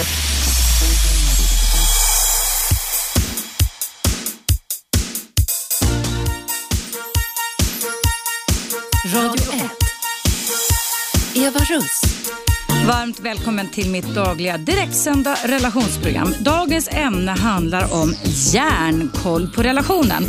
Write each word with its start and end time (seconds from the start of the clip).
Radio 0.00 0.06
1. 9.52 9.70
Eva 11.34 11.58
Russ. 11.58 12.02
Varmt 12.86 13.20
välkommen 13.20 13.68
till 13.68 13.90
mitt 13.90 14.14
dagliga 14.14 14.58
direktsända 14.58 15.36
relationsprogram. 15.44 16.34
Dagens 16.40 16.88
ämne 16.92 17.30
handlar 17.30 17.94
om 17.94 18.14
järnkoll 18.52 19.48
på 19.48 19.62
relationen. 19.62 20.24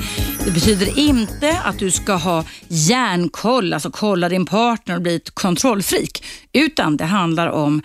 Det 0.45 0.51
betyder 0.51 0.99
inte 0.99 1.59
att 1.65 1.79
du 1.79 1.91
ska 1.91 2.13
ha 2.13 2.45
järnkoll, 2.67 3.73
alltså 3.73 3.91
kolla 3.91 4.29
din 4.29 4.45
partner 4.45 4.95
och 4.95 5.01
bli 5.01 5.15
ett 5.15 5.31
kontrollfreak, 5.31 6.23
utan 6.53 6.97
det 6.97 7.05
handlar 7.05 7.47
om 7.47 7.81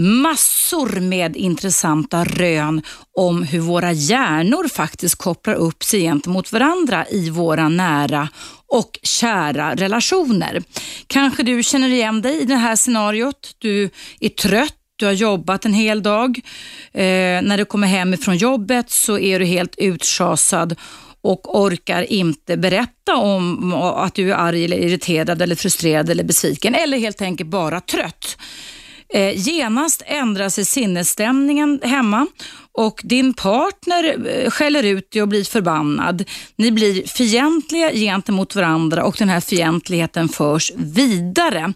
massor 0.00 1.00
med 1.00 1.36
intressanta 1.36 2.24
rön 2.24 2.82
om 3.16 3.42
hur 3.42 3.60
våra 3.60 3.92
hjärnor 3.92 4.68
faktiskt 4.68 5.14
kopplar 5.14 5.54
upp 5.54 5.84
sig 5.84 6.00
gentemot 6.00 6.52
varandra 6.52 7.06
i 7.10 7.30
våra 7.30 7.68
nära 7.68 8.28
och 8.66 8.98
kära 9.02 9.74
relationer. 9.74 10.62
Kanske 11.06 11.42
du 11.42 11.62
känner 11.62 11.88
igen 11.88 12.22
dig 12.22 12.42
i 12.42 12.44
det 12.44 12.56
här 12.56 12.76
scenariot. 12.76 13.54
Du 13.58 13.90
är 14.20 14.28
trött 14.28 14.76
du 14.96 15.06
har 15.06 15.12
jobbat 15.12 15.64
en 15.64 15.74
hel 15.74 16.02
dag. 16.02 16.40
Eh, 16.92 17.02
när 17.42 17.58
du 17.58 17.64
kommer 17.64 17.86
hem 17.86 18.14
ifrån 18.14 18.36
jobbet 18.36 18.90
så 18.90 19.18
är 19.18 19.38
du 19.38 19.44
helt 19.44 19.74
utschasad 19.78 20.76
och 21.22 21.60
orkar 21.60 22.12
inte 22.12 22.56
berätta 22.56 23.16
om 23.16 23.72
att 23.74 24.14
du 24.14 24.32
är 24.32 24.36
arg, 24.36 24.64
eller 24.64 24.76
irriterad, 24.76 25.42
eller 25.42 25.54
frustrerad 25.54 26.10
eller 26.10 26.24
besviken 26.24 26.74
eller 26.74 26.98
helt 26.98 27.22
enkelt 27.22 27.50
bara 27.50 27.80
trött. 27.80 28.36
Eh, 29.12 29.32
genast 29.36 30.02
ändrar 30.06 30.48
sig 30.48 30.64
sinnesstämningen 30.64 31.80
hemma 31.82 32.26
och 32.72 33.00
din 33.04 33.34
partner 33.34 34.26
eh, 34.28 34.50
skäller 34.50 34.82
ut 34.82 35.10
dig 35.10 35.22
och 35.22 35.28
blir 35.28 35.44
förbannad. 35.44 36.24
Ni 36.56 36.72
blir 36.72 37.06
fientliga 37.06 37.92
gentemot 37.92 38.54
varandra 38.54 39.04
och 39.04 39.16
den 39.18 39.28
här 39.28 39.40
fientligheten 39.40 40.28
förs 40.28 40.72
vidare. 40.76 41.72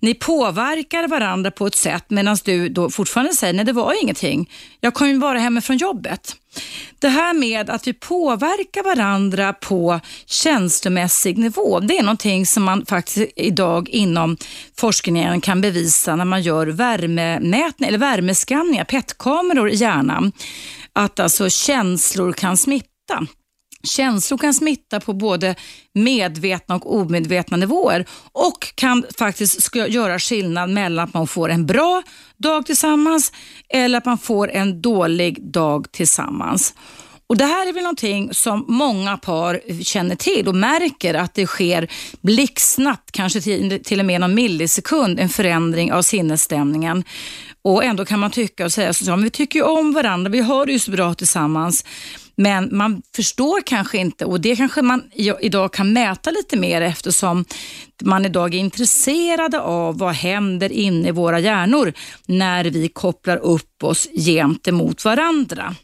Ni 0.00 0.14
påverkar 0.14 1.08
varandra 1.08 1.50
på 1.50 1.66
ett 1.66 1.74
sätt 1.74 2.04
medan 2.08 2.36
du 2.44 2.68
då 2.68 2.90
fortfarande 2.90 3.32
säger 3.32 3.52
nej 3.54 3.64
det 3.64 3.72
var 3.72 4.02
ingenting. 4.02 4.50
Jag 4.80 4.94
kom 4.94 5.08
ju 5.08 5.18
bara 5.18 5.38
hemifrån 5.38 5.76
jobbet. 5.76 6.36
Det 6.98 7.08
här 7.08 7.34
med 7.34 7.70
att 7.70 7.86
vi 7.86 7.92
påverkar 7.92 8.82
varandra 8.82 9.52
på 9.52 10.00
känslomässig 10.26 11.38
nivå, 11.38 11.80
det 11.80 11.98
är 11.98 12.02
någonting 12.02 12.46
som 12.46 12.62
man 12.62 12.86
faktiskt 12.86 13.32
idag 13.36 13.88
inom 13.88 14.36
forskningen 14.76 15.40
kan 15.40 15.60
bevisa 15.60 16.16
när 16.16 16.24
man 16.24 16.42
gör 16.42 16.66
värmemätningar, 16.66 17.88
eller 17.88 17.98
värmeskanningar, 17.98 18.84
PET-kameror 18.84 19.70
i 19.70 19.74
hjärnan. 19.74 20.32
Att 20.92 21.20
alltså 21.20 21.50
känslor 21.50 22.32
kan 22.32 22.56
smitta. 22.56 23.26
Känslor 23.82 24.38
kan 24.38 24.54
smitta 24.54 25.00
på 25.00 25.12
både 25.12 25.54
medvetna 25.94 26.74
och 26.74 26.94
omedvetna 26.96 27.56
nivåer 27.56 28.06
och 28.32 28.74
kan 28.74 29.04
faktiskt 29.18 29.74
göra 29.74 30.18
skillnad 30.18 30.70
mellan 30.70 31.04
att 31.04 31.14
man 31.14 31.26
får 31.26 31.48
en 31.48 31.66
bra 31.66 32.02
dag 32.36 32.66
tillsammans 32.66 33.32
eller 33.68 33.98
att 33.98 34.04
man 34.04 34.18
får 34.18 34.50
en 34.50 34.82
dålig 34.82 35.42
dag 35.42 35.92
tillsammans. 35.92 36.74
Och 37.28 37.36
Det 37.36 37.44
här 37.44 37.68
är 37.68 37.72
väl 37.72 37.82
någonting 37.82 38.34
som 38.34 38.64
många 38.68 39.16
par 39.16 39.82
känner 39.82 40.16
till 40.16 40.48
och 40.48 40.54
märker 40.54 41.14
att 41.14 41.34
det 41.34 41.46
sker 41.46 41.88
blixtsnabbt, 42.20 43.12
kanske 43.12 43.40
till, 43.40 43.82
till 43.84 44.00
och 44.00 44.06
med 44.06 44.20
någon 44.20 44.34
millisekund, 44.34 45.20
en 45.20 45.28
förändring 45.28 45.92
av 45.92 46.02
sinnesstämningen. 46.02 47.04
Och 47.62 47.84
ändå 47.84 48.04
kan 48.04 48.20
man 48.20 48.30
tycka 48.30 48.64
och 48.64 48.72
säga 48.72 48.92
så, 48.92 49.10
men 49.10 49.22
vi 49.22 49.30
tycker 49.30 49.58
ju 49.58 49.64
om 49.64 49.92
varandra, 49.92 50.30
vi 50.30 50.40
har 50.40 50.66
det 50.66 50.72
ju 50.72 50.78
så 50.78 50.90
bra 50.90 51.14
tillsammans. 51.14 51.84
Men 52.40 52.76
man 52.76 53.02
förstår 53.16 53.60
kanske 53.66 53.98
inte 53.98 54.24
och 54.24 54.40
det 54.40 54.56
kanske 54.56 54.82
man 54.82 55.02
idag 55.40 55.72
kan 55.72 55.92
mäta 55.92 56.30
lite 56.30 56.56
mer 56.56 56.80
eftersom 56.80 57.44
man 58.02 58.24
idag 58.24 58.54
är 58.54 58.58
intresserade 58.58 59.60
av 59.60 59.98
vad 59.98 60.14
händer 60.14 60.72
inne 60.72 61.08
i 61.08 61.10
våra 61.10 61.40
hjärnor 61.40 61.92
när 62.26 62.64
vi 62.64 62.88
kopplar 62.88 63.36
upp 63.36 63.82
oss 63.84 64.08
gentemot 64.14 65.04
varandra. 65.04 65.74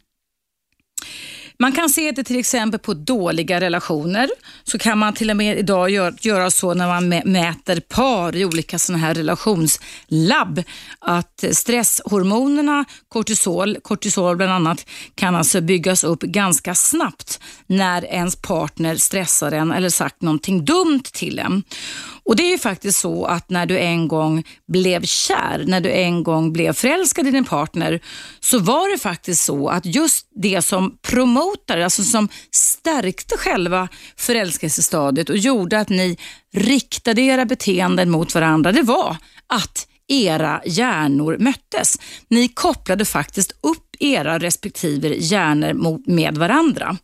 Man 1.59 1.73
kan 1.73 1.89
se 1.89 2.13
det 2.13 2.25
till 2.25 2.39
exempel 2.39 2.81
på 2.81 2.95
dåliga 2.95 3.61
relationer. 3.61 4.31
Så 4.65 4.79
kan 4.79 4.99
man 4.99 5.15
till 5.15 5.31
och 5.31 5.37
med 5.37 5.59
idag 5.59 5.91
göra 6.21 6.51
så 6.51 6.75
när 6.75 6.87
man 6.87 7.09
mäter 7.09 7.81
par 7.81 8.37
i 8.37 8.45
olika 8.45 8.79
sådana 8.79 9.07
här 9.07 9.15
relationslabb. 9.15 10.63
Att 10.99 11.45
stresshormonerna, 11.53 12.85
kortisol, 13.09 13.77
kortisol 13.83 14.37
bland 14.37 14.53
annat, 14.53 14.87
kan 15.15 15.35
alltså 15.35 15.61
byggas 15.61 16.05
upp 16.05 16.21
ganska 16.21 16.75
snabbt 16.75 17.41
när 17.67 18.05
ens 18.05 18.37
partner 18.37 18.97
stressar 18.97 19.53
en 19.53 19.73
eller 19.73 19.91
sagt 19.91 20.23
någonting 20.23 20.65
dumt 20.65 21.05
till 21.13 21.39
en. 21.39 21.63
Och 22.25 22.37
Det 22.37 22.43
är 22.43 22.51
ju 22.51 22.59
faktiskt 22.59 22.99
så 22.99 23.25
att 23.25 23.51
när 23.51 23.67
du 23.67 23.79
en 23.79 24.09
gång 24.09 24.45
blev 24.69 25.03
kär, 25.05 25.65
när 25.67 25.81
du 25.81 25.91
en 25.91 26.23
gång 26.23 26.53
blev 26.53 26.73
förälskad 26.73 27.27
i 27.27 27.31
din 27.31 27.45
partner, 27.45 28.01
så 28.41 28.59
var 28.59 28.93
det 28.93 28.99
faktiskt 28.99 29.45
så 29.45 29.69
att 29.69 29.87
just 29.87 30.27
det 30.35 30.63
som 30.63 30.99
promotade, 31.03 31.85
alltså 31.85 32.03
som 32.03 32.29
stärkte 32.51 33.37
själva 33.37 33.89
förälskelsestadiet 34.17 35.31
och 35.31 35.37
gjorde 35.37 35.81
att 35.81 35.89
ni 35.89 36.19
riktade 36.55 37.23
era 37.23 37.45
beteenden 37.45 38.11
mot 38.11 38.35
varandra, 38.35 38.73
det 38.73 38.83
var 38.83 39.17
att 39.47 39.89
era 40.09 40.63
hjärnor 40.65 41.37
möttes. 41.39 41.97
Ni 42.29 42.49
kopplade 42.49 43.05
faktiskt 43.05 43.53
upp 43.61 43.94
era 44.05 44.39
respektive 44.39 45.15
hjärnor 45.15 46.01
med 46.11 46.39
varandra. 46.39 46.97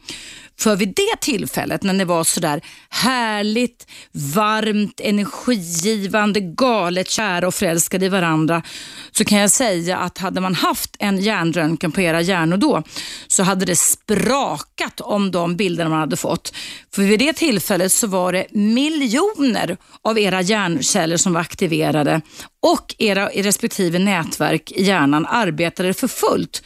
För 0.61 0.77
vid 0.77 0.89
det 0.89 1.21
tillfället 1.21 1.83
när 1.83 1.93
ni 1.93 2.05
var 2.05 2.25
sådär 2.25 2.61
härligt, 2.91 3.87
varmt, 4.13 5.01
energigivande, 5.01 6.41
galet 6.41 7.11
kära 7.11 7.47
och 7.47 7.55
förälskade 7.55 8.07
i 8.07 8.09
varandra 8.09 8.63
så 9.11 9.25
kan 9.25 9.39
jag 9.39 9.51
säga 9.51 9.97
att 9.99 10.19
hade 10.19 10.41
man 10.41 10.55
haft 10.55 10.97
en 10.99 11.19
hjärnröntgen 11.19 11.93
på 11.93 12.01
era 12.01 12.21
hjärnor 12.21 12.57
då 12.57 12.83
så 13.27 13.43
hade 13.43 13.65
det 13.65 13.77
sprakat 13.77 15.01
om 15.01 15.31
de 15.31 15.57
bilder 15.57 15.89
man 15.89 16.01
hade 16.01 16.17
fått. 16.17 16.55
För 16.95 17.03
vid 17.03 17.19
det 17.19 17.33
tillfället 17.33 17.93
så 17.93 18.07
var 18.07 18.33
det 18.33 18.47
miljoner 18.51 19.77
av 20.03 20.19
era 20.19 20.41
hjärnceller 20.41 21.17
som 21.17 21.33
var 21.33 21.41
aktiverade 21.41 22.21
och 22.63 22.95
era 22.99 23.29
respektive 23.29 23.99
nätverk 23.99 24.73
i 24.73 24.83
hjärnan 24.85 25.27
arbetade 25.27 25.95
för 25.95 26.09
fullt 26.09 26.63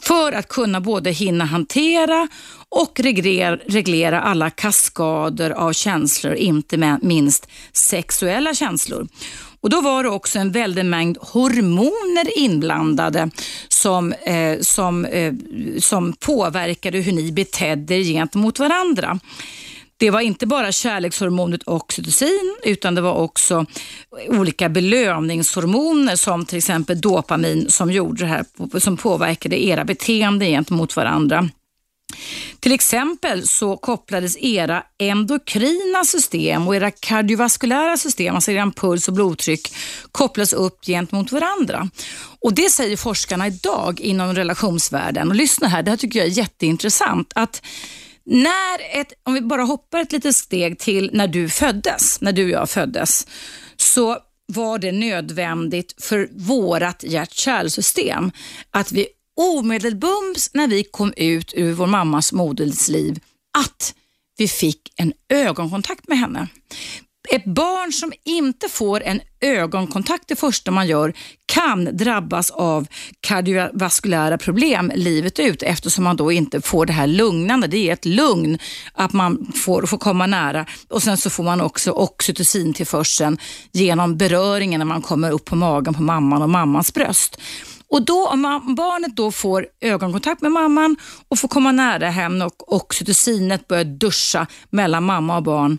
för 0.00 0.32
att 0.32 0.48
kunna 0.48 0.80
både 0.80 1.10
hinna 1.10 1.44
hantera 1.44 2.28
och 2.68 3.00
reglera 3.66 4.20
alla 4.20 4.50
kaskader 4.50 5.50
av 5.50 5.72
känslor, 5.72 6.34
inte 6.34 6.98
minst 7.02 7.48
sexuella 7.72 8.54
känslor. 8.54 9.08
Och 9.60 9.70
Då 9.70 9.80
var 9.80 10.02
det 10.02 10.08
också 10.08 10.38
en 10.38 10.52
väldig 10.52 10.84
mängd 10.84 11.18
hormoner 11.20 12.38
inblandade 12.38 13.30
som, 13.68 14.12
eh, 14.12 14.60
som, 14.60 15.04
eh, 15.04 15.34
som 15.78 16.12
påverkade 16.12 16.98
hur 16.98 17.12
ni 17.12 17.32
betedde 17.32 17.94
er 17.94 18.02
gentemot 18.02 18.58
varandra. 18.58 19.18
Det 19.98 20.10
var 20.10 20.20
inte 20.20 20.46
bara 20.46 20.72
kärlekshormonet 20.72 21.60
oxytocin 21.66 22.56
utan 22.62 22.94
det 22.94 23.00
var 23.00 23.14
också 23.14 23.66
olika 24.28 24.68
belöningshormoner 24.68 26.16
som 26.16 26.46
till 26.46 26.58
exempel 26.58 27.00
dopamin 27.00 27.70
som, 27.70 27.90
gjorde 27.90 28.24
det 28.24 28.26
här, 28.26 28.44
som 28.80 28.96
påverkade 28.96 29.64
era 29.64 29.84
beteende 29.84 30.46
gentemot 30.46 30.96
varandra. 30.96 31.48
Till 32.60 32.72
exempel 32.72 33.48
så 33.48 33.76
kopplades 33.76 34.36
era 34.36 34.82
endokrina 34.98 36.04
system 36.04 36.68
och 36.68 36.76
era 36.76 36.90
kardiovaskulära 36.90 37.96
system, 37.96 38.34
alltså 38.34 38.50
er 38.50 38.70
puls 38.70 39.08
och 39.08 39.14
blodtryck, 39.14 39.74
kopplas 40.12 40.52
upp 40.52 40.84
gentemot 40.86 41.32
varandra. 41.32 41.88
Och 42.40 42.54
Det 42.54 42.70
säger 42.70 42.96
forskarna 42.96 43.46
idag 43.46 44.00
inom 44.00 44.34
relationsvärlden. 44.34 45.28
Och 45.28 45.34
Lyssna 45.34 45.68
här, 45.68 45.82
det 45.82 45.90
här 45.90 45.98
tycker 45.98 46.18
jag 46.18 46.28
är 46.28 46.32
jätteintressant. 46.32 47.32
Att 47.34 47.62
när 48.26 49.00
ett, 49.00 49.12
om 49.22 49.34
vi 49.34 49.40
bara 49.40 49.62
hoppar 49.62 50.00
ett 50.00 50.12
litet 50.12 50.36
steg 50.36 50.78
till 50.78 51.10
när 51.12 51.28
du 51.28 51.48
föddes, 51.48 52.20
när 52.20 52.32
du 52.32 52.44
och 52.44 52.50
jag 52.50 52.70
föddes, 52.70 53.26
så 53.76 54.18
var 54.46 54.78
det 54.78 54.92
nödvändigt 54.92 55.94
för 55.98 56.28
vårt 56.32 57.02
hjärt-kärlsystem 57.02 58.30
att 58.70 58.92
vi 58.92 59.06
omedelbums 59.36 60.50
när 60.54 60.68
vi 60.68 60.84
kom 60.84 61.12
ut 61.16 61.52
ur 61.56 61.72
vår 61.72 61.86
mammas 61.86 62.32
modersliv 62.32 63.20
att 63.58 63.94
vi 64.36 64.48
fick 64.48 64.92
en 64.96 65.12
ögonkontakt 65.28 66.08
med 66.08 66.18
henne. 66.18 66.48
Ett 67.28 67.44
barn 67.44 67.92
som 67.92 68.12
inte 68.24 68.68
får 68.68 69.02
en 69.02 69.20
ögonkontakt 69.40 70.24
det 70.28 70.36
första 70.36 70.70
man 70.70 70.86
gör 70.86 71.14
kan 71.46 71.96
drabbas 71.96 72.50
av 72.50 72.86
kardiovaskulära 73.20 74.38
problem 74.38 74.92
livet 74.94 75.38
ut 75.38 75.62
eftersom 75.62 76.04
man 76.04 76.16
då 76.16 76.32
inte 76.32 76.60
får 76.60 76.86
det 76.86 76.92
här 76.92 77.06
lugnande. 77.06 77.66
Det 77.66 77.88
är 77.88 77.92
ett 77.92 78.04
lugn 78.04 78.58
att 78.92 79.12
man 79.12 79.52
får, 79.64 79.86
får 79.86 79.98
komma 79.98 80.26
nära 80.26 80.66
och 80.88 81.02
sen 81.02 81.16
så 81.16 81.30
får 81.30 81.44
man 81.44 81.60
också 81.60 81.90
oxytocintillförseln 81.90 83.38
genom 83.72 84.16
beröringen 84.16 84.78
när 84.78 84.84
man 84.84 85.02
kommer 85.02 85.30
upp 85.30 85.44
på 85.44 85.56
magen 85.56 85.94
på 85.94 86.02
mamman 86.02 86.42
och 86.42 86.50
mammans 86.50 86.94
bröst. 86.94 87.40
Och 87.88 88.04
då 88.04 88.28
om 88.28 88.42
barnet 88.76 89.16
då 89.16 89.32
får 89.32 89.66
ögonkontakt 89.80 90.42
med 90.42 90.52
mamman 90.52 90.96
och 91.28 91.38
får 91.38 91.48
komma 91.48 91.72
nära 91.72 92.10
henne 92.10 92.44
och 92.44 92.72
oxytocinet 92.72 93.68
börjar 93.68 93.84
duscha 93.84 94.46
mellan 94.70 95.04
mamma 95.04 95.36
och 95.36 95.42
barn 95.42 95.78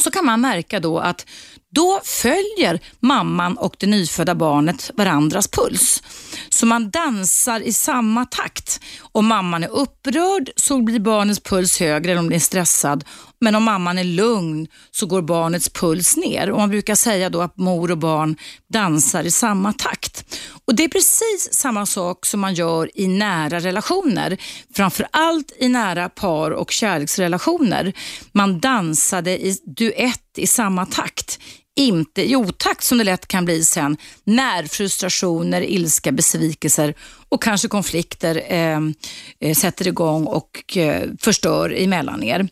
så 0.00 0.10
kan 0.10 0.24
man 0.24 0.40
märka 0.40 0.80
då 0.80 0.98
att 0.98 1.26
då 1.74 2.00
följer 2.04 2.80
mamman 3.00 3.58
och 3.58 3.76
det 3.78 3.86
nyfödda 3.86 4.34
barnet 4.34 4.90
varandras 4.94 5.48
puls. 5.48 6.02
Så 6.48 6.66
man 6.66 6.90
dansar 6.90 7.60
i 7.60 7.72
samma 7.72 8.24
takt. 8.24 8.80
Om 9.00 9.26
mamman 9.26 9.64
är 9.64 9.68
upprörd 9.68 10.50
så 10.56 10.82
blir 10.82 11.00
barnets 11.00 11.40
puls 11.40 11.80
högre 11.80 12.12
eller 12.12 12.20
om 12.20 12.28
den 12.28 12.36
är 12.36 12.40
stressad. 12.40 13.04
Men 13.40 13.54
om 13.54 13.62
mamman 13.62 13.98
är 13.98 14.04
lugn 14.04 14.66
så 14.90 15.06
går 15.06 15.22
barnets 15.22 15.68
puls 15.68 16.16
ner. 16.16 16.50
Och 16.50 16.58
man 16.58 16.70
brukar 16.70 16.94
säga 16.94 17.30
då 17.30 17.40
att 17.40 17.56
mor 17.56 17.90
och 17.90 17.98
barn 17.98 18.36
dansar 18.72 19.24
i 19.24 19.30
samma 19.30 19.72
takt. 19.72 20.24
Och 20.66 20.74
Det 20.74 20.84
är 20.84 20.88
precis 20.88 21.48
samma 21.52 21.86
sak 21.86 22.26
som 22.26 22.40
man 22.40 22.54
gör 22.54 22.90
i 22.94 23.08
nära 23.08 23.60
relationer. 23.60 24.36
Framför 24.74 25.06
allt 25.10 25.52
i 25.58 25.68
nära 25.68 26.08
par 26.08 26.50
och 26.50 26.70
kärleksrelationer. 26.70 27.92
Man 28.32 28.60
dansade 28.60 29.30
i 29.30 29.58
duett 29.64 30.38
i 30.38 30.46
samma 30.46 30.86
takt 30.86 31.38
inte 31.76 32.30
i 32.30 32.36
otakt 32.36 32.84
som 32.84 32.98
det 32.98 33.04
lätt 33.04 33.28
kan 33.28 33.44
bli 33.44 33.64
sen 33.64 33.96
när 34.24 34.62
frustrationer, 34.62 35.62
ilska, 35.62 36.12
besvikelser 36.12 36.94
och 37.28 37.42
kanske 37.42 37.68
konflikter 37.68 38.42
ehm, 38.48 38.94
eh, 39.40 39.54
sätter 39.54 39.88
igång 39.88 40.26
och 40.26 40.76
eh, 40.76 41.08
förstör 41.20 41.74
emellan 41.78 42.22
er. 42.22 42.48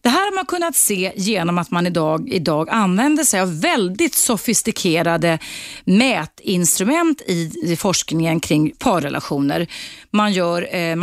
Det 0.00 0.08
här 0.08 0.24
har 0.24 0.34
man 0.34 0.46
kunnat 0.46 0.76
se 0.76 1.12
genom 1.16 1.58
att 1.58 1.70
man 1.70 1.86
idag, 1.86 2.28
idag 2.28 2.68
använder 2.70 3.24
sig 3.24 3.40
av 3.40 3.60
väldigt 3.60 4.14
sofistikerade 4.14 5.38
mätinstrument 5.84 7.22
i, 7.26 7.52
i 7.64 7.76
forskningen 7.76 8.40
kring 8.40 8.72
parrelationer. 8.78 9.66
Man 10.10 10.32
gör 10.32 10.76
eh, 10.76 10.96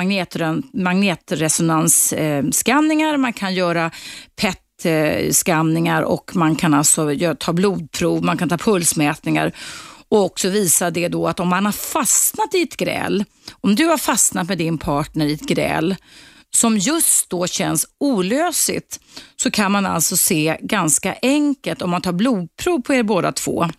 magnetresonansskanningar, 0.74 3.18
man 3.18 3.34
kan 3.34 3.54
göra 3.54 3.92
PET 4.42 4.67
skanningar 5.32 6.02
och 6.02 6.36
man 6.36 6.56
kan 6.56 6.74
alltså 6.74 7.10
ta 7.40 7.54
blodprov, 7.54 8.24
man 8.24 8.38
kan 8.38 8.50
ta 8.50 8.58
pulsmätningar 8.58 9.52
och 10.10 10.24
också 10.24 10.50
visa 10.50 10.92
det 10.92 11.08
då 11.08 11.28
att 11.28 11.40
om 11.40 11.48
man 11.48 11.66
har 11.66 11.72
fastnat 11.72 12.54
i 12.54 12.62
ett 12.62 12.78
gräl, 12.78 13.26
om 13.62 13.76
du 13.76 13.86
har 13.86 13.98
fastnat 13.98 14.48
med 14.48 14.58
din 14.58 14.78
partner 14.78 15.26
i 15.26 15.34
ett 15.34 15.48
gräl 15.48 15.96
som 16.56 16.78
just 16.78 17.30
då 17.30 17.48
känns 17.48 17.86
olösligt 18.00 19.00
så 19.36 19.52
kan 19.52 19.72
man 19.72 19.86
alltså 19.86 20.18
se 20.18 20.58
ganska 20.62 21.16
enkelt 21.22 21.82
om 21.82 21.90
man 21.90 22.02
tar 22.02 22.14
blodprov 22.14 22.82
på 22.82 22.94
er 22.94 23.04
båda 23.04 23.32
två 23.32 23.70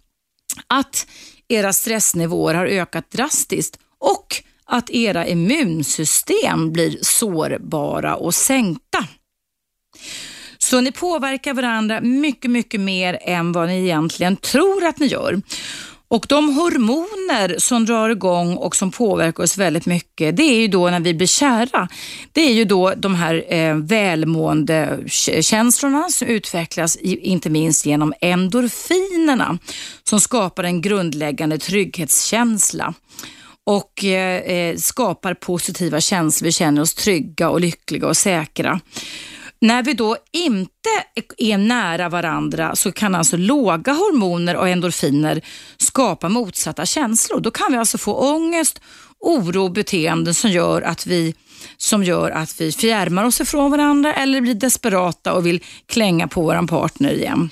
att 0.67 1.07
era 1.49 1.73
stressnivåer 1.73 2.55
har 2.55 2.67
ökat 2.67 3.11
drastiskt 3.11 3.79
och 3.99 4.43
att 4.65 4.91
era 4.91 5.27
immunsystem 5.27 6.73
blir 6.73 6.99
sårbara 7.03 8.17
och 8.17 8.35
sänkta. 8.35 9.07
Så 10.71 10.81
ni 10.81 10.93
påverkar 10.93 11.55
varandra 11.55 12.01
mycket, 12.01 12.51
mycket 12.51 12.81
mer 12.81 13.19
än 13.23 13.53
vad 13.53 13.69
ni 13.69 13.83
egentligen 13.83 14.37
tror 14.37 14.85
att 14.85 14.99
ni 14.99 15.07
gör. 15.07 15.43
Och 16.09 16.27
de 16.29 16.55
hormoner 16.55 17.59
som 17.59 17.87
drar 17.87 18.11
igång 18.11 18.57
och 18.57 18.77
som 18.77 18.91
påverkar 18.91 19.43
oss 19.43 19.59
väldigt 19.59 19.87
mycket, 19.87 20.37
det 20.37 20.43
är 20.43 20.61
ju 20.61 20.69
då 20.69 20.91
när 20.91 21.01
vi 21.01 21.15
blir 21.15 21.27
kära. 21.27 21.89
Det 22.33 22.41
är 22.41 22.53
ju 22.53 22.65
då 22.65 22.95
de 22.97 23.15
här 23.15 23.55
eh, 23.55 23.75
välmående 23.77 24.99
känslorna 25.41 26.09
som 26.11 26.29
utvecklas 26.29 26.97
inte 27.03 27.51
minst 27.51 27.87
genom 27.87 28.15
endorfinerna 28.21 29.59
som 30.05 30.21
skapar 30.21 30.65
en 30.65 30.81
grundläggande 30.81 31.59
trygghetskänsla 31.59 32.95
och 33.67 34.05
eh, 34.05 34.37
eh 34.37 34.77
skapar 34.77 35.35
positiva 35.35 36.01
känslor. 36.01 36.45
Vi 36.45 36.53
känner 36.53 36.83
oss 36.83 36.95
trygga 36.95 37.51
och 37.51 37.61
lyckliga 37.61 38.07
och 38.07 38.17
säkra. 38.17 38.81
När 39.61 39.83
vi 39.83 39.95
då 39.95 40.17
inte 40.33 40.89
är 41.39 41.59
nära 41.59 42.09
varandra 42.09 42.77
så 42.77 42.93
kan 42.93 43.15
alltså 43.15 43.37
låga 43.37 43.93
hormoner 43.93 44.57
och 44.57 44.69
endorfiner 44.69 45.41
skapa 45.77 46.29
motsatta 46.29 46.87
känslor. 46.87 47.41
Då 47.41 47.51
kan 47.51 47.73
vi 47.73 47.79
alltså 47.79 47.99
få 47.99 48.15
ångest, 48.15 48.81
oro 49.21 49.65
och 49.65 49.73
beteenden 49.73 50.35
som 50.35 50.51
gör 50.51 50.83
att 50.83 51.07
vi 51.07 51.35
som 51.77 52.05
gör 52.05 52.31
att 52.31 52.61
vi 52.61 52.73
fjärmar 52.73 53.25
oss 53.25 53.41
ifrån 53.41 53.71
varandra 53.71 54.15
eller 54.15 54.41
blir 54.41 54.55
desperata 54.55 55.33
och 55.33 55.47
vill 55.47 55.65
klänga 55.87 56.29
på 56.29 56.43
vår 56.43 56.67
partner 56.67 57.13
igen. 57.13 57.51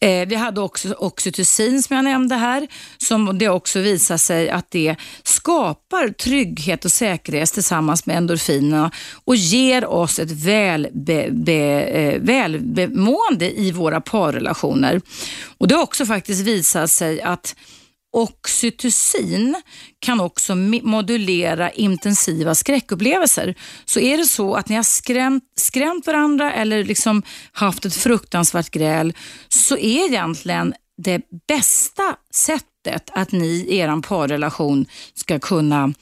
Eh, 0.00 0.28
vi 0.28 0.34
hade 0.34 0.60
också 0.60 0.92
oxytocin 0.92 1.82
som 1.82 1.96
jag 1.96 2.04
nämnde 2.04 2.34
här, 2.34 2.68
som 2.98 3.38
det 3.38 3.48
också 3.48 3.80
visar 3.80 4.16
sig 4.16 4.50
att 4.50 4.70
det 4.70 4.96
skapar 5.22 6.08
trygghet 6.08 6.84
och 6.84 6.92
säkerhet 6.92 7.52
tillsammans 7.52 8.06
med 8.06 8.16
endorfinerna 8.16 8.90
och 9.24 9.36
ger 9.36 9.86
oss 9.86 10.18
ett 10.18 10.30
välbe, 10.30 11.28
be, 11.30 11.82
eh, 11.82 12.20
i 13.58 13.72
våra 13.72 14.00
parrelationer. 14.00 15.00
Och 15.58 15.68
Det 15.68 15.74
har 15.74 15.82
också 15.82 16.06
faktiskt 16.06 16.40
visat 16.40 16.90
sig 16.90 17.22
att 17.22 17.56
Oxytocin 18.16 19.62
kan 19.98 20.20
också 20.20 20.54
modulera 20.82 21.70
intensiva 21.70 22.54
skräckupplevelser. 22.54 23.54
Så 23.84 24.00
är 24.00 24.16
det 24.16 24.24
så 24.24 24.54
att 24.54 24.68
ni 24.68 24.76
har 24.76 24.82
skrämt, 24.82 25.44
skrämt 25.60 26.06
varandra 26.06 26.52
eller 26.52 26.84
liksom 26.84 27.22
haft 27.52 27.84
ett 27.84 27.94
fruktansvärt 27.94 28.70
gräl 28.70 29.14
så 29.48 29.76
är 29.76 30.06
egentligen 30.06 30.74
det 31.02 31.20
bästa 31.48 32.16
sättet 32.34 33.10
att 33.12 33.32
ni 33.32 33.46
i 33.46 33.76
er 33.76 34.02
parrelation 34.02 34.86
ska 35.14 35.38
kunna 35.38 35.92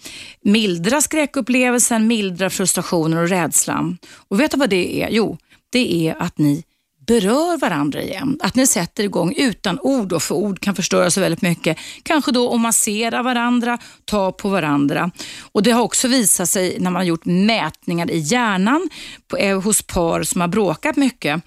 mildra 0.43 1.01
skräckupplevelsen, 1.01 2.07
mildra 2.07 2.51
frustrationen 2.51 3.19
och 3.19 3.29
rädslan. 3.29 3.99
Och 4.29 4.41
vet 4.41 4.51
du 4.51 4.57
vad 4.57 4.71
det 4.71 5.03
är? 5.03 5.09
Jo, 5.11 5.39
det 5.71 6.09
är 6.09 6.23
att 6.23 6.39
ni 6.39 6.65
berör 7.07 7.59
varandra 7.59 8.03
igen. 8.03 8.39
Att 8.43 8.55
ni 8.55 8.67
sätter 8.67 9.05
igång 9.05 9.35
utan 9.37 9.79
ord 9.81 10.13
och 10.13 10.23
för 10.23 10.35
ord 10.35 10.61
kan 10.61 10.75
förstöra 10.75 11.11
så 11.11 11.21
väldigt 11.21 11.43
mycket. 11.43 11.77
Kanske 12.03 12.33
då 12.33 12.55
att 12.55 12.61
massera 12.61 13.23
varandra, 13.23 13.79
ta 14.05 14.33
på 14.33 14.49
varandra. 14.49 15.11
Och 15.53 15.63
Det 15.63 15.71
har 15.71 15.83
också 15.83 16.09
visat 16.09 16.51
sig 16.51 16.77
när 16.81 16.91
man 16.91 17.01
har 17.01 17.05
gjort 17.05 17.25
mätningar 17.25 18.11
i 18.11 18.19
hjärnan 18.19 18.89
på, 19.29 19.37
eh, 19.37 19.61
hos 19.61 19.83
par 19.83 20.23
som 20.23 20.41
har 20.41 20.49
bråkat 20.49 20.97
mycket 20.97 21.43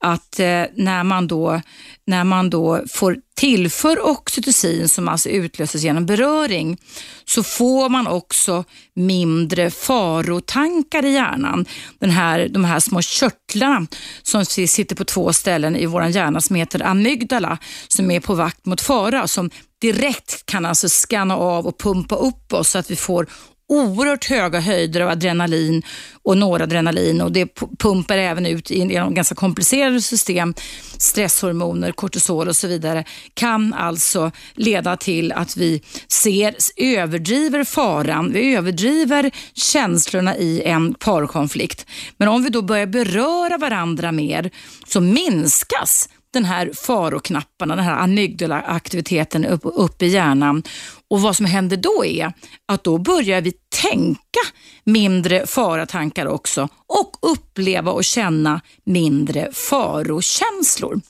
att 0.00 0.40
eh, 0.40 0.64
när, 0.74 1.04
man 1.04 1.26
då, 1.26 1.60
när 2.06 2.24
man 2.24 2.50
då 2.50 2.82
får 2.90 3.16
tillför 3.36 4.06
oxytocin 4.06 4.88
som 4.88 5.08
alltså 5.08 5.28
utlöses 5.28 5.82
genom 5.82 6.06
beröring 6.06 6.78
så 7.24 7.42
får 7.42 7.88
man 7.88 8.06
också 8.06 8.64
mindre 8.94 9.70
farotankar 9.70 11.04
i 11.04 11.12
hjärnan. 11.12 11.66
Den 11.98 12.10
här, 12.10 12.48
de 12.48 12.64
här 12.64 12.80
små 12.80 13.02
körtlarna 13.02 13.86
som 14.22 14.44
sitter 14.44 14.96
på 14.96 15.04
två 15.04 15.32
ställen 15.32 15.76
i 15.76 15.86
vår 15.86 16.04
hjärna 16.04 16.40
som 16.40 16.56
heter 16.56 16.86
amygdala 16.86 17.58
som 17.88 18.10
är 18.10 18.20
på 18.20 18.34
vakt 18.34 18.66
mot 18.66 18.80
fara 18.80 19.28
som 19.28 19.50
direkt 19.80 20.46
kan 20.46 20.66
alltså 20.66 20.88
skanna 20.88 21.36
av 21.36 21.66
och 21.66 21.78
pumpa 21.78 22.16
upp 22.16 22.52
oss 22.52 22.70
så 22.70 22.78
att 22.78 22.90
vi 22.90 22.96
får 22.96 23.26
oerhört 23.68 24.24
höga 24.24 24.60
höjder 24.60 25.00
av 25.00 25.08
adrenalin 25.08 25.82
och 26.22 26.38
noradrenalin 26.38 27.20
och 27.20 27.32
det 27.32 27.54
pumpar 27.78 28.18
även 28.18 28.46
ut 28.46 28.70
genom 28.70 29.14
ganska 29.14 29.34
komplicerade 29.34 30.00
system, 30.00 30.54
stresshormoner, 30.98 31.92
kortisol 31.92 32.48
och 32.48 32.56
så 32.56 32.66
vidare, 32.68 33.04
kan 33.34 33.74
alltså 33.74 34.30
leda 34.54 34.96
till 34.96 35.32
att 35.32 35.56
vi 35.56 35.82
ser, 36.08 36.54
överdriver 36.76 37.64
faran, 37.64 38.32
vi 38.32 38.54
överdriver 38.54 39.30
känslorna 39.54 40.36
i 40.36 40.62
en 40.62 40.94
parkonflikt. 40.94 41.86
Men 42.16 42.28
om 42.28 42.42
vi 42.42 42.50
då 42.50 42.62
börjar 42.62 42.86
beröra 42.86 43.58
varandra 43.58 44.12
mer 44.12 44.50
så 44.86 45.00
minskas 45.00 46.08
den 46.32 46.44
här 46.44 46.70
faroknapparna, 46.74 47.76
den 47.76 47.84
här 47.84 47.96
amygdala-aktiviteten 47.96 49.44
upp 49.62 50.02
i 50.02 50.06
hjärnan. 50.06 50.62
Och 51.10 51.20
vad 51.20 51.36
som 51.36 51.46
händer 51.46 51.76
då 51.76 52.04
är 52.04 52.32
att 52.66 52.84
då 52.84 52.98
börjar 52.98 53.40
vi 53.40 53.52
tänka 53.68 54.40
mindre 54.84 55.46
faratankar 55.46 56.26
också 56.26 56.68
och 56.86 57.16
uppleva 57.22 57.92
och 57.92 58.04
känna 58.04 58.60
mindre 58.84 59.52
farokänslor. 59.52 61.00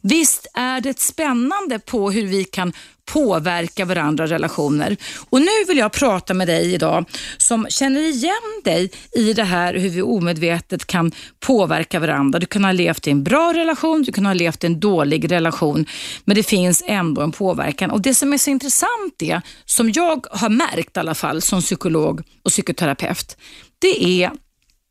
Visst 0.00 0.46
är 0.54 0.80
det 0.80 0.98
spännande 0.98 1.78
på 1.78 2.10
hur 2.10 2.26
vi 2.26 2.44
kan 2.44 2.72
påverka 3.12 3.84
varandra 3.84 4.26
relationer. 4.26 4.96
Och 5.30 5.40
nu 5.40 5.64
vill 5.68 5.78
jag 5.78 5.92
prata 5.92 6.34
med 6.34 6.48
dig 6.48 6.74
idag 6.74 7.04
som 7.36 7.66
känner 7.68 8.00
igen 8.00 8.62
dig 8.64 8.90
i 9.16 9.32
det 9.32 9.44
här 9.44 9.74
hur 9.74 9.88
vi 9.88 10.02
omedvetet 10.02 10.86
kan 10.86 11.12
påverka 11.40 12.00
varandra. 12.00 12.38
Du 12.38 12.46
kan 12.46 12.64
ha 12.64 12.72
levt 12.72 13.06
i 13.06 13.10
en 13.10 13.24
bra 13.24 13.52
relation, 13.54 14.02
du 14.02 14.12
kan 14.12 14.26
ha 14.26 14.32
levt 14.32 14.64
i 14.64 14.66
en 14.66 14.80
dålig 14.80 15.32
relation, 15.32 15.86
men 16.24 16.36
det 16.36 16.42
finns 16.42 16.82
ändå 16.86 17.22
en 17.22 17.32
påverkan. 17.32 17.90
Och 17.90 18.00
Det 18.00 18.14
som 18.14 18.32
är 18.32 18.38
så 18.38 18.50
intressant 18.50 19.22
är, 19.22 19.42
som 19.64 19.92
jag 19.92 20.26
har 20.30 20.48
märkt 20.48 20.96
i 20.96 21.00
alla 21.00 21.14
fall 21.14 21.42
som 21.42 21.60
psykolog 21.60 22.05
och 22.08 22.50
psykoterapeut, 22.50 23.36
det 23.78 24.22
är 24.22 24.30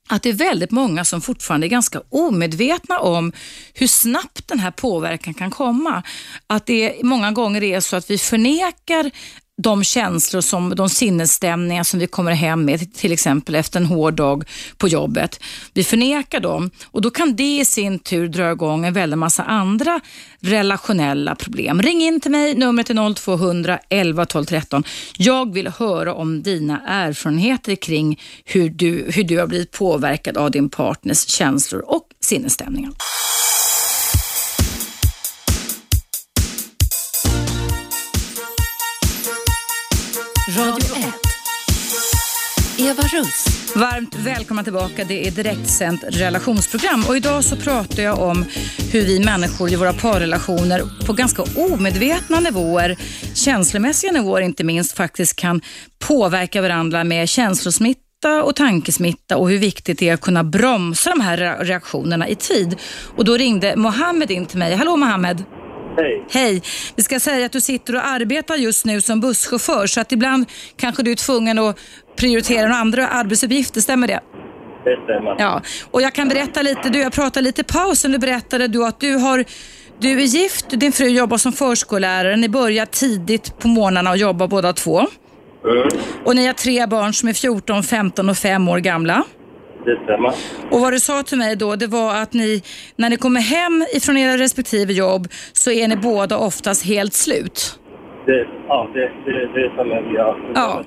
att 0.09 0.23
det 0.23 0.29
är 0.29 0.33
väldigt 0.33 0.71
många 0.71 1.05
som 1.05 1.21
fortfarande 1.21 1.67
är 1.67 1.69
ganska 1.69 2.01
omedvetna 2.09 2.99
om 2.99 3.31
hur 3.73 3.87
snabbt 3.87 4.47
den 4.47 4.59
här 4.59 4.71
påverkan 4.71 5.33
kan 5.33 5.51
komma. 5.51 6.03
Att 6.47 6.65
det 6.65 7.03
många 7.03 7.31
gånger 7.31 7.63
är 7.63 7.79
så 7.79 7.95
att 7.95 8.09
vi 8.09 8.17
förnekar 8.17 9.11
de 9.57 9.83
känslor, 9.83 10.41
som, 10.41 10.75
de 10.75 10.89
sinnesstämningar 10.89 11.83
som 11.83 11.99
vi 11.99 12.07
kommer 12.07 12.31
hem 12.31 12.65
med, 12.65 12.93
till 12.93 13.11
exempel 13.11 13.55
efter 13.55 13.79
en 13.79 13.85
hård 13.85 14.13
dag 14.13 14.43
på 14.77 14.87
jobbet. 14.87 15.39
Vi 15.73 15.83
förnekar 15.83 16.39
dem 16.39 16.71
och 16.85 17.01
då 17.01 17.09
kan 17.09 17.35
det 17.35 17.59
i 17.59 17.65
sin 17.65 17.99
tur 17.99 18.27
dra 18.27 18.51
igång 18.51 18.85
en 18.85 18.93
väldig 18.93 19.17
massa 19.17 19.43
andra 19.43 19.99
relationella 20.39 21.35
problem. 21.35 21.81
Ring 21.81 22.01
in 22.01 22.19
till 22.19 22.31
mig, 22.31 22.55
numret 22.55 22.89
är 22.89 23.13
0200 23.13 23.79
11 23.89 24.25
12 24.25 24.45
13. 24.45 24.83
Jag 25.17 25.53
vill 25.53 25.67
höra 25.67 26.13
om 26.13 26.43
dina 26.43 26.81
erfarenheter 26.85 27.75
kring 27.75 28.21
hur 28.45 28.69
du, 28.69 29.11
hur 29.11 29.23
du 29.23 29.39
har 29.39 29.47
blivit 29.47 29.71
påverkad 29.71 30.37
av 30.37 30.51
din 30.51 30.69
partners 30.69 31.27
känslor 31.27 31.81
och 31.81 32.07
sinnesstämningar. 32.21 32.91
Radio 40.57 40.95
1. 40.95 41.05
Eva 42.77 43.03
Russ. 43.03 43.45
Varmt 43.75 44.15
välkomna 44.15 44.63
tillbaka. 44.63 45.05
Det 45.05 45.27
är 45.27 45.31
direktsänt 45.31 46.03
relationsprogram 46.07 47.03
och 47.07 47.17
idag 47.17 47.43
så 47.43 47.55
pratar 47.55 48.03
jag 48.03 48.19
om 48.19 48.45
hur 48.91 49.05
vi 49.05 49.19
människor 49.19 49.71
i 49.71 49.75
våra 49.75 49.93
parrelationer 49.93 50.81
på 51.05 51.13
ganska 51.13 51.43
omedvetna 51.55 52.39
nivåer, 52.39 52.97
känslomässiga 53.33 54.11
nivåer 54.11 54.41
inte 54.41 54.63
minst, 54.63 54.97
faktiskt 54.97 55.35
kan 55.35 55.61
påverka 55.99 56.61
varandra 56.61 57.03
med 57.03 57.29
känslosmitta 57.29 58.43
och 58.43 58.55
tankesmitta 58.55 59.37
och 59.37 59.49
hur 59.49 59.57
viktigt 59.57 59.99
det 59.99 60.09
är 60.09 60.13
att 60.13 60.21
kunna 60.21 60.43
bromsa 60.43 61.09
de 61.09 61.21
här 61.21 61.63
reaktionerna 61.65 62.27
i 62.27 62.35
tid. 62.35 62.75
Och 63.17 63.25
då 63.25 63.37
ringde 63.37 63.75
Mohammed 63.75 64.31
in 64.31 64.45
till 64.45 64.59
mig. 64.59 64.75
Hallå 64.75 64.97
Mohammed! 64.97 65.43
Hej. 65.97 66.25
Hej. 66.31 66.61
Vi 66.95 67.03
ska 67.03 67.19
säga 67.19 67.45
att 67.45 67.51
du 67.51 67.61
sitter 67.61 67.95
och 67.95 68.07
arbetar 68.07 68.55
just 68.55 68.85
nu 68.85 69.01
som 69.01 69.19
busschaufför 69.19 69.87
så 69.87 70.01
att 70.01 70.11
ibland 70.11 70.45
kanske 70.77 71.03
du 71.03 71.11
är 71.11 71.15
tvungen 71.15 71.59
att 71.59 71.79
prioritera 72.15 72.61
några 72.61 72.75
andra 72.75 73.07
arbetsuppgifter, 73.07 73.81
stämmer 73.81 74.07
det? 74.07 74.19
Det 74.83 74.99
stämmer. 75.03 75.35
Ja, 75.39 75.61
och 75.91 76.01
jag 76.01 76.13
kan 76.13 76.29
berätta 76.29 76.61
lite, 76.61 76.89
du, 76.89 76.99
jag 76.99 77.13
pratade 77.13 77.43
lite 77.43 77.61
i 77.61 77.63
pausen, 77.63 78.11
du 78.11 78.17
berättade 78.17 78.67
du 78.67 78.85
att 78.85 78.99
du 78.99 79.15
har 79.15 79.45
du 79.99 80.11
är 80.21 80.25
gift, 80.25 80.65
din 80.69 80.91
fru 80.91 81.07
jobbar 81.07 81.37
som 81.37 81.51
förskollärare, 81.51 82.35
ni 82.35 82.49
börjar 82.49 82.85
tidigt 82.85 83.59
på 83.59 83.67
morgnarna 83.67 84.09
och 84.09 84.17
jobbar 84.17 84.47
båda 84.47 84.73
två. 84.73 84.99
Mm, 84.99 85.87
Och 86.25 86.35
ni 86.35 86.45
har 86.45 86.53
tre 86.53 86.85
barn 86.87 87.13
som 87.13 87.29
är 87.29 87.33
14, 87.33 87.83
15 87.83 88.29
och 88.29 88.37
5 88.37 88.67
år 88.69 88.77
gamla. 88.79 89.23
Det 89.85 89.99
stämmer. 90.03 90.33
Och 90.71 90.79
vad 90.79 90.93
du 90.93 90.99
sa 90.99 91.23
till 91.23 91.37
mig 91.37 91.55
då, 91.55 91.75
det 91.75 91.87
var 91.87 92.15
att 92.15 92.33
ni, 92.33 92.63
när 92.95 93.09
ni 93.09 93.17
kommer 93.17 93.41
hem 93.41 93.85
ifrån 93.93 94.17
era 94.17 94.37
respektive 94.37 94.93
jobb 94.93 95.27
så 95.53 95.71
är 95.71 95.87
ni 95.87 95.95
båda 95.95 96.37
oftast 96.37 96.85
helt 96.85 97.13
slut. 97.13 97.79
Det, 98.25 98.47
ja, 98.67 98.89
det, 98.93 98.99
det, 98.99 99.47
det 99.53 99.71
som 99.75 99.89
vi 99.89 100.17
har 100.17 100.51
Ja. 100.55 100.83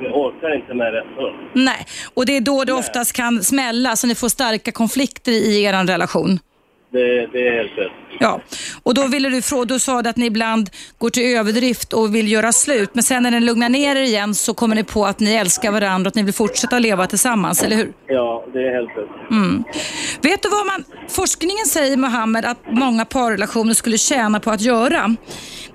Vi 0.00 0.08
orkar 0.08 0.54
inte 0.56 0.74
med 0.74 0.92
det. 0.92 1.04
Så. 1.16 1.34
Nej, 1.52 1.86
och 2.14 2.26
det 2.26 2.36
är 2.36 2.40
då 2.40 2.64
det 2.64 2.72
oftast 2.72 3.12
kan 3.12 3.42
smälla 3.42 3.96
så 3.96 4.06
ni 4.06 4.14
får 4.14 4.28
starka 4.28 4.72
konflikter 4.72 5.32
i 5.32 5.62
er 5.62 5.86
relation. 5.86 6.38
Det, 6.92 7.26
det 7.26 7.48
är 7.48 7.52
helt 7.52 7.78
rätt. 7.78 7.92
Ja, 8.20 8.40
och 8.82 8.94
då 8.94 9.06
ville 9.06 9.28
du 9.28 9.42
fråga, 9.42 9.64
då 9.64 9.78
sa 9.78 10.02
du 10.02 10.10
att 10.10 10.16
ni 10.16 10.26
ibland 10.26 10.70
går 10.98 11.10
till 11.10 11.36
överdrift 11.36 11.92
och 11.92 12.14
vill 12.14 12.32
göra 12.32 12.52
slut, 12.52 12.90
men 12.92 13.02
sen 13.02 13.22
när 13.22 13.30
ni 13.30 13.40
lugnar 13.40 13.68
ner 13.68 13.96
er 13.96 14.02
igen 14.02 14.34
så 14.34 14.54
kommer 14.54 14.74
ni 14.74 14.84
på 14.84 15.06
att 15.06 15.20
ni 15.20 15.34
älskar 15.34 15.72
varandra 15.72 16.08
och 16.08 16.10
att 16.10 16.14
ni 16.14 16.22
vill 16.22 16.34
fortsätta 16.34 16.78
leva 16.78 17.06
tillsammans, 17.06 17.62
eller 17.62 17.76
hur? 17.76 17.92
Ja, 18.06 18.44
det 18.52 18.58
är 18.58 18.74
helt 18.74 18.88
rätt. 18.88 19.30
Mm. 19.30 19.64
Vet 20.22 20.42
du 20.42 20.48
vad 20.48 20.66
man, 20.66 20.84
forskningen 21.08 21.66
säger 21.66 21.96
Mohammed 21.96 22.44
att 22.44 22.58
många 22.70 23.04
parrelationer 23.04 23.74
skulle 23.74 23.98
tjäna 23.98 24.40
på 24.40 24.50
att 24.50 24.60
göra? 24.60 25.16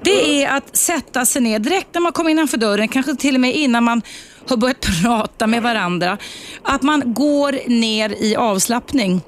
Det 0.02 0.44
är 0.44 0.58
att 0.58 0.76
sätta 0.76 1.26
sig 1.26 1.42
ner 1.42 1.60
direkt 1.60 1.88
när 1.94 2.02
man 2.02 2.12
kommer 2.12 2.30
innanför 2.30 2.58
dörren, 2.58 2.88
kanske 2.88 3.16
till 3.16 3.36
och 3.36 3.42
med 3.42 3.56
innan 3.56 3.84
man 3.84 4.02
har 4.50 4.58
börjat 4.58 4.82
prata 5.04 5.48
med 5.48 5.64
varandra. 5.64 6.18
Att 6.64 6.82
man 6.82 7.14
går 7.14 7.70
ner 7.70 8.10
i 8.10 8.36
avslappning. 8.36 9.22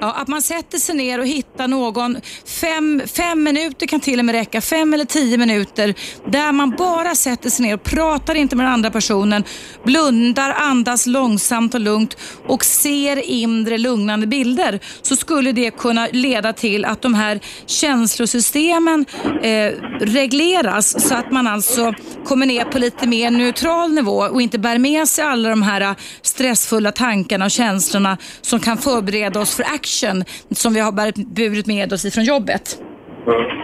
Ja, 0.00 0.12
att 0.12 0.28
man 0.28 0.42
sätter 0.42 0.78
sig 0.78 0.94
ner 0.94 1.18
och 1.18 1.26
hittar 1.26 1.68
någon, 1.68 2.16
fem, 2.46 3.02
fem 3.06 3.42
minuter 3.42 3.86
kan 3.86 4.00
till 4.00 4.18
och 4.18 4.24
med 4.24 4.32
räcka, 4.34 4.60
fem 4.60 4.94
eller 4.94 5.04
tio 5.04 5.38
minuter, 5.38 5.94
där 6.30 6.52
man 6.52 6.70
bara 6.70 7.14
sätter 7.14 7.50
sig 7.50 7.66
ner 7.66 7.74
och 7.74 7.82
pratar 7.82 8.34
inte 8.34 8.56
med 8.56 8.66
den 8.66 8.72
andra 8.72 8.90
personen, 8.90 9.44
blundar, 9.84 10.50
andas 10.50 11.06
långsamt 11.06 11.74
och 11.74 11.80
lugnt 11.80 12.16
och 12.46 12.64
ser 12.64 13.16
inre 13.16 13.78
lugnande 13.78 14.26
bilder, 14.26 14.80
så 15.02 15.16
skulle 15.16 15.52
det 15.52 15.70
kunna 15.70 16.08
leda 16.12 16.52
till 16.52 16.84
att 16.84 17.02
de 17.02 17.14
här 17.14 17.40
känslosystemen 17.66 19.06
eh, 19.42 19.72
regleras 20.00 21.08
så 21.08 21.14
att 21.14 21.30
man 21.30 21.46
alltså 21.46 21.94
kommer 22.24 22.46
ner 22.46 22.64
på 22.64 22.78
lite 22.78 23.06
mer 23.06 23.30
neutral 23.30 23.92
nivå 23.92 24.16
och 24.16 24.42
inte 24.42 24.58
bär 24.58 24.78
med 24.78 25.08
sig 25.08 25.24
alla 25.24 25.48
de 25.48 25.62
här 25.62 25.94
stressfulla 26.22 26.92
tankarna 26.92 27.44
och 27.44 27.50
känslorna 27.50 28.18
som 28.40 28.60
kan 28.60 28.78
förbereda 28.78 29.31
oss 29.40 29.54
för 29.54 29.62
action 29.62 30.24
som 30.50 30.74
vi 30.74 30.80
har 30.80 30.92
burit 31.34 31.66
med 31.66 31.92
oss 31.92 32.04
ifrån 32.04 32.24
jobbet. 32.24 32.78
Mm. 33.26 33.62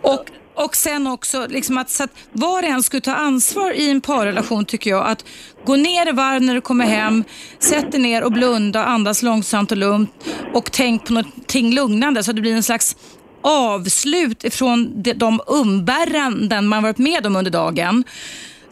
Och, 0.00 0.24
och 0.54 0.76
sen 0.76 1.06
också 1.06 1.46
liksom 1.48 1.78
att, 1.78 1.90
så 1.90 2.04
att 2.04 2.10
var 2.32 2.62
och 2.62 2.68
en 2.68 2.82
skulle 2.82 3.00
ta 3.00 3.14
ansvar 3.14 3.72
i 3.72 3.90
en 3.90 4.00
parrelation 4.00 4.64
tycker 4.64 4.90
jag. 4.90 5.06
Att 5.06 5.24
gå 5.64 5.76
ner 5.76 6.08
i 6.08 6.12
varv 6.12 6.42
när 6.42 6.54
du 6.54 6.60
kommer 6.60 6.86
hem, 6.86 7.24
sätt 7.58 7.92
dig 7.92 8.00
ner 8.00 8.24
och 8.24 8.32
blunda, 8.32 8.84
andas 8.84 9.22
långsamt 9.22 9.70
och 9.70 9.76
lugnt 9.76 10.10
och 10.54 10.72
tänk 10.72 11.06
på 11.06 11.12
någonting 11.12 11.74
lugnande 11.74 12.22
så 12.22 12.30
att 12.30 12.36
det 12.36 12.42
blir 12.42 12.54
en 12.54 12.62
slags 12.62 12.96
avslut 13.42 14.44
ifrån 14.44 15.02
de 15.16 15.40
umbäranden 15.46 16.68
man 16.68 16.82
varit 16.82 16.98
med 16.98 17.26
om 17.26 17.36
under 17.36 17.50
dagen. 17.50 18.04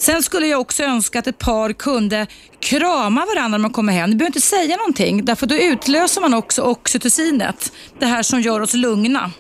Sen 0.00 0.22
skulle 0.22 0.46
jag 0.46 0.60
också 0.60 0.82
önska 0.82 1.18
att 1.18 1.26
ett 1.26 1.38
par 1.38 1.72
kunde 1.72 2.26
krama 2.60 3.26
varandra 3.26 3.48
när 3.48 3.58
man 3.58 3.72
kommer 3.72 3.92
hem. 3.92 4.10
Ni 4.10 4.16
behöver 4.16 4.28
inte 4.28 4.40
säga 4.40 4.76
någonting, 4.76 5.24
därför 5.24 5.46
då 5.46 5.54
utlöser 5.54 6.20
man 6.20 6.34
också 6.34 6.62
oxytocinet. 6.62 7.72
Det 7.98 8.06
här 8.06 8.22
som 8.22 8.40
gör 8.40 8.60
oss 8.60 8.74
lugna. 8.74 9.30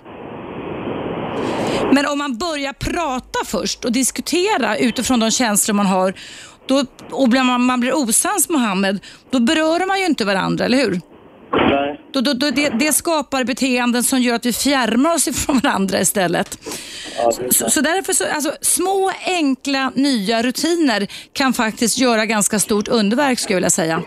Men 1.92 2.06
om 2.06 2.18
man 2.18 2.38
börjar 2.38 2.72
prata 2.72 3.38
först 3.44 3.84
och 3.84 3.92
diskutera 3.92 4.76
utifrån 4.76 5.20
de 5.20 5.30
känslor 5.30 5.74
man 5.74 5.86
har 5.86 6.14
då, 6.66 6.84
och 7.10 7.28
man, 7.28 7.64
man 7.64 7.80
blir 7.80 7.96
osams 7.96 8.48
Mohammed, 8.48 9.04
då 9.30 9.40
berör 9.40 9.86
man 9.86 9.98
ju 9.98 10.06
inte 10.06 10.24
varandra, 10.24 10.64
eller 10.64 10.78
hur? 10.78 11.00
Nej. 11.52 12.00
Då, 12.12 12.20
då, 12.20 12.32
då, 12.32 12.50
det, 12.50 12.68
det 12.68 12.92
skapar 12.92 13.44
beteenden 13.44 14.02
som 14.02 14.20
gör 14.20 14.34
att 14.34 14.46
vi 14.46 14.52
fjärmar 14.52 15.14
oss 15.14 15.28
ifrån 15.28 15.60
varandra 15.62 16.00
istället. 16.00 16.58
Ja, 17.16 17.32
Så, 17.50 17.70
så 17.70 17.80
därför 17.80 18.12
så, 18.12 18.24
alltså, 18.34 18.52
små 18.60 19.12
enkla 19.26 19.92
nya 19.94 20.42
rutiner 20.42 21.06
kan 21.32 21.52
faktiskt 21.52 21.98
göra 21.98 22.26
ganska 22.26 22.58
stort 22.58 22.88
underverk 22.88 23.38
skulle 23.38 23.54
jag 23.54 23.56
vilja 23.56 23.70
säga. 23.70 24.02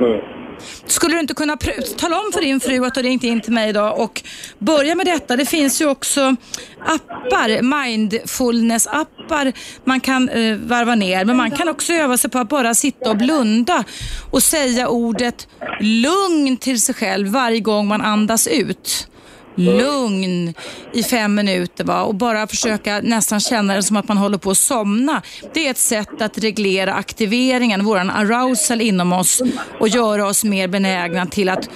Mm. 0.00 0.37
Skulle 0.86 1.14
du 1.14 1.20
inte 1.20 1.34
kunna 1.34 1.56
tala 1.96 2.20
om 2.20 2.32
för 2.32 2.40
din 2.40 2.60
fru 2.60 2.84
att 2.84 2.94
du 2.94 3.02
ringt 3.02 3.24
in 3.24 3.40
till 3.40 3.52
mig 3.52 3.68
idag 3.68 4.00
och 4.00 4.22
börja 4.58 4.94
med 4.94 5.06
detta? 5.06 5.36
Det 5.36 5.46
finns 5.46 5.80
ju 5.80 5.88
också 5.88 6.36
appar, 6.86 7.62
mindfulness-appar 7.62 9.52
man 9.84 10.00
kan 10.00 10.28
eh, 10.28 10.56
varva 10.56 10.94
ner. 10.94 11.24
Men 11.24 11.36
man 11.36 11.50
kan 11.50 11.68
också 11.68 11.92
öva 11.92 12.16
sig 12.16 12.30
på 12.30 12.38
att 12.38 12.48
bara 12.48 12.74
sitta 12.74 13.10
och 13.10 13.16
blunda 13.16 13.84
och 14.30 14.42
säga 14.42 14.88
ordet 14.88 15.48
lugn 15.80 16.56
till 16.56 16.80
sig 16.80 16.94
själv 16.94 17.28
varje 17.28 17.60
gång 17.60 17.86
man 17.86 18.00
andas 18.00 18.46
ut. 18.46 19.08
Lugn 19.58 20.54
i 20.92 21.02
fem 21.02 21.34
minuter 21.34 21.84
va? 21.84 22.02
och 22.02 22.14
bara 22.14 22.46
försöka 22.46 23.00
nästan 23.02 23.40
känna 23.40 23.74
det 23.74 23.82
som 23.82 23.96
att 23.96 24.08
man 24.08 24.16
håller 24.16 24.38
på 24.38 24.50
att 24.50 24.58
somna. 24.58 25.22
Det 25.54 25.66
är 25.66 25.70
ett 25.70 25.78
sätt 25.78 26.22
att 26.22 26.38
reglera 26.38 26.94
aktiveringen, 26.94 27.84
våran 27.84 28.10
arousal 28.10 28.80
inom 28.80 29.12
oss 29.12 29.42
och 29.80 29.88
göra 29.88 30.26
oss 30.26 30.44
mer 30.44 30.68
benägna 30.68 31.26
till 31.26 31.48
att 31.48 31.68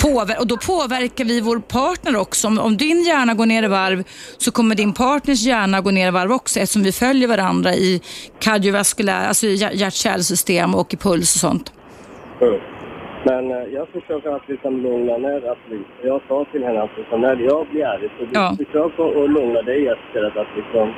påver- 0.00 0.38
och 0.38 0.46
då 0.46 0.56
påverkar 0.56 1.24
vi 1.24 1.40
vår 1.40 1.58
partner 1.58 2.16
också. 2.16 2.46
Om, 2.46 2.58
om 2.58 2.76
din 2.76 3.02
hjärna 3.02 3.34
går 3.34 3.46
ner 3.46 3.62
i 3.62 3.68
varv 3.68 4.04
så 4.38 4.50
kommer 4.50 4.74
din 4.74 4.92
partners 4.92 5.42
hjärna 5.42 5.80
gå 5.80 5.90
ner 5.90 6.08
i 6.08 6.10
varv 6.10 6.32
också 6.32 6.60
eftersom 6.60 6.82
vi 6.82 6.92
följer 6.92 7.28
varandra 7.28 7.74
i 7.74 8.00
kardiovaskulär, 8.40 9.28
alltså 9.28 9.46
hjärt-kärlsystem 9.46 10.74
och 10.74 10.94
i 10.94 10.96
puls 10.96 11.34
och 11.34 11.40
sånt. 11.40 11.72
Mm. 12.40 12.75
Men 13.28 13.50
eh, 13.50 13.64
jag 13.74 13.88
försöker 13.88 14.30
att 14.36 14.48
liksom 14.48 14.82
lugna 14.82 15.16
ner 15.18 15.50
att 15.52 15.58
vi, 15.70 15.78
Jag 16.02 16.20
sa 16.28 16.44
till 16.44 16.64
henne 16.64 16.82
att 16.82 16.96
liksom, 16.98 17.20
när 17.20 17.36
jag 17.40 17.66
blir 17.66 17.86
arg 17.86 18.08
så 18.18 18.26
Ja. 18.32 18.52
försök 18.58 18.92
att 18.98 19.30
lugna 19.30 19.62
dig 19.62 19.82
istället. 20.06 20.36
Att 20.36 20.56
liksom, 20.56 20.94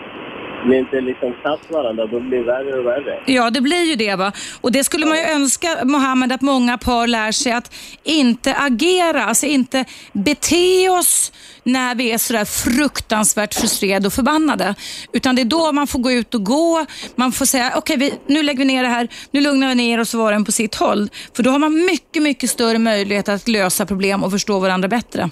vi 0.67 0.79
inte 0.79 1.01
liksom 1.01 1.35
satt 1.43 1.71
varandra, 1.71 2.07
då 2.07 2.21
blir 2.21 2.39
det 2.39 2.45
värre 2.45 2.79
och 2.79 2.87
värre. 2.87 3.23
Ja, 3.27 3.51
det 3.51 3.61
blir 3.61 3.85
ju 3.85 3.97
det. 3.97 4.15
va. 4.15 4.33
Och 4.61 4.73
Det 4.73 4.85
skulle 4.85 5.07
man 5.07 5.19
ju 5.19 5.25
önska, 5.25 5.69
Mohammed, 5.85 6.33
att 6.33 6.41
många 6.41 6.79
par 6.79 7.07
lär 7.07 7.33
sig 7.33 7.53
att 7.53 7.75
inte 8.05 8.55
agera, 8.55 9.25
alltså 9.25 9.47
inte 9.47 9.85
bete 10.13 10.89
oss 10.89 11.33
när 11.63 11.95
vi 11.95 12.13
är 12.13 12.19
sådär 12.19 12.45
fruktansvärt 12.45 13.55
frustrerade 13.55 14.07
och 14.07 14.13
förbannade. 14.13 14.75
Utan 15.13 15.37
det 15.37 15.43
är 15.43 15.45
då 15.45 15.73
man 15.73 15.87
får 15.87 15.99
gå 15.99 16.13
ut 16.13 16.35
och 16.35 16.45
gå. 16.45 16.87
Man 17.15 17.33
får 17.33 17.45
säga, 17.45 17.73
okej, 17.77 17.97
vi 17.97 18.15
nu 18.27 18.43
lägger 18.43 18.59
vi 18.59 18.65
ner 18.65 18.83
det 18.83 18.89
här, 18.89 19.09
nu 19.31 19.41
lugnar 19.41 19.69
vi 19.69 19.75
ner 19.75 20.01
oss 20.01 20.15
och 20.15 20.21
var 20.21 20.33
och 20.33 20.37
en 20.37 20.45
på 20.45 20.53
sitt 20.53 20.75
håll. 20.75 21.09
För 21.37 21.43
då 21.43 21.51
har 21.51 21.59
man 21.59 21.85
mycket, 21.85 22.23
mycket 22.23 22.51
större 22.51 22.79
möjlighet 22.79 23.29
att 23.29 23.49
lösa 23.49 23.87
problem 23.87 24.25
och 24.25 24.31
förstå 24.31 24.59
varandra 24.59 24.89
bättre. 24.89 25.31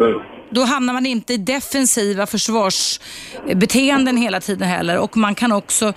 Mm 0.00 0.39
då 0.50 0.64
hamnar 0.64 0.92
man 0.92 1.06
inte 1.06 1.34
i 1.34 1.36
defensiva 1.36 2.26
försvarsbeteenden 2.26 4.16
hela 4.16 4.40
tiden 4.40 4.68
heller 4.68 4.98
och 4.98 5.16
man 5.16 5.34
kan 5.34 5.52
också 5.52 5.92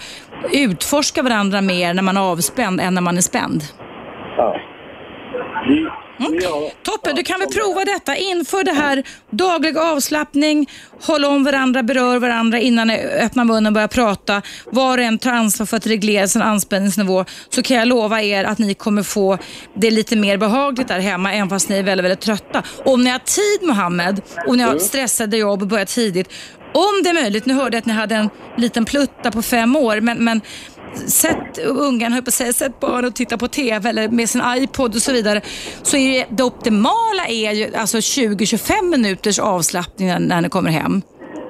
utforska 0.52 1.24
varandra 1.24 1.62
mer 1.62 1.94
när 1.94 2.04
man 2.04 2.18
är 2.18 2.22
avspänd 2.22 2.82
än 2.82 2.94
när 2.94 3.02
man 3.02 3.18
är 3.18 3.22
spänd. 3.22 3.64
Ja. 4.38 4.60
Mm. 6.20 6.40
ja, 6.42 6.72
Toppen, 6.84 7.16
du 7.16 7.24
kan 7.24 7.40
väl 7.40 7.50
prova 7.50 7.86
detta. 7.86 8.16
Inför 8.16 8.64
det 8.64 8.72
här 8.72 9.04
daglig 9.30 9.78
avslappning, 9.78 10.70
håll 11.02 11.26
om 11.26 11.44
varandra, 11.44 11.84
berör 11.84 12.20
varandra 12.20 12.60
innan 12.60 12.88
ni 12.88 12.98
öppnar 12.98 13.46
munnen 13.46 13.68
och 13.68 13.74
börjar 13.74 13.88
prata. 13.88 14.42
Var 14.66 14.98
och 14.98 15.04
en 15.04 15.18
tar 15.18 15.32
ansvar 15.32 15.66
för 15.66 15.78
att 15.78 15.88
reglera 15.88 16.28
sin 16.28 16.42
anspänningsnivå. 16.42 17.26
Så 17.50 17.64
kan 17.64 17.78
jag 17.78 17.88
lova 17.88 18.22
er 18.22 18.44
att 18.44 18.58
ni 18.58 18.74
kommer 18.74 19.04
få 19.04 19.38
det 19.76 19.92
lite 19.92 20.16
mer 20.16 20.38
behagligt 20.38 20.88
där 20.88 21.00
hemma, 21.00 21.34
även 21.34 21.50
fast 21.50 21.70
ni 21.70 21.78
är 21.78 21.84
väldigt, 21.84 22.06
väldigt 22.06 22.22
trötta. 22.22 22.64
Om 22.86 23.04
ni 23.04 23.10
har 23.10 23.20
tid 23.20 23.68
Mohammed, 23.68 24.22
och 24.48 24.58
ni 24.58 24.64
har 24.64 24.78
stressade 24.78 25.38
jobb 25.38 25.62
och 25.62 25.68
börjar 25.68 25.86
tidigt. 25.86 26.34
Om 26.74 27.02
det 27.04 27.10
är 27.10 27.14
möjligt, 27.14 27.46
nu 27.46 27.54
hörde 27.54 27.78
jag 27.78 27.82
att 27.82 27.86
ni 27.86 27.94
hade 27.94 28.16
en 28.16 28.30
liten 28.58 28.86
plutta 28.86 29.32
på 29.32 29.42
fem 29.42 29.76
år, 29.76 30.02
men, 30.02 30.24
men 30.24 30.42
sätt 30.98 31.60
ungarna, 31.66 32.16
höll 32.16 32.24
på 32.24 32.30
att 32.30 32.34
säga, 32.34 32.54
sätt 32.54 32.80
barn 32.80 33.06
och 33.06 33.16
titta 33.16 33.38
på 33.38 33.48
TV 33.48 33.90
eller 33.90 34.10
med 34.10 34.30
sin 34.30 34.42
iPod 34.58 34.96
och 34.96 35.02
så 35.02 35.12
vidare. 35.14 35.42
Så 35.84 35.98
är 35.98 36.12
det, 36.12 36.26
det 36.30 36.44
optimala 36.44 37.26
är 37.30 37.52
ju 37.52 37.76
alltså 37.76 37.98
20-25 37.98 38.92
minuters 38.92 39.40
avslappning 39.40 40.08
när, 40.08 40.20
när 40.20 40.42
ni 40.42 40.50
kommer 40.50 40.70
hem. 40.70 41.02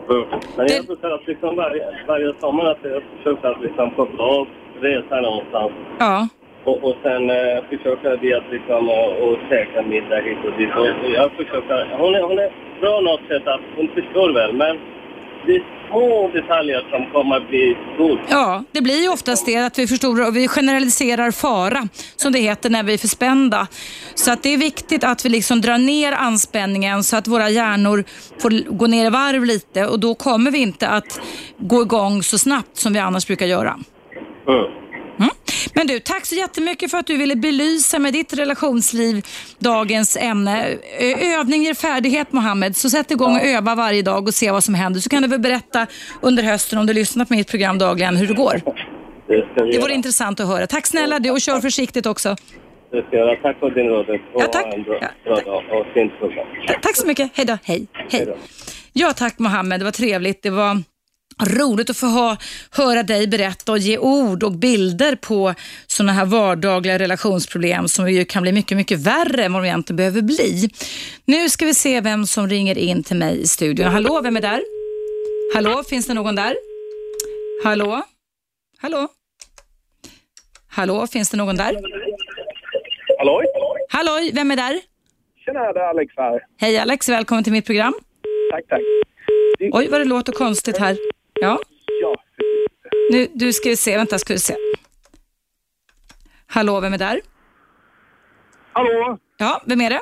Mm. 0.10 0.26
Men 0.58 0.68
jag 0.68 0.86
brukar 0.86 1.10
att 1.10 1.28
liksom 1.28 1.56
varje, 1.56 1.84
varje 2.08 2.34
sommar 2.40 2.66
att 2.66 2.78
jag 2.84 3.04
försöker 3.18 3.48
att 3.48 3.62
liksom 3.62 3.92
koppla 3.92 4.24
av, 4.24 4.48
resa 4.82 5.22
någonstans. 5.22 5.72
Ja. 6.00 6.28
Och, 6.66 6.84
och 6.84 6.96
sen 7.04 7.30
eh, 7.30 7.64
försöker 7.70 8.18
vi 8.22 8.34
att 8.34 8.48
liksom 8.52 8.90
och, 8.90 9.10
och 9.24 9.38
käka 9.50 9.82
middag 9.82 10.22
hit 10.22 10.38
och 10.48 10.58
dit. 10.58 10.74
Och, 10.76 11.06
och 11.06 11.12
jag 11.20 11.32
försöker, 11.32 11.98
hon 12.02 12.16
är, 12.16 12.22
hon 12.22 12.40
är 12.40 12.52
bra 12.82 13.00
något 13.02 13.26
sätt 13.28 13.48
att 13.48 13.62
hon 13.76 13.88
förstår 13.98 14.34
väl, 14.34 14.54
men 14.54 14.80
det 15.46 15.56
är 15.56 15.88
små 15.90 16.32
detaljer 16.34 16.88
som 16.92 17.12
kommer 17.12 17.36
att 17.36 17.50
bli 17.50 17.78
stort. 17.96 18.20
Ja, 18.30 18.64
det 18.72 18.82
blir 18.82 19.02
ju 19.02 19.10
oftast 19.10 19.46
det 19.46 19.58
att 19.58 19.80
vi 19.80 19.88
förstorar 19.88 20.28
och 20.28 20.36
vi 20.36 20.48
generaliserar 20.48 21.32
fara, 21.32 21.88
som 22.16 22.32
det 22.32 22.40
heter 22.40 22.70
när 22.70 22.84
vi 22.84 22.94
är 22.94 22.98
för 22.98 23.08
spända. 23.08 23.68
Så 24.16 24.32
att 24.32 24.44
det 24.44 24.50
är 24.50 24.58
viktigt 24.58 25.04
att 25.04 25.26
vi 25.26 25.30
liksom 25.30 25.62
drar 25.62 25.78
ner 25.78 26.12
anspänningen 26.12 27.04
så 27.04 27.18
att 27.18 27.28
våra 27.28 27.50
hjärnor 27.50 28.04
får 28.42 28.78
gå 28.78 28.88
ner 28.88 29.06
i 29.06 29.10
varv 29.10 29.46
lite 29.46 29.88
och 29.88 30.00
då 30.00 30.16
kommer 30.16 30.52
vi 30.52 30.58
inte 30.58 30.88
att 30.88 31.22
gå 31.58 31.82
igång 31.82 32.24
så 32.24 32.38
snabbt 32.38 32.78
som 32.78 32.94
vi 32.94 33.00
annars 33.00 33.28
brukar 33.28 33.46
göra. 33.46 33.80
Mm. 34.48 34.83
Mm. 35.20 35.30
Men 35.76 35.88
du, 35.88 36.00
tack 36.00 36.26
så 36.26 36.36
jättemycket 36.36 36.92
för 36.92 36.98
att 36.98 37.08
du 37.08 37.18
ville 37.18 37.36
belysa 37.36 38.00
med 38.00 38.14
ditt 38.14 38.34
relationsliv 38.34 39.26
dagens 39.60 40.18
ämne. 40.18 40.68
Övning 41.40 41.64
ger 41.64 41.74
färdighet 41.74 42.32
Mohammed, 42.32 42.76
så 42.76 42.90
sätt 42.90 43.12
igång 43.12 43.36
och 43.36 43.42
öva 43.46 43.76
varje 43.76 44.02
dag 44.02 44.28
och 44.28 44.34
se 44.34 44.52
vad 44.52 44.64
som 44.64 44.74
händer. 44.76 45.00
Så 45.00 45.10
kan 45.10 45.22
du 45.22 45.28
väl 45.28 45.40
berätta 45.40 45.88
under 46.22 46.44
hösten 46.44 46.80
om 46.80 46.86
du 46.86 46.94
lyssnar 46.94 47.26
på 47.26 47.34
mitt 47.34 47.48
program 47.50 47.78
dagligen 47.78 48.16
hur 48.18 48.28
det 48.28 48.34
går. 48.34 48.62
Det 49.28 49.48
ska 49.54 49.64
vi 49.64 49.70
Det 49.70 49.74
göra. 49.76 49.82
vore 49.82 49.94
intressant 49.94 50.40
att 50.40 50.48
höra. 50.48 50.68
Tack 50.68 50.88
snälla 50.88 51.20
du 51.20 51.30
och 51.30 51.42
kör 51.42 51.60
försiktigt 51.62 52.06
också. 52.06 52.36
Det 52.92 53.02
ska 53.08 53.18
jag 53.18 53.28
göra. 53.28 53.36
Tack 53.42 53.60
för 53.60 53.70
din 53.70 53.88
råd. 53.88 54.06
Ja, 54.36 54.42
tack. 54.46 54.74
en 54.74 54.84
bra, 54.84 54.98
Ja, 55.02 55.08
bra 55.26 55.36
tack. 55.36 55.46
dag 55.46 55.56
och 55.72 55.86
fint 55.94 56.12
program. 56.20 56.46
Ta- 56.68 56.74
Tack 56.82 56.96
så 56.96 57.08
mycket. 57.08 57.30
Hej 57.34 57.46
då. 57.46 57.58
Hej. 57.64 57.88
Hej 57.94 58.08
Hej. 58.12 58.26
då. 58.26 58.36
Ja 58.94 59.14
tack 59.14 59.40
Mohammed, 59.40 59.80
det 59.80 59.84
var 59.84 59.92
trevligt. 59.92 60.44
Det 60.44 60.50
var 60.50 60.84
roligt 61.42 61.90
att 61.90 61.98
få 61.98 62.06
ha, 62.06 62.38
höra 62.72 63.04
dig 63.04 63.28
berätta 63.28 63.72
och 63.72 63.78
ge 63.78 63.98
ord 63.98 64.44
och 64.44 64.52
bilder 64.52 65.16
på 65.16 65.54
sådana 65.88 66.14
här 66.14 66.26
vardagliga 66.26 67.00
relationsproblem 67.00 67.88
som 67.88 68.12
ju 68.12 68.26
kan 68.26 68.44
bli 68.44 68.52
mycket, 68.52 68.78
mycket 68.78 69.00
värre 69.00 69.44
än 69.44 69.54
vad 69.54 69.64
de 69.64 69.68
egentligen 69.68 69.98
behöver 69.98 70.22
bli. 70.22 70.70
Nu 71.26 71.50
ska 71.50 71.66
vi 71.66 71.74
se 71.74 72.02
vem 72.02 72.28
som 72.28 72.50
ringer 72.50 72.78
in 72.78 73.04
till 73.04 73.18
mig 73.18 73.42
i 73.42 73.48
studion. 73.48 73.88
Hallå, 73.88 74.22
vem 74.24 74.38
är 74.38 74.42
där? 74.42 74.62
Hallå, 75.56 75.84
finns 75.90 76.08
det 76.08 76.14
någon 76.14 76.36
där? 76.36 76.56
Hallå? 77.64 78.04
Hallå? 78.78 79.08
Hallå, 80.70 81.08
finns 81.08 81.30
det 81.30 81.38
någon 81.38 81.58
där? 81.58 81.78
Halloj? 83.18 83.46
Halloj, 83.90 84.32
vem 84.34 84.52
är 84.52 84.56
där? 84.56 84.82
Tjena, 85.46 85.74
det 85.74 85.80
är 85.80 85.90
Alex 85.90 86.14
här. 86.18 86.42
Hej 86.60 86.78
Alex, 86.78 87.10
välkommen 87.10 87.44
till 87.44 87.54
mitt 87.54 87.66
program. 87.66 87.94
Tack, 88.52 88.68
tack. 88.68 88.82
Oj, 89.72 89.88
vad 89.92 90.02
det 90.02 90.06
låter 90.06 90.34
konstigt 90.34 90.78
här. 90.78 90.98
Ja. 91.44 91.60
Ja, 92.02 92.16
Nu, 93.12 93.28
du 93.34 93.54
ska 93.54 93.70
vi 93.70 93.76
se, 93.78 93.98
vänta 93.98 94.20
ska 94.20 94.34
vi 94.34 94.40
se. 94.40 94.56
Hallå, 96.48 96.80
vem 96.80 96.94
är 96.94 96.98
där? 96.98 97.22
Hallå? 98.74 99.18
Ja, 99.38 99.62
vem 99.66 99.82
är 99.82 99.90
det? 99.90 100.02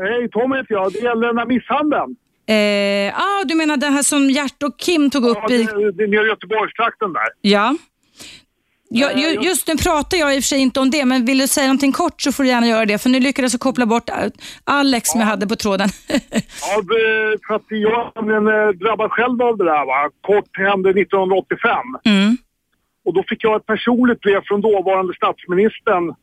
Hej, 0.00 0.28
Tom 0.30 0.52
heter 0.52 0.74
jag. 0.74 0.92
Det 0.92 0.98
gäller 0.98 1.26
den 1.26 1.38
här 1.38 1.46
misshandeln. 1.46 2.16
Eh, 2.48 3.20
ah, 3.20 3.44
du 3.44 3.54
menar 3.54 3.76
det 3.76 3.86
här 3.86 4.02
som 4.02 4.30
Gert 4.30 4.62
och 4.62 4.78
Kim 4.78 5.10
tog 5.10 5.24
Ja, 5.24 5.30
upp 5.30 5.50
i... 5.50 5.62
det 5.64 6.04
är 6.04 6.08
nere 6.08 6.24
i 6.24 6.28
Göteborgstrakten 6.28 7.12
där. 7.12 7.28
Ja. 7.40 7.76
Ja, 8.88 9.12
ju, 9.12 9.40
just 9.40 9.68
nu 9.68 9.76
pratar 9.76 10.16
jag 10.16 10.36
i 10.36 10.38
och 10.38 10.42
för 10.42 10.48
sig 10.48 10.58
inte 10.58 10.80
om 10.80 10.90
det, 10.90 11.04
men 11.04 11.24
vill 11.24 11.38
du 11.38 11.46
säga 11.46 11.66
någonting 11.66 11.92
kort 11.92 12.22
så 12.22 12.32
får 12.32 12.42
du 12.42 12.48
gärna 12.48 12.66
göra 12.66 12.86
det. 12.86 12.98
För 12.98 13.08
nu 13.10 13.20
lyckades 13.20 13.52
jag 13.52 13.60
koppla 13.60 13.86
bort 13.86 14.10
Alex 14.64 15.08
som 15.08 15.20
jag 15.20 15.26
hade 15.28 15.46
på 15.46 15.56
tråden. 15.56 15.88
Ja, 16.60 16.82
för 17.46 17.54
att 17.54 17.62
jag 17.68 18.16
eh, 18.16 18.68
drabbad 18.68 19.10
själv 19.10 19.42
av 19.42 19.56
det 19.58 19.64
där. 19.64 19.86
Va? 19.86 20.10
Kort 20.20 20.56
hände 20.58 20.90
1985. 20.90 21.78
mm. 22.04 22.36
Och 23.04 23.14
då 23.14 23.24
fick 23.28 23.44
jag 23.44 23.56
ett 23.56 23.66
personligt 23.66 24.20
brev 24.20 24.40
från 24.44 24.60
dåvarande 24.60 25.14
statsministern 25.14 26.14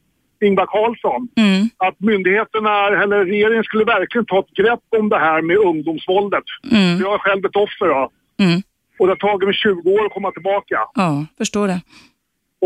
Ingvar 0.46 0.66
Carlsson. 0.66 1.28
Mm. 1.36 1.70
Att 1.78 2.00
myndigheterna, 2.00 2.88
eller 3.04 3.26
regeringen 3.26 3.64
skulle 3.64 3.86
verkligen 3.86 4.26
ta 4.26 4.40
ett 4.40 4.54
grepp 4.54 4.80
om 5.00 5.10
det 5.10 5.20
här 5.20 5.42
med 5.42 5.58
ungdomsvåldet. 5.58 6.44
Mm. 6.72 7.00
Jag 7.00 7.14
är 7.14 7.18
själv 7.18 7.46
ett 7.46 7.56
offer 7.56 7.88
då. 7.88 8.10
Mm. 8.44 8.62
Och 9.00 9.08
det 9.08 9.12
har 9.12 9.32
tagit 9.32 9.48
mig 9.48 9.56
20 9.56 9.90
år 9.92 10.06
att 10.06 10.14
komma 10.14 10.32
tillbaka. 10.32 10.78
Ja, 10.94 11.26
förstår 11.38 11.68
det. 11.68 11.82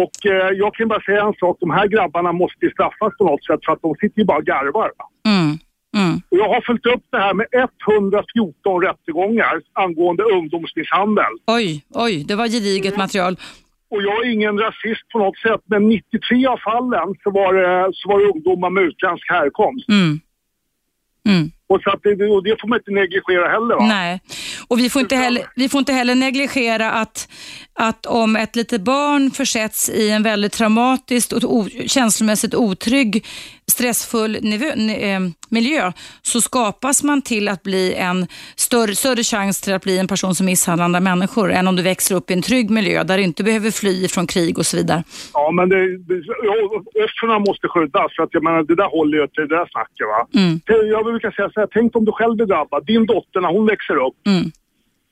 Och 0.03 0.17
eh, 0.25 0.49
jag 0.63 0.73
kan 0.75 0.87
bara 0.87 1.01
säga 1.01 1.21
en 1.21 1.33
sak, 1.33 1.57
de 1.59 1.69
här 1.69 1.87
grabbarna 1.87 2.31
måste 2.31 2.65
ju 2.65 2.71
straffas 2.71 3.17
på 3.17 3.23
något 3.23 3.45
sätt 3.45 3.59
för 3.65 3.71
att 3.73 3.81
de 3.81 3.95
sitter 3.95 4.19
ju 4.19 4.25
bara 4.25 4.37
och 4.37 4.45
garvar. 4.45 4.91
Va? 4.97 5.05
Mm. 5.31 5.57
Mm. 5.97 6.15
Och 6.29 6.37
jag 6.37 6.49
har 6.53 6.61
följt 6.61 6.85
upp 6.85 7.05
det 7.11 7.17
här 7.17 7.33
med 7.33 7.47
114 7.51 8.81
rättegångar 8.81 9.61
angående 9.73 10.23
ungdomsmisshandel. 10.23 11.33
Oj, 11.47 11.85
oj, 11.89 12.23
det 12.27 12.35
var 12.35 12.47
gediget 12.47 12.97
material. 12.97 13.35
Och 13.89 14.01
jag 14.01 14.25
är 14.25 14.29
ingen 14.31 14.57
rasist 14.59 15.07
på 15.13 15.19
något 15.19 15.37
sätt, 15.37 15.61
men 15.65 15.89
93 15.89 16.47
av 16.47 16.57
fallen 16.57 17.15
så 17.23 17.31
var 17.31 17.53
det, 17.53 17.89
så 17.93 18.09
var 18.09 18.19
det 18.19 18.25
ungdomar 18.25 18.69
med 18.69 18.83
utländsk 18.83 19.29
härkomst. 19.29 19.89
Mm. 19.89 21.51
Och, 21.69 21.81
så 21.81 21.89
att 21.89 21.99
det, 22.03 22.27
och 22.27 22.43
det 22.43 22.61
får 22.61 22.67
man 22.67 22.79
inte 22.79 22.91
negligera 22.91 23.49
heller. 23.49 23.75
Va? 23.75 23.85
Nej, 23.85 24.21
och 24.67 24.79
vi 24.79 24.89
får 24.89 25.01
inte 25.01 25.15
heller, 25.15 25.43
vi 25.55 25.69
får 25.69 25.79
inte 25.79 25.93
heller 25.93 26.15
negligera 26.15 26.91
att, 26.91 27.29
att 27.73 28.05
om 28.05 28.35
ett 28.35 28.55
litet 28.55 28.81
barn 28.81 29.31
försätts 29.31 29.89
i 29.89 30.09
en 30.09 30.23
väldigt 30.23 30.51
traumatiskt 30.51 31.33
och 31.33 31.43
o, 31.43 31.67
känslomässigt 31.87 32.55
otrygg, 32.55 33.25
stressfull 33.71 34.37
nivå, 34.41 34.65
eh, 34.65 35.19
miljö, 35.49 35.91
så 36.21 36.41
skapas 36.41 37.03
man 37.03 37.21
till 37.21 37.47
att 37.47 37.63
bli 37.63 37.93
en 37.93 38.27
större, 38.55 38.95
större 38.95 39.23
chans 39.23 39.61
till 39.61 39.73
att 39.73 39.83
bli 39.83 39.97
en 39.97 40.07
person 40.07 40.35
som 40.35 40.45
misshandlar 40.45 40.85
andra 40.85 40.99
människor 40.99 41.51
än 41.51 41.67
om 41.67 41.75
du 41.75 41.83
växer 41.83 42.15
upp 42.15 42.31
i 42.31 42.33
en 42.33 42.41
trygg 42.41 42.69
miljö 42.69 43.03
där 43.03 43.17
du 43.17 43.23
inte 43.23 43.43
behöver 43.43 43.71
fly 43.71 44.07
från 44.07 44.27
krig 44.27 44.57
och 44.57 44.65
så 44.65 44.77
vidare. 44.77 45.03
Ja, 45.33 45.51
men 45.51 45.69
det, 45.69 45.77
offren 47.05 47.41
måste 47.47 47.67
skyddas. 47.67 48.15
För 48.15 48.23
att 48.23 48.29
jag 48.31 48.43
menar, 48.43 48.63
det 48.63 48.75
där 48.75 48.89
håller 48.97 49.17
ju 49.17 49.27
till 49.27 49.47
det 49.47 49.55
där 49.55 49.69
snacket. 49.71 50.07
Va? 50.07 50.39
Mm. 50.41 50.61
Jag 50.89 51.05
brukar 51.05 51.31
säga 51.31 51.49
så 51.57 51.61
här, 51.61 51.69
tänk 51.71 51.95
om 51.95 52.05
du 52.05 52.11
själv 52.11 52.35
blir 52.35 52.45
drabbad. 52.45 52.85
Din 52.85 53.05
dotter 53.05 53.41
när 53.41 53.49
hon 53.49 53.65
växer 53.65 53.95
upp 54.07 54.15
Mm. 54.27 54.51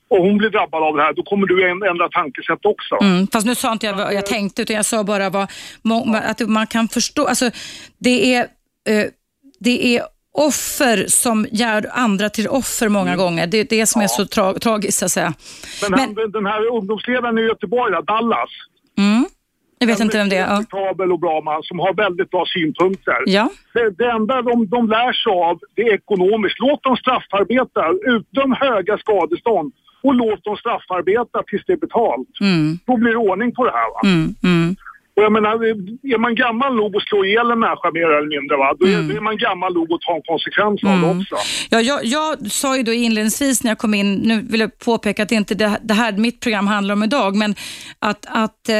och 0.08 0.18
hon 0.18 0.38
blir 0.38 0.50
drabbad 0.50 0.82
av 0.82 0.96
det 0.96 1.02
här, 1.02 1.12
då 1.12 1.22
kommer 1.22 1.46
du 1.46 1.62
änd- 1.70 1.90
ändra 1.90 2.08
tankesätt 2.08 2.64
också. 2.66 2.94
Mm, 3.00 3.26
fast 3.26 3.46
nu 3.46 3.54
sa 3.54 3.72
inte 3.72 3.86
jag 3.86 3.94
vad 3.94 4.14
jag 4.14 4.26
tänkte, 4.26 4.62
utan 4.62 4.76
jag 4.76 4.84
sa 4.86 5.04
bara 5.04 5.30
vad, 5.30 5.46
att 6.24 6.40
man 6.48 6.66
kan 6.66 6.88
förstå. 6.88 7.26
Alltså, 7.26 7.50
det, 7.98 8.34
är, 8.34 8.40
eh, 8.88 9.04
det 9.60 9.96
är 9.96 10.02
offer 10.38 11.04
som 11.08 11.46
gör 11.52 11.86
andra 11.92 12.30
till 12.30 12.48
offer 12.48 12.88
många 12.88 13.16
gånger. 13.16 13.46
Det 13.46 13.58
är 13.58 13.64
det 13.70 13.86
som 13.86 14.02
är 14.02 14.06
så 14.08 14.22
tra- 14.24 14.58
tragiskt, 14.58 14.98
så 14.98 15.04
att 15.04 15.12
säga. 15.12 15.34
Men, 15.90 15.98
han, 16.00 16.14
den- 16.32 16.46
här 16.46 16.66
ungdomsledaren 16.76 17.38
i 17.38 17.42
Göteborg, 17.42 17.92
Dallas. 18.06 18.50
Mm, 18.98 19.26
jag 19.86 19.96
vet 19.96 20.04
inte 20.06 20.18
vem 20.18 20.28
det 20.28 20.36
är. 20.36 20.46
Ja. 20.46 20.52
Respektabel 20.52 21.12
och 21.12 21.20
bra 21.20 21.40
man 21.40 21.62
som 21.62 21.78
har 21.78 21.94
väldigt 21.94 22.30
bra 22.30 22.44
synpunkter. 22.54 23.18
Ja. 23.26 23.50
Det, 23.74 23.90
det 23.98 24.10
enda 24.10 24.42
de, 24.42 24.66
de 24.66 24.88
lär 24.88 25.12
sig 25.12 25.32
av 25.32 25.58
det 25.76 25.82
är 25.82 25.94
ekonomiskt. 25.94 26.58
Låt 26.58 26.82
dem 26.82 26.96
straffarbeta, 26.96 27.82
utdöm 28.16 28.52
höga 28.52 28.98
skadestånd 28.98 29.72
och 30.02 30.14
låt 30.14 30.44
dem 30.44 30.56
straffarbeta 30.56 31.42
tills 31.46 31.64
det 31.66 31.72
är 31.72 31.76
betalt. 31.76 32.28
Mm, 32.40 32.78
Då 32.86 32.96
blir 32.96 33.10
det 33.10 33.16
ordning 33.16 33.54
på 33.54 33.64
det 33.64 33.72
här. 33.72 33.88
Va? 33.94 34.00
mm, 34.04 34.34
mm. 34.42 34.76
Och 35.16 35.22
jag 35.22 35.32
menar, 35.32 35.64
är 36.14 36.18
man 36.18 36.34
gammal 36.34 36.74
nog 36.74 36.96
att 36.96 37.02
slå 37.02 37.24
ihjäl 37.24 37.50
en 37.50 37.58
människa 37.58 37.90
mer 37.92 38.10
eller 38.16 38.28
mindre, 38.28 38.56
va? 38.56 38.74
Då, 38.78 38.86
är, 38.86 39.02
då 39.08 39.16
är 39.16 39.20
man 39.20 39.36
gammal 39.36 39.74
nog 39.74 39.92
att 39.92 40.00
ta 40.00 40.14
en 40.16 40.22
konsekvens 40.22 40.84
av 40.84 41.00
det 41.00 41.20
också. 41.20 41.36
Ja, 41.70 41.80
jag, 41.80 42.04
jag 42.04 42.50
sa 42.50 42.76
ju 42.76 42.82
då 42.82 42.92
inledningsvis 42.92 43.62
när 43.62 43.70
jag 43.70 43.78
kom 43.78 43.94
in, 43.94 44.14
nu 44.14 44.42
vill 44.50 44.60
jag 44.60 44.78
påpeka 44.78 45.22
att 45.22 45.28
det 45.28 45.34
inte 45.34 45.54
det, 45.54 45.78
det 45.82 45.94
här 45.94 46.12
mitt 46.12 46.40
program 46.40 46.66
handlar 46.66 46.92
om 46.94 47.02
idag, 47.02 47.36
men 47.36 47.54
att, 47.98 48.26
att 48.28 48.68
eh, 48.68 48.76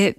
eh, 0.00 0.12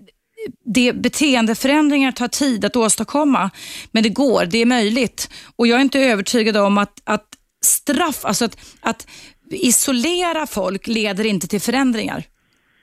det, 0.66 0.94
beteendeförändringar 0.94 2.12
tar 2.12 2.28
tid 2.28 2.66
att 2.66 2.76
åstadkomma, 2.76 3.50
men 3.92 4.04
det 4.04 4.10
går, 4.10 4.46
det 4.46 4.58
är 4.58 4.66
möjligt. 4.66 5.30
Och 5.56 5.68
jag 5.68 5.78
är 5.78 5.82
inte 5.82 6.00
övertygad 6.00 6.58
om 6.58 6.78
att, 6.78 7.02
att 7.04 7.28
straff, 7.66 8.26
alltså 8.26 8.46
att, 8.46 8.58
att 8.82 9.08
isolera 9.50 10.48
folk 10.48 10.88
leder 10.88 11.26
inte 11.26 11.48
till 11.48 11.62
förändringar. 11.62 12.24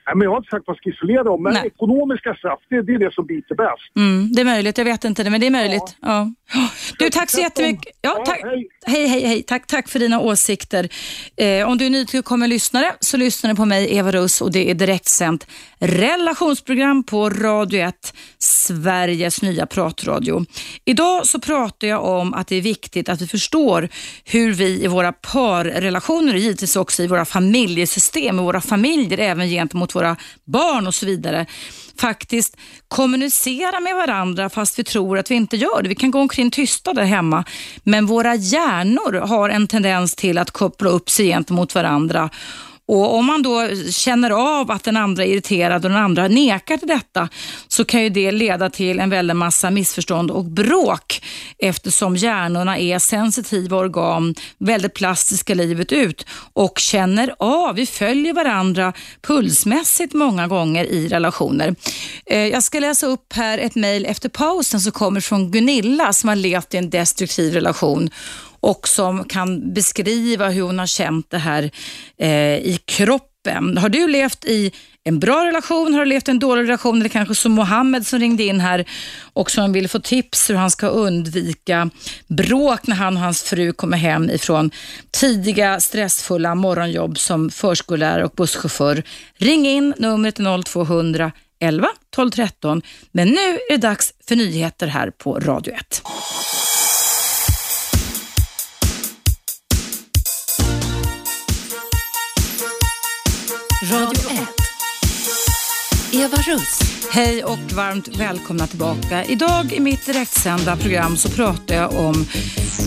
Nej, 0.07 0.17
men 0.17 0.25
jag 0.25 0.31
har 0.31 0.37
inte 0.37 0.51
sagt 0.51 0.61
att 0.61 0.67
man 0.67 0.77
ska 0.77 0.91
isolera 0.91 1.23
dem, 1.23 1.43
men 1.43 1.53
Nej. 1.53 1.67
ekonomiska 1.67 2.35
straff, 2.35 2.61
det, 2.71 2.83
det 2.83 2.93
är 2.95 2.99
det 2.99 3.15
som 3.15 3.27
biter 3.27 3.55
bäst. 3.55 3.97
Mm, 3.97 4.33
det 4.33 4.41
är 4.41 4.45
möjligt, 4.45 4.79
jag 4.79 4.85
vet 4.85 5.05
inte 5.05 5.23
det, 5.25 5.31
men 5.31 5.41
det 5.41 5.47
är 5.47 5.51
möjligt. 5.51 5.97
Ja. 6.01 6.31
Du, 6.99 7.11
tack 7.11 7.31
så 7.31 7.41
jättemycket. 7.41 7.97
Ja, 8.01 8.15
Ja, 8.19 8.25
tack. 8.27 8.41
hej. 8.43 8.69
Hej, 8.87 9.07
hej, 9.07 9.27
hej. 9.27 9.43
Tack, 9.43 9.67
tack 9.67 9.88
för 9.88 9.99
dina 9.99 10.21
åsikter. 10.21 10.88
Eh, 11.37 11.69
om 11.69 11.79
du 11.79 11.87
är 11.87 11.91
nytillkommen 11.91 12.51
lyssnare 12.51 12.93
så 13.01 13.17
lyssnar 13.17 13.51
du 13.51 13.57
på 13.57 13.65
mig, 13.65 13.97
Eva 13.97 14.11
Russ, 14.12 14.41
och 14.41 14.53
det 14.53 14.71
är 14.71 14.75
direktsänt 14.75 15.47
relationsprogram 15.79 17.03
på 17.05 17.31
Radio 17.31 17.81
1, 17.81 18.15
Sveriges 18.38 19.43
nya 19.43 19.67
pratradio. 19.67 20.45
Idag 20.85 21.27
så 21.27 21.41
pratar 21.41 21.88
jag 21.88 22.05
om 22.05 22.35
att 22.35 22.47
det 22.49 22.57
är 22.57 22.61
viktigt 22.62 23.09
att 23.09 23.21
vi 23.21 23.27
förstår 23.27 23.88
hur 24.25 24.53
vi 24.53 24.85
i 24.85 24.87
våra 24.87 25.12
parrelationer 25.12 26.33
och 26.35 26.38
givetvis 26.38 26.77
också 26.77 27.03
i 27.03 27.07
våra 27.07 27.25
familjesystem, 27.25 28.38
i 28.38 28.43
våra 28.43 28.61
familjer, 28.61 29.19
även 29.19 29.49
gentemot 29.49 29.91
våra 29.94 30.16
barn 30.44 30.87
och 30.87 30.94
så 30.94 31.07
vidare, 31.07 31.46
faktiskt 32.00 32.57
kommunicera 32.88 33.81
med 33.81 33.94
varandra 33.94 34.50
fast 34.50 34.78
vi 34.78 34.85
tror 34.85 35.18
att 35.18 35.31
vi 35.31 35.35
inte 35.35 35.57
gör 35.57 35.83
det. 35.83 35.88
Vi 35.88 35.94
kan 35.94 36.11
gå 36.11 36.20
omkring 36.20 36.50
tysta 36.50 36.92
där 36.92 37.05
hemma, 37.05 37.44
men 37.83 38.07
våra 38.07 38.35
hjärnor 38.35 39.12
har 39.12 39.48
en 39.48 39.66
tendens 39.66 40.14
till 40.14 40.38
att 40.38 40.50
koppla 40.50 40.90
upp 40.90 41.11
sig 41.11 41.26
gentemot 41.26 41.74
varandra. 41.74 42.31
Och 42.92 43.14
Om 43.14 43.26
man 43.26 43.42
då 43.42 43.68
känner 43.90 44.31
av 44.31 44.70
att 44.70 44.85
den 44.85 44.96
andra 44.96 45.24
är 45.24 45.28
irriterad 45.28 45.85
och 45.85 45.90
den 45.90 46.00
andra 46.00 46.28
nekar 46.28 46.76
till 46.76 46.88
detta 46.88 47.28
så 47.68 47.85
kan 47.85 48.02
ju 48.02 48.09
det 48.09 48.33
leda 48.33 48.70
till 48.70 49.00
en 49.00 49.11
väldig 49.11 49.37
massa 49.37 49.70
missförstånd 49.70 50.31
och 50.31 50.44
bråk 50.44 51.22
eftersom 51.59 52.16
hjärnorna 52.16 52.78
är 52.78 52.98
sensitiva 52.98 53.76
organ, 53.76 54.35
väldigt 54.59 54.94
plastiska 54.94 55.55
livet 55.55 55.92
ut 55.92 56.26
och 56.52 56.78
känner 56.78 57.35
av, 57.38 57.74
vi 57.74 57.87
följer 57.87 58.33
varandra 58.33 58.92
pulsmässigt 59.22 60.14
många 60.14 60.48
gånger 60.48 60.85
i 60.85 61.09
relationer. 61.09 61.74
Eh, 62.26 62.46
jag 62.46 62.62
ska 62.62 62.81
läsa 62.81 63.07
upp 63.07 63.33
här 63.33 63.59
ett 63.59 63.74
mejl 63.74 64.07
efter 64.07 64.28
pausen 64.28 64.81
som 64.81 64.92
kommer 64.92 65.20
från 65.20 65.50
Gunilla 65.50 66.12
som 66.12 66.28
har 66.28 66.37
levt 66.37 66.74
i 66.74 66.76
en 66.76 66.90
destruktiv 66.90 67.55
relation 67.55 68.11
och 68.62 68.88
som 68.88 69.25
kan 69.25 69.72
beskriva 69.75 70.48
hur 70.48 70.62
hon 70.62 70.79
har 70.79 70.87
känt 70.87 71.31
det 71.31 71.38
här 71.38 71.70
eh, 72.18 72.57
i 72.57 72.79
kroppen. 72.85 73.79
Har 73.79 73.88
du 73.88 74.09
levt 74.09 74.44
i 74.44 74.72
en 75.05 75.18
bra 75.18 75.46
relation, 75.46 75.94
har 75.94 76.01
du 76.01 76.07
levt 76.07 76.29
i 76.29 76.31
en 76.31 76.38
dålig 76.38 76.62
relation 76.62 77.01
eller 77.01 77.09
kanske 77.09 77.35
som 77.35 77.53
Mohammed 77.53 78.07
som 78.07 78.18
ringde 78.18 78.42
in 78.42 78.61
här 78.61 78.85
och 79.33 79.51
som 79.51 79.72
vill 79.72 79.88
få 79.88 79.98
tips 79.98 80.51
hur 80.51 80.55
han 80.55 80.70
ska 80.70 80.87
undvika 80.87 81.90
bråk 82.27 82.87
när 82.87 82.96
han 82.96 83.16
och 83.16 83.22
hans 83.22 83.42
fru 83.42 83.72
kommer 83.72 83.96
hem 83.96 84.31
ifrån 84.31 84.70
tidiga 85.11 85.81
stressfulla 85.81 86.55
morgonjobb 86.55 87.18
som 87.18 87.51
förskollärare 87.51 88.25
och 88.25 88.33
busschaufför. 88.37 89.03
Ring 89.37 89.66
in, 89.66 89.94
numret 89.98 90.38
är 90.38 90.62
0200 90.62 91.33
11 91.61 91.88
12 92.11 92.31
13. 92.31 92.83
Men 93.12 93.29
nu 93.29 93.59
är 93.70 93.70
det 93.70 93.77
dags 93.77 94.14
för 94.29 94.37
nyheter 94.37 94.87
här 94.87 95.11
på 95.11 95.38
Radio 95.38 95.75
1. 95.75 96.03
Radio 103.90 104.31
1. 104.31 104.49
Eva 106.12 106.37
Russ. 106.37 106.81
Hej 107.11 107.45
och 107.45 107.59
varmt 107.59 108.09
välkomna 108.09 108.66
tillbaka. 108.66 109.25
Idag 109.25 109.73
i 109.73 109.81
mitt 109.81 110.07
direktsända 110.07 110.77
program 110.77 111.16
så 111.16 111.29
pratar 111.29 111.75
jag 111.75 111.95
om 111.95 112.27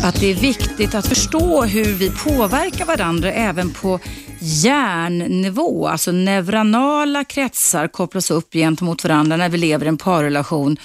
att 0.04 0.20
det 0.20 0.32
är 0.32 0.36
viktigt 0.36 0.96
att 0.96 1.08
förstå 1.08 1.64
hur 1.64 1.94
vi 1.94 2.10
påverkar 2.10 2.86
varandra 2.86 3.32
även 3.32 3.74
på 3.74 4.00
hjärnnivå. 4.40 5.88
Alltså 5.88 6.12
neuronala 6.12 7.24
kretsar 7.24 7.88
kopplas 7.88 8.32
upp 8.32 8.54
gentemot 8.54 9.04
varandra 9.04 9.38
när 9.38 9.50
vi 9.50 9.58
lever 9.58 9.86
i 9.86 9.90
en 9.90 9.98
parrelation 9.98 10.78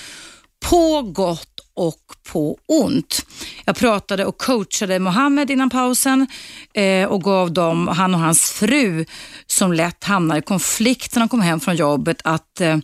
på 0.71 1.03
gott 1.03 1.60
och 1.81 1.97
på 2.33 2.59
ont. 2.69 3.27
Jag 3.65 3.77
pratade 3.77 4.25
och 4.27 4.39
coachade 4.39 4.99
Mohammed 4.99 5.51
innan 5.51 5.71
pausen 5.71 6.27
eh, 6.75 7.09
och 7.09 7.23
gav 7.23 7.53
dem, 7.53 7.89
han 7.89 8.15
och 8.15 8.21
hans 8.21 8.51
fru 8.51 9.05
som 9.47 9.73
lätt 9.73 10.05
hamnar 10.05 10.37
i 10.37 10.43
konflikt 10.43 11.15
när 11.15 11.21
de 11.21 11.29
kommer 11.29 11.45
hem 11.45 11.61
från 11.61 11.77
jobbet, 11.77 12.21
att 12.25 12.61
eh, 12.61 12.77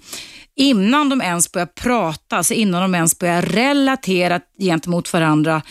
innan 0.56 1.08
de 1.08 1.22
ens 1.22 1.52
börjar 1.52 1.66
prata, 1.66 2.36
alltså 2.36 2.54
innan 2.54 2.82
de 2.82 2.94
ens 2.94 3.18
börjar 3.18 3.42
relatera 3.42 4.40
gentemot 4.60 5.12
varandra, 5.12 5.62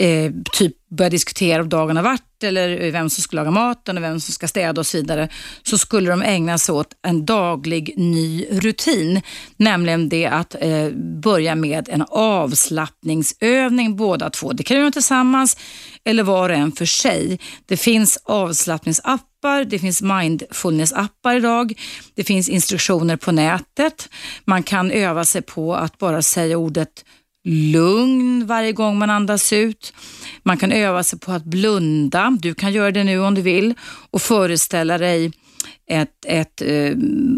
eh, 0.00 0.32
typ 0.52 0.72
börja 0.90 1.10
diskutera 1.10 1.62
om 1.62 1.68
dagen 1.68 1.96
har 1.96 2.02
varit 2.02 2.22
eller 2.42 2.90
vem 2.90 3.10
som 3.10 3.22
ska 3.22 3.36
laga 3.36 3.50
maten 3.50 3.96
och 3.96 4.02
vem 4.02 4.20
som 4.20 4.34
ska 4.34 4.48
städa 4.48 4.80
och 4.80 4.86
så 4.86 4.96
vidare, 4.96 5.28
så 5.62 5.78
skulle 5.78 6.10
de 6.10 6.22
ägna 6.22 6.58
sig 6.58 6.74
åt 6.74 6.94
en 7.02 7.26
daglig 7.26 7.94
ny 7.96 8.46
rutin. 8.50 9.20
Nämligen 9.56 10.08
det 10.08 10.26
att 10.26 10.54
eh, 10.60 10.90
börja 11.22 11.54
med 11.54 11.88
en 11.88 12.04
avslappningsövning 12.08 13.96
båda 13.96 14.30
två. 14.30 14.52
Det 14.52 14.62
kan 14.62 14.74
du 14.74 14.80
göra 14.80 14.92
tillsammans 14.92 15.56
eller 16.04 16.22
var 16.22 16.50
och 16.50 16.56
en 16.56 16.72
för 16.72 16.84
sig. 16.84 17.40
Det 17.66 17.76
finns 17.76 18.18
avslappningsappar, 18.24 19.64
det 19.64 19.78
finns 19.78 20.02
mindfulness-appar 20.02 21.36
idag, 21.36 21.72
det 22.14 22.24
finns 22.24 22.48
instruktioner 22.48 23.16
på 23.16 23.32
nätet. 23.32 24.08
Man 24.44 24.62
kan 24.62 24.90
öva 24.90 25.24
sig 25.24 25.42
på 25.42 25.74
att 25.74 25.98
bara 25.98 26.22
säga 26.22 26.58
ordet 26.58 27.04
lugn 27.50 28.46
varje 28.46 28.72
gång 28.72 28.98
man 28.98 29.10
andas 29.10 29.52
ut. 29.52 29.92
Man 30.42 30.56
kan 30.56 30.72
öva 30.72 31.02
sig 31.02 31.18
på 31.18 31.32
att 31.32 31.44
blunda. 31.44 32.38
Du 32.40 32.54
kan 32.54 32.72
göra 32.72 32.90
det 32.90 33.04
nu 33.04 33.18
om 33.18 33.34
du 33.34 33.42
vill 33.42 33.74
och 34.10 34.22
föreställa 34.22 34.98
dig 34.98 35.32
ett, 35.90 36.24
ett 36.26 36.62
eh, 36.62 36.92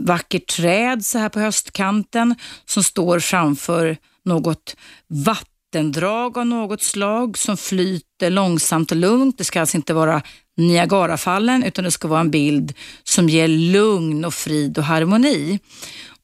vackert 0.05 0.47
träd 0.47 1.05
så 1.05 1.19
här 1.19 1.29
på 1.29 1.41
höstkanten 1.41 2.35
som 2.65 2.83
står 2.83 3.19
framför 3.19 3.97
något 4.25 4.77
vattendrag 5.09 6.39
av 6.39 6.47
något 6.47 6.83
slag 6.83 7.39
som 7.39 7.57
flyter 7.57 8.31
långsamt 8.31 8.91
och 8.91 8.97
lugnt. 8.97 9.39
Det 9.39 9.45
ska 9.45 9.61
alltså 9.61 9.77
inte 9.77 9.95
vara 9.95 10.23
Niagarafallen 10.57 11.63
utan 11.65 11.85
det 11.85 11.91
ska 11.91 12.09
vara 12.09 12.21
en 12.21 12.31
bild 12.31 12.73
som 13.05 13.29
ger 13.29 13.49
lugn 13.49 14.25
och 14.25 14.35
frid 14.35 14.79
och 14.79 14.85
harmoni. 14.85 15.59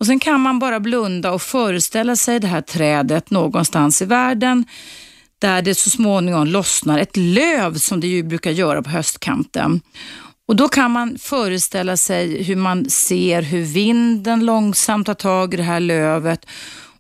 Och 0.00 0.06
Sen 0.06 0.18
kan 0.18 0.40
man 0.40 0.58
bara 0.58 0.80
blunda 0.80 1.32
och 1.32 1.42
föreställa 1.42 2.16
sig 2.16 2.40
det 2.40 2.46
här 2.46 2.60
trädet 2.60 3.30
någonstans 3.30 4.02
i 4.02 4.04
världen 4.04 4.64
där 5.38 5.62
det 5.62 5.74
så 5.74 5.90
småningom 5.90 6.46
lossnar 6.46 6.98
ett 6.98 7.16
löv 7.16 7.74
som 7.74 8.00
det 8.00 8.06
ju 8.06 8.22
brukar 8.22 8.50
göra 8.50 8.82
på 8.82 8.90
höstkanten. 8.90 9.80
Och 10.48 10.56
Då 10.56 10.68
kan 10.68 10.90
man 10.90 11.18
föreställa 11.18 11.96
sig 11.96 12.42
hur 12.42 12.56
man 12.56 12.90
ser 12.90 13.42
hur 13.42 13.62
vinden 13.62 14.44
långsamt 14.44 15.06
tar 15.06 15.14
tag 15.14 15.54
i 15.54 15.56
det 15.56 15.62
här 15.62 15.80
lövet 15.80 16.46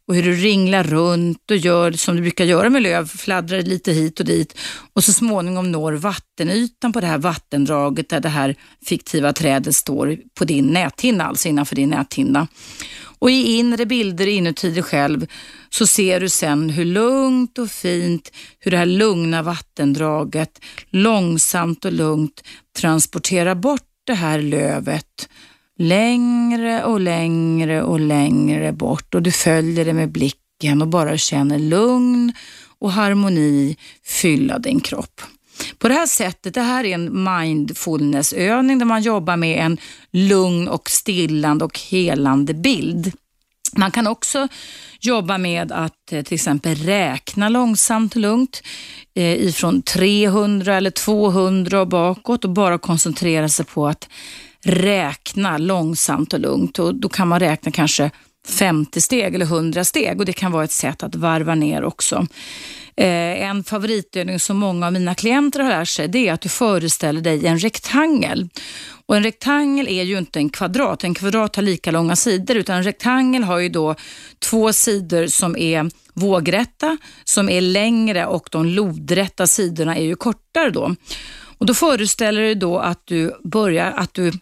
och 0.08 0.14
hur 0.14 0.22
du 0.22 0.34
ringlar 0.34 0.84
runt 0.84 1.50
och 1.50 1.56
gör 1.56 1.92
som 1.92 2.16
du 2.16 2.22
brukar 2.22 2.44
göra 2.44 2.70
med 2.70 2.82
löv, 2.82 3.08
fladdrar 3.08 3.62
lite 3.62 3.92
hit 3.92 4.20
och 4.20 4.26
dit 4.26 4.58
och 4.92 5.04
så 5.04 5.12
småningom 5.12 5.72
når 5.72 5.92
vattenytan 5.92 6.92
på 6.92 7.00
det 7.00 7.06
här 7.06 7.18
vattendraget 7.18 8.08
där 8.08 8.20
det 8.20 8.28
här 8.28 8.54
fiktiva 8.84 9.32
trädet 9.32 9.76
står 9.76 10.18
på 10.34 10.44
din 10.44 10.66
näthinna, 10.66 11.24
alltså 11.24 11.48
innanför 11.48 11.76
din 11.76 11.90
näthinna. 11.90 12.48
Och 13.18 13.30
i 13.30 13.56
inre 13.58 13.86
bilder 13.86 14.26
inuti 14.26 14.70
dig 14.70 14.82
själv 14.82 15.26
så 15.70 15.86
ser 15.86 16.20
du 16.20 16.28
sen 16.28 16.70
hur 16.70 16.84
lugnt 16.84 17.58
och 17.58 17.70
fint, 17.70 18.32
hur 18.58 18.70
det 18.70 18.76
här 18.76 18.86
lugna 18.86 19.42
vattendraget 19.42 20.60
långsamt 20.90 21.84
och 21.84 21.92
lugnt 21.92 22.42
transporterar 22.78 23.54
bort 23.54 23.82
det 24.06 24.14
här 24.14 24.42
lövet 24.42 25.28
längre 25.78 26.84
och 26.84 27.00
längre 27.00 27.82
och 27.82 28.00
längre 28.00 28.72
bort 28.72 29.14
och 29.14 29.22
du 29.22 29.30
följer 29.30 29.84
det 29.84 29.92
med 29.92 30.12
blicken 30.12 30.82
och 30.82 30.88
bara 30.88 31.18
känner 31.18 31.58
lugn 31.58 32.32
och 32.78 32.92
harmoni 32.92 33.76
fylla 34.04 34.58
din 34.58 34.80
kropp. 34.80 35.20
På 35.78 35.88
det 35.88 35.94
här 35.94 36.06
sättet, 36.06 36.54
det 36.54 36.60
här 36.60 36.84
är 36.84 36.94
en 36.94 37.24
mindfulnessövning 37.24 38.78
där 38.78 38.86
man 38.86 39.02
jobbar 39.02 39.36
med 39.36 39.64
en 39.64 39.78
lugn 40.10 40.68
och 40.68 40.90
stillande 40.90 41.64
och 41.64 41.78
helande 41.78 42.54
bild. 42.54 43.12
Man 43.76 43.90
kan 43.90 44.06
också 44.06 44.48
jobba 45.00 45.38
med 45.38 45.72
att 45.72 46.12
eh, 46.12 46.22
till 46.22 46.34
exempel 46.34 46.74
räkna 46.74 47.48
långsamt 47.48 48.14
och 48.14 48.20
lugnt 48.20 48.62
eh, 49.14 49.32
ifrån 49.32 49.82
300 49.82 50.74
eller 50.74 50.90
200 50.90 51.80
och 51.80 51.88
bakåt 51.88 52.44
och 52.44 52.50
bara 52.50 52.78
koncentrera 52.78 53.48
sig 53.48 53.64
på 53.64 53.88
att 53.88 54.08
räkna 54.64 55.58
långsamt 55.58 56.32
och 56.32 56.40
lugnt. 56.40 56.78
Och 56.78 56.94
då 56.94 57.08
kan 57.08 57.28
man 57.28 57.40
räkna 57.40 57.72
kanske 57.72 58.10
50 58.48 59.00
steg 59.00 59.34
eller 59.34 59.46
100 59.46 59.84
steg 59.84 60.20
och 60.20 60.26
det 60.26 60.32
kan 60.32 60.52
vara 60.52 60.64
ett 60.64 60.72
sätt 60.72 61.02
att 61.02 61.14
varva 61.14 61.54
ner 61.54 61.84
också. 61.84 62.26
Eh, 62.96 63.48
en 63.48 63.64
favoritövning 63.64 64.40
som 64.40 64.56
många 64.56 64.86
av 64.86 64.92
mina 64.92 65.14
klienter 65.14 65.60
har 65.60 65.68
lärt 65.68 65.88
sig 65.88 66.08
det 66.08 66.28
är 66.28 66.32
att 66.32 66.40
du 66.40 66.48
föreställer 66.48 67.20
dig 67.20 67.46
en 67.46 67.58
rektangel. 67.58 68.48
Och 69.06 69.16
En 69.16 69.22
rektangel 69.22 69.88
är 69.88 70.02
ju 70.02 70.18
inte 70.18 70.38
en 70.38 70.50
kvadrat, 70.50 71.04
en 71.04 71.14
kvadrat 71.14 71.56
har 71.56 71.62
lika 71.62 71.90
långa 71.90 72.16
sidor 72.16 72.56
utan 72.56 72.76
en 72.76 72.82
rektangel 72.82 73.44
har 73.44 73.58
ju 73.58 73.68
då 73.68 73.94
två 74.38 74.72
sidor 74.72 75.26
som 75.26 75.56
är 75.56 75.90
vågrätta 76.14 76.96
som 77.24 77.48
är 77.48 77.60
längre 77.60 78.26
och 78.26 78.48
de 78.52 78.66
lodrätta 78.66 79.46
sidorna 79.46 79.96
är 79.96 80.04
ju 80.04 80.14
kortare 80.14 80.70
då. 80.70 80.94
Och 81.58 81.66
då 81.66 81.74
föreställer 81.74 82.42
du 82.42 82.54
då 82.54 82.78
att 82.78 83.02
du 83.04 83.32
börjar, 83.44 83.92
att 83.96 84.14
du 84.14 84.32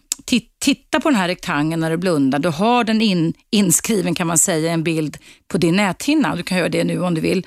Titta 0.59 0.99
på 0.99 1.09
den 1.09 1.19
här 1.19 1.27
rektangeln 1.27 1.79
när 1.79 1.89
du 1.89 1.97
blundar. 1.97 2.39
Du 2.39 2.49
har 2.49 2.83
den 2.83 3.01
in, 3.01 3.33
inskriven 3.51 4.15
kan 4.15 4.27
man 4.27 4.37
säga, 4.37 4.71
en 4.71 4.83
bild 4.83 5.17
på 5.47 5.57
din 5.57 5.75
näthinna. 5.75 6.35
Du 6.35 6.43
kan 6.43 6.57
göra 6.57 6.69
det 6.69 6.83
nu 6.83 7.01
om 7.01 7.13
du 7.13 7.21
vill. 7.21 7.45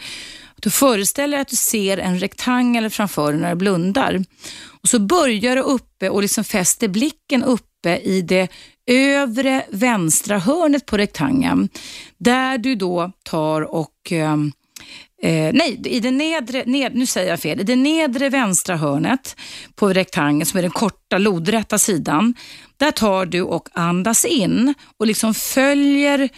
Du 0.61 0.71
föreställer 0.71 1.37
dig 1.37 1.43
att 1.43 1.49
du 1.49 1.57
ser 1.57 1.99
en 1.99 2.19
rektangel 2.19 2.91
framför 2.91 3.33
dig 3.33 3.41
när 3.41 3.51
du 3.51 3.57
blundar. 3.57 4.25
Och 4.83 4.89
Så 4.89 4.99
börjar 4.99 5.57
du 5.57 5.63
uppe 5.63 6.09
och 6.09 6.23
liksom 6.23 6.45
fäster 6.45 6.89
blicken 6.89 7.45
uppe 7.45 7.97
i 7.97 8.23
det 8.23 8.49
övre 8.87 9.65
vänstra 9.71 10.39
hörnet 10.39 10.87
på 10.87 10.97
rektangeln. 10.97 11.69
Där 12.19 12.59
du 12.59 12.75
då 12.75 13.13
tar 13.25 13.63
och 13.63 14.13
eh, 14.13 14.37
Eh, 15.23 15.51
nej, 15.53 15.81
i 15.85 16.01
det 16.01 16.11
nedre, 16.11 16.65
ned, 16.67 16.95
nu 16.95 17.07
säger 17.07 17.31
jag 17.31 17.41
fel. 17.41 17.61
I 17.61 17.63
det 17.63 17.77
nedre 17.77 18.29
vänstra 18.29 18.77
hörnet 18.77 19.37
på 19.75 19.93
rektangeln, 19.93 20.47
som 20.47 20.59
är 20.59 20.63
den 20.63 20.71
korta 20.71 21.19
lodrätta 21.19 21.79
sidan, 21.79 22.35
där 22.77 22.91
tar 22.91 23.27
du 23.27 23.43
och 23.43 23.69
andas 23.73 24.25
in 24.25 24.75
och 24.99 25.07
liksom 25.07 25.35
följer 25.35 26.29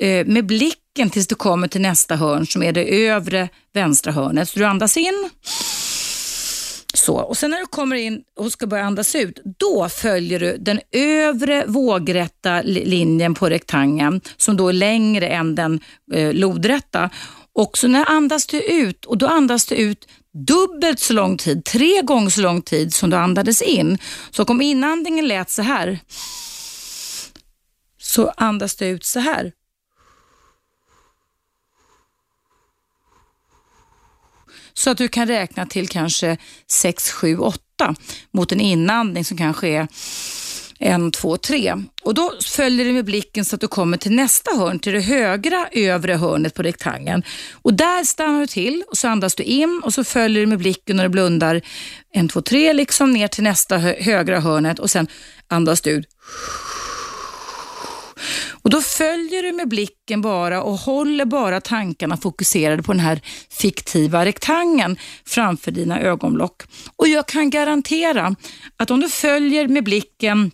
eh, 0.00 0.26
med 0.26 0.46
blicken 0.46 1.10
tills 1.10 1.26
du 1.26 1.34
kommer 1.34 1.68
till 1.68 1.80
nästa 1.80 2.16
hörn 2.16 2.46
som 2.46 2.62
är 2.62 2.72
det 2.72 3.06
övre 3.06 3.48
vänstra 3.74 4.12
hörnet. 4.12 4.48
Så 4.48 4.58
du 4.58 4.64
andas 4.64 4.96
in. 4.96 5.30
Så, 6.94 7.16
och 7.16 7.36
sen 7.36 7.50
när 7.50 7.58
du 7.58 7.66
kommer 7.66 7.96
in 7.96 8.22
och 8.38 8.52
ska 8.52 8.66
börja 8.66 8.84
andas 8.84 9.14
ut, 9.14 9.40
då 9.58 9.88
följer 9.88 10.40
du 10.40 10.56
den 10.56 10.80
övre 10.92 11.64
vågrätta 11.66 12.62
linjen 12.62 13.34
på 13.34 13.48
rektangeln 13.48 14.20
som 14.36 14.56
då 14.56 14.68
är 14.68 14.72
längre 14.72 15.28
än 15.28 15.54
den 15.54 15.80
eh, 16.14 16.32
lodrätta 16.32 17.10
och 17.58 17.78
så 17.78 17.88
när 17.88 18.10
andas 18.10 18.46
du 18.46 18.62
ut 18.62 19.04
och 19.04 19.18
då 19.18 19.26
andas 19.26 19.66
du 19.66 19.74
ut 19.74 20.08
dubbelt 20.32 21.00
så 21.00 21.12
lång 21.12 21.36
tid, 21.36 21.64
tre 21.64 22.02
gånger 22.02 22.30
så 22.30 22.40
lång 22.40 22.62
tid 22.62 22.94
som 22.94 23.10
du 23.10 23.16
andades 23.16 23.62
in. 23.62 23.98
Så 24.30 24.44
om 24.44 24.60
inandningen 24.60 25.28
lät 25.28 25.50
så 25.50 25.62
här 25.62 25.98
så 27.98 28.32
andas 28.36 28.76
du 28.76 28.86
ut 28.86 29.04
så 29.04 29.20
här. 29.20 29.52
Så 34.72 34.90
att 34.90 34.98
du 34.98 35.08
kan 35.08 35.26
räkna 35.26 35.66
till 35.66 35.88
kanske 35.88 36.36
6, 36.66 37.10
7, 37.10 37.38
8 37.38 37.94
mot 38.30 38.52
en 38.52 38.60
inandning 38.60 39.24
som 39.24 39.36
kanske 39.36 39.68
är 39.68 39.88
en, 40.78 41.10
två, 41.10 41.36
tre. 41.36 41.74
Och 42.02 42.14
då 42.14 42.32
följer 42.44 42.84
du 42.84 42.92
med 42.92 43.04
blicken 43.04 43.44
så 43.44 43.54
att 43.54 43.60
du 43.60 43.68
kommer 43.68 43.96
till 43.96 44.12
nästa 44.12 44.50
hörn, 44.56 44.78
till 44.78 44.92
det 44.92 45.00
högra 45.00 45.68
övre 45.72 46.14
hörnet 46.14 46.54
på 46.54 46.62
rektangeln. 46.62 47.22
Och 47.52 47.74
där 47.74 48.04
stannar 48.04 48.40
du 48.40 48.46
till 48.46 48.84
och 48.90 48.98
så 48.98 49.08
andas 49.08 49.34
du 49.34 49.42
in 49.42 49.80
och 49.84 49.94
så 49.94 50.04
följer 50.04 50.40
du 50.40 50.46
med 50.46 50.58
blicken 50.58 50.96
när 50.96 51.04
du 51.04 51.08
blundar 51.08 51.60
en, 52.12 52.28
två, 52.28 52.42
tre 52.42 52.72
liksom 52.72 53.12
ner 53.12 53.28
till 53.28 53.44
nästa 53.44 53.78
högra 53.78 54.40
hörnet 54.40 54.78
och 54.78 54.90
sen 54.90 55.06
andas 55.48 55.80
du 55.80 55.90
ut. 55.90 56.06
Och 58.62 58.70
Då 58.70 58.80
följer 58.80 59.42
du 59.42 59.52
med 59.52 59.68
blicken 59.68 60.20
bara 60.22 60.62
och 60.62 60.78
håller 60.78 61.24
bara 61.24 61.60
tankarna 61.60 62.16
fokuserade 62.16 62.82
på 62.82 62.92
den 62.92 63.00
här 63.00 63.20
fiktiva 63.50 64.24
rektangeln 64.24 64.98
framför 65.26 65.70
dina 65.70 66.00
ögonlock. 66.00 66.62
Och 66.96 67.08
jag 67.08 67.28
kan 67.28 67.50
garantera 67.50 68.36
att 68.76 68.90
om 68.90 69.00
du 69.00 69.08
följer 69.08 69.68
med 69.68 69.84
blicken 69.84 70.50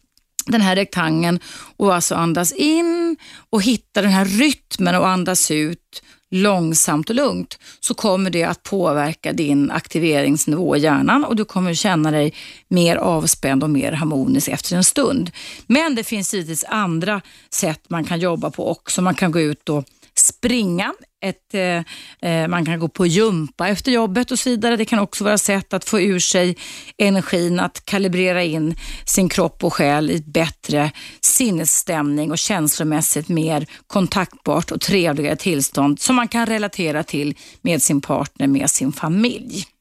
den 0.46 0.60
här 0.60 0.76
rektangeln 0.76 1.40
och 1.76 1.94
alltså 1.94 2.14
andas 2.14 2.52
in 2.52 3.16
och 3.50 3.62
hitta 3.62 4.02
den 4.02 4.10
här 4.10 4.24
rytmen 4.24 4.94
och 4.94 5.08
andas 5.08 5.50
ut 5.50 6.02
långsamt 6.30 7.10
och 7.10 7.16
lugnt 7.16 7.58
så 7.80 7.94
kommer 7.94 8.30
det 8.30 8.44
att 8.44 8.62
påverka 8.62 9.32
din 9.32 9.70
aktiveringsnivå 9.70 10.76
i 10.76 10.80
hjärnan 10.80 11.24
och 11.24 11.36
du 11.36 11.44
kommer 11.44 11.74
känna 11.74 12.10
dig 12.10 12.34
mer 12.68 12.96
avspänd 12.96 13.62
och 13.62 13.70
mer 13.70 13.92
harmonisk 13.92 14.48
efter 14.48 14.76
en 14.76 14.84
stund. 14.84 15.30
Men 15.66 15.94
det 15.94 16.04
finns 16.04 16.34
givetvis 16.34 16.64
andra 16.64 17.20
sätt 17.50 17.80
man 17.88 18.04
kan 18.04 18.20
jobba 18.20 18.50
på 18.50 18.70
också. 18.70 19.02
Man 19.02 19.14
kan 19.14 19.32
gå 19.32 19.40
ut 19.40 19.68
och 19.68 19.84
springa, 20.18 20.94
ett, 21.24 21.54
eh, 21.54 22.30
eh, 22.30 22.48
man 22.48 22.64
kan 22.64 22.78
gå 22.78 22.88
på 22.88 23.06
gympa 23.06 23.68
efter 23.68 23.92
jobbet 23.92 24.30
och 24.30 24.38
så 24.38 24.50
vidare. 24.50 24.76
Det 24.76 24.84
kan 24.84 24.98
också 24.98 25.24
vara 25.24 25.38
sätt 25.38 25.72
att 25.72 25.84
få 25.84 26.00
ur 26.00 26.18
sig 26.18 26.56
energin, 26.98 27.60
att 27.60 27.84
kalibrera 27.84 28.42
in 28.42 28.76
sin 29.06 29.28
kropp 29.28 29.64
och 29.64 29.74
själ 29.74 30.10
i 30.10 30.14
ett 30.14 30.26
bättre 30.26 30.90
sinnesstämning 31.20 32.30
och 32.30 32.38
känslomässigt 32.38 33.28
mer 33.28 33.66
kontaktbart 33.86 34.70
och 34.70 34.80
trevligare 34.80 35.36
tillstånd 35.36 36.00
som 36.00 36.16
man 36.16 36.28
kan 36.28 36.46
relatera 36.46 37.02
till 37.02 37.34
med 37.62 37.82
sin 37.82 38.00
partner, 38.00 38.46
med 38.46 38.70
sin 38.70 38.92
familj. 38.92 39.73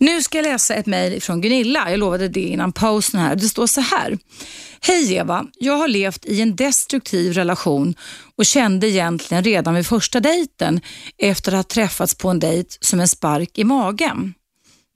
Nu 0.00 0.22
ska 0.22 0.38
jag 0.38 0.42
läsa 0.42 0.74
ett 0.74 0.86
mejl 0.86 1.22
från 1.22 1.40
Gunilla. 1.40 1.90
Jag 1.90 1.98
lovade 1.98 2.28
det 2.28 2.40
innan 2.40 2.72
pausen 2.72 3.20
här. 3.20 3.36
Det 3.36 3.48
står 3.48 3.66
så 3.66 3.80
här. 3.80 4.18
Hej 4.80 5.14
Eva, 5.14 5.46
jag 5.58 5.72
har 5.72 5.88
levt 5.88 6.26
i 6.26 6.40
en 6.40 6.56
destruktiv 6.56 7.32
relation 7.32 7.94
och 8.36 8.46
kände 8.46 8.88
egentligen 8.88 9.44
redan 9.44 9.74
vid 9.74 9.86
första 9.86 10.20
dejten 10.20 10.80
efter 11.18 11.52
att 11.52 11.56
ha 11.56 11.62
träffats 11.62 12.14
på 12.14 12.28
en 12.28 12.38
dejt 12.38 12.76
som 12.80 13.00
en 13.00 13.08
spark 13.08 13.58
i 13.58 13.64
magen. 13.64 14.34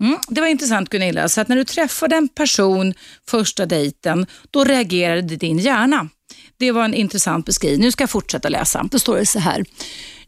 Mm, 0.03 0.19
det 0.29 0.41
var 0.41 0.49
intressant 0.49 0.89
Gunilla, 0.89 1.29
så 1.29 1.41
att 1.41 1.49
när 1.49 1.57
du 1.57 1.65
träffade 1.65 2.17
en 2.17 2.29
person 2.29 2.95
första 3.29 3.67
dejten, 3.67 4.27
då 4.51 4.65
reagerade 4.65 5.37
din 5.37 5.59
hjärna. 5.59 6.09
Det 6.57 6.73
var 6.73 6.85
en 6.85 6.95
intressant 6.95 7.47
beskrivning. 7.47 7.81
Nu 7.81 7.93
ska 7.93 8.03
jag 8.03 8.11
fortsätta 8.11 8.49
läsa. 8.49 8.89
Då 8.91 8.99
står 8.99 9.17
det 9.17 9.27
så 9.27 9.39
här. 9.39 9.65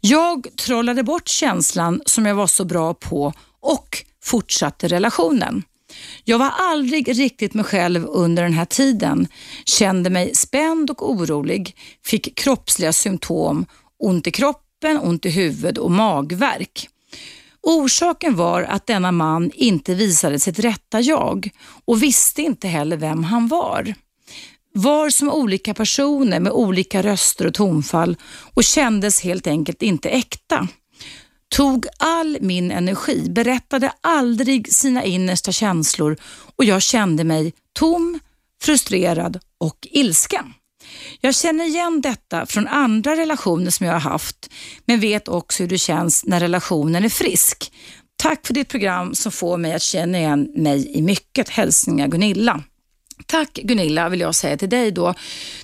Jag 0.01 0.47
trollade 0.57 1.03
bort 1.03 1.29
känslan 1.29 2.03
som 2.07 2.27
jag 2.27 2.35
var 2.35 2.47
så 2.47 2.65
bra 2.65 2.95
på 2.95 3.33
och 3.61 4.05
fortsatte 4.27 4.89
relationen. 4.89 5.63
Jag 6.25 6.39
var 6.39 6.53
aldrig 6.59 7.19
riktigt 7.19 7.55
mig 7.55 7.65
själv 7.65 8.07
under 8.07 8.43
den 8.43 8.53
här 8.53 8.65
tiden. 8.65 9.29
Kände 9.65 10.11
mig 10.11 10.35
spänd 10.35 10.91
och 10.91 11.11
orolig, 11.11 11.77
fick 12.05 12.39
kroppsliga 12.39 12.93
symptom, 12.93 13.67
ont 13.99 14.27
i 14.27 14.31
kroppen, 14.31 14.99
ont 14.99 15.27
i 15.27 15.31
huvudet 15.31 15.79
och 15.79 15.91
magverk. 15.91 16.89
Orsaken 17.63 18.37
var 18.37 18.63
att 18.63 18.87
denna 18.87 19.13
man 19.13 19.51
inte 19.55 19.95
visade 19.95 20.41
sitt 20.41 20.59
rätta 20.59 21.01
jag 21.01 21.51
och 21.85 22.03
visste 22.03 22.43
inte 22.43 22.69
heller 22.69 22.97
vem 22.97 23.25
han 23.25 23.49
var. 23.49 23.95
Var 24.75 25.11
som 25.11 25.31
olika 25.31 25.75
personer 25.75 26.41
med 26.41 26.53
olika 26.53 27.03
röster 27.03 27.47
och 27.47 27.55
tonfall 27.55 28.17
och 28.55 28.65
kändes 28.65 29.21
helt 29.21 29.47
enkelt 29.47 29.83
inte 29.83 30.09
äkta 30.09 30.69
tog 31.55 31.87
all 31.99 32.39
min 32.41 32.71
energi, 32.71 33.31
berättade 33.31 33.93
aldrig 34.01 34.73
sina 34.75 35.05
innersta 35.05 35.53
känslor 35.53 36.17
och 36.57 36.65
jag 36.65 36.83
kände 36.83 37.25
mig 37.25 37.53
tom, 37.73 38.19
frustrerad 38.63 39.39
och 39.59 39.87
ilsken. 39.91 40.55
Jag 41.21 41.35
känner 41.35 41.65
igen 41.65 42.01
detta 42.01 42.47
från 42.47 42.67
andra 42.67 43.17
relationer 43.17 43.71
som 43.71 43.87
jag 43.87 43.93
har 43.93 44.01
haft, 44.01 44.51
men 44.85 45.01
vet 45.01 45.29
också 45.29 45.63
hur 45.63 45.71
det 45.71 45.79
känns 45.79 46.25
när 46.25 46.41
relationen 46.41 47.05
är 47.05 47.09
frisk. 47.09 47.73
Tack 48.17 48.47
för 48.47 48.55
ditt 48.55 48.69
program 48.69 49.15
som 49.15 49.33
får 49.33 49.57
mig 49.57 49.75
att 49.75 49.83
känna 49.83 50.19
igen 50.19 50.49
mig 50.57 50.99
i 50.99 51.03
mycket. 51.03 51.49
Hälsningar 51.49 52.09
Gunilla. 52.09 52.63
Tack 53.27 53.53
Gunilla 53.53 54.09
vill 54.09 54.21
jag 54.21 54.35
säga 54.35 54.57
till 54.57 54.69
dig 54.69 54.91
då. 54.91 55.15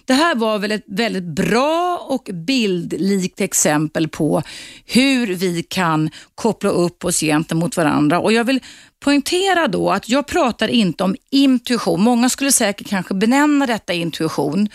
Det 0.05 0.12
här 0.12 0.35
var 0.35 0.59
väl 0.59 0.72
ett 0.72 0.85
väldigt 0.87 1.25
bra 1.25 2.07
och 2.09 2.29
bildlikt 2.33 3.40
exempel 3.40 4.09
på 4.09 4.42
hur 4.87 5.27
vi 5.27 5.62
kan 5.62 6.11
koppla 6.35 6.70
upp 6.70 7.05
oss 7.05 7.20
gentemot 7.20 7.77
varandra 7.77 8.20
och 8.20 8.33
jag 8.33 8.44
vill 8.44 8.61
poängtera 9.01 9.68
då 9.68 9.90
att 9.90 10.09
jag 10.09 10.27
pratar 10.27 10.68
inte 10.68 11.05
om 11.05 11.16
intuition. 11.31 12.03
Många 12.03 12.29
skulle 12.29 12.53
säkert 12.53 12.88
kanske 12.88 13.14
benämna 13.14 13.66
detta 13.66 13.92
intuition, 13.92 14.68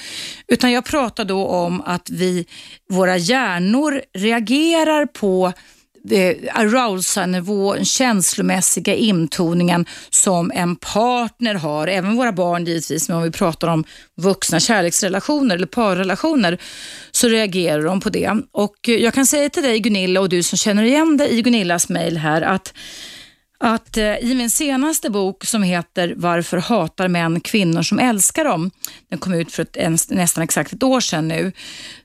utan 0.48 0.72
jag 0.72 0.86
pratar 0.86 1.26
då 1.26 1.46
om 1.46 1.82
att 1.82 2.10
vi, 2.10 2.46
våra 2.90 3.18
hjärnor 3.18 4.02
reagerar 4.14 5.06
på 5.06 5.54
arousal-nivå, 6.54 7.74
den 7.74 7.86
känslomässiga 7.86 8.96
intoningen 8.96 9.86
som 10.10 10.52
en 10.56 10.76
partner 10.76 11.56
har, 11.56 11.88
även 11.88 12.16
våra 12.16 12.32
barn 12.32 12.66
givetvis, 12.66 13.10
men 13.10 13.18
om 13.18 13.24
vi 13.24 13.32
pratar 13.32 13.68
om 13.68 13.84
vuxna 14.16 14.60
kärleksrelationer 14.60 15.56
eller 15.56 15.68
parrelationer, 15.68 16.58
så 17.12 17.28
reagerar 17.28 17.84
de 17.84 18.00
på 18.00 18.10
det. 18.10 18.32
Och 18.52 18.76
jag 18.84 19.14
kan 19.14 19.26
säga 19.26 19.50
till 19.50 19.64
dig 19.64 19.80
Gunilla 19.80 20.22
och 20.22 20.30
du 20.30 20.44
som 20.44 20.58
känner 20.58 20.84
igen 20.84 21.18
dig 21.18 21.38
i 21.38 21.42
Gunillas 21.42 21.90
mejl 21.90 22.18
här 22.18 22.42
att 22.42 22.74
att 23.60 23.98
eh, 23.98 24.16
i 24.18 24.34
min 24.36 24.50
senaste 24.50 25.10
bok 25.10 25.46
som 25.46 25.64
heter 25.64 26.14
Varför 26.18 26.58
hatar 26.58 27.08
män 27.08 27.40
kvinnor 27.40 27.82
som 27.82 28.00
älskar 28.00 28.46
dem, 28.46 28.72
den 29.10 29.20
kom 29.20 29.34
ut 29.34 29.52
för 29.52 29.64
ett, 29.64 29.78
en, 29.78 29.98
nästan 30.10 30.44
exakt 30.44 30.74
ett 30.74 30.84
år 30.84 31.00
sedan 31.00 31.28
nu, 31.28 31.52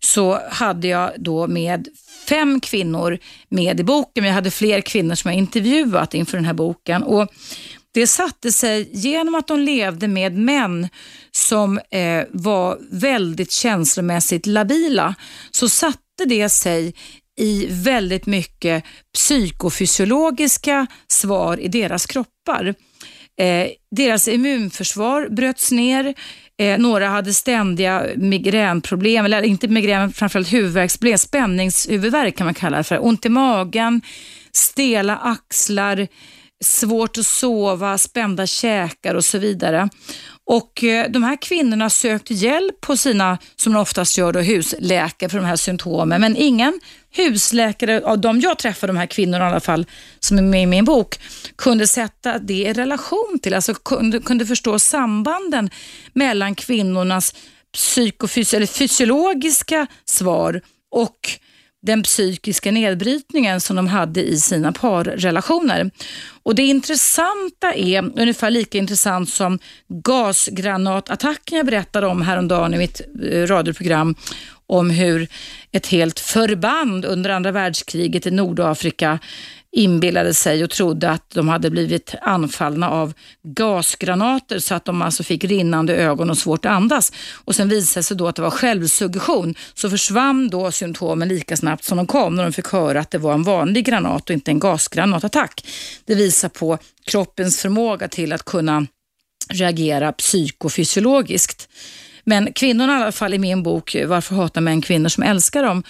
så 0.01 0.41
hade 0.51 0.88
jag 0.88 1.12
då 1.17 1.47
med 1.47 1.88
fem 2.29 2.61
kvinnor 2.61 3.19
med 3.49 3.81
i 3.81 3.85
boken, 3.85 4.23
men 4.23 4.25
jag 4.25 4.35
hade 4.35 4.51
fler 4.51 4.81
kvinnor 4.81 5.15
som 5.15 5.31
jag 5.31 5.38
intervjuat 5.38 6.15
inför 6.15 6.37
den 6.37 6.45
här 6.45 6.55
boken. 6.55 7.03
Och 7.03 7.29
det 7.95 8.07
satte 8.07 8.53
sig 8.53 8.88
genom 8.93 9.35
att 9.35 9.47
de 9.47 9.61
levde 9.61 10.09
med 10.09 10.37
män 10.37 10.88
som 11.31 11.79
eh, 11.91 12.25
var 12.31 12.79
väldigt 12.91 13.53
känslomässigt 13.53 14.47
labila, 14.47 15.15
så 15.51 15.69
satte 15.69 16.25
det 16.27 16.49
sig 16.49 16.95
i 17.42 17.66
väldigt 17.70 18.26
mycket 18.26 18.85
psykofysiologiska 19.14 20.87
svar 21.09 21.61
i 21.61 21.68
deras 21.68 22.07
kroppar. 22.07 22.74
Eh, 23.40 23.68
deras 23.90 24.28
immunförsvar 24.28 25.28
bröts 25.28 25.72
ner. 25.72 26.14
Eh, 26.59 26.78
några 26.78 27.09
hade 27.09 27.35
ständiga 27.35 28.07
migränproblem, 28.16 29.24
eller 29.24 29.42
inte 29.42 29.68
migrän, 29.68 30.12
framförallt 30.12 30.52
huvudvärksproblem, 30.52 31.18
spänningshuvudvärk 31.18 32.37
kan 32.37 32.44
man 32.44 32.55
kalla 32.55 32.76
det 32.76 32.85
för. 32.85 33.05
Ont 33.05 33.26
i 33.26 33.28
magen, 33.28 34.00
stela 34.52 35.16
axlar, 35.16 36.09
svårt 36.62 37.18
att 37.18 37.27
sova, 37.27 37.98
spända 37.98 38.46
käkar 38.46 39.14
och 39.14 39.25
så 39.25 39.38
vidare. 39.38 39.88
Och 40.44 40.85
eh, 40.85 41.11
De 41.11 41.22
här 41.22 41.42
kvinnorna 41.42 41.90
sökte 41.90 42.35
hjälp 42.35 42.81
på 42.81 42.96
sina, 42.96 43.38
som 43.57 43.72
de 43.72 43.79
oftast 43.79 44.18
gör, 44.18 44.33
då, 44.33 44.40
husläkare 44.40 45.31
för 45.31 45.38
de 45.38 45.46
här 45.46 45.57
symptomen. 45.57 46.20
Men 46.20 46.37
ingen 46.37 46.81
husläkare, 47.11 48.03
av 48.05 48.20
de 48.20 48.40
jag 48.40 48.59
träffade, 48.59 48.92
de 48.92 48.96
här 48.96 49.07
kvinnorna 49.07 49.44
i 49.44 49.48
alla 49.48 49.61
fall, 49.61 49.87
som 50.20 50.38
är 50.38 50.42
med 50.42 50.62
i 50.62 50.66
min 50.66 50.85
bok, 50.85 51.20
kunde 51.57 51.87
sätta 51.87 52.38
det 52.38 52.55
i 52.55 52.72
relation 52.72 53.38
till, 53.42 53.55
alltså 53.55 53.75
kunde, 53.75 54.20
kunde 54.20 54.46
förstå 54.46 54.79
sambanden 54.79 55.70
mellan 56.12 56.55
kvinnornas 56.55 57.35
psykofysiologiska 57.72 59.87
svar 60.05 60.61
och 60.90 61.18
den 61.83 62.03
psykiska 62.03 62.71
nedbrytningen 62.71 63.61
som 63.61 63.77
de 63.77 63.87
hade 63.87 64.23
i 64.23 64.37
sina 64.37 64.73
parrelationer. 64.73 65.90
Och 66.42 66.55
Det 66.55 66.62
intressanta 66.62 67.75
är 67.75 68.21
ungefär 68.21 68.51
lika 68.51 68.79
intressant 68.79 69.31
som 69.31 69.59
gasgranatattacken 69.88 71.57
jag 71.59 71.66
berättade 71.66 72.07
om 72.07 72.23
häromdagen 72.23 72.75
i 72.75 72.79
mitt 72.79 73.01
eh, 73.31 73.47
radioprogram 73.47 74.14
om 74.66 74.90
hur 74.90 75.29
ett 75.73 75.87
helt 75.87 76.21
förband 76.21 77.05
under 77.05 77.31
andra 77.31 77.53
världskriget 77.53 78.27
i 78.27 78.31
Nordafrika 78.31 79.18
inbillade 79.72 80.35
sig 80.35 80.64
och 80.64 80.70
trodde 80.70 81.11
att 81.11 81.30
de 81.30 81.48
hade 81.48 81.70
blivit 81.70 82.14
anfallna 82.22 82.90
av 82.90 83.12
gasgranater 83.42 84.58
så 84.58 84.74
att 84.74 84.85
de 84.85 85.02
alltså 85.02 85.22
fick 85.22 85.44
rinnande 85.44 85.96
ögon 85.96 86.30
och 86.30 86.38
svårt 86.38 86.64
att 86.64 86.72
andas. 86.72 87.12
Och 87.44 87.54
Sen 87.54 87.68
visade 87.68 88.00
det 88.00 88.04
sig 88.04 88.16
då 88.16 88.28
att 88.28 88.37
det 88.37 88.42
var 88.42 88.50
självsuggestion. 88.50 89.54
Så 89.74 89.90
försvann 89.90 90.48
då 90.48 90.70
symptomen 90.70 91.28
lika 91.28 91.56
snabbt 91.56 91.85
som 91.85 91.96
de 91.96 92.06
kom 92.06 92.37
när 92.37 92.42
de 92.42 92.52
fick 92.52 92.68
höra 92.68 93.00
att 93.00 93.11
det 93.11 93.18
var 93.18 93.35
en 93.35 93.42
vanlig 93.42 93.85
granat 93.85 94.30
och 94.30 94.35
inte 94.35 94.50
en 94.50 94.58
gasgranatattack. 94.58 95.66
Det 96.04 96.14
visar 96.14 96.48
på 96.48 96.78
kroppens 97.06 97.61
förmåga 97.61 98.08
till 98.08 98.32
att 98.32 98.44
kunna 98.44 98.87
reagera 99.48 100.12
psykofysiologiskt. 100.12 101.68
Men 102.24 102.52
kvinnorna 102.52 102.98
i 102.98 103.02
alla 103.02 103.12
fall 103.12 103.35
i 103.35 103.38
min 103.38 103.62
bok 103.62 103.96
Varför 104.06 104.35
hatar 104.35 104.61
män 104.61 104.82
kvinnor 104.82 105.08
som 105.08 105.22
älskar 105.22 105.62
dem? 105.62 105.82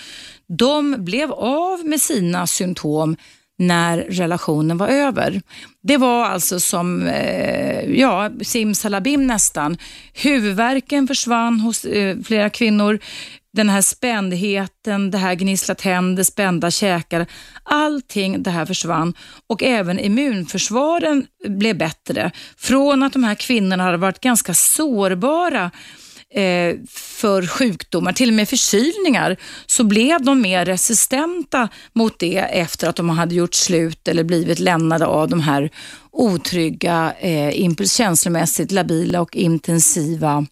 De 0.58 1.04
blev 1.04 1.32
av 1.32 1.84
med 1.84 2.00
sina 2.00 2.46
symptom 2.46 3.16
när 3.58 3.98
relationen 3.98 4.78
var 4.78 4.88
över. 4.88 5.42
Det 5.82 5.96
var 5.96 6.24
alltså 6.24 6.60
som 6.60 7.06
eh, 7.06 8.00
ja, 8.00 8.30
simsalabim 8.42 9.26
nästan. 9.26 9.76
Huvudvärken 10.14 11.08
försvann 11.08 11.60
hos 11.60 11.84
eh, 11.84 12.16
flera 12.24 12.50
kvinnor. 12.50 12.98
Den 13.54 13.68
här 13.68 13.80
spändheten, 13.80 15.10
det 15.10 15.18
här 15.18 15.34
gnissla 15.34 15.74
tänder, 15.74 16.22
spända 16.22 16.70
käkar. 16.70 17.26
Allting 17.62 18.42
det 18.42 18.50
här 18.50 18.66
försvann 18.66 19.14
och 19.46 19.62
även 19.62 19.98
immunförsvaren 19.98 21.26
blev 21.48 21.78
bättre. 21.78 22.30
Från 22.56 23.02
att 23.02 23.12
de 23.12 23.24
här 23.24 23.34
kvinnorna 23.34 23.84
hade 23.84 23.96
varit 23.96 24.20
ganska 24.20 24.54
sårbara 24.54 25.70
Eh, 26.34 26.76
för 26.88 27.46
sjukdomar, 27.46 28.12
till 28.12 28.28
och 28.28 28.34
med 28.34 28.48
förkylningar, 28.48 29.36
så 29.66 29.84
blev 29.84 30.22
de 30.22 30.40
mer 30.40 30.64
resistenta 30.64 31.68
mot 31.92 32.18
det 32.18 32.38
efter 32.38 32.88
att 32.88 32.96
de 32.96 33.08
hade 33.08 33.34
gjort 33.34 33.54
slut 33.54 34.08
eller 34.08 34.24
blivit 34.24 34.58
lämnade 34.58 35.06
av 35.06 35.28
de 35.28 35.40
här 35.40 35.70
otrygga, 36.10 37.14
eh, 37.20 37.74
känslomässigt 37.84 38.72
labila 38.72 39.20
och 39.20 39.36
intensiva 39.36 40.46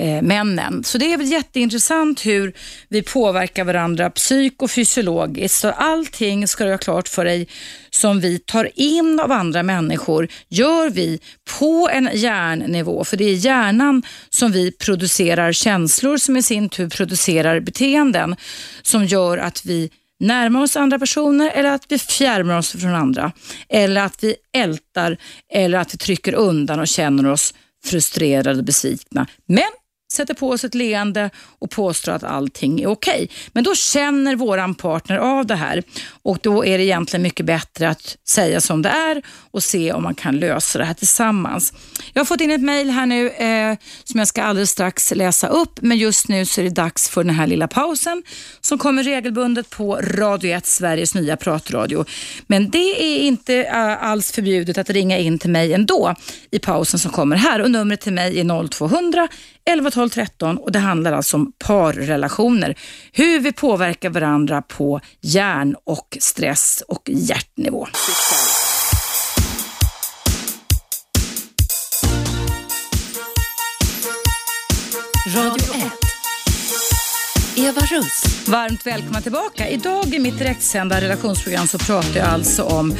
eh, 0.00 0.22
männen. 0.22 0.84
Så 0.84 0.98
det 0.98 1.12
är 1.12 1.16
väl 1.16 1.26
jätteintressant 1.26 2.26
hur 2.26 2.52
vi 2.88 3.02
påverkar 3.02 3.64
varandra 3.64 4.10
psykofysiologiskt. 4.10 5.60
Så 5.60 5.70
allting 5.70 6.48
ska 6.48 6.64
du 6.64 6.70
ha 6.70 6.78
klart 6.78 7.08
för 7.08 7.24
dig 7.24 7.48
som 7.90 8.20
vi 8.20 8.38
tar 8.38 8.70
in 8.74 9.20
av 9.20 9.32
andra 9.32 9.62
människor 9.62 10.28
gör 10.48 10.90
vi 10.90 11.20
på 11.58 11.88
en 11.92 12.10
hjärnnivå. 12.12 13.04
För 13.04 13.16
det 13.16 13.24
är 13.24 13.34
hjärnan 13.34 14.02
som 14.30 14.52
vi 14.52 14.72
producerar 14.72 15.52
känslor 15.52 16.16
som 16.16 16.36
i 16.36 16.42
sin 16.42 16.68
tur 16.68 16.88
producerar 16.88 17.60
beteenden 17.60 18.36
som 18.82 19.04
gör 19.04 19.38
att 19.38 19.64
vi 19.64 19.90
närmar 20.20 20.62
oss 20.62 20.76
andra 20.76 20.98
personer 20.98 21.50
eller 21.50 21.70
att 21.70 21.84
vi 21.88 21.98
fjärmar 21.98 22.58
oss 22.58 22.72
från 22.72 22.94
andra. 22.94 23.32
Eller 23.68 24.00
att 24.00 24.24
vi 24.24 24.34
ältar 24.52 25.16
eller 25.52 25.78
att 25.78 25.94
vi 25.94 25.98
trycker 25.98 26.34
undan 26.34 26.80
och 26.80 26.88
känner 26.88 27.26
oss 27.26 27.54
frustrerade 27.84 28.58
och 28.58 28.64
besvikna. 28.64 29.26
Men 29.46 29.70
sätter 30.12 30.34
på 30.34 30.50
oss 30.50 30.64
ett 30.64 30.74
leende 30.74 31.30
och 31.58 31.70
påstår 31.70 32.12
att 32.12 32.24
allting 32.24 32.80
är 32.80 32.86
okej. 32.86 33.14
Okay. 33.14 33.28
Men 33.52 33.64
då 33.64 33.74
känner 33.74 34.36
våran 34.36 34.74
partner 34.74 35.16
av 35.16 35.46
det 35.46 35.54
här 35.54 35.82
och 36.22 36.38
då 36.42 36.64
är 36.64 36.78
det 36.78 36.84
egentligen 36.84 37.22
mycket 37.22 37.46
bättre 37.46 37.88
att 37.88 38.16
säga 38.28 38.60
som 38.60 38.82
det 38.82 38.88
är 38.88 39.22
och 39.50 39.62
se 39.62 39.92
om 39.92 40.02
man 40.02 40.14
kan 40.14 40.36
lösa 40.36 40.78
det 40.78 40.84
här 40.84 40.94
tillsammans. 40.94 41.72
Jag 42.12 42.20
har 42.20 42.24
fått 42.24 42.40
in 42.40 42.50
ett 42.50 42.60
mejl 42.60 42.90
här 42.90 43.06
nu 43.06 43.28
eh, 43.28 43.76
som 44.04 44.18
jag 44.18 44.28
ska 44.28 44.42
alldeles 44.42 44.70
strax 44.70 45.12
läsa 45.14 45.48
upp, 45.48 45.78
men 45.82 45.98
just 45.98 46.28
nu 46.28 46.44
så 46.44 46.60
är 46.60 46.64
det 46.64 46.70
dags 46.70 47.08
för 47.08 47.24
den 47.24 47.34
här 47.34 47.46
lilla 47.46 47.68
pausen 47.68 48.22
som 48.60 48.78
kommer 48.78 49.02
regelbundet 49.02 49.70
på 49.70 49.96
Radio 49.96 50.50
1, 50.50 50.66
Sveriges 50.66 51.14
nya 51.14 51.36
pratradio. 51.36 52.04
Men 52.46 52.70
det 52.70 53.02
är 53.02 53.18
inte 53.18 53.70
alls 54.00 54.32
förbjudet 54.32 54.78
att 54.78 54.90
ringa 54.90 55.18
in 55.18 55.38
till 55.38 55.50
mig 55.50 55.74
ändå 55.74 56.14
i 56.50 56.58
pausen 56.58 57.00
som 57.00 57.10
kommer 57.10 57.36
här 57.36 57.60
och 57.60 57.70
numret 57.70 58.00
till 58.00 58.12
mig 58.12 58.40
är 58.40 58.68
0200 58.68 59.28
11 59.64 59.90
12 59.90 60.08
13 60.08 60.58
och 60.58 60.72
det 60.72 60.78
handlar 60.78 61.12
alltså 61.12 61.36
om 61.36 61.52
parrelationer. 61.58 62.78
Hur 63.12 63.40
vi 63.40 63.52
påverkar 63.52 64.10
varandra 64.10 64.62
på 64.62 65.00
hjärn 65.20 65.76
och 65.84 66.16
stress 66.20 66.82
och 66.88 67.02
hjärtnivå. 67.06 67.86
Radio 75.36 75.74
1. 75.74 75.92
Eva 77.56 77.80
Russ. 77.80 78.46
Varmt 78.48 78.86
välkomna 78.86 79.20
tillbaka. 79.20 79.68
Idag 79.68 80.14
i 80.14 80.18
mitt 80.18 80.38
direktsända 80.38 81.00
relationsprogram 81.00 81.66
så 81.66 81.78
pratar 81.78 82.16
jag 82.16 82.28
alltså 82.28 82.62
om 82.62 82.94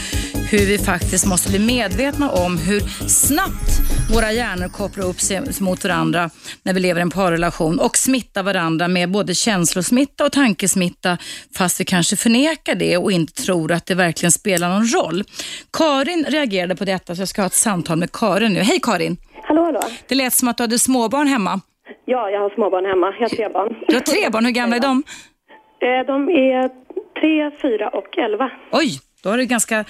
hur 0.53 0.67
vi 0.67 0.79
faktiskt 0.79 1.27
måste 1.27 1.51
bli 1.51 1.59
medvetna 1.59 2.31
om 2.31 2.59
hur 2.59 2.81
snabbt 3.09 3.71
våra 4.15 4.33
hjärnor 4.33 4.69
kopplar 4.69 5.05
upp 5.09 5.21
sig 5.21 5.41
mot 5.61 5.85
varandra 5.85 6.31
när 6.63 6.75
vi 6.75 6.81
lever 6.81 7.01
i 7.01 7.03
en 7.03 7.11
parrelation 7.11 7.79
och 7.81 7.97
smittar 7.97 8.43
varandra 8.43 8.89
med 8.89 9.11
både 9.11 9.35
känslosmitta 9.35 10.25
och 10.25 10.33
tankesmitta 10.33 11.19
fast 11.59 11.81
vi 11.81 11.85
kanske 11.85 12.17
förnekar 12.17 12.75
det 12.75 12.97
och 12.97 13.13
inte 13.13 13.33
tror 13.33 13.73
att 13.73 13.87
det 13.87 13.95
verkligen 13.95 14.33
spelar 14.33 14.69
någon 14.69 14.87
roll. 14.87 15.23
Karin 15.73 16.25
reagerade 16.29 16.77
på 16.77 16.85
detta 16.85 17.15
så 17.15 17.21
jag 17.21 17.29
ska 17.29 17.43
ha 17.43 17.47
ett 17.47 17.53
samtal 17.53 17.99
med 17.99 18.13
Karin 18.13 18.53
nu. 18.53 18.61
Hej 18.61 18.81
Karin! 18.83 19.17
Hallå, 19.43 19.65
hallå. 19.65 19.81
Det 20.09 20.15
lät 20.15 20.33
som 20.33 20.49
att 20.49 20.57
du 20.57 20.63
hade 20.63 20.79
småbarn 20.79 21.27
hemma. 21.27 21.61
Ja, 22.05 22.31
jag 22.31 22.41
har 22.41 22.51
småbarn 22.51 22.85
hemma. 22.85 23.07
Jag 23.21 23.29
har 23.29 23.37
tre 23.37 23.49
barn. 23.49 23.75
Du 23.89 23.95
har 23.95 24.01
tre 24.01 24.31
barn, 24.31 24.45
hur 24.45 24.53
gamla 24.53 24.77
är 24.77 24.81
de? 24.81 25.03
Eh, 25.83 26.07
de 26.07 26.29
är 26.29 26.69
tre, 27.21 27.61
fyra 27.63 27.89
och 27.89 28.19
elva. 28.19 28.51
Oj, 28.73 29.01
då 29.23 29.31
är 29.31 29.37
det 29.37 29.47
ganska 29.47 29.85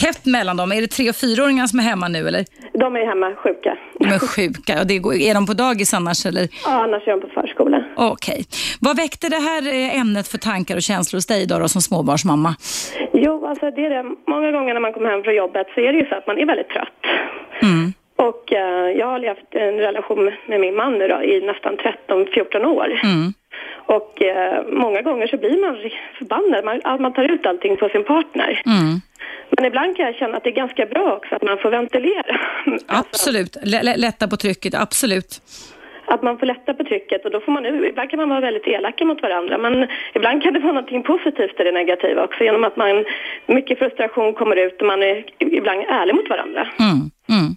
tätt 0.00 0.26
mellan 0.26 0.56
dem. 0.56 0.72
Är 0.72 0.80
det 0.80 0.86
tre 0.86 1.08
och 1.08 1.16
fyraåringar 1.16 1.66
som 1.66 1.78
är 1.78 1.82
hemma 1.82 2.08
nu 2.08 2.28
eller? 2.28 2.44
De 2.72 2.96
är 2.96 3.06
hemma 3.06 3.34
sjuka. 3.34 3.76
De 3.98 4.06
är 4.06 4.18
sjuka. 4.18 4.80
Och 4.80 4.86
det 4.86 4.98
går, 4.98 5.14
är 5.14 5.34
de 5.34 5.46
på 5.46 5.54
dagis 5.54 5.94
annars 5.94 6.26
eller? 6.26 6.48
Ja, 6.64 6.82
annars 6.84 7.02
är 7.06 7.10
de 7.10 7.20
på 7.20 7.28
förskola. 7.28 7.84
Okej. 7.96 8.32
Okay. 8.32 8.44
Vad 8.80 8.96
väckte 8.96 9.28
det 9.28 9.42
här 9.50 9.62
eh, 9.68 10.00
ämnet 10.00 10.28
för 10.28 10.38
tankar 10.38 10.76
och 10.76 10.82
känslor 10.82 11.16
hos 11.16 11.26
dig 11.26 11.46
då, 11.46 11.58
då 11.58 11.68
som 11.68 11.82
småbarnsmamma? 11.82 12.54
Jo, 13.12 13.46
alltså 13.46 13.70
det 13.70 13.86
är 13.86 13.90
det. 13.90 14.04
Många 14.28 14.50
gånger 14.52 14.74
när 14.74 14.80
man 14.80 14.92
kommer 14.92 15.10
hem 15.10 15.22
från 15.22 15.34
jobbet 15.34 15.66
så 15.74 15.80
är 15.80 15.92
det 15.92 15.98
ju 15.98 16.06
så 16.06 16.14
att 16.14 16.26
man 16.26 16.38
är 16.38 16.46
väldigt 16.46 16.68
trött. 16.68 17.02
Mm. 17.62 17.92
Och 18.28 18.52
uh, 18.52 18.98
jag 19.00 19.06
har 19.06 19.18
levt 19.18 19.50
en 19.50 19.78
relation 19.78 20.30
med 20.46 20.60
min 20.60 20.76
man 20.76 20.98
nu 20.98 21.08
då, 21.08 21.22
i 21.22 21.40
nästan 21.40 21.76
13-14 22.08 22.64
år. 22.64 23.00
Mm. 23.02 23.32
Och 23.96 24.22
uh, 24.22 24.72
många 24.84 25.02
gånger 25.02 25.26
så 25.26 25.36
blir 25.36 25.60
man 25.60 25.76
förbannad. 26.18 26.64
Man, 26.64 27.02
man 27.02 27.12
tar 27.12 27.32
ut 27.34 27.46
allting 27.46 27.76
på 27.76 27.88
sin 27.88 28.04
partner. 28.04 28.62
Mm. 28.66 29.00
Men 29.56 29.64
ibland 29.64 29.96
kan 29.96 30.06
jag 30.06 30.14
känna 30.14 30.36
att 30.36 30.44
det 30.44 30.50
är 30.50 30.62
ganska 30.64 30.86
bra 30.86 31.16
också 31.16 31.34
att 31.34 31.42
man 31.42 31.58
får 31.58 31.70
ventilera. 31.70 32.40
Absolut, 32.86 33.56
lätta 33.96 34.28
på 34.28 34.36
trycket, 34.36 34.74
absolut. 34.74 35.42
Att 36.04 36.22
man 36.22 36.38
får 36.38 36.46
lätta 36.46 36.74
på 36.74 36.84
trycket 36.84 37.24
och 37.24 37.30
då 37.30 37.40
får 37.40 37.52
man, 37.52 37.66
ibland 37.66 38.10
kan 38.10 38.18
man 38.18 38.28
vara 38.28 38.40
väldigt 38.40 38.66
elaka 38.66 39.04
mot 39.04 39.22
varandra 39.22 39.58
men 39.58 39.86
ibland 40.14 40.42
kan 40.42 40.52
det 40.52 40.60
vara 40.60 40.72
någonting 40.72 41.02
positivt 41.02 41.60
i 41.60 41.64
det 41.64 41.72
negativa 41.72 42.24
också 42.24 42.44
genom 42.44 42.64
att 42.64 42.76
man, 42.76 43.04
mycket 43.46 43.78
frustration 43.78 44.34
kommer 44.34 44.56
ut 44.56 44.80
och 44.80 44.86
man 44.86 45.02
är 45.02 45.24
ibland 45.38 45.80
ärlig 45.88 46.14
mot 46.14 46.28
varandra. 46.28 46.68
Mm, 46.78 47.10
mm. 47.28 47.56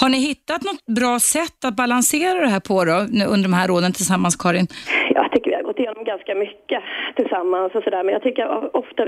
Har 0.00 0.08
ni 0.08 0.18
hittat 0.18 0.62
något 0.62 0.86
bra 1.00 1.18
sätt 1.18 1.64
att 1.64 1.76
balansera 1.76 2.40
det 2.40 2.52
här 2.56 2.60
på 2.60 2.84
då, 2.84 2.96
under 3.34 3.48
de 3.48 3.52
här 3.52 3.70
åren 3.70 3.92
tillsammans, 3.92 4.36
Karin? 4.36 4.66
Jag 5.14 5.32
tycker 5.32 5.50
vi 5.50 5.56
har 5.56 5.62
gått 5.62 5.78
igenom 5.78 6.04
ganska 6.04 6.34
mycket 6.34 6.82
tillsammans 7.16 7.74
och 7.74 7.82
sådär. 7.82 8.04
Men 8.04 8.12
jag 8.12 8.22
tycker 8.22 8.76
ofta, 8.76 9.02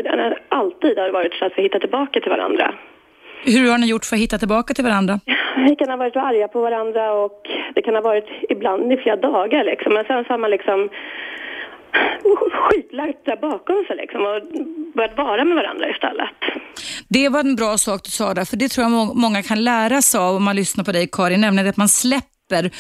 alltid 0.49 0.99
har 0.99 1.07
det 1.07 1.13
varit 1.13 1.35
så 1.35 1.45
att 1.45 1.53
vi 1.57 1.63
hittar 1.63 1.79
tillbaka 1.79 2.21
till 2.21 2.31
varandra. 2.31 2.75
Hur 3.45 3.71
har 3.71 3.79
ni 3.79 3.87
gjort 3.87 4.05
för 4.05 4.17
att 4.17 4.23
hitta 4.23 4.39
tillbaka 4.39 4.75
till 4.75 4.85
varandra? 4.85 5.21
Vi 5.57 5.77
kan 5.77 5.89
ha 5.89 5.97
varit 5.97 6.17
arga 6.17 6.49
på 6.49 6.61
varandra 6.61 7.13
och 7.13 7.43
det 7.75 7.83
kan 7.83 7.95
ha 7.95 8.03
varit 8.03 8.29
ibland 8.49 8.93
i 8.93 8.97
flera 8.97 9.17
dagar 9.17 9.65
liksom. 9.65 9.95
Men 9.95 10.05
sen 10.05 10.25
så 10.25 10.31
har 10.33 10.39
man 10.39 10.51
liksom 10.51 10.89
skitlagt 12.51 13.25
där 13.25 13.37
bakom 13.37 13.85
sig 13.85 13.97
liksom 13.97 14.21
och 14.27 14.43
börjat 14.95 15.17
vara 15.17 15.45
med 15.45 15.57
varandra 15.57 15.91
istället. 15.91 16.29
Det 17.09 17.29
var 17.29 17.41
en 17.41 17.57
bra 17.57 17.79
sak 17.79 18.01
du 18.05 18.11
sa 18.11 18.35
där, 18.35 18.45
för 18.45 18.57
det 18.57 18.69
tror 18.69 18.85
jag 18.85 19.17
många 19.17 19.43
kan 19.43 19.65
lära 19.65 20.03
sig 20.03 20.21
av 20.21 20.37
om 20.37 20.45
man 20.45 20.57
lyssnar 20.57 20.85
på 20.85 20.93
dig 20.93 21.09
Karin, 21.13 21.41
nämligen 21.41 21.69
att 21.69 21.77
man 21.77 21.89
släpper 21.89 22.27
Mm. 22.51 22.71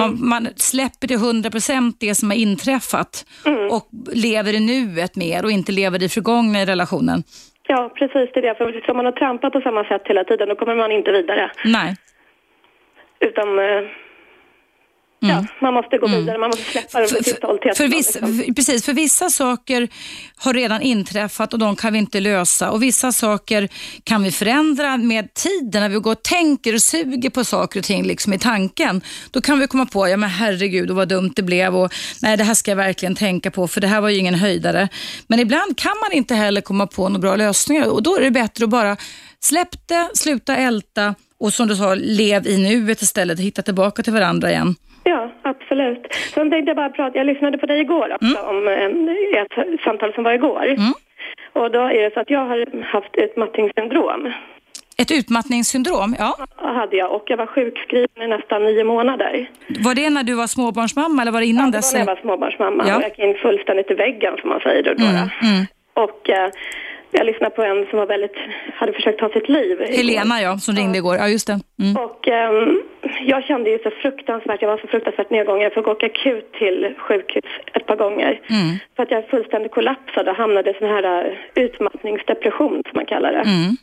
Man, 0.00 0.28
man, 0.28 0.48
släpper 0.56 1.06
till 1.06 1.16
100% 1.16 1.92
det 2.00 2.14
som 2.14 2.30
har 2.30 2.36
inträffat 2.36 3.26
mm. 3.46 3.68
och 3.70 3.88
lever 4.14 4.52
i 4.54 4.60
nuet 4.60 5.16
mer 5.16 5.44
och 5.44 5.50
inte 5.50 5.72
lever 5.72 6.02
i 6.02 6.08
förgångna 6.08 6.62
i 6.62 6.66
relationen. 6.66 7.22
Ja, 7.68 7.92
precis 7.94 8.30
det 8.34 8.40
är 8.40 8.42
det. 8.42 8.54
För 8.54 8.90
om 8.90 8.96
man 8.96 9.04
har 9.04 9.12
trampat 9.12 9.52
på 9.52 9.60
samma 9.60 9.84
sätt 9.84 10.02
hela 10.04 10.24
tiden 10.24 10.48
då 10.48 10.54
kommer 10.54 10.76
man 10.76 10.92
inte 10.92 11.12
vidare. 11.12 11.50
Nej. 11.64 11.96
Utan 13.20 13.58
eh, 13.58 13.84
Mm. 15.24 15.36
Ja, 15.36 15.46
man 15.60 15.74
måste 15.74 15.98
gå 15.98 16.06
mm. 16.06 16.20
vidare, 16.20 16.38
man 16.38 16.48
måste 16.48 16.64
släppa 16.64 17.00
det 17.00 17.06
till 17.06 17.34
stolthet. 17.34 17.76
För, 17.76 17.88
vissa, 17.88 18.26
liksom. 18.26 18.54
Precis, 18.54 18.84
för 18.84 18.92
vissa 18.92 19.30
saker 19.30 19.88
har 20.36 20.54
redan 20.54 20.82
inträffat 20.82 21.52
och 21.52 21.58
de 21.58 21.76
kan 21.76 21.92
vi 21.92 21.98
inte 21.98 22.20
lösa. 22.20 22.70
Och 22.70 22.82
vissa 22.82 23.12
saker 23.12 23.68
kan 24.04 24.22
vi 24.22 24.32
förändra 24.32 24.96
med 24.96 25.34
tiden. 25.34 25.82
När 25.82 25.88
vi 25.88 25.98
går 25.98 26.12
och 26.12 26.22
tänker 26.22 26.74
och 26.74 26.82
suger 26.82 27.30
på 27.30 27.44
saker 27.44 27.80
och 27.80 27.84
ting 27.84 28.04
liksom 28.06 28.32
i 28.32 28.38
tanken. 28.38 29.02
Då 29.30 29.40
kan 29.40 29.58
vi 29.58 29.66
komma 29.66 29.86
på, 29.86 30.08
ja 30.08 30.16
men 30.16 30.30
herregud 30.30 30.90
och 30.90 30.96
vad 30.96 31.08
dumt 31.08 31.32
det 31.36 31.42
blev 31.42 31.76
och 31.76 31.92
nej 32.22 32.36
det 32.36 32.44
här 32.44 32.54
ska 32.54 32.70
jag 32.70 32.76
verkligen 32.76 33.14
tänka 33.14 33.50
på 33.50 33.68
för 33.68 33.80
det 33.80 33.86
här 33.86 34.00
var 34.00 34.08
ju 34.08 34.16
ingen 34.16 34.34
höjdare. 34.34 34.88
Men 35.26 35.40
ibland 35.40 35.78
kan 35.78 35.94
man 36.02 36.12
inte 36.12 36.34
heller 36.34 36.60
komma 36.60 36.86
på 36.86 37.08
några 37.08 37.20
bra 37.20 37.36
lösningar 37.36 37.88
och 37.88 38.02
då 38.02 38.16
är 38.16 38.20
det 38.20 38.30
bättre 38.30 38.64
att 38.64 38.70
bara 38.70 38.96
släpp 39.40 39.88
det, 39.88 40.10
sluta 40.14 40.56
älta 40.56 41.14
och 41.38 41.54
som 41.54 41.68
du 41.68 41.76
sa, 41.76 41.94
lev 41.94 42.46
i 42.46 42.58
nuet 42.58 43.02
istället, 43.02 43.40
hitta 43.40 43.62
tillbaka 43.62 44.02
till 44.02 44.12
varandra 44.12 44.50
igen. 44.50 44.74
Ja, 45.04 45.30
absolut. 45.42 46.14
Sen 46.34 46.50
tänkte 46.50 46.70
jag 46.70 46.76
bara 46.76 46.90
prata, 46.90 47.18
jag 47.18 47.26
lyssnade 47.26 47.58
på 47.58 47.66
dig 47.66 47.80
igår 47.80 48.12
också 48.14 48.38
mm. 48.38 48.56
om 48.56 48.68
eh, 48.68 49.42
ett 49.42 49.80
samtal 49.84 50.12
som 50.14 50.24
var 50.24 50.32
igår. 50.32 50.64
Mm. 50.64 50.92
Och 51.52 51.70
då 51.70 51.80
är 51.80 52.02
det 52.02 52.14
så 52.14 52.20
att 52.20 52.30
jag 52.30 52.44
har 52.44 52.82
haft 52.82 53.16
utmattningssyndrom. 53.16 54.32
Ett 54.98 55.10
utmattningssyndrom, 55.10 56.16
ja. 56.18 56.36
ja. 56.62 56.72
hade 56.72 56.96
jag 56.96 57.12
och 57.12 57.24
jag 57.26 57.36
var 57.36 57.46
sjukskriven 57.46 58.22
i 58.22 58.26
nästan 58.26 58.64
nio 58.64 58.84
månader. 58.84 59.50
Var 59.84 59.94
det 59.94 60.10
när 60.10 60.22
du 60.22 60.34
var 60.34 60.46
småbarnsmamma 60.46 61.22
eller 61.22 61.32
var 61.32 61.40
det 61.40 61.46
innan 61.46 61.70
dess? 61.70 61.92
Ja, 61.92 61.98
det 61.98 62.04
var 62.04 62.06
när 62.06 62.12
jag 62.12 62.16
var 62.16 62.22
småbarnsmamma 62.22 62.84
ja. 62.88 62.96
och 62.96 63.02
jag 63.02 63.08
gick 63.08 63.18
in 63.18 63.34
fullständigt 63.34 63.90
i 63.90 63.94
väggen 63.94 64.36
som 64.40 64.48
man 64.48 64.60
säger 64.60 64.82
då. 64.82 64.90
Mm. 64.90 65.14
Mm. 65.16 65.66
Och 65.94 66.30
eh, 66.30 66.50
jag 67.14 67.26
lyssnade 67.26 67.54
på 67.54 67.62
en 67.62 67.86
som 67.86 67.98
var 67.98 68.06
väldigt, 68.06 68.36
hade 68.74 68.92
försökt 68.92 69.18
ta 69.18 69.28
sitt 69.28 69.48
liv. 69.48 69.80
Helena 69.80 70.40
ja, 70.40 70.58
som 70.58 70.74
ringde 70.74 70.98
igår. 70.98 71.16
Ja, 71.16 71.28
just 71.28 71.46
det. 71.46 71.60
Mm. 71.82 71.96
Och 72.04 72.28
um, 72.28 72.82
jag 73.26 73.44
kände 73.44 73.70
ju 73.70 73.78
så 73.78 73.90
fruktansvärt, 73.90 74.62
jag 74.62 74.68
var 74.68 74.78
så 74.78 74.86
fruktansvärt 74.86 75.30
nedgången. 75.30 75.62
Jag 75.62 75.72
fick 75.72 75.88
åka 75.88 76.06
akut 76.06 76.52
till 76.52 76.94
sjukhus 76.98 77.44
ett 77.72 77.86
par 77.86 77.96
gånger. 77.96 78.40
Mm. 78.50 78.78
För 78.96 79.02
att 79.02 79.10
jag 79.10 79.28
fullständigt 79.28 79.72
kollapsade 79.72 80.30
och 80.30 80.36
hamnade 80.36 80.70
i 80.70 80.74
sån 80.74 80.88
här 80.88 81.26
uh, 81.26 81.32
utmattningsdepression 81.54 82.82
som 82.88 82.92
man 82.94 83.06
kallar 83.06 83.32
det. 83.32 83.38
Mm. 83.38 83.76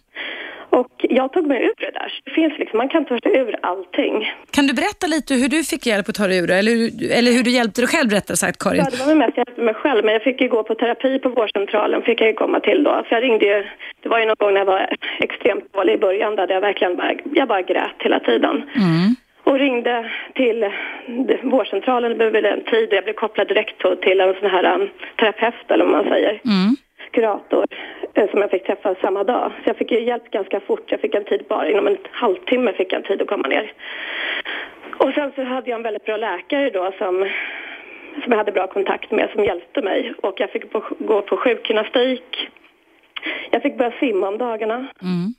Och 0.80 1.06
jag 1.10 1.34
tog 1.34 1.48
mig 1.48 1.64
ur 1.64 1.74
det 1.86 1.92
där. 2.00 2.22
Det 2.26 2.32
finns 2.32 2.54
liksom, 2.60 2.78
man 2.78 2.90
kan 2.90 3.06
ta 3.06 3.20
sig 3.20 3.38
ur 3.38 3.56
allting. 3.62 4.16
Kan 4.52 4.68
du 4.68 4.74
berätta 4.74 5.08
lite 5.08 5.34
hur 5.34 5.50
du 5.50 5.64
fick 5.64 5.86
hjälp 5.86 6.10
att 6.10 6.16
ta 6.16 6.28
dig 6.28 6.38
ur 6.38 6.48
det? 6.48 6.56
Eller, 6.56 6.74
eller 7.18 7.32
hur 7.32 7.44
du 7.44 7.52
hjälpte 7.52 7.82
dig 7.82 7.88
själv 7.88 8.10
rättare 8.12 8.38
sagt, 8.38 8.58
Karin? 8.64 8.84
Ja, 8.84 8.98
det 8.98 9.06
var 9.06 9.16
mest 9.16 9.38
jag 9.38 9.48
hjälpte 9.48 9.62
mig 9.62 9.74
själv. 9.74 10.06
Men 10.06 10.14
jag 10.14 10.24
fick 10.24 10.42
ju 10.42 10.48
gå 10.50 10.64
på 10.64 10.76
terapi 10.76 11.20
på 11.20 11.30
vårdcentralen, 11.30 12.02
fick 12.02 12.22
jag 12.22 12.28
ju 12.28 12.34
komma 12.34 12.60
till 12.60 12.84
då. 12.84 13.04
För 13.06 13.16
jag 13.16 13.24
ringde 13.24 13.46
ju, 13.46 13.64
det 14.02 14.10
var 14.10 14.20
ju 14.20 14.26
någon 14.26 14.36
gång 14.40 14.54
när 14.54 14.62
jag 14.62 14.66
var 14.66 14.98
extremt 15.20 15.74
dålig 15.74 15.94
i 15.94 15.98
början 15.98 16.36
där 16.36 16.48
jag 16.48 16.62
verkligen 16.62 16.96
bara, 16.96 17.14
jag 17.34 17.48
bara 17.48 17.62
grät 17.62 17.98
hela 18.00 18.20
tiden. 18.20 18.56
Mm. 18.76 19.16
Och 19.44 19.60
ringde 19.60 20.12
till 20.36 20.60
vårdcentralen, 21.44 22.18
det 22.18 22.32
blev 22.32 22.46
en 22.46 22.64
tid 22.64 22.88
jag 22.92 23.04
blev 23.04 23.14
kopplad 23.14 23.48
direkt 23.48 23.78
till 24.02 24.20
en 24.22 24.34
sån 24.40 24.50
här 24.50 24.76
um, 24.76 24.90
terapeut 25.20 25.72
eller 25.72 25.86
vad 25.86 25.94
man 25.94 26.14
säger. 26.14 26.42
Mm 26.46 26.76
kurator 27.12 27.66
eh, 28.14 28.30
som 28.30 28.42
jag 28.42 28.52
fick 28.52 28.66
träffa 28.66 28.96
samma 28.96 29.24
dag. 29.24 29.52
Så 29.64 29.70
jag 29.70 29.78
fick 29.78 29.92
hjälp 29.92 30.32
ganska 30.32 30.60
fort. 30.60 30.92
Jag 30.92 31.00
fick 31.00 31.16
en 31.16 31.24
tid 31.24 31.46
bara, 31.50 31.70
inom 31.70 31.88
en 31.88 31.98
halvtimme 32.12 32.74
fick 32.74 32.94
jag 32.94 33.02
en 33.02 33.08
tid 33.08 33.22
att 33.22 33.28
komma 33.28 33.48
ner. 33.48 33.74
Och 34.98 35.14
sen 35.14 35.32
så 35.36 35.44
hade 35.44 35.70
jag 35.70 35.78
en 35.78 35.84
väldigt 35.84 36.06
bra 36.06 36.18
läkare 36.18 36.70
då 36.70 36.92
som, 36.98 37.30
som 38.24 38.32
jag 38.32 38.38
hade 38.38 38.52
bra 38.52 38.68
kontakt 38.68 39.12
med 39.12 39.30
som 39.34 39.44
hjälpte 39.44 39.82
mig. 39.82 40.14
Och 40.22 40.40
jag 40.40 40.50
fick 40.50 40.72
på, 40.72 40.84
gå 41.00 41.22
på 41.22 41.38
sjukgymnastik. 41.38 42.50
Jag 43.52 43.62
fick 43.62 43.78
börja 43.78 43.94
simma 44.00 44.28
om 44.28 44.38
dagarna. 44.38 44.88
Mm. 45.02 45.34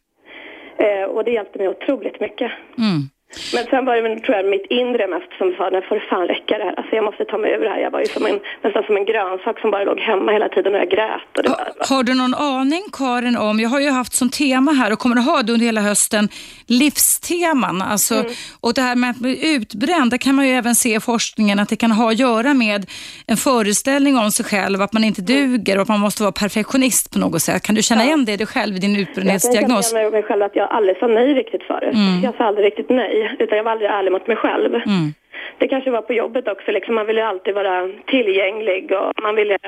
Eh, 0.77 1.05
och 1.05 1.25
det 1.25 1.31
hjälpte 1.31 1.59
mig 1.59 1.69
otroligt 1.69 2.21
mycket. 2.21 2.53
Mm. 2.79 3.09
Men 3.55 3.65
sen 3.71 3.85
var 3.85 3.97
det 3.97 4.21
tror 4.21 4.37
jag 4.37 4.47
mitt 4.47 4.67
inre 4.69 5.07
mest 5.07 5.31
som 5.39 5.55
sa, 5.57 5.71
nu 5.71 5.83
får 5.83 5.95
det 5.95 6.07
fan 6.11 6.27
räcka 6.27 6.59
det 6.59 6.65
här. 6.65 6.75
Alltså 6.77 6.97
jag 6.97 7.05
måste 7.05 7.25
ta 7.25 7.39
mig 7.39 7.53
ur 7.53 7.65
det 7.65 7.69
här. 7.69 7.81
Jag 7.81 7.91
var 7.91 8.01
ju 8.01 8.07
som 8.07 8.27
en, 8.27 8.41
nästan 8.63 8.83
som 8.83 8.97
en 8.97 9.05
grönsak 9.05 9.61
som 9.61 9.71
bara 9.71 9.85
låg 9.85 10.01
hemma 10.01 10.33
hela 10.33 10.49
tiden 10.49 10.75
och 10.75 10.81
jag 10.81 10.91
grät. 10.91 11.31
Och 11.37 11.43
det 11.43 11.49
ha, 11.49 11.59
har 11.91 12.03
du 12.03 12.15
någon 12.15 12.35
aning 12.35 12.83
Karin 12.93 13.37
om, 13.37 13.61
jag 13.61 13.69
har 13.69 13.81
ju 13.81 13.91
haft 13.91 14.13
som 14.13 14.31
tema 14.31 14.73
här 14.73 14.93
och 14.93 14.99
kommer 14.99 15.17
att 15.17 15.25
ha 15.25 15.43
det 15.43 15.53
under 15.53 15.67
hela 15.67 15.81
hösten, 15.81 16.29
livsteman. 16.67 17.83
Alltså, 17.83 18.15
mm. 18.15 18.33
Och 18.61 18.75
det 18.75 18.81
här 18.81 18.97
med 18.97 19.11
att 19.11 19.17
bli 19.17 19.55
utbränd, 19.55 20.11
där 20.11 20.19
kan 20.19 20.35
man 20.35 20.49
ju 20.49 20.53
även 20.53 20.75
se 20.75 20.95
i 20.95 21.01
forskningen 21.01 21.59
att 21.59 21.69
det 21.69 21.77
kan 21.77 21.91
ha 21.91 22.11
att 22.11 22.19
göra 22.19 22.55
med 22.55 22.87
en 23.27 23.37
föreställning 23.37 24.19
om 24.19 24.31
sig 24.31 24.45
själv, 24.45 24.83
att 24.83 24.93
man 24.93 25.05
inte 25.05 25.23
duger 25.23 25.77
och 25.77 25.83
att 25.83 25.89
man 25.89 26.01
måste 26.01 26.23
vara 26.23 26.33
perfektionist 26.33 27.13
på 27.13 27.19
något 27.19 27.43
sätt. 27.43 27.63
Kan 27.63 27.75
du 27.75 27.83
känna 27.83 28.03
ja. 28.03 28.07
igen 28.07 28.25
det 28.25 28.37
dig 28.37 28.47
själv 28.47 28.77
i 28.77 28.79
din 28.79 28.97
utbrändhetsdiagnos? 28.97 29.93
Jag 29.93 30.03
kan 30.03 30.03
känna 30.03 30.11
mig 30.11 30.23
själv 30.23 30.43
att 30.43 30.57
jag 30.57 30.71
aldrig 30.71 30.97
sa 30.99 31.07
nej 31.07 31.35
riktigt 31.35 31.63
förut. 31.63 31.95
Mm. 31.95 32.23
Jag 32.23 32.35
sa 32.37 32.45
aldrig 32.45 32.67
riktigt 32.67 32.91
nej 32.91 33.22
utan 33.39 33.57
jag 33.57 33.65
var 33.65 33.73
aldrig 33.73 33.91
ärlig 33.91 34.13
mot 34.13 34.27
mig 34.27 34.37
själv. 34.37 34.75
Mm. 34.75 35.15
Det 35.59 35.69
kanske 35.69 35.91
var 35.91 36.03
på 36.03 36.13
jobbet 36.13 36.49
också, 36.49 36.71
liksom, 36.71 36.95
man 36.95 37.07
ville 37.07 37.27
alltid 37.27 37.55
vara 37.55 37.89
tillgänglig 38.07 38.93
och 38.93 39.23
man 39.23 39.35
ville, 39.35 39.59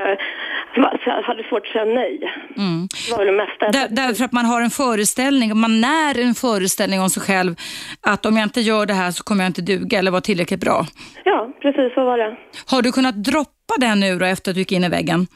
hade 1.23 1.43
svårt 1.43 1.67
att 1.67 1.73
säga 1.73 1.85
nej. 1.85 2.33
Mm. 2.57 2.89
Det 3.09 3.17
var 3.17 3.25
det 3.25 3.33
mesta. 3.33 3.71
Där, 3.71 3.89
därför 3.91 4.25
att 4.25 4.33
man 4.33 4.45
har 4.45 4.61
en 4.61 4.71
föreställning, 4.71 5.57
man 5.57 5.81
när 5.81 6.21
en 6.21 6.35
föreställning 6.35 7.01
om 7.01 7.11
sig 7.11 7.23
själv 7.23 7.55
att 8.01 8.27
om 8.27 8.37
jag 8.37 8.45
inte 8.45 8.61
gör 8.61 8.87
det 8.87 8.95
här 8.95 9.11
så 9.11 9.25
kommer 9.25 9.45
jag 9.45 9.49
inte 9.49 9.63
duga 9.63 9.99
eller 9.99 10.11
vara 10.11 10.21
tillräckligt 10.21 10.61
bra. 10.61 10.87
Ja, 11.25 11.51
precis 11.63 11.95
så 11.95 12.05
var 12.05 12.19
det. 12.19 12.37
Har 12.71 12.83
du 12.83 12.93
kunnat 12.93 13.25
droppa 13.25 13.75
den 13.81 14.01
nu 14.01 14.19
då 14.19 14.25
efter 14.27 14.51
att 14.51 14.55
du 14.55 14.61
gick 14.61 14.73
in 14.73 14.85
i 14.85 14.89
väggen? 14.89 15.27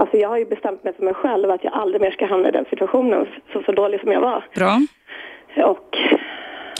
Alltså 0.00 0.16
jag 0.16 0.28
har 0.28 0.38
ju 0.38 0.44
bestämt 0.44 0.84
mig 0.84 0.92
för 0.96 1.04
mig 1.04 1.14
själv 1.14 1.50
att 1.50 1.64
jag 1.64 1.72
aldrig 1.72 2.00
mer 2.00 2.10
ska 2.10 2.26
hamna 2.26 2.48
i 2.48 2.52
den 2.52 2.64
situationen, 2.70 3.26
så, 3.52 3.62
så 3.62 3.72
dålig 3.72 4.00
som 4.00 4.12
jag 4.12 4.20
var. 4.20 4.44
Bra. 4.54 4.80
Och 5.56 5.96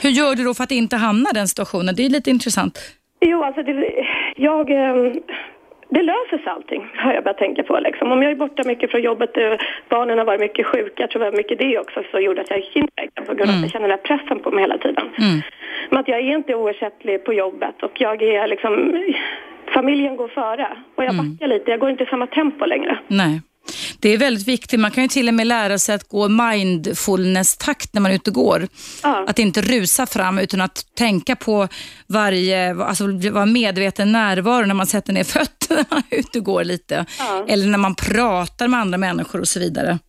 hur 0.05 0.11
gör 0.11 0.35
du 0.35 0.43
då 0.43 0.53
för 0.53 0.63
att 0.63 0.71
inte 0.71 0.95
hamna 0.95 1.29
i 1.29 1.33
den 1.33 1.47
situationen? 1.47 1.95
Det 1.95 2.05
är 2.05 2.09
lite 2.09 2.29
intressant. 2.29 2.79
Jo, 3.21 3.43
alltså 3.43 3.63
det, 3.63 3.73
jag... 4.35 4.69
Ehm, 4.69 5.13
det 5.89 6.01
löser 6.01 6.37
sig 6.37 6.47
allting, 6.47 6.83
har 6.95 7.13
jag 7.13 7.23
börjat 7.23 7.37
tänka 7.37 7.63
på. 7.63 7.79
Liksom. 7.79 8.11
Om 8.11 8.21
jag 8.21 8.31
är 8.31 8.35
borta 8.35 8.63
mycket 8.65 8.91
från 8.91 9.01
jobbet, 9.01 9.37
eh, 9.37 9.53
barnen 9.89 10.17
har 10.17 10.25
varit 10.25 10.39
mycket 10.39 10.65
sjuka, 10.65 11.03
jag 11.03 11.09
tror 11.09 11.23
det 11.23 11.29
var 11.31 11.37
mycket 11.37 11.59
det 11.59 11.79
också 11.79 12.03
som 12.11 12.21
gjorde 12.23 12.41
att 12.41 12.49
jag 12.49 12.59
gick 12.59 12.75
in 12.75 12.87
i 13.03 13.21
på 13.21 13.33
grund 13.33 13.41
av 13.41 13.47
mm. 13.49 13.55
att 13.55 13.61
jag 13.61 13.71
känner 13.71 13.87
den 13.87 13.97
här 13.97 14.17
pressen 14.17 14.39
på 14.39 14.51
mig 14.51 14.63
hela 14.63 14.77
tiden. 14.77 15.05
Mm. 15.17 15.41
Men 15.89 15.99
att 15.99 16.07
jag 16.07 16.19
är 16.19 16.35
inte 16.37 16.55
oersättlig 16.55 17.25
på 17.25 17.33
jobbet 17.33 17.83
och 17.83 18.01
jag 18.01 18.21
är 18.21 18.47
liksom... 18.47 18.71
Familjen 19.73 20.15
går 20.15 20.27
före 20.27 20.67
och 20.95 21.03
jag 21.03 21.13
mm. 21.13 21.31
backar 21.31 21.47
lite, 21.47 21.71
jag 21.71 21.79
går 21.79 21.89
inte 21.89 22.03
i 22.03 22.07
samma 22.07 22.27
tempo 22.27 22.65
längre. 22.65 22.99
Nej. 23.07 23.41
Det 23.99 24.09
är 24.09 24.17
väldigt 24.17 24.47
viktigt. 24.47 24.79
Man 24.79 24.91
kan 24.91 25.03
ju 25.03 25.07
till 25.07 25.27
och 25.27 25.33
med 25.33 25.47
lära 25.47 25.79
sig 25.79 25.95
att 25.95 26.09
gå 26.09 26.27
mindfulness-takt 26.27 27.93
när 27.93 28.01
man 28.01 28.11
är 28.11 28.15
ute 28.15 28.29
och 28.29 28.35
går. 28.35 28.67
Ja. 29.03 29.25
Att 29.27 29.39
inte 29.39 29.61
rusa 29.61 30.05
fram 30.05 30.39
utan 30.39 30.61
att 30.61 30.85
tänka 30.97 31.35
på 31.35 31.67
varje, 32.07 32.75
alltså 32.75 33.07
vara 33.31 33.45
medveten 33.45 34.11
närvaro 34.11 34.65
när 34.65 34.75
man 34.75 34.87
sätter 34.87 35.13
ner 35.13 35.23
fötterna 35.23 35.55
när 35.89 35.95
man 35.95 36.03
är 36.09 36.17
ute 36.17 36.39
och 36.39 36.45
går 36.45 36.63
lite. 36.63 37.05
Ja. 37.19 37.45
Eller 37.47 37.67
när 37.67 37.77
man 37.77 37.95
pratar 37.95 38.67
med 38.67 38.79
andra 38.79 38.97
människor 38.97 39.39
och 39.39 39.47
så 39.47 39.59
vidare. 39.59 39.99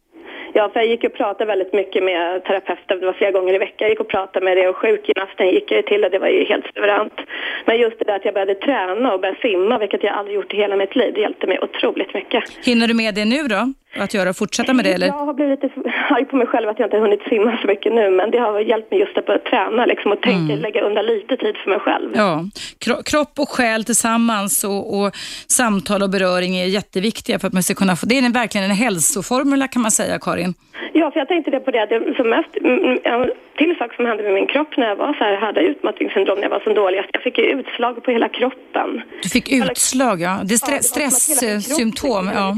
Ja, 0.58 0.70
för 0.72 0.80
jag 0.80 0.88
gick 0.88 1.04
och 1.04 1.12
pratade 1.12 1.44
väldigt 1.44 1.72
mycket 1.72 2.04
med 2.04 2.44
terapeuten. 2.44 3.00
Det 3.00 3.06
var 3.06 3.12
flera 3.12 3.30
gånger 3.30 3.54
i 3.54 3.58
veckan. 3.58 3.76
Jag 3.78 3.90
gick 3.90 4.00
och 4.00 4.08
pratade 4.08 4.44
med 4.44 4.56
det 4.56 4.68
och 4.68 4.76
sjukgymnasten 4.76 5.48
gick 5.48 5.70
jag 5.70 5.86
till 5.86 6.04
och 6.04 6.10
det 6.10 6.18
var 6.18 6.28
ju 6.28 6.44
helt 6.44 6.66
suveränt. 6.74 7.18
Men 7.66 7.78
just 7.78 7.98
det 7.98 8.04
där 8.04 8.16
att 8.16 8.24
jag 8.24 8.34
började 8.34 8.54
träna 8.54 9.14
och 9.14 9.20
började 9.20 9.40
simma, 9.40 9.78
vilket 9.78 10.02
jag 10.02 10.14
aldrig 10.14 10.36
gjort 10.36 10.54
i 10.54 10.56
hela 10.56 10.76
mitt 10.76 10.96
liv, 10.96 11.14
det 11.14 11.20
hjälpte 11.20 11.46
mig 11.46 11.58
otroligt 11.60 12.14
mycket. 12.14 12.66
Hinner 12.66 12.88
du 12.88 12.94
med 12.94 13.14
det 13.14 13.24
nu 13.24 13.42
då? 13.48 13.72
Att 14.00 14.14
göra? 14.14 14.34
Fortsätta 14.34 14.72
med 14.74 14.84
det 14.84 14.92
eller? 14.92 15.06
Jag 15.06 15.26
har 15.26 15.34
blivit 15.34 15.62
lite 15.62 15.74
arg 16.10 16.24
på 16.24 16.36
mig 16.36 16.46
själv 16.46 16.68
att 16.68 16.78
jag 16.78 16.86
inte 16.86 16.96
har 16.96 17.02
hunnit 17.02 17.22
simma 17.28 17.58
så 17.62 17.66
mycket 17.66 17.92
nu 17.92 18.10
men 18.10 18.30
det 18.30 18.38
har 18.38 18.60
hjälpt 18.60 18.90
mig 18.90 19.00
just 19.00 19.18
att 19.18 19.26
börja 19.26 19.38
träna 19.38 19.86
liksom, 19.86 20.12
och 20.12 20.20
tänka, 20.22 20.52
Mm. 20.52 20.58
lägga 20.58 20.80
undan 20.80 21.06
lite 21.06 21.36
tid 21.36 21.56
för 21.56 21.70
mig 21.70 21.78
själv. 21.80 22.10
Ja, 22.14 22.44
Kro- 22.84 23.02
kropp 23.02 23.38
och 23.38 23.48
själ 23.48 23.84
tillsammans 23.84 24.64
och, 24.64 24.98
och 25.00 25.16
samtal 25.48 26.02
och 26.02 26.10
beröring 26.10 26.56
är 26.56 26.64
jätteviktiga 26.66 27.38
för 27.38 27.46
att 27.46 27.52
man 27.52 27.62
ska 27.62 27.74
kunna 27.74 27.96
få, 27.96 28.06
det 28.06 28.18
är 28.18 28.22
en- 28.22 28.32
verkligen 28.32 28.70
en 28.70 28.76
hälsoformula 28.76 29.68
kan 29.68 29.82
man 29.82 29.90
säga 29.90 30.18
Karin. 30.18 30.54
Ja, 30.92 31.10
för 31.10 31.18
jag 31.20 31.28
tänkte 31.28 31.50
det 31.50 31.60
på 31.60 31.70
det, 31.70 31.86
det 31.86 32.14
som 32.16 32.28
mest, 32.30 32.48
mm, 32.60 32.84
mm, 32.84 32.98
en 33.04 33.30
till 33.56 33.76
sak 33.78 33.94
som 33.94 34.06
hände 34.06 34.22
med 34.22 34.32
min 34.34 34.46
kropp 34.46 34.76
när 34.76 34.86
jag 34.88 34.96
var 34.96 35.12
så 35.12 35.24
här, 35.24 35.36
hade 35.36 35.60
utmattningssyndrom 35.60 36.36
när 36.38 36.42
jag 36.42 36.50
var 36.50 36.60
så 36.60 36.72
dålig, 36.72 36.98
att 36.98 37.06
jag 37.12 37.22
fick 37.22 37.38
ju 37.38 37.44
utslag 37.44 38.02
på 38.02 38.10
hela 38.10 38.28
kroppen. 38.28 39.02
Du 39.22 39.28
fick 39.28 39.52
utslag 39.52 40.20
ja, 40.20 40.38
det 40.44 40.54
är 40.54 40.58
Ja, 40.62 40.66
stre- 40.66 40.72
var 40.72 40.80
som 40.80 41.02
kropp 41.02 41.12
stresssymptom. 41.12 42.26
fick- 42.26 42.36
Ja. 42.36 42.54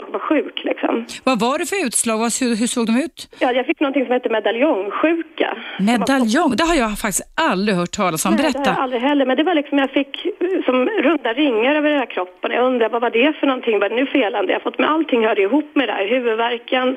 Jag 0.00 0.12
var 0.12 0.18
sjuk 0.20 0.60
liksom. 0.64 1.04
Vad 1.24 1.40
var 1.40 1.58
det 1.58 1.66
för 1.66 1.86
utslag? 1.86 2.18
Hur, 2.18 2.56
hur 2.56 2.66
såg 2.66 2.86
de 2.86 2.96
ut? 3.04 3.36
Ja, 3.38 3.52
jag 3.52 3.66
fick 3.66 3.80
någonting 3.80 4.04
som 4.04 4.12
heter 4.14 4.30
medaljongsjuka. 4.30 5.56
Medaljong, 5.80 6.56
det 6.56 6.64
har 6.64 6.74
jag 6.74 6.98
faktiskt 6.98 7.22
aldrig 7.34 7.76
hört 7.76 7.90
talas 7.90 8.24
om. 8.26 8.32
Nej, 8.34 8.38
det 8.38 8.42
har 8.42 8.52
jag 8.54 8.64
Berätta. 8.64 8.82
aldrig 8.82 9.02
heller. 9.02 9.26
Men 9.26 9.36
det 9.36 9.42
var 9.42 9.54
liksom, 9.54 9.78
jag 9.78 9.90
fick 9.90 10.26
eh, 10.26 10.64
som 10.64 10.86
runda 10.88 11.32
ringar 11.32 11.74
över 11.74 11.90
hela 11.90 12.06
kroppen. 12.06 12.50
Jag 12.50 12.64
undrar 12.66 12.88
vad 12.88 13.02
var 13.02 13.10
det 13.10 13.32
för 13.40 13.46
någonting? 13.46 13.78
Vad 13.78 13.84
är 13.92 13.96
det 13.96 14.02
nu 14.02 14.06
felande? 14.06 14.52
Jag 14.52 14.60
har 14.60 14.64
fått 14.70 14.78
med 14.78 14.90
allting 14.90 15.26
hörde 15.26 15.42
ihop 15.42 15.70
med 15.74 15.88
det 15.88 15.92
här. 15.92 16.06
Huvudvärken, 16.08 16.96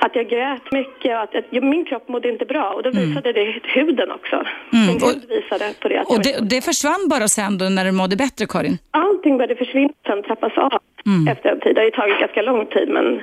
att 0.00 0.16
jag 0.16 0.28
grät 0.28 0.72
mycket 0.72 1.16
och 1.16 1.22
att, 1.22 1.34
att 1.36 1.52
min 1.52 1.84
kropp 1.84 2.08
mådde 2.08 2.28
inte 2.28 2.44
bra. 2.44 2.70
Och 2.70 2.82
då 2.82 2.90
visade 2.90 3.32
det 3.32 3.60
huden 3.62 4.10
också. 4.10 4.36
Mm. 4.72 4.94
och- 4.96 5.30
visade 5.36 5.72
på 5.80 5.88
det. 5.88 6.00
Att 6.00 6.06
Och 6.10 6.22
det, 6.22 6.48
det 6.50 6.64
försvann 6.64 7.08
bara 7.10 7.28
sen 7.28 7.58
då 7.58 7.64
när 7.64 7.84
du 7.84 7.92
mådde 7.92 8.16
bättre 8.16 8.46
Karin? 8.48 8.78
Allting 8.90 9.36
började 9.38 9.56
försvinna 9.56 9.92
sen 10.06 10.22
trappas 10.22 10.52
av 10.58 10.72
Mm. 11.06 11.28
efter 11.32 11.48
en 11.50 11.60
tid. 11.60 11.74
Det 11.74 11.80
har 11.80 11.84
ju 11.84 11.90
tagit 11.90 12.18
ganska 12.20 12.42
lång 12.42 12.66
tid 12.66 12.88
men 12.88 13.22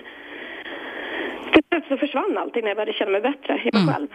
till 1.54 1.64
slut 1.70 1.84
så 1.90 1.98
försvann 1.98 2.38
allting 2.38 2.62
när 2.64 2.70
jag 2.70 2.78
började 2.78 2.94
känna 2.94 3.12
mig 3.12 3.22
bättre 3.22 3.54
i 3.66 3.70
Mm. 3.74 3.86
mig 3.86 3.94
själv. 3.96 4.08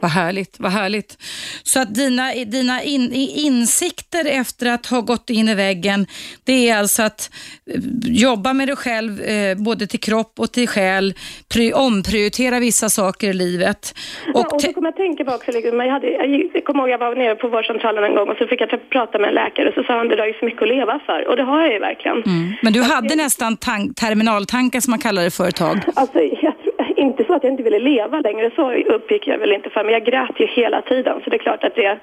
Vad 0.00 0.10
härligt, 0.10 0.56
vad 0.58 0.72
härligt. 0.72 1.18
Så 1.62 1.80
att 1.80 1.94
dina, 1.94 2.32
dina 2.46 2.82
in, 2.82 3.12
insikter 3.36 4.24
efter 4.24 4.66
att 4.66 4.86
ha 4.86 5.00
gått 5.00 5.30
in 5.30 5.48
i 5.48 5.54
väggen, 5.54 6.06
det 6.44 6.68
är 6.68 6.78
alltså 6.78 7.02
att 7.02 7.30
eh, 7.70 7.80
jobba 8.04 8.52
med 8.52 8.68
dig 8.68 8.76
själv, 8.76 9.20
eh, 9.20 9.56
både 9.56 9.86
till 9.86 10.00
kropp 10.00 10.32
och 10.38 10.52
till 10.52 10.68
själ, 10.68 11.14
pri, 11.52 11.72
omprioritera 11.72 12.60
vissa 12.60 12.88
saker 12.88 13.30
i 13.30 13.32
livet. 13.32 13.94
Och, 14.34 14.40
ja, 14.40 14.54
och 14.54 14.62
så 14.62 14.72
kommer 14.72 14.88
jag 14.88 14.96
tänka 14.96 15.24
på 15.24 15.32
också, 15.32 15.52
liksom, 15.52 15.80
jag, 15.80 15.92
hade, 15.92 16.10
jag, 16.10 16.64
kommer 16.64 16.80
ihåg 16.80 16.90
jag 16.90 16.98
var 16.98 17.14
nere 17.14 17.34
på 17.34 17.48
vårdcentralen 17.48 18.04
en 18.04 18.14
gång 18.14 18.28
och 18.28 18.36
så 18.36 18.46
fick 18.46 18.60
jag 18.60 18.68
träffa- 18.68 18.90
prata 18.90 19.18
med 19.18 19.28
en 19.28 19.34
läkare 19.34 19.68
och 19.68 19.74
så 19.74 19.82
sa 19.82 19.96
han 19.98 20.08
det 20.08 20.18
har 20.18 20.26
ju 20.26 20.38
så 20.40 20.44
mycket 20.44 20.62
att 20.62 20.68
leva 20.68 21.00
för 21.06 21.28
och 21.28 21.36
det 21.36 21.42
har 21.42 21.60
jag 21.62 21.72
ju 21.72 21.78
verkligen. 21.78 22.16
Mm. 22.22 22.52
Men 22.62 22.72
du 22.72 22.82
hade 22.82 23.14
nästan 23.16 23.56
tank, 23.56 23.96
terminaltankar 23.96 24.80
som 24.80 24.90
man 24.90 25.00
kallar 25.00 25.22
det 25.24 25.30
för 25.30 25.48
ett 25.48 25.56
tag. 25.56 25.76
Alltså, 25.94 26.18
jag, 26.42 26.54
inte 26.96 27.24
så 27.24 27.34
att 27.34 27.42
jag 27.44 27.52
inte 27.52 27.62
ville 27.62 27.78
leva 27.78 28.20
längre, 28.20 28.50
så 28.56 28.72
uppgick 28.72 29.26
jag 29.26 29.38
väl 29.38 29.52
inte 29.52 29.70
för, 29.70 29.84
men 29.84 29.92
jag 29.92 30.04
grät 30.04 30.40
ju 30.40 30.46
hela 30.46 30.82
tiden 30.82 31.20
så 31.24 31.30
det 31.30 31.36
är 31.36 31.38
klart 31.38 31.64
att 31.64 31.74
det, 31.74 31.98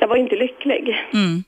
jag 0.00 0.08
var 0.08 0.16
inte 0.16 0.36
lycklig. 0.36 0.96
Mm. 1.14 1.44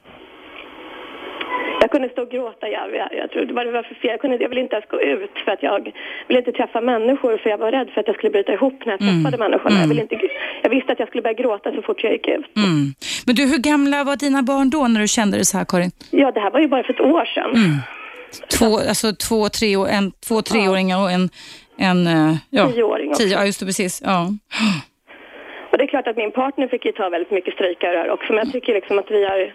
Jag 1.81 1.91
kunde 1.91 2.09
stå 2.09 2.23
och 2.23 2.31
gråta, 2.31 2.69
jag, 2.69 2.95
jag, 2.95 3.09
jag 3.21 3.31
tror 3.31 3.45
det 3.45 3.55
var, 3.55 3.65
det 3.65 3.71
var 3.71 3.83
för 3.83 3.95
fel. 3.95 4.11
Jag, 4.11 4.21
kunde, 4.21 4.37
jag 4.37 4.49
ville 4.49 4.61
inte 4.61 4.77
ens 4.77 4.89
gå 4.89 5.01
ut 5.01 5.31
för 5.45 5.53
att 5.53 5.63
jag 5.63 5.93
ville 6.29 6.39
inte 6.39 6.53
träffa 6.53 6.81
människor 6.81 7.37
för 7.37 7.51
jag 7.51 7.59
var 7.59 7.73
rädd 7.73 7.91
för 7.95 8.01
att 8.01 8.07
jag 8.07 8.17
skulle 8.17 8.31
bryta 8.31 8.53
ihop 8.53 8.85
när 8.87 8.93
jag 8.93 9.01
träffade 9.01 9.39
människorna. 9.39 9.81
Jag, 9.81 9.89
ville 9.89 10.03
inte, 10.03 10.19
jag 10.63 10.71
visste 10.71 10.93
att 10.93 10.99
jag 10.99 11.09
skulle 11.09 11.23
börja 11.23 11.35
gråta 11.43 11.73
så 11.73 11.83
fort 11.83 12.05
jag 12.05 12.13
gick 12.13 12.29
ut. 12.29 12.57
Mm. 12.57 12.95
Men 13.27 13.35
du, 13.35 13.43
hur 13.47 13.59
gamla 13.59 14.05
var 14.05 14.17
dina 14.17 14.43
barn 14.43 14.71
då 14.71 14.89
när 14.89 15.01
du 15.01 15.09
kände 15.09 15.37
dig 15.37 15.45
så 15.45 15.59
här 15.59 15.65
Karin? 15.65 15.91
Ja, 16.11 16.33
det 16.33 16.41
här 16.41 16.51
var 16.51 16.61
ju 16.61 16.69
bara 16.69 16.83
för 16.83 16.93
ett 16.93 17.01
år 17.01 17.25
sedan. 17.25 17.81
Två, 18.59 18.79
alltså 18.79 19.13
två, 19.29 19.49
tre, 19.49 19.77
år- 19.77 19.89
en, 19.89 20.13
två 20.29 20.43
treåringar 20.43 21.03
och 21.03 21.11
en, 21.11 21.29
en 21.79 22.07
eh, 22.07 22.37
ja, 22.51 22.73
Tioåring 22.73 23.11
också. 23.11 23.23
tio, 23.23 23.33
ja, 23.33 23.47
just 23.47 23.61
det, 23.61 23.67
precis. 23.67 24.03
Ja. 24.05 24.29
Och 25.71 25.79
det 25.79 25.85
är 25.85 25.89
klart 25.89 26.07
att 26.09 26.17
min 26.17 26.33
partner 26.33 26.69
fick 26.69 26.85
ju 26.85 26.93
ta 26.93 27.09
väldigt 27.09 27.31
mycket 27.31 27.55
här 27.83 28.11
också. 28.11 28.33
Men 28.33 28.39
jag 28.45 28.53
tycker 28.53 28.75
liksom 28.75 28.99
att 28.99 29.11
vi 29.11 29.25
har... 29.25 29.55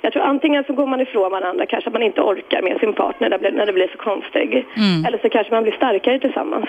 Jag 0.00 0.12
tror 0.12 0.22
antingen 0.22 0.64
så 0.64 0.72
går 0.72 0.86
man 0.86 1.00
ifrån 1.00 1.30
varandra, 1.30 1.66
kanske 1.66 1.88
att 1.88 1.94
man 1.94 2.02
inte 2.02 2.20
orkar 2.20 2.62
med 2.62 2.80
sin 2.80 2.92
partner 2.92 3.28
när 3.30 3.38
det 3.38 3.42
blir, 3.42 3.52
när 3.52 3.66
det 3.66 3.72
blir 3.72 3.88
så 3.88 3.98
konstigt. 3.98 4.66
Eller 5.06 5.18
så 5.22 5.28
kanske 5.28 5.54
man 5.54 5.62
blir 5.62 5.72
starkare 5.72 6.18
tillsammans. 6.18 6.68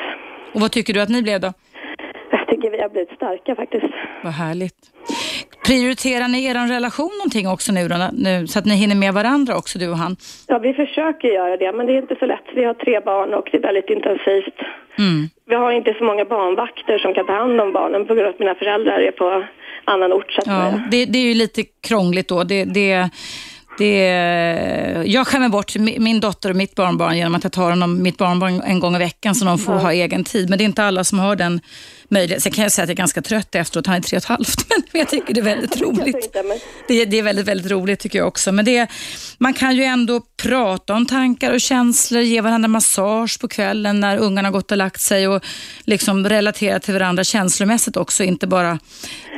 Och 0.53 0.61
vad 0.61 0.71
tycker 0.71 0.93
du 0.93 1.01
att 1.01 1.09
ni 1.09 1.21
blev 1.21 1.39
då? 1.39 1.53
Jag 2.47 2.55
tycker 2.55 2.71
vi 2.71 2.81
har 2.81 2.89
blivit 2.89 3.15
starka 3.15 3.55
faktiskt. 3.55 3.85
Vad 4.23 4.33
härligt. 4.33 4.75
Prioriterar 5.65 6.27
ni 6.27 6.45
er 6.45 6.67
relation 6.67 7.11
någonting 7.19 7.47
också 7.47 7.71
nu, 7.71 7.87
då, 7.87 8.09
nu 8.13 8.47
så 8.47 8.59
att 8.59 8.65
ni 8.65 8.75
hinner 8.75 8.95
med 8.95 9.13
varandra 9.13 9.57
också, 9.57 9.79
du 9.79 9.87
och 9.89 9.97
han? 9.97 10.15
Ja, 10.47 10.59
vi 10.59 10.73
försöker 10.73 11.27
göra 11.27 11.57
det, 11.57 11.71
men 11.77 11.85
det 11.85 11.93
är 11.93 12.01
inte 12.01 12.15
så 12.19 12.25
lätt. 12.25 12.47
Vi 12.55 12.63
har 12.63 12.73
tre 12.73 12.99
barn 12.99 13.33
och 13.33 13.47
det 13.51 13.57
är 13.57 13.61
väldigt 13.61 13.89
intensivt. 13.89 14.59
Mm. 14.97 15.29
Vi 15.49 15.55
har 15.55 15.71
inte 15.71 15.93
så 15.97 16.03
många 16.03 16.25
barnvakter 16.25 16.97
som 16.97 17.13
kan 17.13 17.25
ta 17.25 17.33
hand 17.33 17.61
om 17.61 17.73
barnen 17.73 18.07
på 18.07 18.13
grund 18.13 18.27
av 18.27 18.33
att 18.33 18.39
mina 18.39 18.55
föräldrar 18.55 18.99
är 18.99 19.11
på 19.11 19.43
annan 19.85 20.13
ort 20.13 20.31
så 20.31 20.41
Ja, 20.45 20.73
det, 20.91 21.05
det 21.05 21.19
är 21.19 21.27
ju 21.27 21.33
lite 21.33 21.63
krångligt 21.87 22.27
då. 22.27 22.43
Det, 22.43 22.63
det, 22.63 23.09
det, 23.77 23.97
jag 25.05 25.27
skämmer 25.27 25.49
bort 25.49 25.75
mi- 25.75 25.99
min 25.99 26.19
dotter 26.19 26.49
och 26.49 26.55
mitt 26.55 26.75
barnbarn 26.75 27.17
genom 27.17 27.35
att 27.35 27.43
jag 27.43 27.53
tar 27.53 27.69
honom, 27.69 28.03
mitt 28.03 28.17
barnbarn 28.17 28.61
en 28.61 28.79
gång 28.79 28.95
i 28.95 28.99
veckan 28.99 29.35
så 29.35 29.45
de 29.45 29.57
får 29.57 29.73
ha 29.73 29.91
egen 29.91 30.23
tid. 30.23 30.49
Men 30.49 30.57
det 30.57 30.63
är 30.63 30.65
inte 30.65 30.83
alla 30.83 31.03
som 31.03 31.19
har 31.19 31.35
den 31.35 31.59
möjligheten. 32.09 32.41
Sen 32.41 32.51
kan 32.51 32.61
jag 32.63 32.71
säga 32.71 32.83
att 32.83 32.89
jag 32.89 32.93
är 32.95 32.97
ganska 32.97 33.21
trött 33.21 33.55
efteråt. 33.55 33.87
Han 33.87 33.95
är 33.95 34.01
tre 34.01 34.17
och 34.17 34.23
ett 34.23 34.25
halvt. 34.29 34.65
Men 34.91 34.99
jag 34.99 35.09
tycker 35.09 35.33
det 35.33 35.39
är 35.39 35.43
väldigt 35.43 35.81
roligt. 35.81 36.13
tänkte, 36.21 36.43
men 36.43 36.57
Det, 36.87 37.05
det 37.05 37.19
är 37.19 37.23
väldigt, 37.23 37.45
väldigt 37.47 37.71
roligt 37.71 37.99
tycker 37.99 38.19
jag 38.19 38.27
också. 38.27 38.51
Men 38.51 38.65
det, 38.65 38.87
man 39.37 39.53
kan 39.53 39.75
ju 39.75 39.83
ändå 39.83 40.21
prata 40.43 40.93
om 40.93 41.05
tankar 41.05 41.53
och 41.53 41.61
känslor, 41.61 42.21
ge 42.21 42.41
varandra 42.41 42.67
massage 42.67 43.39
på 43.41 43.47
kvällen 43.47 43.99
när 43.99 44.17
ungarna 44.17 44.47
har 44.47 44.53
gått 44.53 44.71
och 44.71 44.77
lagt 44.77 45.01
sig 45.01 45.27
och 45.27 45.45
liksom 45.85 46.29
relatera 46.29 46.79
till 46.79 46.93
varandra 46.93 47.23
känslomässigt 47.23 47.97
också, 47.97 48.23
inte 48.23 48.47
bara 48.47 48.79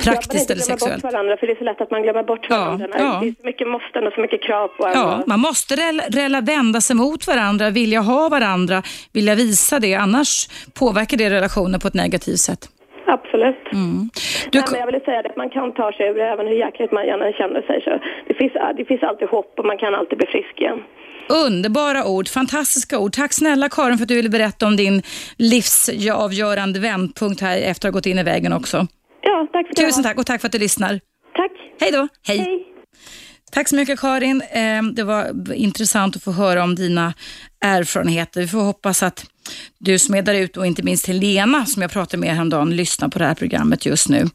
praktiskt 0.02 0.34
ja, 0.34 0.54
eller 0.54 0.54
inte 0.54 0.64
sexuellt. 0.64 1.02
bort 1.02 1.12
varandra, 1.12 1.36
för 1.36 1.46
det 1.46 1.52
är 1.52 1.56
så 1.56 1.64
lätt 1.64 1.80
att 1.80 1.90
man 1.90 2.02
glömmer 2.02 2.22
bort 2.22 2.46
Ja, 2.48 2.56
varandra. 2.64 2.88
ja. 2.98 3.18
Det 3.22 3.28
är 3.28 3.34
så 3.40 3.46
mycket 3.46 3.68
måsten 3.68 4.06
och 4.06 4.12
så 4.12 4.20
mycket 4.20 4.42
krav 4.42 4.68
på 4.68 4.86
en. 4.86 4.92
Ja, 4.94 5.22
man 5.26 5.40
måste 5.40 5.76
rela, 5.76 6.02
rela, 6.08 6.40
vända 6.40 6.80
sig 6.80 6.96
mot 6.96 7.26
varandra, 7.26 7.70
vilja 7.70 8.00
ha 8.00 8.28
varandra, 8.28 8.82
vilja 9.12 9.34
visa 9.34 9.80
det. 9.80 9.94
Annars 9.94 10.48
påverkar 10.74 11.16
det 11.16 11.30
relationen 11.30 11.80
på 11.80 11.88
ett 11.88 11.94
negativt 11.94 12.40
sätt. 12.40 12.67
Absolut. 13.16 13.64
Mm. 13.72 14.10
Du, 14.52 14.62
men 14.70 14.80
jag 14.80 14.86
vill 14.92 15.00
säga 15.04 15.22
det, 15.22 15.28
att 15.28 15.36
man 15.36 15.50
kan 15.50 15.74
ta 15.74 15.92
sig 15.92 16.14
det, 16.14 16.22
även 16.34 16.46
hur 16.46 16.54
jäkligt 16.54 16.92
man 16.92 17.06
gärna 17.06 17.32
känner 17.32 17.62
sig. 17.62 17.82
Så 17.84 17.90
det, 18.28 18.34
finns, 18.34 18.52
det 18.76 18.84
finns 18.84 19.02
alltid 19.02 19.28
hopp 19.28 19.52
och 19.58 19.64
man 19.64 19.78
kan 19.78 19.94
alltid 19.94 20.18
bli 20.18 20.26
frisk 20.26 20.54
igen. 20.60 20.80
Underbara 21.46 22.04
ord, 22.06 22.28
fantastiska 22.28 22.98
ord. 22.98 23.12
Tack 23.12 23.32
snälla 23.32 23.68
Karin 23.68 23.98
för 23.98 24.04
att 24.04 24.08
du 24.08 24.16
ville 24.16 24.28
berätta 24.28 24.66
om 24.66 24.76
din 24.76 25.02
livsavgörande 25.36 26.80
vändpunkt 26.80 27.40
här 27.40 27.58
efter 27.58 27.88
att 27.88 27.94
ha 27.94 27.98
gått 27.98 28.06
in 28.06 28.18
i 28.18 28.22
vägen 28.22 28.52
också. 28.52 28.86
Ja, 29.20 29.46
tack 29.52 29.66
ska 29.66 29.82
du 29.82 29.86
Tusen 29.86 30.02
tack 30.02 30.18
och 30.18 30.26
tack 30.26 30.40
för 30.40 30.48
att 30.48 30.52
du 30.52 30.58
lyssnar. 30.58 31.00
Tack. 31.34 31.52
Hej 31.80 31.92
då. 31.92 32.08
Hej. 32.26 32.64
Tack 33.50 33.68
så 33.68 33.76
mycket 33.76 34.00
Karin. 34.00 34.42
Ehm, 34.50 34.94
det 34.94 35.04
var 35.04 35.52
intressant 35.52 36.16
att 36.16 36.22
få 36.22 36.32
höra 36.32 36.64
om 36.64 36.74
dina 36.74 37.14
erfarenheter. 37.60 38.40
Vi 38.40 38.48
får 38.48 38.62
hoppas 38.62 39.02
att 39.02 39.26
du 39.78 39.98
som 39.98 40.14
är 40.14 40.22
där 40.22 40.34
ute 40.34 40.60
och 40.60 40.66
inte 40.66 40.82
minst 40.82 41.06
Helena 41.06 41.66
som 41.66 41.82
jag 41.82 41.90
pratade 41.90 42.20
med 42.20 42.34
häromdagen 42.34 42.76
lyssnar 42.76 43.08
på 43.08 43.18
det 43.18 43.24
här 43.24 43.34
programmet 43.34 43.86
just 43.86 44.08
nu. 44.08 44.30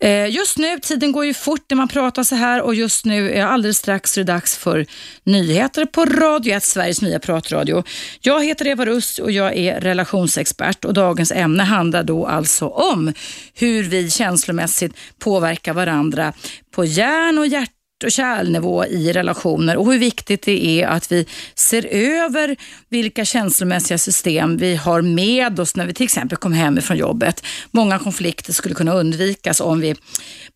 Ehm, 0.00 0.30
just 0.30 0.58
nu, 0.58 0.78
tiden 0.78 1.12
går 1.12 1.24
ju 1.24 1.34
fort 1.34 1.64
när 1.70 1.76
man 1.76 1.88
pratar 1.88 2.22
så 2.22 2.34
här 2.34 2.62
och 2.62 2.74
just 2.74 3.04
nu 3.04 3.30
är 3.30 3.44
alldeles 3.44 3.78
strax 3.78 4.18
är 4.18 4.24
det 4.24 4.32
dags 4.32 4.56
för 4.56 4.86
nyheter 5.24 5.86
på 5.86 6.04
Radio 6.04 6.54
1, 6.54 6.64
Sveriges 6.64 7.02
nya 7.02 7.18
pratradio. 7.18 7.84
Jag 8.20 8.44
heter 8.44 8.66
Eva 8.66 8.86
Russ 8.86 9.18
och 9.18 9.32
jag 9.32 9.56
är 9.56 9.80
relationsexpert 9.80 10.84
och 10.84 10.94
dagens 10.94 11.32
ämne 11.32 11.62
handlar 11.62 12.02
då 12.02 12.26
alltså 12.26 12.68
om 12.68 13.12
hur 13.54 13.82
vi 13.82 14.10
känslomässigt 14.10 14.96
påverkar 15.18 15.74
varandra 15.74 16.32
på 16.74 16.84
hjärn 16.84 17.38
och 17.38 17.46
hjärta 17.46 17.75
och 18.04 18.12
kärlnivå 18.12 18.84
i 18.84 19.12
relationer 19.12 19.76
och 19.76 19.92
hur 19.92 19.98
viktigt 19.98 20.42
det 20.42 20.82
är 20.82 20.86
att 20.86 21.12
vi 21.12 21.26
ser 21.54 21.86
över 21.86 22.56
vilka 22.88 23.24
känslomässiga 23.24 23.98
system 23.98 24.56
vi 24.56 24.76
har 24.76 25.02
med 25.02 25.60
oss 25.60 25.76
när 25.76 25.86
vi 25.86 25.94
till 25.94 26.04
exempel 26.04 26.38
kom 26.38 26.52
hem 26.52 26.82
från 26.82 26.96
jobbet. 26.96 27.44
Många 27.70 27.98
konflikter 27.98 28.52
skulle 28.52 28.74
kunna 28.74 28.94
undvikas 28.94 29.60
om 29.60 29.80
vi 29.80 29.94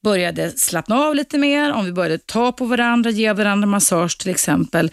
började 0.05 0.51
slappna 0.51 0.97
av 0.97 1.15
lite 1.15 1.39
mer, 1.39 1.73
om 1.73 1.85
vi 1.85 1.93
började 1.93 2.19
ta 2.19 2.53
på 2.53 2.65
varandra, 2.65 3.11
ge 3.11 3.33
varandra 3.33 3.67
massage 3.67 4.19
till 4.19 4.31
exempel. 4.31 4.91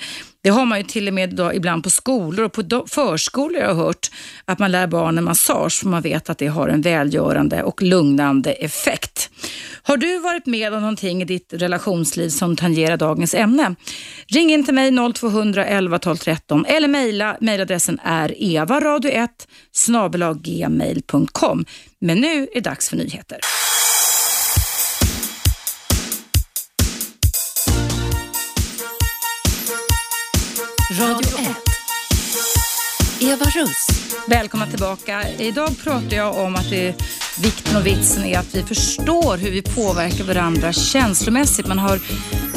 Det 0.47 0.51
har 0.51 0.65
man 0.65 0.77
ju 0.77 0.83
till 0.83 1.07
och 1.07 1.13
med 1.13 1.35
då, 1.35 1.53
ibland 1.53 1.83
på 1.83 1.89
skolor 1.89 2.45
och 2.45 2.53
på 2.53 2.85
förskolor 2.87 3.61
jag 3.61 3.67
har 3.67 3.85
hört 3.85 4.07
att 4.45 4.59
man 4.59 4.71
lär 4.71 4.87
barnen 4.87 5.23
massage 5.23 5.79
för 5.79 5.87
man 5.87 6.01
vet 6.01 6.29
att 6.29 6.37
det 6.37 6.47
har 6.47 6.67
en 6.67 6.81
välgörande 6.81 7.63
och 7.63 7.81
lugnande 7.81 8.51
effekt. 8.51 9.29
Har 9.81 9.97
du 9.97 10.19
varit 10.19 10.45
med 10.45 10.73
om 10.73 10.81
någonting 10.81 11.21
i 11.21 11.25
ditt 11.25 11.53
relationsliv 11.53 12.29
som 12.29 12.55
tangerar 12.55 12.97
dagens 12.97 13.33
ämne? 13.33 13.75
Ring 14.27 14.51
in 14.51 14.65
till 14.65 14.73
mig 14.73 15.13
0200 15.13 15.65
11 15.65 15.99
12 15.99 16.17
13 16.17 16.65
eller 16.65 16.87
mejla. 16.87 17.37
Mejladressen 17.41 17.99
är 18.03 18.29
evaradio1 18.29 19.29
snabelaggmail.com. 19.71 21.65
Men 21.99 22.17
nu 22.17 22.43
är 22.43 22.47
det 22.53 22.59
dags 22.59 22.89
för 22.89 22.97
nyheter. 22.97 23.39
Radio 30.99 31.37
1. 31.39 31.55
Eva 33.21 33.45
Russ. 33.45 33.87
Välkomna 34.27 34.67
tillbaka. 34.67 35.23
Idag 35.37 35.69
pratar 35.83 36.17
jag 36.17 36.37
om 36.37 36.55
att 36.55 36.69
det, 36.69 36.95
vikten 37.41 37.77
och 37.77 37.85
vitsen 37.85 38.25
är 38.25 38.39
att 38.39 38.55
vi 38.55 38.63
förstår 38.63 39.38
hur 39.38 39.51
vi 39.51 39.61
påverkar 39.61 40.23
varandra 40.23 40.73
känslomässigt. 40.73 41.67
Man 41.67 41.79
har 41.79 41.99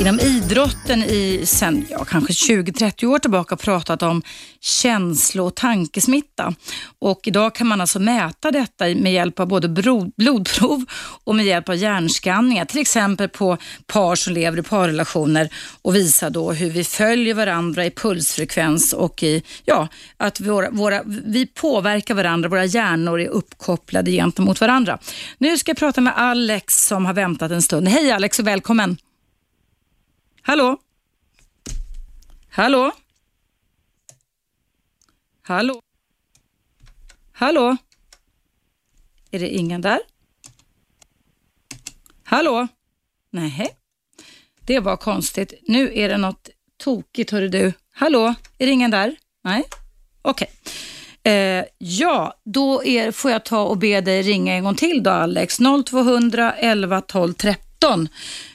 inom 0.01 0.21
idrotten 0.21 1.03
i 1.03 1.43
sen, 1.45 1.87
ja, 1.91 2.05
kanske 2.05 2.33
20-30 2.33 3.05
år 3.05 3.19
tillbaka 3.19 3.57
pratat 3.57 4.03
om 4.03 4.23
känslo 4.61 5.47
och 5.47 5.55
tankesmitta. 5.55 6.55
Och 6.99 7.21
idag 7.25 7.55
kan 7.55 7.67
man 7.67 7.81
alltså 7.81 7.99
mäta 7.99 8.51
detta 8.51 8.85
med 8.85 9.13
hjälp 9.13 9.41
av 9.41 9.47
både 9.47 9.69
blodprov 10.17 10.85
och 11.25 11.35
med 11.35 11.47
hjälp 11.47 11.69
av 11.69 11.77
hjärnskanningar. 11.77 12.65
Till 12.65 12.81
exempel 12.81 13.29
på 13.29 13.57
par 13.87 14.15
som 14.15 14.33
lever 14.33 14.59
i 14.59 14.63
parrelationer 14.63 15.49
och 15.83 15.97
visa 15.97 16.31
då 16.31 16.53
hur 16.53 16.71
vi 16.71 16.85
följer 16.85 17.35
varandra 17.35 17.87
i 17.87 17.91
pulsfrekvens 17.91 18.93
och 18.93 19.23
i, 19.23 19.43
ja, 19.65 19.89
att 20.17 20.41
våra, 20.41 20.71
våra, 20.71 21.03
vi 21.07 21.47
påverkar 21.47 22.15
varandra, 22.15 22.49
våra 22.49 22.65
hjärnor 22.65 23.21
är 23.21 23.29
uppkopplade 23.29 24.11
gentemot 24.11 24.61
varandra. 24.61 24.70
Nu 25.39 25.59
ska 25.59 25.71
jag 25.71 25.77
prata 25.77 26.01
med 26.01 26.17
Alex 26.17 26.87
som 26.87 27.07
har 27.07 27.15
väntat 27.15 27.51
en 27.51 27.63
stund. 27.63 27.89
Hej 27.89 28.11
Alex 28.11 28.39
och 28.39 28.47
välkommen. 28.47 28.97
Hallå? 30.43 30.79
Hallå? 32.51 32.93
Hallå? 35.43 35.83
Hallå? 37.33 37.77
Är 39.31 39.39
det 39.39 39.49
ingen 39.49 39.81
där? 39.81 40.01
Hallå? 42.25 42.69
Nej. 43.31 43.77
Det 44.61 44.81
var 44.81 44.97
konstigt. 44.97 45.55
Nu 45.69 45.93
är 45.95 46.09
det 46.09 46.17
något 46.17 46.49
tokigt, 46.77 47.31
hörru 47.31 47.49
du. 47.49 47.73
Hallå? 47.93 48.35
Är 48.59 48.67
det 48.67 48.73
ingen 48.73 48.91
där? 48.91 49.17
Nej? 49.43 49.65
Okej. 50.23 50.49
Okay. 50.51 50.73
Eh, 51.25 51.65
ja, 51.79 52.35
då 52.45 52.85
är, 52.85 53.13
får 53.13 53.31
jag 53.31 53.45
ta 53.45 53.63
och 53.63 53.79
be 53.79 54.01
dig 54.01 54.23
ringa 54.23 54.55
en 54.55 54.65
gång 54.65 54.75
till 54.75 55.03
då, 55.03 55.11
Alex. 55.11 55.59
0200 55.87 56.53
11 56.53 57.01
12 57.01 57.33
13 57.33 58.09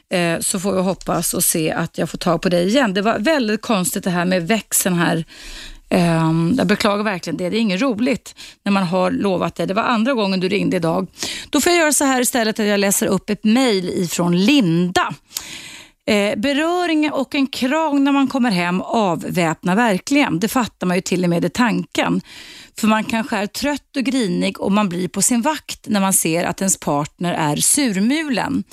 eh, 0.09 0.39
så 0.39 0.59
får 0.59 0.76
jag 0.76 0.84
hoppas 0.84 1.34
och 1.34 1.43
se 1.43 1.72
att 1.72 1.97
jag 1.97 2.09
får 2.09 2.18
tag 2.18 2.41
på 2.41 2.49
dig 2.49 2.68
igen. 2.68 2.93
Det 2.93 3.01
var 3.01 3.20
väldigt 3.20 3.61
konstigt 3.61 4.03
det 4.03 4.09
här 4.09 4.26
med 4.26 4.47
växeln 4.47 4.95
här. 4.95 5.26
Eh, 5.89 6.32
jag 6.57 6.68
beklagar 6.68 7.03
verkligen 7.03 7.38
det. 7.38 7.49
Det 7.49 7.57
är 7.57 7.61
inget 7.61 7.82
roligt 7.82 8.36
när 8.63 8.72
man 8.72 8.84
har 8.84 9.11
lovat 9.11 9.55
det. 9.55 9.66
Det 9.66 9.74
var 9.74 9.84
andra 9.84 10.13
gången 10.13 10.39
du 10.39 10.49
ringde 10.49 10.78
idag. 10.78 11.07
Då 11.49 11.61
får 11.61 11.72
jag 11.72 11.80
göra 11.80 11.93
så 11.93 12.05
här 12.05 12.22
istället 12.22 12.59
att 12.59 12.66
jag 12.66 12.80
läser 12.80 13.07
upp 13.07 13.30
ett 13.30 13.43
mejl 13.43 13.89
ifrån 13.89 14.38
Linda. 14.38 15.13
Eh, 16.08 16.39
beröring 16.39 17.12
och 17.12 17.36
en 17.36 17.47
kram 17.47 18.03
när 18.03 18.12
man 18.12 18.28
kommer 18.28 18.51
hem 18.51 18.82
avväpnar 18.82 19.76
verkligen. 19.76 20.39
Det 20.39 20.47
fattar 20.47 20.88
man 20.88 20.97
ju 20.97 21.01
till 21.01 21.24
och 21.24 21.30
med 21.30 21.45
i 21.45 21.49
tanken. 21.49 22.22
För 22.80 22.88
man 22.88 23.03
kanske 23.03 23.38
är 23.38 23.47
trött 23.47 23.97
och 23.97 24.03
grinig 24.03 24.62
och 24.62 24.72
man 24.72 24.89
blir 24.89 25.08
på 25.08 25.22
sin 25.22 25.41
vakt 25.41 25.88
när 25.88 26.01
man 26.01 26.14
ser 26.14 26.43
att 26.43 26.62
ens 26.62 26.80
partner 26.80 27.34
är 27.34 27.56
surmulen. 27.56 28.64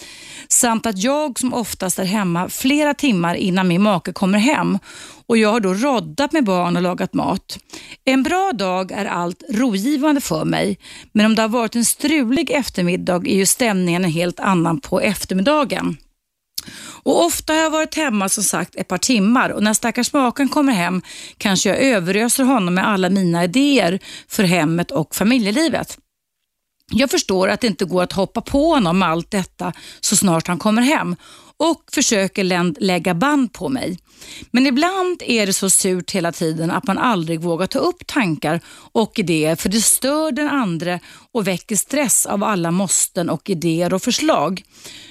Samt 0.49 0.87
att 0.87 0.99
jag 1.03 1.39
som 1.39 1.55
oftast 1.55 1.99
är 1.99 2.05
hemma 2.05 2.49
flera 2.49 2.95
timmar 2.95 3.35
innan 3.35 3.69
min 3.69 3.83
make 3.83 4.13
kommer 4.13 4.39
hem 4.39 4.79
och 5.27 5.39
jag 5.39 5.53
har 5.53 5.61
då 5.61 5.75
roddat 5.75 6.33
med 6.33 6.45
barn 6.45 6.77
och 6.77 6.83
lagat 6.83 7.15
mat. 7.15 7.59
En 8.05 8.23
bra 8.23 8.53
dag 8.53 8.93
är 8.93 9.05
allt 9.05 9.43
rogivande 9.51 10.21
för 10.21 10.45
mig, 10.45 10.79
men 11.13 11.27
om 11.27 11.35
det 11.35 11.43
har 11.43 11.49
varit 11.49 11.77
en 11.77 11.85
strulig 11.85 12.51
eftermiddag 12.51 13.29
är 13.29 13.37
ju 13.37 13.47
stämningen 13.47 14.05
en 14.05 14.11
helt 14.11 14.41
annan 14.41 14.81
på 14.81 15.01
eftermiddagen. 15.01 15.97
Och 17.03 17.25
Ofta 17.25 17.53
har 17.53 17.61
jag 17.61 17.71
varit 17.71 17.95
hemma 17.95 18.29
som 18.29 18.45
sagt 18.45 18.75
ett 18.77 18.89
par 18.89 18.99
timmar 18.99 19.51
och 19.51 19.63
när 19.63 19.75
stackars 19.75 20.13
maken 20.13 20.49
kommer 20.49 20.73
hem 20.73 21.03
kanske 21.39 21.69
jag 21.69 21.79
överöser 21.79 22.45
honom 22.45 22.75
med 22.75 22.89
alla 22.89 23.11
mina 23.11 23.45
idéer 23.45 23.99
för 24.29 24.45
hemmet 24.45 24.91
och 24.91 25.15
familjelivet. 25.15 25.99
Jag 26.95 27.11
förstår 27.11 27.49
att 27.49 27.61
det 27.61 27.67
inte 27.67 27.85
går 27.85 28.03
att 28.03 28.13
hoppa 28.13 28.41
på 28.41 28.75
honom 28.75 28.99
med 28.99 29.09
allt 29.09 29.31
detta 29.31 29.73
så 30.01 30.17
snart 30.17 30.49
han 30.49 30.59
kommer 30.59 30.83
hem 30.83 31.17
och 31.57 31.85
försöker 31.93 32.45
lägga 32.81 33.15
band 33.15 33.53
på 33.53 33.69
mig. 33.69 33.99
Men 34.51 34.67
ibland 34.67 35.23
är 35.27 35.47
det 35.47 35.53
så 35.53 35.71
surt 35.71 36.11
hela 36.11 36.33
tiden 36.33 36.71
att 36.71 36.87
man 36.87 36.99
aldrig 36.99 37.41
vågar 37.41 37.67
ta 37.67 37.79
upp 37.79 38.07
tankar 38.07 38.61
och 38.93 39.19
idéer 39.19 39.57
för 39.57 39.69
det 39.69 39.81
stör 39.81 40.33
den 40.33 40.49
andra 40.49 41.01
och 41.35 41.47
väcker 41.47 41.77
stress 41.77 42.27
av 42.27 42.45
alla 42.45 42.71
måsten 42.71 43.31
och 43.31 43.51
idéer 43.51 43.95
och 43.95 44.03
förslag. 44.03 44.63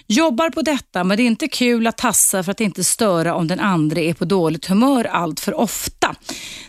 Jobbar 0.07 0.49
på 0.49 0.61
detta 0.61 1.03
men 1.03 1.17
det 1.17 1.23
är 1.23 1.27
inte 1.27 1.47
kul 1.47 1.87
att 1.87 1.97
tassa 1.97 2.43
för 2.43 2.51
att 2.51 2.61
inte 2.61 2.83
störa 2.83 3.35
om 3.35 3.47
den 3.47 3.59
andra 3.59 4.01
är 4.01 4.13
på 4.13 4.25
dåligt 4.25 4.65
humör 4.65 5.05
allt 5.05 5.39
för 5.39 5.53
ofta. 5.53 6.15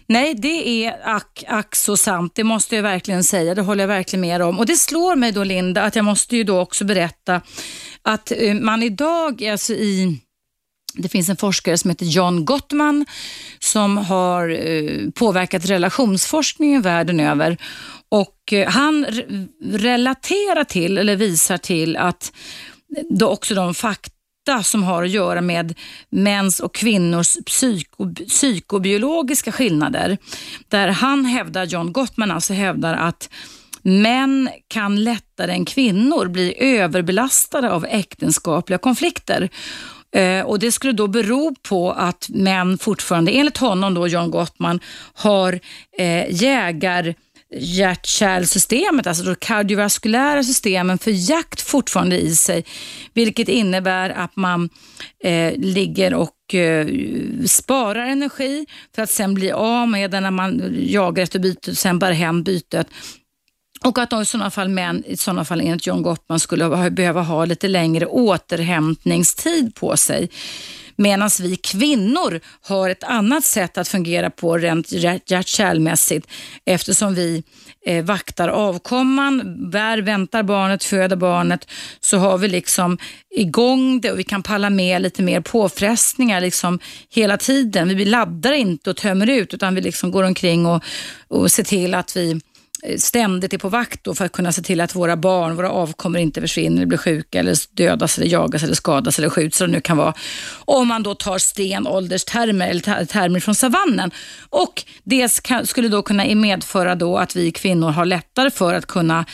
Nej, 0.07 0.35
det 0.35 0.85
är 0.85 1.01
ack, 1.05 1.45
ack 1.49 1.75
så 1.75 1.97
sant. 1.97 2.33
Det 2.35 2.45
måste 2.45 2.77
jag 2.77 2.83
verkligen 2.83 3.25
säga. 3.25 3.55
Det 3.55 3.63
håller 3.63 3.83
jag 3.83 3.89
verkligen 3.89 4.21
med 4.21 4.43
om. 4.43 4.59
Och 4.59 4.67
det 4.67 4.77
slår 4.77 5.17
mig 5.17 5.33
då 5.33 5.45
Linda 5.45 5.83
att 5.83 5.97
jag 5.97 6.05
måste 6.05 6.37
ju 6.37 6.45
då 6.45 6.61
också 6.61 6.85
berätta 6.85 7.41
att 8.03 8.33
eh, 8.37 8.55
man 8.55 8.83
idag 8.83 9.45
alltså 9.45 9.73
i 9.73 10.19
det 10.95 11.09
finns 11.09 11.29
en 11.29 11.37
forskare 11.37 11.79
som 11.79 11.91
heter 11.91 12.07
John 12.07 12.45
Gottman 12.45 13.07
som 13.59 13.99
har 13.99 14.49
eh, 14.49 15.11
påverkat 15.15 15.67
relationsforskningen 15.67 16.83
världen 16.83 17.21
över 17.21 17.59
och 18.13 18.53
eh, 18.53 18.69
han 18.69 19.07
relaterar 19.63 20.65
till, 20.65 20.99
eller 20.99 21.17
visar 21.17 21.59
till 21.59 21.97
att 21.97 22.33
då 23.11 23.29
också 23.29 23.55
de 23.55 23.75
fakta 23.75 24.63
som 24.63 24.83
har 24.83 25.03
att 25.03 25.11
göra 25.11 25.41
med 25.41 25.79
mäns 26.11 26.61
och 26.61 26.75
kvinnors 26.75 27.37
psyko, 27.47 28.15
psykobiologiska 28.15 29.53
skillnader. 29.53 30.19
Där 30.69 30.89
han 30.89 31.25
hävdar, 31.25 31.65
John 31.65 31.93
Gottman 31.93 32.31
alltså 32.31 32.53
hävdar 32.53 32.95
att 32.95 33.31
män 33.83 34.49
kan 34.69 35.05
lättare 35.05 35.53
än 35.53 35.65
kvinnor 35.65 36.27
bli 36.27 36.55
överbelastade 36.59 37.71
av 37.71 37.87
äktenskapliga 37.89 38.79
konflikter. 38.79 39.49
Eh, 40.15 40.45
och 40.45 40.59
Det 40.59 40.73
skulle 40.73 40.93
då 40.93 41.07
bero 41.07 41.55
på 41.69 41.93
att 41.93 42.29
män 42.29 42.79
fortfarande, 42.79 43.33
enligt 43.33 43.59
honom 43.59 43.95
då 43.95 44.09
John 44.09 44.31
Gottman, 44.31 44.81
har 45.15 45.61
eh, 45.99 46.25
jägar 46.31 47.15
hjärt-kärlsystemet, 47.55 49.07
alltså 49.07 49.25
de 49.25 49.35
kardiovaskulära 49.35 50.45
systemen 50.45 50.99
för 50.99 51.31
jakt 51.31 51.61
fortfarande 51.61 52.21
i 52.21 52.37
sig, 52.37 52.65
vilket 53.15 53.49
innebär 53.49 54.11
att 54.11 54.37
man 54.37 54.69
eh, 55.25 55.53
ligger 55.57 56.15
och 56.15 56.55
eh, 56.55 56.87
sparar 57.47 58.07
energi 58.07 58.67
för 58.95 59.03
att 59.03 59.11
sen 59.11 59.35
bli 59.35 59.53
av 59.53 59.89
med 59.89 60.11
den 60.11 60.23
när 60.23 60.31
man 60.31 60.77
jagar 60.79 61.23
efter 61.23 61.39
bytet 61.39 61.69
och 61.69 61.79
sen 61.79 61.99
bär 61.99 62.13
hem 62.13 62.43
bytet. 62.43 62.87
Och 63.85 63.99
att 63.99 64.13
i 64.13 64.25
sådana 64.25 64.51
fall 64.51 64.69
män, 64.69 65.05
i 65.07 65.17
sådana 65.17 65.45
fall 65.45 65.61
enligt 65.61 65.87
John 65.87 66.03
Gottman, 66.03 66.41
skulle 66.41 66.91
behöva 66.91 67.23
ha 67.23 67.45
lite 67.45 67.69
längre 67.69 68.07
återhämtningstid 68.07 69.75
på 69.75 69.97
sig. 69.97 70.31
Medan 70.97 71.31
vi 71.41 71.57
kvinnor 71.57 72.41
har 72.63 72.91
ett 72.91 73.05
annat 73.05 73.45
sätt 73.45 73.79
att 73.79 73.89
fungera 73.89 74.31
på 74.31 74.59
rent 74.59 74.93
hjärt 74.93 75.61
eftersom 76.65 77.15
vi 77.15 77.43
eh, 77.87 78.05
vaktar 78.05 78.49
avkomman, 78.49 79.71
bär, 79.71 79.99
väntar 79.99 80.43
barnet, 80.43 80.85
föder 80.85 81.17
barnet, 81.17 81.69
så 82.01 82.19
har 82.19 82.39
vi 82.39 82.49
liksom 82.49 82.99
igång 83.31 84.01
det 84.01 84.13
och 84.13 84.19
vi 84.19 84.25
kan 84.25 84.43
palla 84.43 84.71
med 84.71 85.03
lite 85.03 85.23
mer 85.23 85.41
påfrestningar 85.41 86.41
liksom 86.41 86.79
hela 87.11 87.37
tiden. 87.37 87.97
Vi 87.97 88.05
laddar 88.05 88.53
inte 88.53 88.91
och 88.91 88.97
tömmer 88.97 89.31
ut 89.31 89.55
utan 89.55 89.75
vi 89.75 89.81
liksom 89.81 90.11
går 90.11 90.23
omkring 90.23 90.67
och, 90.67 90.85
och 91.29 91.53
ser 91.53 91.65
till 91.65 91.95
att 91.95 92.17
vi 92.17 92.41
ständigt 92.99 93.53
är 93.53 93.59
på 93.59 93.69
vakt 93.69 94.19
för 94.19 94.25
att 94.25 94.33
kunna 94.33 94.53
se 94.53 94.63
till 94.63 94.81
att 94.81 94.95
våra 94.95 95.17
barn, 95.17 95.57
våra 95.57 95.71
avkommor 95.71 96.21
inte 96.21 96.41
försvinner, 96.41 96.87
blir 96.87 96.99
sjuka 96.99 97.39
eller 97.39 97.57
dödas 97.77 98.19
eller 98.19 98.27
jagas 98.27 98.63
eller 98.63 98.75
skadas 98.75 99.19
eller 99.19 99.29
skjuts 99.31 99.61
eller 99.61 99.69
det 99.69 99.77
nu 99.77 99.81
kan 99.81 99.97
vara. 99.97 100.15
Om 100.65 100.89
man 100.89 101.03
då 101.03 101.15
tar 101.15 101.39
stenålderstermer 101.39 102.69
eller 102.69 103.05
termer 103.05 103.41
från 103.41 103.55
savannen. 103.55 104.11
Och 104.51 104.85
det 105.05 105.29
skulle 105.65 105.89
då 105.89 106.03
kunna 106.03 106.25
medföra 106.35 106.95
då 106.95 107.19
att 107.19 107.37
vi 107.37 107.53
kvinnor 107.53 107.91
har 107.91 108.05
lättare 108.05 108.51
för 108.51 108.75
att 108.75 108.87
kunna 108.87 109.25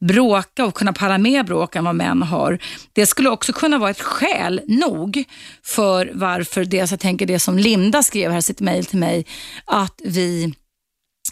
bråka 0.00 0.64
och 0.64 0.74
kunna 0.74 0.92
palla 0.92 1.18
med 1.18 1.46
bråk 1.46 1.76
än 1.76 1.84
vad 1.84 1.94
män 1.94 2.22
har. 2.22 2.58
Det 2.92 3.06
skulle 3.06 3.28
också 3.28 3.52
kunna 3.52 3.78
vara 3.78 3.90
ett 3.90 4.00
skäl 4.00 4.60
nog 4.66 5.24
för 5.64 6.10
varför, 6.14 6.64
dels 6.64 6.90
jag 6.90 7.00
tänker 7.00 7.26
det 7.26 7.38
som 7.38 7.58
Linda 7.58 8.02
skrev 8.02 8.32
här, 8.32 8.40
sitt 8.40 8.60
mejl 8.60 8.84
till 8.84 8.98
mig, 8.98 9.26
att 9.64 10.00
vi 10.04 10.54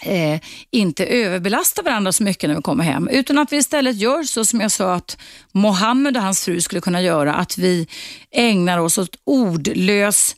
eh, 0.03 0.41
inte 0.71 1.07
överbelasta 1.07 1.83
varandra 1.83 2.13
så 2.13 2.23
mycket 2.23 2.49
när 2.49 2.57
vi 2.57 2.63
kommer 2.63 2.85
hem. 2.85 3.09
Utan 3.09 3.39
att 3.39 3.53
vi 3.53 3.57
istället 3.57 3.97
gör 3.97 4.23
så 4.23 4.45
som 4.45 4.61
jag 4.61 4.71
sa 4.73 4.95
att 4.95 5.19
Mohammed 5.53 6.17
och 6.17 6.23
hans 6.23 6.45
fru 6.45 6.61
skulle 6.61 6.81
kunna 6.81 7.03
göra. 7.03 7.35
Att 7.35 7.59
vi 7.59 7.87
ägnar 8.31 8.79
oss 8.79 8.99
åt 8.99 9.17
ordlös 9.25 10.37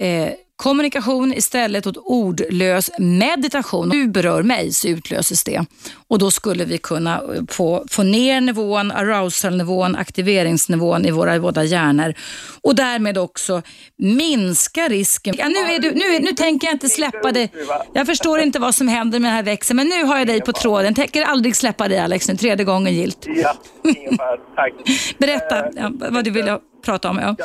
eh, 0.00 0.28
kommunikation 0.56 1.32
istället 1.32 1.86
åt 1.86 1.96
ordlös 1.96 2.90
meditation. 2.98 3.88
Du 3.88 4.08
berör 4.08 4.42
mig 4.42 4.72
så 4.72 4.88
utlöses 4.88 5.44
det 5.44 5.64
och 6.08 6.18
då 6.18 6.30
skulle 6.30 6.64
vi 6.64 6.78
kunna 6.78 7.22
få, 7.48 7.84
få 7.90 8.02
ner 8.02 8.40
nivån, 8.40 8.92
arousal-nivån, 8.92 9.96
aktiveringsnivån 9.96 11.06
i 11.06 11.10
våra 11.10 11.40
båda 11.40 11.64
hjärnor 11.64 12.14
och 12.62 12.74
därmed 12.74 13.18
också 13.18 13.62
minska 13.96 14.88
risken. 14.88 15.34
Ja, 15.38 15.48
nu, 15.48 15.74
är 15.74 15.78
du, 15.78 15.90
nu, 15.90 16.18
nu 16.18 16.32
tänker 16.32 16.66
jag 16.66 16.74
inte 16.74 16.88
släppa 16.88 17.32
dig. 17.32 17.52
Jag 17.92 18.06
förstår 18.06 18.40
inte 18.40 18.58
vad 18.58 18.74
som 18.74 18.88
händer 18.88 19.18
med 19.18 19.28
den 19.28 19.36
här 19.36 19.42
växeln 19.42 19.76
men 19.76 19.88
nu 19.88 20.04
har 20.04 20.18
jag 20.18 20.26
dig 20.26 20.40
på 20.40 20.52
tråden. 20.52 20.94
Tänker 20.94 21.22
aldrig 21.22 21.56
släppa 21.56 21.88
dig 21.88 21.98
Alex 21.98 22.28
nu, 22.28 22.36
tredje 22.36 22.64
gången 22.64 22.94
gilt. 22.94 23.26
Ja, 23.26 23.54
ingen 23.84 24.16
fara. 24.16 24.36
Tack. 24.56 24.72
Berätta 25.18 25.64
Eh, 25.64 25.70
ja, 25.76 25.90
vad 26.10 26.24
du 26.24 26.30
ville 26.30 26.58
prata 26.84 27.10
om. 27.10 27.18
Ja. 27.18 27.36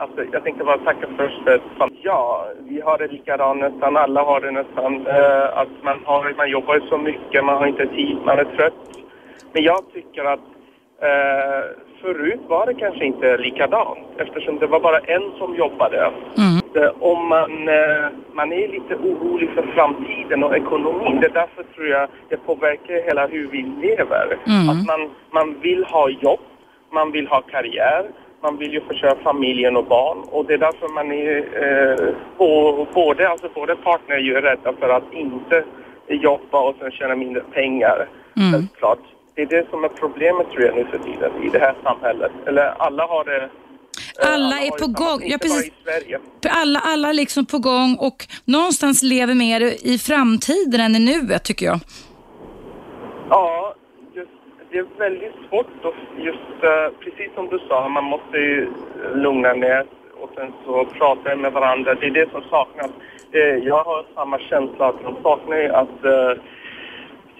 Alltså, 0.00 0.24
jag 0.32 0.44
tänkte 0.44 0.64
bara 0.64 0.78
tacka 0.78 1.06
först. 1.16 1.42
för 1.44 1.90
Ja, 2.02 2.46
vi 2.68 2.80
har 2.80 2.98
det 2.98 3.06
likadant 3.06 3.60
nästan. 3.60 3.96
Alla 3.96 4.22
har 4.22 4.40
det 4.40 4.50
nästan. 4.50 5.06
Eh, 5.06 5.58
att 5.58 5.68
man, 5.82 5.98
har, 6.04 6.34
man 6.36 6.50
jobbar 6.50 6.74
ju 6.74 6.80
så 6.80 6.98
mycket, 6.98 7.44
man 7.44 7.56
har 7.56 7.66
inte 7.66 7.86
tid, 7.86 8.16
man 8.24 8.38
är 8.38 8.44
trött. 8.44 8.74
Men 9.52 9.62
jag 9.62 9.80
tycker 9.92 10.24
att 10.24 10.40
eh, 11.02 11.64
förut 12.00 12.40
var 12.48 12.66
det 12.66 12.74
kanske 12.74 13.04
inte 13.04 13.36
likadant 13.36 13.98
eftersom 14.16 14.58
det 14.58 14.66
var 14.66 14.80
bara 14.80 14.98
en 14.98 15.32
som 15.38 15.54
jobbade. 15.56 16.10
Eh, 16.74 16.90
Om 17.00 17.28
man, 17.28 17.68
eh, 17.68 18.06
man 18.32 18.52
är 18.52 18.68
lite 18.68 18.94
orolig 18.94 19.50
för 19.54 19.62
framtiden 19.62 20.44
och 20.44 20.56
ekonomin. 20.56 21.20
Det 21.20 21.26
är 21.26 21.32
därför 21.32 21.62
tror 21.62 21.86
jag 21.86 22.08
det 22.28 22.36
påverkar 22.36 22.94
hela 22.94 23.26
hur 23.26 23.46
vi 23.48 23.62
lever. 23.62 24.38
Att 24.70 24.86
man, 24.86 25.10
man 25.30 25.60
vill 25.60 25.84
ha 25.84 26.08
jobb, 26.10 26.40
man 26.92 27.12
vill 27.12 27.26
ha 27.28 27.40
karriär, 27.40 28.04
man 28.42 28.56
vill 28.58 28.72
ju 28.72 28.80
försörja 28.80 29.16
familjen 29.22 29.76
och 29.76 29.84
barn 29.84 30.18
och 30.30 30.44
det 30.46 30.54
är 30.54 30.58
därför 30.58 30.88
man 30.88 31.12
är, 31.12 31.36
eh, 31.64 32.14
både, 32.94 33.28
alltså 33.28 33.48
både 33.54 33.76
partner 33.76 34.16
är 34.16 34.20
ju 34.20 34.40
rädda 34.40 34.72
för 34.72 34.88
att 34.88 35.12
inte 35.12 35.64
jobba 36.08 36.60
och 36.60 36.76
sen 36.78 36.90
tjäna 36.90 37.14
mindre 37.14 37.42
pengar. 37.42 38.08
Självklart. 38.52 38.98
Det 39.34 39.42
är 39.42 39.46
det 39.46 39.70
som 39.70 39.84
är 39.84 39.88
problemet 39.88 40.50
tror 40.50 40.62
jag 40.64 40.74
nu 40.76 40.84
för 40.84 40.98
tiden 40.98 41.42
i 41.42 41.48
det 41.48 41.58
här 41.58 41.74
samhället. 41.82 42.32
Eller 42.46 42.62
alla 42.62 43.06
har 43.06 43.24
det 43.24 43.42
eh, 43.42 44.34
Alla 44.34 44.56
har 44.56 44.66
är 44.66 44.70
på 44.70 44.86
gång. 44.86 45.20
Ja, 45.24 45.38
precis. 45.38 45.72
Alla, 46.48 46.80
alla 46.80 47.12
liksom 47.12 47.46
på 47.46 47.58
gång 47.58 47.96
och 48.00 48.26
någonstans 48.44 49.02
lever 49.02 49.34
mer 49.34 49.60
i 49.82 49.98
framtiden 49.98 50.80
än 50.80 50.96
i 50.96 50.98
nuet 50.98 51.44
tycker 51.44 51.66
jag. 51.66 51.80
Ja, 53.30 53.74
det 54.70 54.78
är 54.78 54.86
väldigt 54.98 55.34
svårt 55.48 55.84
att 55.84 56.24
just, 56.24 56.62
eh, 56.62 56.88
precis 57.00 57.34
som 57.34 57.48
du 57.48 57.58
sa, 57.68 57.88
man 57.88 58.04
måste 58.04 58.36
ju 58.36 58.68
lugna 59.14 59.52
ner 59.52 59.86
och 60.20 60.30
sen 60.36 60.52
så 60.64 60.84
prata 60.84 61.36
med 61.36 61.52
varandra. 61.52 61.94
Det 61.94 62.06
är 62.06 62.10
det 62.10 62.30
som 62.30 62.42
saknas. 62.50 62.90
Eh, 63.32 63.40
jag 63.40 63.84
har 63.84 64.06
samma 64.14 64.38
känsla 64.38 64.88
att 64.88 65.02
de 65.02 65.16
saknar 65.22 65.56
ju 65.56 65.68
att 65.68 66.00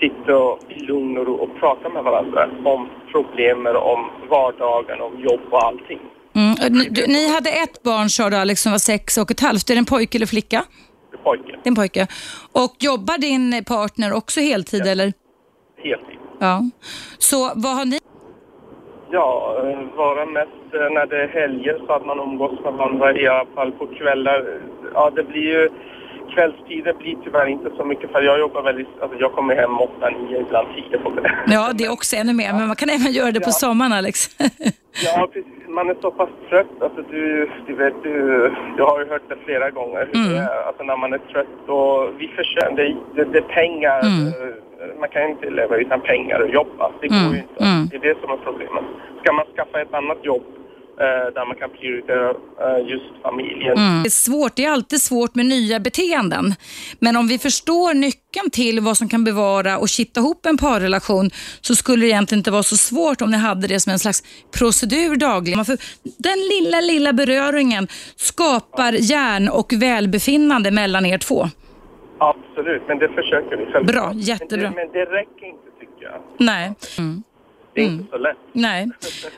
sitta 0.00 0.56
i 0.68 0.78
lugn 0.80 1.18
och 1.18 1.26
ro 1.26 1.34
och 1.34 1.60
prata 1.60 1.88
med 1.88 2.04
varandra 2.04 2.48
om 2.64 2.88
problemen, 3.12 3.76
om 3.76 4.10
vardagen, 4.30 5.00
om 5.00 5.20
jobb 5.20 5.40
och 5.50 5.64
allting. 5.64 5.98
Mm. 6.34 6.54
Ni, 6.72 7.04
ni 7.06 7.32
hade 7.34 7.50
ett 7.50 7.82
barn 7.82 8.08
sa 8.08 8.30
du 8.30 8.36
Alex 8.36 8.60
som 8.62 8.72
var 8.72 8.78
sex 8.78 9.18
och 9.18 9.30
ett 9.30 9.40
halvt. 9.40 9.70
Är 9.70 9.74
det 9.74 9.78
en 9.78 9.84
pojke 9.84 10.18
eller 10.18 10.26
flicka? 10.26 10.64
För 11.10 11.18
pojken, 11.18 11.56
Det 11.62 11.68
är 11.68 11.70
en 11.70 11.74
pojke. 11.74 12.06
Och 12.52 12.74
jobbar 12.78 13.18
din 13.18 13.64
partner 13.64 14.12
också 14.12 14.40
heltid 14.40 14.86
eller? 14.86 15.12
heltid. 15.82 16.07
Ja. 16.38 16.62
Så 17.18 17.52
vad 17.54 17.76
har 17.76 17.84
ni? 17.84 17.98
Ja, 19.10 19.56
eh, 19.64 19.96
vara 19.96 20.26
mest 20.26 20.74
eh, 20.74 20.90
när 20.90 21.06
det 21.06 21.22
är 21.22 21.28
helger 21.28 21.80
så 21.86 21.92
att 21.92 22.06
man 22.06 22.20
umgås 22.20 22.60
med 22.64 22.72
varandra 22.72 23.12
i 23.18 23.28
alla 23.28 23.46
fall 23.54 23.72
på 23.72 23.86
kvällar. 23.86 24.44
Ja, 24.94 25.10
det 25.16 25.22
blir 25.22 25.42
ju 25.42 25.68
kvällstider 26.34 26.92
blir 26.92 27.16
tyvärr 27.24 27.46
inte 27.46 27.70
så 27.76 27.84
mycket 27.84 28.12
för 28.12 28.22
jag 28.22 28.38
jobbar 28.38 28.62
väldigt, 28.62 28.88
alltså 29.02 29.18
jag 29.18 29.32
kommer 29.32 29.54
hem 29.56 29.80
åtta, 29.80 30.10
nio, 30.10 30.40
ibland 30.40 30.68
tio 30.74 30.98
på 30.98 31.10
kvällen. 31.10 31.30
Ja, 31.46 31.70
det 31.74 31.84
är 31.84 31.92
också 31.92 32.16
ännu 32.16 32.32
mer, 32.32 32.52
men 32.52 32.66
man 32.66 32.76
kan 32.76 32.88
även 32.88 33.12
göra 33.12 33.30
det 33.32 33.40
på 33.40 33.50
sommaren 33.50 33.92
Alex. 33.92 34.28
Ja, 35.04 35.28
precis. 35.32 35.52
Man 35.68 35.90
är 35.90 35.96
så 36.00 36.10
pass 36.10 36.28
trött. 36.48 36.66
Alltså, 36.80 37.02
du, 37.10 37.50
du 37.66 37.74
vet, 37.74 38.02
du, 38.02 38.12
du 38.76 38.82
har 38.82 39.00
ju 39.00 39.08
hört 39.08 39.22
det 39.28 39.36
flera 39.44 39.70
gånger. 39.70 40.08
är. 40.36 40.66
Alltså, 40.66 40.82
när 40.82 40.96
man 40.96 41.12
är 41.12 41.18
trött 41.18 41.68
och 41.68 42.20
vi 42.20 42.28
försöker, 42.28 42.76
det, 42.76 42.96
det, 43.14 43.24
det 43.32 43.38
är 43.38 43.42
pengar. 43.42 43.98
eh, 43.98 44.54
Man 45.00 45.08
kan 45.08 45.22
inte 45.30 45.50
leva 45.50 45.76
utan 45.76 46.00
pengar 46.00 46.38
och 46.40 46.50
jobba. 46.50 46.92
Det 47.00 47.08
går 47.08 47.34
ju 47.34 47.40
inte. 47.46 47.88
Det 47.90 47.96
är 47.96 48.00
det 48.08 48.20
som 48.20 48.30
är 48.30 48.36
problemet. 48.36 48.84
Ska 49.20 49.32
man 49.32 49.46
skaffa 49.54 49.80
ett 49.80 49.94
annat 49.94 50.24
jobb 50.24 50.42
eh, 51.00 51.34
där 51.34 51.46
man 51.46 51.56
kan 51.56 51.70
prioritera 51.70 52.30
eh, 52.30 52.88
just 52.92 53.04
familjen. 53.22 53.76
Det 54.02 54.08
är 54.08 54.10
svårt, 54.10 54.56
det 54.56 54.64
är 54.64 54.70
alltid 54.70 55.02
svårt 55.02 55.34
med 55.34 55.46
nya 55.46 55.80
beteenden. 55.80 56.54
Men 56.98 57.16
om 57.16 57.28
vi 57.28 57.38
förstår 57.38 57.94
nyckeln 57.94 58.50
till 58.50 58.80
vad 58.80 58.96
som 58.96 59.08
kan 59.08 59.24
bevara 59.24 59.78
och 59.78 59.88
kitta 59.88 60.20
ihop 60.20 60.46
en 60.46 60.58
parrelation 60.58 61.30
så 61.60 61.74
skulle 61.74 62.04
det 62.04 62.08
egentligen 62.08 62.40
inte 62.40 62.50
vara 62.50 62.62
så 62.62 62.76
svårt 62.76 63.22
om 63.22 63.30
ni 63.30 63.36
hade 63.36 63.66
det 63.66 63.80
som 63.80 63.92
en 63.92 63.98
slags 63.98 64.22
procedur 64.58 65.16
dagligen. 65.16 65.64
För 65.64 65.78
den 66.18 66.38
lilla, 66.38 66.80
lilla 66.80 67.12
beröringen 67.12 67.88
skapar 68.16 68.92
hjärn 68.92 69.48
och 69.48 69.72
välbefinnande 69.72 70.70
mellan 70.70 71.06
er 71.06 71.18
två. 71.18 71.48
Absolut, 72.18 72.82
men 72.88 72.98
det 72.98 73.08
försöker 73.08 73.56
vi 73.56 73.64
självklart. 73.72 73.86
Bra, 73.86 74.12
jättebra. 74.14 74.70
Men 74.70 74.74
det, 74.74 74.82
men 74.84 74.92
det 74.92 75.04
räcker 75.04 75.46
inte 75.46 75.70
tycker 75.80 76.04
jag. 76.04 76.20
Nej. 76.38 76.72
Det 77.74 77.80
är 77.80 77.84
inte 77.84 78.10
så 78.10 78.18
lätt. 78.18 78.36
Nej. 78.52 78.88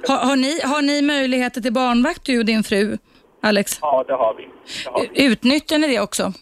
Har, 0.09 0.17
har, 0.17 0.37
ni, 0.37 0.61
har 0.65 0.83
ni 0.83 1.03
möjligheter 1.03 1.61
till 1.61 1.73
barnvakt 1.73 2.25
du 2.25 2.39
och 2.39 2.45
din 2.45 2.63
fru, 2.63 2.99
Alex? 3.43 3.79
Ja, 3.83 4.05
det 4.07 4.13
har 4.13 4.35
vi. 4.35 4.49
Det 4.85 4.91
har 4.91 5.07
vi. 5.15 5.25
Utnyttjar 5.25 5.79
ni 5.79 5.87
det 5.89 6.01
också? 6.01 6.33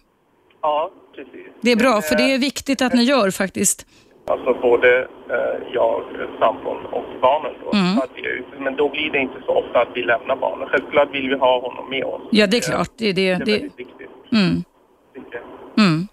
Ja, 0.62 0.91
precis. 1.14 1.47
Det 1.61 1.70
är 1.72 1.76
bra, 1.76 2.01
för 2.03 2.16
det 2.16 2.34
är 2.34 2.39
viktigt 2.39 2.82
att 2.82 2.93
ni 2.95 3.03
gör 3.03 3.30
faktiskt. 3.30 3.86
Alltså 4.26 4.55
både 4.55 4.99
eh, 5.30 5.72
jag, 5.72 6.03
sambon 6.39 6.86
och 6.86 7.05
barnen 7.22 7.53
då. 7.64 7.78
Mm. 7.78 7.99
Att 7.99 8.11
vi 8.14 8.20
är 8.26 8.30
ute. 8.30 8.61
Men 8.61 8.76
då 8.76 8.89
blir 8.89 9.11
det 9.11 9.18
inte 9.18 9.43
så 9.47 9.53
ofta 9.53 9.80
att 9.80 9.89
vi 9.95 10.03
lämnar 10.03 10.36
barnen. 10.36 10.68
Självklart 10.68 11.14
vill 11.14 11.28
vi 11.28 11.34
ha 11.34 11.61
honom 11.61 11.91
med 11.91 12.05
oss. 12.05 12.22
Ja, 12.30 12.47
det 12.47 12.57
är 12.57 12.61
klart. 12.61 12.91
Det, 12.97 13.12
det, 13.12 13.22
Det 13.22 13.28
är 13.30 13.39
det, 13.39 13.53
väldigt 13.53 13.78
viktigt. 13.78 14.11
mm, 14.32 14.64
mm. 15.78 16.09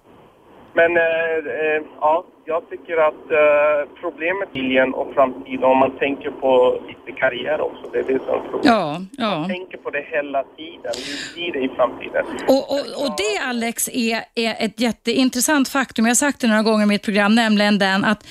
Men 0.79 0.97
eh, 0.97 1.37
eh, 1.61 1.81
ja, 2.01 2.25
jag 2.45 2.69
tycker 2.69 2.97
att 3.09 3.23
eh, 3.31 3.79
problemet 4.01 4.49
familjen 4.65 4.93
och 4.93 5.13
framtiden, 5.13 5.63
om 5.63 5.77
man 5.77 5.97
tänker 5.99 6.31
på 6.31 6.81
lite 6.87 7.19
karriär 7.19 7.61
också, 7.61 7.89
det 7.91 7.99
är 7.99 8.03
det 8.03 8.19
som 8.19 8.33
är 8.33 8.39
problemet. 8.51 8.65
Ja, 8.65 9.01
ja. 9.17 9.39
Man 9.39 9.49
tänker 9.49 9.77
på 9.77 9.89
det 9.89 10.05
hela 10.11 10.43
tiden. 10.43 10.91
Hur 11.07 11.35
blir 11.35 11.53
det 11.53 11.59
i 11.59 11.69
framtiden? 11.75 12.25
Och, 12.47 12.71
och, 12.71 13.05
och 13.05 13.15
det 13.17 13.47
Alex 13.49 13.89
är, 13.89 14.21
är 14.35 14.65
ett 14.65 14.79
jätteintressant 14.79 15.69
faktum. 15.69 16.05
Jag 16.05 16.09
har 16.09 16.15
sagt 16.15 16.41
det 16.41 16.47
några 16.47 16.63
gånger 16.63 16.83
i 16.83 16.87
mitt 16.87 17.03
program, 17.03 17.35
nämligen 17.35 17.79
den 17.79 18.05
att 18.05 18.27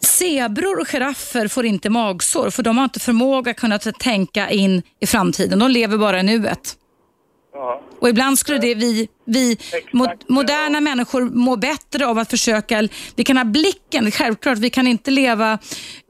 Zebror 0.00 0.80
och 0.80 0.88
giraffer 0.88 1.48
får 1.48 1.66
inte 1.66 1.90
magsår 1.90 2.50
för 2.50 2.62
de 2.62 2.78
har 2.78 2.84
inte 2.84 3.00
förmåga 3.00 3.50
att 3.50 3.56
kunna 3.56 3.78
tänka 3.78 4.50
in 4.50 4.82
i 5.00 5.06
framtiden. 5.06 5.58
De 5.58 5.70
lever 5.70 5.98
bara 5.98 6.20
i 6.20 6.22
nuet. 6.22 6.76
Ja. 7.54 7.80
Och 8.00 8.08
ibland 8.08 8.38
skulle 8.38 8.58
det 8.58 8.74
vi, 8.74 9.08
vi 9.24 9.52
Exakt, 9.52 10.28
moderna 10.28 10.76
ja. 10.76 10.80
människor 10.80 11.22
må 11.22 11.56
bättre 11.56 12.06
av 12.06 12.18
att 12.18 12.30
försöka, 12.30 12.88
vi 13.16 13.24
kan 13.24 13.36
ha 13.36 13.44
blicken, 13.44 14.10
självklart, 14.10 14.58
vi 14.58 14.70
kan 14.70 14.86
inte 14.86 15.10
leva, 15.10 15.58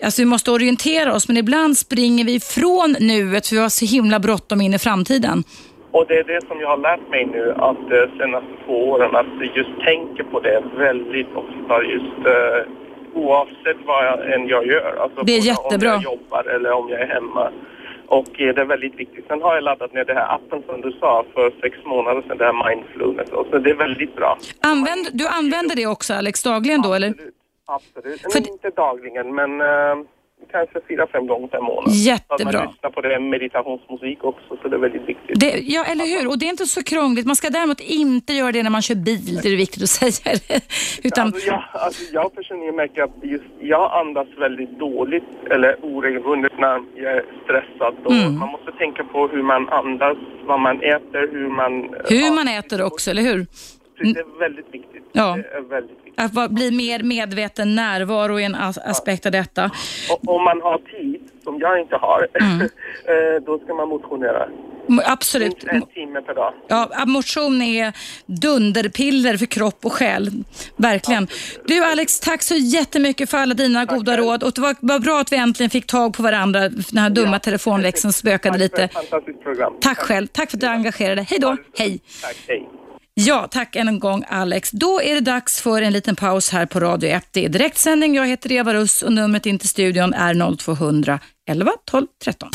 alltså 0.05 0.23
vi 0.23 0.27
måste 0.27 0.51
orientera 0.51 1.15
oss, 1.15 1.29
men 1.29 1.37
ibland 1.37 1.79
springer 1.79 2.25
vi 2.25 2.35
ifrån 2.35 2.97
nuet 3.01 3.47
för 3.47 3.57
vi 3.57 3.63
har 3.63 3.69
så 3.69 3.85
himla 3.85 4.19
bråttom 4.21 4.61
in 4.61 4.75
i 4.75 4.79
framtiden. 4.79 5.45
Och 5.91 6.07
det 6.09 6.15
är 6.15 6.25
det 6.25 6.47
som 6.49 6.61
jag 6.61 6.69
har 6.69 6.77
lärt 6.77 7.11
mig 7.11 7.27
nu 7.27 7.55
att 7.59 7.89
de 7.91 8.19
senaste 8.19 8.49
två 8.67 8.91
åren 8.91 9.17
att 9.17 9.57
just 9.57 9.81
tänka 9.85 10.25
på 10.25 10.41
det 10.41 10.63
väldigt 10.77 11.33
ofta 11.35 11.83
just 11.83 12.19
eh, 12.27 12.61
oavsett 13.15 13.77
vad 13.87 14.07
jag, 14.07 14.33
än 14.33 14.49
jag 14.49 14.67
gör. 14.67 14.97
Alltså 15.03 15.23
Det 15.23 15.33
är 15.33 15.41
jättebra. 15.41 15.95
Om 15.97 16.03
jag 16.03 16.13
jobbar 16.13 16.45
eller 16.45 16.73
om 16.73 16.89
jag 16.89 17.01
är 17.01 17.07
hemma. 17.07 17.51
Och 18.07 18.41
eh, 18.41 18.55
det 18.55 18.61
är 18.61 18.65
väldigt 18.65 18.95
viktigt. 18.95 19.25
Sen 19.29 19.43
har 19.43 19.55
jag 19.55 19.65
laddat 19.65 19.93
ner 19.95 20.05
den 20.05 20.17
här 20.17 20.35
appen 20.35 20.63
som 20.67 20.81
du 20.81 20.93
sa 20.93 21.25
för 21.35 21.53
sex 21.61 21.77
månader 21.85 22.23
sedan, 22.23 22.39
det 22.39 22.45
här 22.45 22.69
Mindfulness. 22.69 23.29
Och 23.31 23.47
så 23.51 23.59
det 23.59 23.71
är 23.71 23.75
väldigt 23.75 24.17
bra. 24.17 24.39
Använd, 24.61 25.07
du 25.13 25.27
använder 25.27 25.77
det 25.77 25.87
också 25.87 26.15
Alex 26.15 26.43
dagligen 26.43 26.83
då 26.83 26.95
eller? 26.95 27.09
Absolut. 27.09 27.35
Absolut. 27.67 28.21
För- 28.21 28.41
Men 28.41 28.49
inte 28.53 28.71
dagligen, 28.71 29.35
men 29.35 29.61
eh, 29.61 29.97
kanske 30.51 30.81
fyra, 30.89 31.07
fem 31.13 31.27
gånger 31.27 31.49
per 31.49 31.61
månad. 31.61 31.93
Så 31.93 32.09
Jättebra. 32.11 32.35
att 32.49 32.55
man 32.55 32.67
lyssnar 32.67 32.91
på 32.91 33.01
det 33.01 33.21
meditationsmusik 33.21 34.25
också, 34.25 34.57
så 34.63 34.69
det 34.69 34.77
är 34.77 34.81
väldigt 34.81 35.09
viktigt. 35.09 35.41
Det, 35.41 35.59
ja, 35.63 35.85
eller 35.85 36.05
hur? 36.05 36.29
Och 36.29 36.39
det 36.39 36.47
är 36.47 36.51
inte 36.51 36.67
så 36.67 36.83
krångligt. 36.83 37.27
Man 37.27 37.37
ska 37.37 37.51
däremot 37.51 37.81
inte 37.81 38.33
göra 38.33 38.53
det 38.53 38.63
när 38.63 38.71
man 38.71 38.83
kör 38.83 38.95
bil, 38.95 39.41
det 39.43 39.49
är 39.49 39.57
viktigt 39.57 39.83
att 39.83 39.89
säga. 39.89 40.39
Utan, 41.03 41.27
Alltså 41.27 41.47
jag, 41.47 41.63
alltså 41.73 42.03
jag 42.13 42.35
personligen 42.35 42.77
märker 42.77 43.03
att 43.03 43.11
just 43.23 43.45
jag 43.61 43.93
andas 44.01 44.29
väldigt 44.39 44.79
dåligt 44.79 45.25
eller 45.51 45.77
oregelbundet 45.83 46.53
när 46.59 46.83
jag 46.95 47.13
är 47.13 47.25
stressad. 47.45 47.95
Mm. 48.11 48.39
Man 48.39 48.49
måste 48.49 48.73
tänka 48.73 49.05
på 49.05 49.29
hur 49.29 49.43
man 49.43 49.69
andas, 49.69 50.17
vad 50.45 50.61
man 50.61 50.83
äter, 50.83 51.29
hur 51.33 51.49
man... 51.49 51.73
hur 52.09 52.35
man 52.35 52.49
äter 52.49 52.83
också, 52.83 53.11
eller 53.11 53.23
hur? 53.23 53.47
Det 54.13 54.21
är 54.21 54.39
väldigt 54.39 54.67
viktigt. 54.75 55.05
Ja. 55.13 55.37
Det 55.37 55.57
är 55.57 55.61
väldigt 55.69 55.97
viktigt. 56.05 56.39
Att 56.39 56.51
bli 56.51 56.71
mer 56.71 57.03
medveten 57.03 57.75
närvaro 57.75 58.41
är 58.41 58.45
en 58.47 58.55
as- 58.55 58.79
aspekt 58.85 59.27
av 59.27 59.33
detta. 59.33 59.71
Och 60.11 60.35
om 60.37 60.45
man 60.45 60.61
har 60.61 60.79
tid, 60.79 61.21
som 61.45 61.59
jag 61.61 61.81
inte 61.81 61.97
har, 61.97 62.27
Mm. 62.41 62.61
eh, 62.61 63.43
då 63.47 63.59
ska 63.59 63.75
man 63.75 63.89
motionera. 63.89 64.49
Absolut. 65.07 65.65
En 65.65 65.83
timme 65.83 66.21
per 66.23 66.35
dag. 66.35 66.55
Ja, 66.69 67.05
motion 67.07 67.63
är 67.63 67.93
dunderpiller 68.27 69.37
för 69.37 69.47
kropp 69.47 69.85
och 69.85 69.93
själ. 69.93 70.31
Verkligen. 70.77 71.29
Du 71.65 71.85
Alex, 71.85 72.21
tack 72.21 72.43
så 72.43 72.55
jättemycket 72.55 73.31
för 73.31 73.39
alla 73.39 73.55
dina 73.55 73.85
goda 73.85 74.13
själv. 74.13 74.25
råd. 74.25 74.43
Och 74.43 74.53
det 74.55 74.61
var, 74.61 74.77
var 74.81 74.99
bra 74.99 75.21
att 75.21 75.33
vi 75.33 75.37
äntligen 75.37 75.71
fick 75.71 75.87
tag 75.87 76.15
på 76.15 76.23
varandra. 76.23 76.61
Den 76.69 76.99
här 76.99 77.11
dumma 77.11 77.33
Ja. 77.33 77.39
telefonväxeln 77.39 78.13
spökade 78.13 78.53
Tack 78.55 78.61
lite. 78.61 78.77
för 78.77 78.85
ett 78.85 78.93
fantastiskt 79.11 79.43
program. 79.43 79.73
Tack 79.81 79.99
själv. 79.99 80.27
Tack 80.27 80.51
för 80.51 80.57
att 80.57 80.61
du 80.61 80.67
engagerade 80.67 81.15
dig. 81.15 81.27
Hej 81.31 81.39
då. 81.39 81.57
Hej. 81.79 82.01
Tack, 82.23 82.37
hej. 82.49 82.69
Ja, 83.17 83.49
tack 83.51 83.77
än 83.77 83.89
en 83.89 83.99
gång 83.99 84.25
Alex. 84.29 84.71
Då 84.71 85.03
är 85.03 85.15
det 85.15 85.21
dags 85.21 85.61
för 85.61 85.83
en 85.83 85.93
liten 85.93 86.17
paus 86.17 86.51
här 86.51 86.67
på 86.67 86.81
Radio 86.81 87.11
1. 87.11 87.29
Det 87.31 87.45
är 87.45 87.49
direktsändning. 87.49 88.15
Jag 88.15 88.27
heter 88.27 88.53
Eva 88.53 88.75
Russ 88.75 89.03
och 89.03 89.13
numret 89.13 89.47
in 89.47 89.59
till 89.59 89.69
studion 89.69 90.15
är 90.15 90.57
0200 90.57 91.21
11 91.51 91.71
12 91.85 92.07
13. 92.25 92.51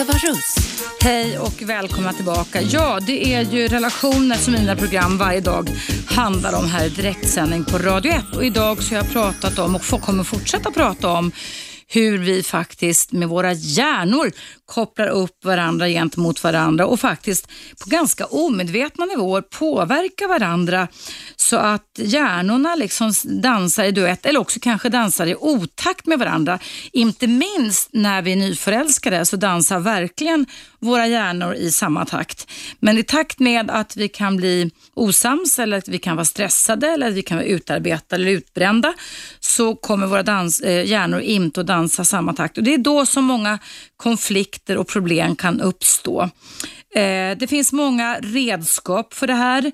Eva 0.00 0.12
Russ. 0.12 0.54
Hej 1.00 1.38
och 1.38 1.62
välkomna 1.62 2.12
tillbaka. 2.12 2.60
Ja, 2.62 2.98
det 3.06 3.34
är 3.34 3.42
ju 3.42 3.68
relationer 3.68 4.36
som 4.36 4.52
mina 4.52 4.76
program 4.76 5.18
varje 5.18 5.40
dag 5.40 5.70
handlar 6.06 6.58
om 6.58 6.68
här 6.68 6.86
i 6.86 6.88
direktsändning 6.88 7.64
på 7.64 7.78
Radio 7.78 8.12
1. 8.12 8.36
Och 8.36 8.44
idag 8.44 8.82
så 8.82 8.94
har 8.94 8.96
jag 8.96 9.12
pratat 9.12 9.58
om 9.58 9.74
och 9.74 9.82
kommer 10.00 10.24
fortsätta 10.24 10.70
prata 10.70 11.08
om 11.08 11.32
hur 11.92 12.18
vi 12.18 12.42
faktiskt 12.42 13.12
med 13.12 13.28
våra 13.28 13.52
hjärnor 13.52 14.32
kopplar 14.66 15.08
upp 15.08 15.44
varandra 15.44 15.88
gentemot 15.88 16.44
varandra 16.44 16.86
och 16.86 17.00
faktiskt 17.00 17.48
på 17.84 17.90
ganska 17.90 18.26
omedvetna 18.26 19.04
nivåer 19.04 19.42
påverkar 19.42 20.28
varandra 20.28 20.88
så 21.36 21.56
att 21.56 21.86
hjärnorna 21.98 22.74
liksom 22.74 23.12
dansar 23.24 23.84
i 23.84 23.90
duett 23.90 24.26
eller 24.26 24.40
också 24.40 24.60
kanske 24.62 24.88
dansar 24.88 25.26
i 25.26 25.34
otakt 25.34 26.06
med 26.06 26.18
varandra. 26.18 26.58
Inte 26.92 27.26
minst 27.26 27.88
när 27.92 28.22
vi 28.22 28.32
är 28.32 28.36
nyförälskade 28.36 29.26
så 29.26 29.36
dansar 29.36 29.80
verkligen 29.80 30.46
våra 30.78 31.06
hjärnor 31.06 31.54
i 31.54 31.72
samma 31.72 32.04
takt. 32.04 32.50
Men 32.80 32.98
i 32.98 33.02
takt 33.02 33.38
med 33.38 33.70
att 33.70 33.96
vi 33.96 34.08
kan 34.08 34.36
bli 34.36 34.70
osams 34.94 35.58
eller 35.58 35.78
att 35.78 35.88
vi 35.88 35.98
kan 35.98 36.16
vara 36.16 36.24
stressade 36.24 36.88
eller 36.88 37.08
att 37.08 37.14
vi 37.14 37.22
kan 37.22 37.36
vara 37.36 37.46
utarbetade 37.46 38.22
eller 38.22 38.32
utbrända 38.32 38.94
så 39.40 39.74
kommer 39.74 40.06
våra 40.06 40.22
dans, 40.22 40.60
eh, 40.60 40.84
hjärnor 40.84 41.20
inte 41.20 41.60
att 41.60 41.66
dansa 41.66 41.79
samma 41.88 42.32
takt. 42.32 42.58
Och 42.58 42.64
Det 42.64 42.74
är 42.74 42.78
då 42.78 43.06
som 43.06 43.24
många 43.24 43.58
konflikter 43.96 44.76
och 44.76 44.88
problem 44.88 45.36
kan 45.36 45.60
uppstå. 45.60 46.22
Eh, 46.94 47.36
det 47.38 47.48
finns 47.48 47.72
många 47.72 48.18
redskap 48.22 49.14
för 49.14 49.26
det 49.26 49.34
här. 49.34 49.72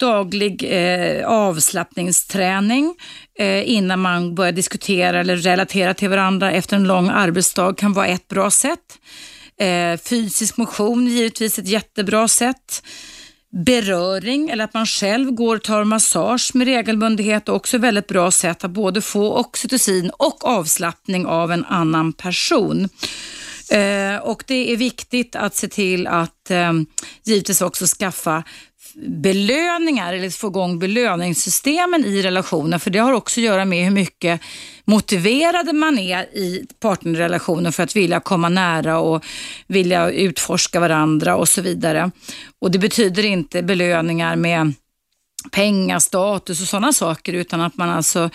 Daglig 0.00 0.64
eh, 0.68 1.28
avslappningsträning 1.28 2.94
eh, 3.38 3.70
innan 3.70 4.00
man 4.00 4.34
börjar 4.34 4.52
diskutera 4.52 5.20
eller 5.20 5.36
relatera 5.36 5.94
till 5.94 6.08
varandra 6.08 6.52
efter 6.52 6.76
en 6.76 6.84
lång 6.84 7.08
arbetsdag 7.08 7.76
kan 7.76 7.92
vara 7.92 8.06
ett 8.06 8.28
bra 8.28 8.50
sätt. 8.50 8.98
Eh, 9.60 10.00
fysisk 10.00 10.56
motion 10.56 11.06
är 11.06 11.10
givetvis 11.10 11.58
ett 11.58 11.68
jättebra 11.68 12.28
sätt. 12.28 12.82
Beröring 13.50 14.50
eller 14.50 14.64
att 14.64 14.74
man 14.74 14.86
själv 14.86 15.30
går 15.30 15.56
och 15.56 15.62
tar 15.62 15.84
massage 15.84 16.50
med 16.54 16.66
regelbundenhet 16.66 17.48
är 17.48 17.52
också 17.52 17.78
väldigt 17.78 18.06
bra 18.06 18.30
sätt 18.30 18.64
att 18.64 18.70
både 18.70 19.00
få 19.00 19.38
oxytocin 19.38 20.10
och 20.10 20.44
avslappning 20.44 21.26
av 21.26 21.52
en 21.52 21.64
annan 21.64 22.12
person. 22.12 22.88
Eh, 23.70 24.16
och 24.16 24.44
det 24.46 24.72
är 24.72 24.76
viktigt 24.76 25.36
att 25.36 25.54
se 25.54 25.68
till 25.68 26.06
att 26.06 26.50
eh, 26.50 26.72
givetvis 27.24 27.60
också 27.60 27.86
skaffa 27.86 28.44
belöningar 29.06 30.14
eller 30.14 30.30
få 30.30 30.46
igång 30.46 30.78
belöningssystemen 30.78 32.04
i 32.04 32.22
relationen 32.22 32.80
för 32.80 32.90
det 32.90 32.98
har 32.98 33.12
också 33.12 33.40
att 33.40 33.44
göra 33.44 33.64
med 33.64 33.84
hur 33.84 33.90
mycket 33.90 34.40
motiverade 34.84 35.72
man 35.72 35.98
är 35.98 36.22
i 36.22 36.66
partnerrelationen 36.80 37.72
för 37.72 37.82
att 37.82 37.96
vilja 37.96 38.20
komma 38.20 38.48
nära 38.48 38.98
och 38.98 39.24
vilja 39.66 40.10
utforska 40.10 40.80
varandra 40.80 41.36
och 41.36 41.48
så 41.48 41.62
vidare. 41.62 42.10
Och 42.60 42.70
det 42.70 42.78
betyder 42.78 43.24
inte 43.24 43.62
belöningar 43.62 44.36
med 44.36 44.72
pengar, 45.48 45.98
status 45.98 46.62
och 46.62 46.68
sådana 46.68 46.92
saker 46.92 47.32
utan 47.32 47.60
att 47.60 47.76
man 47.76 47.90
alltså 47.90 48.30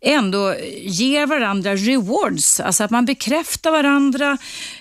ändå 0.00 0.54
ger 0.82 1.26
varandra 1.26 1.76
rewards, 1.76 2.60
alltså 2.60 2.84
att 2.84 2.90
man 2.90 3.04
bekräftar 3.04 3.70
varandra, 3.70 4.38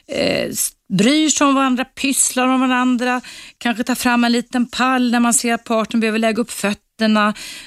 eh, 0.08 0.50
bryr 0.94 1.30
sig 1.30 1.48
om 1.48 1.56
varandra, 1.56 1.86
pysslar 1.86 2.48
om 2.48 2.60
varandra, 2.60 3.22
kanske 3.58 3.84
tar 3.84 3.96
fram 3.96 4.24
en 4.24 4.32
liten 4.32 4.66
pall 4.66 5.12
när 5.12 5.20
man 5.20 5.34
ser 5.34 5.54
att 5.54 5.64
partnern 5.64 6.00
behöver 6.00 6.20
lägga 6.20 6.42
upp 6.42 6.52
fötterna, 6.52 6.91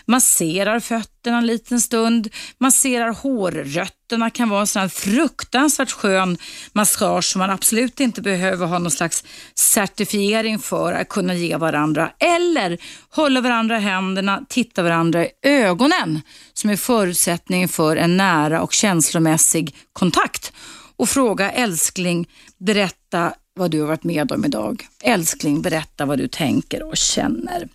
masserar 0.07 0.80
fötterna 0.80 1.39
en 1.39 1.47
liten 1.47 1.80
stund, 1.80 2.28
masserar 2.59 3.12
hårrötterna 3.12 4.30
kan 4.30 4.49
vara 4.49 4.61
en 4.61 4.66
sån 4.66 4.82
här 4.82 4.89
fruktansvärt 4.89 5.91
skön 5.91 6.39
massage 6.72 7.24
som 7.24 7.39
man 7.39 7.51
absolut 7.51 8.01
inte 8.01 8.22
behöver 8.22 8.66
ha 8.66 8.78
någon 8.78 8.91
slags 8.91 9.24
certifiering 9.55 10.59
för 10.59 10.93
att 10.93 11.09
kunna 11.09 11.35
ge 11.35 11.57
varandra. 11.57 12.11
Eller 12.18 12.78
hålla 13.11 13.41
varandra 13.41 13.76
i 13.76 13.80
händerna, 13.80 14.45
titta 14.49 14.82
varandra 14.82 15.24
i 15.24 15.30
ögonen 15.43 16.20
som 16.53 16.70
är 16.70 16.76
förutsättningen 16.76 17.68
för 17.68 17.97
en 17.97 18.16
nära 18.16 18.62
och 18.62 18.72
känslomässig 18.72 19.76
kontakt 19.93 20.53
och 20.97 21.09
fråga 21.09 21.51
älskling, 21.51 22.28
berätta 22.59 23.32
vad 23.55 23.70
du 23.70 23.80
har 23.80 23.87
varit 23.87 24.05
med 24.05 24.32
om 24.32 24.45
idag. 24.45 24.87
Älskling, 25.03 25.62
berätta 25.62 26.07
vad 26.07 26.18
du 26.18 26.28
tänker 26.28 26.82
och 26.82 26.97
känner. 26.97 27.68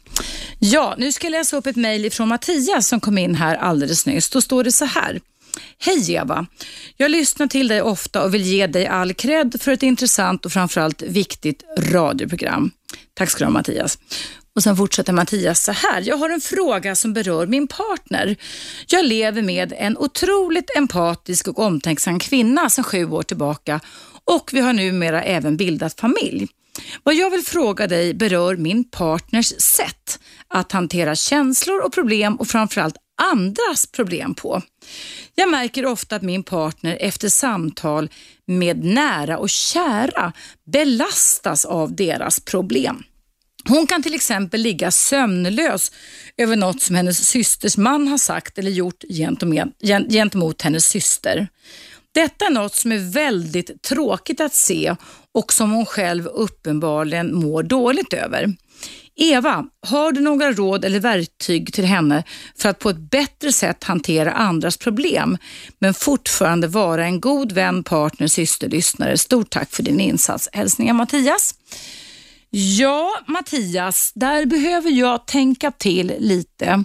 Ja, 0.59 0.95
nu 0.97 1.11
ska 1.11 1.28
jag 1.28 1.32
läsa 1.32 1.57
upp 1.57 1.67
ett 1.67 1.76
mejl 1.76 2.11
från 2.11 2.28
Mattias 2.28 2.88
som 2.88 2.99
kom 2.99 3.17
in 3.17 3.36
här 3.36 3.55
alldeles 3.55 4.05
nyss. 4.05 4.30
Då 4.30 4.41
står 4.41 4.63
det 4.63 4.72
så 4.72 4.86
här. 4.86 5.20
Hej 5.80 6.13
Eva! 6.13 6.45
Jag 6.97 7.11
lyssnar 7.11 7.47
till 7.47 7.67
dig 7.67 7.82
ofta 7.82 8.24
och 8.24 8.34
vill 8.34 8.41
ge 8.41 8.67
dig 8.67 8.88
all 8.88 9.13
cred 9.13 9.61
för 9.61 9.72
ett 9.72 9.84
intressant 9.84 10.45
och 10.45 10.51
framförallt 10.51 11.01
viktigt 11.01 11.63
radioprogram. 11.80 12.72
Tack 13.13 13.30
ska 13.30 13.39
du 13.39 13.45
ha 13.45 13.51
Mattias. 13.51 13.97
Och 14.55 14.63
sen 14.63 14.78
fortsätter 14.78 15.13
Mattias 15.13 15.63
så 15.63 15.72
här. 15.72 16.01
Jag 16.05 16.17
har 16.17 16.30
en 16.30 16.41
fråga 16.41 16.95
som 16.95 17.13
berör 17.13 17.47
min 17.47 17.67
partner. 17.67 18.36
Jag 18.88 19.05
lever 19.05 19.41
med 19.41 19.74
en 19.78 19.97
otroligt 19.97 20.78
empatisk 20.78 21.47
och 21.47 21.59
omtänksam 21.59 22.20
kvinna 22.20 22.70
sedan 22.70 22.84
sju 22.84 23.05
år 23.05 23.24
tillbaka 23.24 23.80
och 24.26 24.49
vi 24.53 24.59
har 24.59 24.74
numera 24.74 25.24
även 25.24 25.57
bildat 25.57 25.99
familj. 25.99 26.47
Vad 27.03 27.15
jag 27.15 27.30
vill 27.30 27.45
fråga 27.45 27.88
dig 27.88 28.13
berör 28.13 28.55
min 28.55 28.84
partners 28.84 29.53
sätt 29.57 30.19
att 30.47 30.71
hantera 30.71 31.15
känslor 31.15 31.86
och 31.86 31.93
problem 31.93 32.36
och 32.36 32.47
framförallt 32.47 32.95
andras 33.21 33.86
problem 33.86 34.36
på. 34.36 34.61
Jag 35.36 35.49
märker 35.49 35.86
ofta 35.86 36.15
att 36.15 36.21
min 36.21 36.43
partner 36.43 36.97
efter 37.01 37.30
samtal 37.30 38.09
med 38.45 38.84
nära 38.84 39.38
och 39.38 39.49
kära 39.49 40.34
belastas 40.71 41.65
av 41.65 41.95
deras 41.95 42.39
problem. 42.39 43.03
Hon 43.67 43.88
kan 43.88 44.03
till 44.03 44.13
exempel 44.13 44.61
ligga 44.61 44.91
sömnlös 44.91 45.91
över 46.38 46.55
något 46.55 46.82
som 46.82 46.95
hennes 46.95 47.30
systers 47.30 47.77
man 47.77 48.07
har 48.07 48.17
sagt 48.17 48.57
eller 48.57 48.71
gjort 48.71 49.03
gentemot, 50.09 50.61
hennes 50.61 50.86
syster. 50.86 51.47
Detta 52.14 52.45
är 52.45 52.49
något 52.49 52.76
som 52.76 52.91
är 52.91 53.12
väldigt 53.12 53.82
tråkigt 53.82 54.41
att 54.41 54.53
se 54.53 54.95
och 55.34 55.53
som 55.53 55.72
hon 55.72 55.86
själv 55.86 56.28
uppenbarligen 56.28 57.36
mår 57.36 57.64
dåligt 57.64 58.14
över. 58.14 58.53
Eva, 59.16 59.66
har 59.88 60.12
du 60.12 60.22
några 60.22 60.51
råd 60.51 60.86
eller 60.86 60.99
verktyg 60.99 61.74
till 61.74 61.86
henne 61.86 62.24
för 62.57 62.70
att 62.70 62.80
på 62.80 62.89
ett 62.89 63.12
bättre 63.12 63.51
sätt 63.51 63.84
hantera 63.84 64.32
andras 64.32 64.78
problem 64.78 65.38
men 65.80 65.93
fortfarande 65.93 66.68
vara 66.68 67.05
en 67.05 67.20
god 67.22 67.51
vän, 67.51 67.84
partner, 67.84 68.28
syster, 68.28 68.70
lyssnare? 68.70 69.18
Stort 69.18 69.49
tack 69.49 69.72
för 69.72 69.84
din 69.84 69.99
insats. 69.99 70.49
Hälsningar 70.53 70.93
Mattias. 70.93 71.55
Ja, 72.49 73.20
Mattias, 73.28 74.12
där 74.16 74.45
behöver 74.45 74.91
jag 74.91 75.28
tänka 75.28 75.72
till 75.72 76.14
lite. 76.20 76.84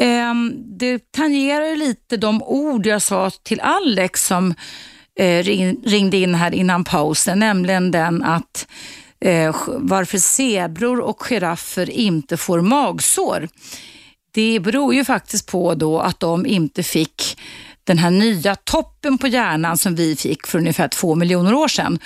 Eh, 0.00 0.34
Det 0.78 1.12
tangerar 1.12 1.76
lite 1.76 2.16
de 2.16 2.42
ord 2.42 2.86
jag 2.86 3.02
sa 3.02 3.30
till 3.42 3.60
Alex 3.60 4.26
som 4.26 4.54
eh, 5.18 5.42
ring- 5.42 5.80
ringde 5.84 6.16
in 6.16 6.34
här 6.34 6.54
innan 6.54 6.84
pausen, 6.84 7.38
nämligen 7.38 7.90
den 7.90 8.22
att 8.22 8.66
eh, 9.20 9.56
varför 9.68 10.18
zebror 10.18 11.00
och 11.00 11.22
giraffer 11.22 11.90
inte 11.90 12.36
får 12.36 12.60
magsår. 12.60 13.48
Det 14.34 14.60
beror 14.60 14.94
ju 14.94 15.04
faktiskt 15.04 15.46
på 15.50 15.74
då 15.74 16.00
att 16.00 16.20
de 16.20 16.46
inte 16.46 16.82
fick 16.82 17.38
den 17.84 17.98
här 17.98 18.10
nya 18.10 18.54
toppen 18.54 19.18
på 19.18 19.26
hjärnan 19.26 19.78
som 19.78 19.94
vi 19.94 20.16
fick 20.16 20.46
för 20.46 20.58
ungefär 20.58 20.88
två 20.88 21.14
miljoner 21.14 21.54
år 21.54 21.68
sedan. 21.68 21.98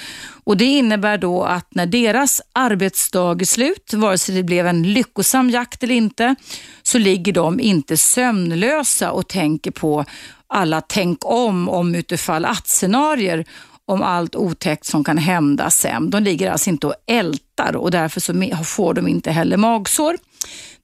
Och 0.44 0.56
Det 0.56 0.64
innebär 0.64 1.18
då 1.18 1.42
att 1.42 1.74
när 1.74 1.86
deras 1.86 2.42
arbetsdag 2.52 3.40
är 3.40 3.44
slut, 3.44 3.94
vare 3.94 4.18
sig 4.18 4.34
det 4.34 4.42
blev 4.42 4.66
en 4.66 4.82
lyckosam 4.92 5.50
jakt 5.50 5.82
eller 5.82 5.94
inte, 5.94 6.34
så 6.82 6.98
ligger 6.98 7.32
de 7.32 7.60
inte 7.60 7.96
sömnlösa 7.96 9.10
och 9.10 9.28
tänker 9.28 9.70
på 9.70 10.04
alla 10.46 10.80
tänk 10.80 11.18
om, 11.24 11.68
om 11.68 11.94
utifall 11.94 12.44
att-scenarier 12.44 13.44
om 13.86 14.02
allt 14.02 14.36
otäckt 14.36 14.86
som 14.86 15.04
kan 15.04 15.18
hända 15.18 15.70
sen. 15.70 16.10
De 16.10 16.22
ligger 16.22 16.50
alltså 16.50 16.70
inte 16.70 16.86
och 16.86 16.94
ältar 17.06 17.76
och 17.76 17.90
därför 17.90 18.20
så 18.20 18.64
får 18.64 18.94
de 18.94 19.08
inte 19.08 19.30
heller 19.30 19.56
magsår. 19.56 20.16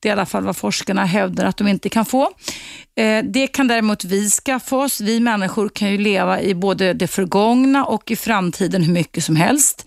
Det 0.03 0.09
är 0.09 0.11
i 0.11 0.13
alla 0.13 0.27
fall 0.27 0.45
vad 0.45 0.57
forskarna 0.57 1.05
hävdar 1.05 1.45
att 1.45 1.57
de 1.57 1.69
inte 1.69 1.89
kan 1.89 2.05
få. 2.05 2.31
Eh, 2.97 3.25
det 3.25 3.47
kan 3.47 3.69
däremot 3.69 4.05
vi 4.05 4.31
skaffa 4.31 4.77
oss. 4.77 5.01
Vi 5.01 5.21
människor 5.21 5.69
kan 5.69 5.91
ju 5.91 5.99
leva 5.99 6.41
i 6.41 6.55
både 6.55 6.93
det 6.93 7.07
förgångna 7.07 7.85
och 7.85 8.11
i 8.11 8.17
framtiden 8.17 8.83
hur 8.83 8.93
mycket 8.93 9.25
som 9.25 9.37
helst. 9.37 9.87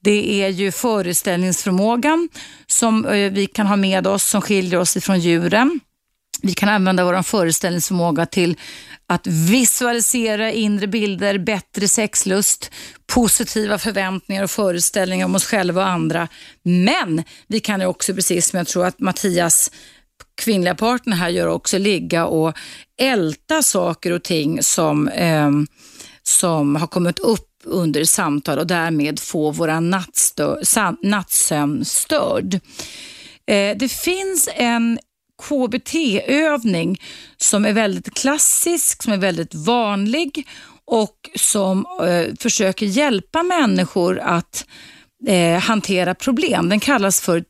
Det 0.00 0.42
är 0.42 0.48
ju 0.48 0.72
föreställningsförmågan 0.72 2.28
som 2.66 3.06
eh, 3.06 3.32
vi 3.32 3.46
kan 3.46 3.66
ha 3.66 3.76
med 3.76 4.06
oss 4.06 4.24
som 4.24 4.42
skiljer 4.42 4.80
oss 4.80 4.96
ifrån 4.96 5.20
djuren. 5.20 5.80
Vi 6.46 6.54
kan 6.54 6.68
använda 6.68 7.04
vår 7.04 7.22
föreställningsförmåga 7.22 8.26
till 8.26 8.56
att 9.06 9.26
visualisera 9.26 10.52
inre 10.52 10.86
bilder, 10.86 11.38
bättre 11.38 11.88
sexlust, 11.88 12.70
positiva 13.06 13.78
förväntningar 13.78 14.42
och 14.42 14.50
föreställningar 14.50 15.26
om 15.26 15.34
oss 15.34 15.44
själva 15.44 15.82
och 15.82 15.88
andra. 15.88 16.28
Men 16.62 17.22
vi 17.46 17.60
kan 17.60 17.80
ju 17.80 17.86
också, 17.86 18.14
precis 18.14 18.48
som 18.48 18.56
jag 18.56 18.66
tror 18.66 18.86
att 18.86 18.98
Mattias 18.98 19.70
kvinnliga 20.34 20.74
partner 20.74 21.16
här 21.16 21.28
gör 21.28 21.46
också, 21.46 21.78
ligga 21.78 22.26
och 22.26 22.56
älta 23.00 23.62
saker 23.62 24.12
och 24.12 24.22
ting 24.22 24.62
som, 24.62 25.08
eh, 25.08 25.50
som 26.22 26.76
har 26.76 26.86
kommit 26.86 27.18
upp 27.18 27.50
under 27.64 28.04
samtal 28.04 28.58
och 28.58 28.66
därmed 28.66 29.20
få 29.20 29.50
vår 29.50 29.80
nattsömn 31.06 31.84
störd. 31.84 32.54
Eh, 33.46 33.76
det 33.76 33.92
finns 33.92 34.48
en 34.56 34.98
KBT-övning 35.42 37.00
som 37.36 37.64
är 37.64 37.72
väldigt 37.72 38.14
klassisk, 38.14 39.02
som 39.02 39.12
är 39.12 39.16
väldigt 39.16 39.54
vanlig 39.54 40.48
och 40.84 41.30
som 41.34 41.86
eh, 42.02 42.26
försöker 42.40 42.86
hjälpa 42.86 43.42
människor 43.42 44.18
att 44.18 44.66
eh, 45.26 45.58
hantera 45.58 46.14
problem. 46.14 46.68
Den 46.68 46.80
kallas 46.80 47.20
för 47.20 47.44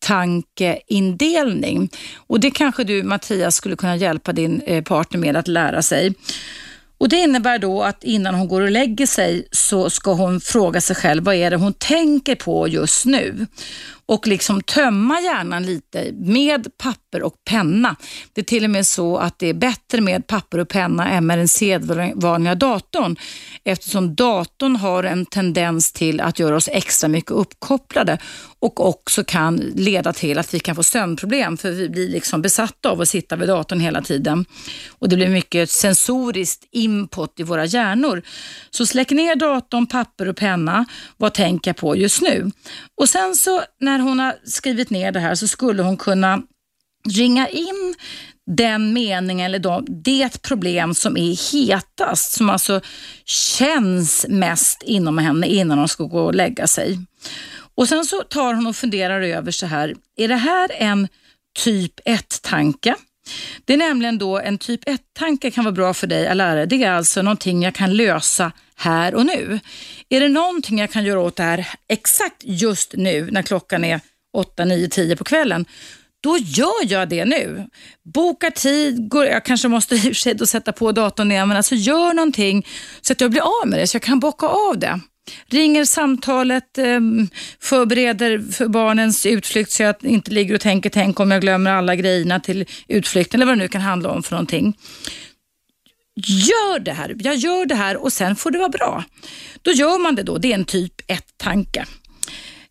typtankeindelning. 0.00 1.90
Och 2.16 2.40
det 2.40 2.50
kanske 2.50 2.84
du 2.84 3.02
Mattias 3.02 3.56
skulle 3.56 3.76
kunna 3.76 3.96
hjälpa 3.96 4.32
din 4.32 4.60
eh, 4.60 4.84
partner 4.84 5.20
med 5.20 5.36
att 5.36 5.48
lära 5.48 5.82
sig. 5.82 6.14
Och 6.98 7.08
Det 7.08 7.16
innebär 7.16 7.58
då 7.58 7.82
att 7.82 8.04
innan 8.04 8.34
hon 8.34 8.48
går 8.48 8.60
och 8.60 8.70
lägger 8.70 9.06
sig 9.06 9.48
så 9.50 9.90
ska 9.90 10.12
hon 10.12 10.40
fråga 10.40 10.80
sig 10.80 10.96
själv 10.96 11.24
vad 11.24 11.34
är 11.34 11.50
det 11.50 11.56
hon 11.56 11.72
tänker 11.72 12.34
på 12.34 12.68
just 12.68 13.04
nu 13.04 13.46
och 14.06 14.26
liksom 14.26 14.62
tömma 14.62 15.20
hjärnan 15.20 15.66
lite 15.66 16.12
med 16.12 16.78
papper 16.78 17.22
och 17.22 17.34
penna. 17.44 17.96
Det 18.32 18.40
är 18.40 18.44
till 18.44 18.64
och 18.64 18.70
med 18.70 18.86
så 18.86 19.16
att 19.16 19.38
det 19.38 19.46
är 19.46 19.54
bättre 19.54 20.00
med 20.00 20.26
papper 20.26 20.58
och 20.58 20.68
penna 20.68 21.08
än 21.08 21.26
med 21.26 21.38
den 21.38 21.48
sedvanliga 21.48 22.54
datorn 22.54 23.16
eftersom 23.64 24.14
datorn 24.14 24.76
har 24.76 25.04
en 25.04 25.26
tendens 25.26 25.92
till 25.92 26.20
att 26.20 26.38
göra 26.38 26.56
oss 26.56 26.68
extra 26.72 27.08
mycket 27.08 27.30
uppkopplade 27.30 28.18
och 28.58 28.88
också 28.88 29.24
kan 29.24 29.56
leda 29.56 30.12
till 30.12 30.38
att 30.38 30.54
vi 30.54 30.60
kan 30.60 30.76
få 30.76 30.82
sömnproblem 30.82 31.56
för 31.56 31.70
vi 31.70 31.88
blir 31.88 32.08
liksom 32.08 32.42
besatta 32.42 32.90
av 32.90 33.00
att 33.00 33.08
sitta 33.08 33.36
vid 33.36 33.48
datorn 33.48 33.80
hela 33.80 34.02
tiden. 34.02 34.44
Och 34.88 35.08
Det 35.08 35.16
blir 35.16 35.28
mycket 35.28 35.70
sensoriskt 35.70 36.68
input 36.72 37.40
i 37.40 37.42
våra 37.42 37.64
hjärnor. 37.64 38.22
Så 38.70 38.86
släck 38.86 39.10
ner 39.10 39.36
datorn, 39.36 39.86
papper 39.86 40.28
och 40.28 40.36
penna. 40.36 40.84
Vad 41.16 41.34
tänker 41.34 41.68
jag 41.68 41.76
på 41.76 41.96
just 41.96 42.22
nu? 42.22 42.50
Och 43.00 43.08
sen 43.08 43.36
så 43.36 43.62
när 43.80 43.93
när 43.94 44.00
hon 44.00 44.18
har 44.18 44.36
skrivit 44.44 44.90
ner 44.90 45.12
det 45.12 45.20
här 45.20 45.34
så 45.34 45.48
skulle 45.48 45.82
hon 45.82 45.96
kunna 45.96 46.42
ringa 47.08 47.48
in 47.48 47.94
den 48.46 48.92
mening 48.92 49.40
eller 49.40 49.58
de, 49.58 49.86
det 49.88 50.42
problem 50.42 50.94
som 50.94 51.16
är 51.16 51.52
hetast, 51.52 52.32
som 52.32 52.50
alltså 52.50 52.80
känns 53.24 54.26
mest 54.28 54.82
inom 54.82 55.18
henne 55.18 55.46
innan 55.46 55.78
hon 55.78 55.88
ska 55.88 56.04
gå 56.04 56.20
och 56.20 56.34
lägga 56.34 56.66
sig. 56.66 56.98
Och 57.74 57.88
Sen 57.88 58.04
så 58.04 58.22
tar 58.22 58.54
hon 58.54 58.66
och 58.66 58.76
funderar 58.76 59.20
över 59.20 59.50
så 59.50 59.66
här, 59.66 59.94
är 60.16 60.28
det 60.28 60.36
här 60.36 60.70
en 60.72 61.08
typ 61.58 62.00
1-tanke? 62.00 62.94
Det 63.64 63.72
är 63.72 63.76
nämligen 63.76 64.18
då 64.18 64.38
en 64.38 64.58
typ 64.58 64.84
1-tanke 64.84 65.50
kan 65.50 65.64
vara 65.64 65.72
bra 65.72 65.94
för 65.94 66.06
dig 66.06 66.34
lärare. 66.34 66.66
Det 66.66 66.84
är 66.84 66.90
alltså 66.90 67.22
någonting 67.22 67.62
jag 67.62 67.74
kan 67.74 67.96
lösa 67.96 68.52
här 68.76 69.14
och 69.14 69.26
nu. 69.26 69.60
Är 70.08 70.20
det 70.20 70.28
någonting 70.28 70.78
jag 70.78 70.90
kan 70.90 71.04
göra 71.04 71.20
åt 71.20 71.36
det 71.36 71.42
här 71.42 71.68
exakt 71.88 72.36
just 72.44 72.92
nu 72.92 73.28
när 73.30 73.42
klockan 73.42 73.84
är 73.84 74.00
8, 74.34 74.64
9, 74.64 74.88
10 74.88 75.16
på 75.16 75.24
kvällen, 75.24 75.66
då 76.20 76.38
gör 76.38 76.92
jag 76.92 77.08
det 77.08 77.24
nu. 77.24 77.66
Bokar 78.14 78.50
tid, 78.50 79.08
går, 79.08 79.26
jag 79.26 79.44
kanske 79.44 79.68
måste 79.68 79.94
i 80.04 80.10
och 80.10 80.16
sig 80.16 80.46
sätta 80.46 80.72
på 80.72 80.92
datorn 80.92 81.32
igen, 81.32 81.48
men 81.48 81.56
alltså 81.56 81.74
gör 81.74 82.12
någonting 82.14 82.66
så 83.00 83.12
att 83.12 83.20
jag 83.20 83.30
blir 83.30 83.62
av 83.62 83.68
med 83.68 83.78
det, 83.78 83.86
så 83.86 83.94
jag 83.94 84.02
kan 84.02 84.20
bocka 84.20 84.46
av 84.46 84.78
det. 84.78 85.00
Ringer 85.46 85.84
samtalet, 85.84 86.78
ehm, 86.78 87.28
förbereder 87.60 88.52
för 88.52 88.68
barnens 88.68 89.26
utflykt 89.26 89.70
så 89.70 89.82
jag 89.82 89.94
inte 90.02 90.30
ligger 90.30 90.54
och 90.54 90.60
tänker, 90.60 90.90
tänk 90.90 91.20
om 91.20 91.30
jag 91.30 91.40
glömmer 91.40 91.70
alla 91.70 91.96
grejerna 91.96 92.40
till 92.40 92.66
utflykten 92.88 93.38
eller 93.40 93.46
vad 93.46 93.58
det 93.58 93.62
nu 93.62 93.68
kan 93.68 93.80
handla 93.80 94.10
om 94.10 94.22
för 94.22 94.30
någonting. 94.30 94.76
Gör 96.16 96.78
det 96.78 96.92
här, 96.92 97.16
jag 97.18 97.36
gör 97.36 97.66
det 97.66 97.74
här 97.74 97.96
och 97.96 98.12
sen 98.12 98.36
får 98.36 98.50
det 98.50 98.58
vara 98.58 98.68
bra. 98.68 99.04
Då 99.62 99.70
gör 99.70 99.98
man 99.98 100.14
det 100.14 100.22
då, 100.22 100.38
det 100.38 100.50
är 100.50 100.54
en 100.54 100.64
typ 100.64 101.00
1-tanke. 101.10 101.86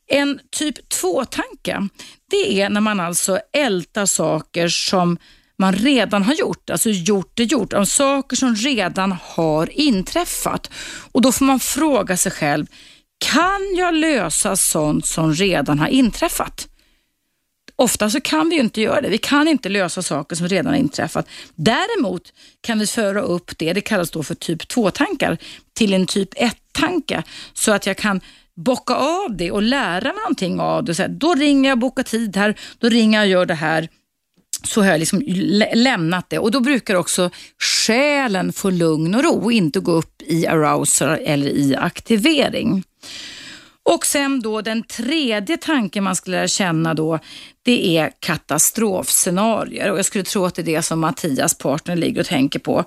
En 0.08 0.40
typ 0.52 0.76
2-tanke, 1.02 1.88
det 2.30 2.62
är 2.62 2.70
när 2.70 2.82
man 2.82 3.00
alltså 3.00 3.40
ältar 3.54 4.06
saker 4.06 4.68
som 4.68 5.18
man 5.64 5.74
redan 5.74 6.24
har 6.24 6.34
gjort, 6.34 6.70
alltså 6.70 6.90
gjort 6.90 7.40
är 7.40 7.44
gjort, 7.44 7.74
om 7.74 7.86
saker 7.86 8.36
som 8.36 8.56
redan 8.56 9.16
har 9.22 9.80
inträffat. 9.80 10.70
Och 11.12 11.22
Då 11.22 11.32
får 11.32 11.46
man 11.46 11.60
fråga 11.60 12.18
sig 12.18 12.32
själv, 12.32 12.66
kan 13.18 13.76
jag 13.78 13.94
lösa 13.94 14.56
sånt 14.56 15.06
som 15.06 15.34
redan 15.34 15.80
har 15.80 15.88
inträffat? 15.88 16.68
Ofta 17.76 18.10
så 18.10 18.22
kan 18.22 18.50
vi 18.50 18.56
ju 18.56 18.62
inte 18.62 18.82
göra 18.82 19.02
det. 19.02 19.10
Vi 19.10 19.18
kan 19.18 19.48
inte 19.48 19.70
lösa 19.70 20.02
saker 20.02 20.36
som 20.36 20.48
redan 20.48 20.74
har 20.74 20.80
inträffat. 20.80 21.28
Däremot 21.56 22.34
kan 22.62 22.80
vi 22.80 22.88
föra 22.88 23.22
upp 23.22 23.58
det, 23.58 23.74
det 23.74 23.82
kallas 23.82 24.12
då 24.12 24.24
för 24.24 24.36
typ 24.36 24.62
2-tankar, 24.62 25.38
till 25.74 25.94
en 25.94 26.06
typ 26.06 26.34
1-tanke 26.34 27.24
så 27.54 27.72
att 27.72 27.86
jag 27.86 27.98
kan 27.98 28.22
bocka 28.56 28.96
av 28.96 29.38
det 29.38 29.52
och 29.52 29.62
lära 29.62 30.14
mig 30.14 30.22
någonting 30.24 30.60
av 30.60 30.84
det. 30.84 30.96
Så 30.96 31.02
här, 31.02 31.10
då 31.10 31.34
ringer 31.34 31.70
jag 31.70 31.76
och 31.76 31.80
bokar 31.80 32.04
tid 32.04 32.38
här, 32.38 32.56
då 32.80 32.90
ringer 32.90 33.20
jag 33.20 33.26
och 33.26 33.32
gör 33.32 33.46
det 33.46 33.54
här. 33.54 33.90
Så 34.64 34.82
har 34.82 34.90
jag 34.92 35.00
liksom 35.00 35.24
lämnat 35.74 36.30
det 36.30 36.40
och 36.40 36.52
då 36.52 36.60
brukar 36.60 36.96
också 36.96 37.30
själen 37.86 38.54
få 38.54 38.70
lugn 38.70 39.16
och 39.16 39.24
ro 39.24 39.44
och 39.44 39.52
inte 39.52 39.80
gå 39.80 39.92
upp 39.92 40.22
i 40.22 40.48
arousal 40.48 41.18
eller 41.22 41.48
i 41.48 41.76
aktivering. 41.76 42.84
Och 43.84 44.06
sen 44.06 44.42
då 44.42 44.62
den 44.62 44.84
tredje 44.84 45.58
tanken 45.58 46.04
man 46.04 46.16
skulle 46.16 46.38
lära 46.38 46.48
känna 46.48 46.94
då, 46.94 47.20
det 47.64 47.98
är 47.98 48.12
katastrofscenarier 48.20 49.92
och 49.92 49.98
jag 49.98 50.06
skulle 50.06 50.24
tro 50.24 50.46
att 50.46 50.56
det 50.56 50.62
är 50.62 50.64
det 50.64 50.82
som 50.82 51.00
Mattias 51.00 51.58
partner 51.58 51.96
ligger 51.96 52.22
och 52.22 52.28
tänker 52.28 52.60
på. 52.60 52.84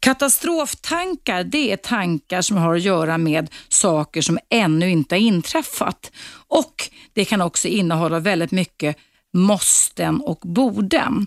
Katastroftankar, 0.00 1.44
det 1.44 1.72
är 1.72 1.76
tankar 1.76 2.42
som 2.42 2.56
har 2.56 2.74
att 2.74 2.82
göra 2.82 3.18
med 3.18 3.50
saker 3.68 4.22
som 4.22 4.38
ännu 4.50 4.90
inte 4.90 5.14
har 5.14 5.20
inträffat. 5.20 6.12
Och 6.48 6.90
det 7.12 7.24
kan 7.24 7.40
också 7.40 7.68
innehålla 7.68 8.18
väldigt 8.18 8.50
mycket 8.50 8.96
måsten 9.34 10.20
och 10.20 10.40
borden. 10.42 11.26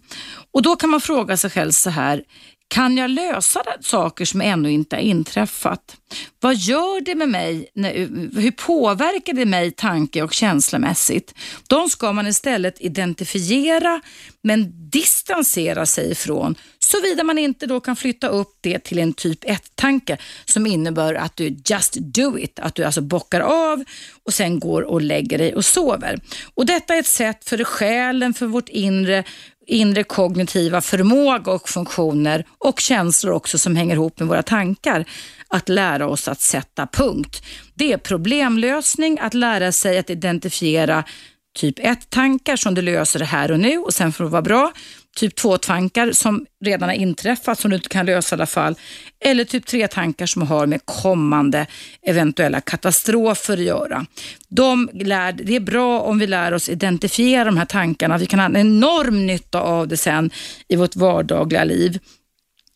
Och 0.52 0.62
då 0.62 0.76
kan 0.76 0.90
man 0.90 1.02
fråga 1.02 1.38
sig 1.38 1.50
själv 1.50 1.72
så 1.72 1.90
här, 1.90 2.24
kan 2.70 2.98
jag 2.98 3.10
lösa 3.10 3.64
saker 3.82 4.26
som 4.26 4.42
ännu 4.42 4.72
inte 4.72 4.96
har 4.96 5.04
inträffat? 5.04 5.98
Vad 6.40 6.56
gör 6.56 7.02
det 7.02 7.16
med 7.16 7.30
mig? 7.30 7.70
Hur 8.36 8.52
påverkar 8.52 9.34
det 9.34 9.46
mig 9.46 9.72
tanke 9.72 10.24
och 10.24 10.34
känslomässigt? 10.34 11.34
De 11.68 11.90
ska 11.90 12.14
man 12.14 12.28
istället 12.28 12.82
identifiera 12.82 14.02
men 14.42 14.90
distansera 14.90 15.86
sig 15.86 16.12
ifrån 16.12 16.56
såvida 16.92 17.24
man 17.24 17.38
inte 17.38 17.68
då 17.68 17.80
kan 17.80 17.96
flytta 17.96 18.28
upp 18.28 18.58
det 18.62 18.80
till 18.80 19.00
en 19.00 19.14
typ 19.14 19.44
1-tanke 19.44 20.18
som 20.46 20.68
innebär 20.68 21.14
att 21.14 21.36
du 21.36 21.58
just 21.66 21.94
do 21.94 22.38
it, 22.40 22.60
att 22.60 22.76
du 22.76 22.84
alltså 22.84 23.02
bockar 23.02 23.42
av 23.42 23.84
och 24.24 24.34
sen 24.34 24.60
går 24.60 24.82
och 24.82 25.02
lägger 25.02 25.38
dig 25.38 25.56
och 25.56 25.66
sover. 25.66 26.20
Och 26.54 26.66
Detta 26.66 26.96
är 26.96 27.00
ett 27.00 27.08
sätt 27.08 27.50
för 27.50 27.64
själen, 27.64 28.34
för 28.34 28.46
vårt 28.46 28.70
inre 28.70 29.24
inre 29.68 30.04
kognitiva 30.04 30.82
förmåga 30.82 31.52
och 31.52 31.70
funktioner 31.70 32.46
och 32.58 32.80
känslor 32.80 33.34
också 33.34 33.58
som 33.58 33.76
hänger 33.76 33.96
ihop 33.96 34.20
med 34.20 34.28
våra 34.28 34.44
tankar. 34.44 35.06
Att 35.48 35.70
lära 35.70 36.08
oss 36.08 36.28
att 36.28 36.42
sätta 36.42 36.88
punkt. 36.88 37.44
Det 37.74 37.94
är 37.94 37.98
problemlösning, 37.98 39.20
att 39.22 39.34
lära 39.34 39.72
sig 39.72 39.98
att 39.98 40.10
identifiera 40.10 41.04
typ 41.58 41.80
1-tankar 41.80 42.56
som 42.56 42.76
du 42.76 42.82
löser 42.82 43.20
här 43.20 43.52
och 43.52 43.60
nu 43.60 43.78
och 43.78 43.94
sen 43.94 44.12
får 44.12 44.24
det 44.24 44.30
vara 44.30 44.42
bra 44.42 44.72
typ 45.18 45.40
2-tankar 45.40 46.12
som 46.12 46.46
redan 46.66 46.90
har 46.90 46.96
inträffat 46.96 47.60
som 47.60 47.72
du 47.72 47.76
inte 47.76 47.90
kan 47.90 48.06
lösa 48.06 48.36
i 48.36 48.38
alla 48.38 48.46
fall. 48.46 48.76
Eller 49.26 49.44
typ 49.44 49.66
3-tankar 49.66 50.26
som 50.26 50.42
har 50.42 50.66
med 50.66 50.82
kommande 50.86 51.68
eventuella 52.02 52.62
katastrofer 52.62 53.54
att 53.54 53.60
göra. 53.60 54.06
De 54.50 54.90
lär, 54.94 55.32
det 55.32 55.56
är 55.56 55.60
bra 55.60 56.00
om 56.00 56.20
vi 56.20 56.28
lär 56.28 56.54
oss 56.54 56.70
identifiera 56.70 57.44
de 57.44 57.58
här 57.58 57.66
tankarna. 57.66 58.18
Vi 58.18 58.26
kan 58.26 58.40
ha 58.40 58.46
en 58.46 58.56
enorm 58.56 59.26
nytta 59.26 59.62
av 59.62 59.88
det 59.88 59.98
sen 59.98 60.30
i 60.68 60.76
vårt 60.76 60.96
vardagliga 60.96 61.64
liv. 61.64 62.00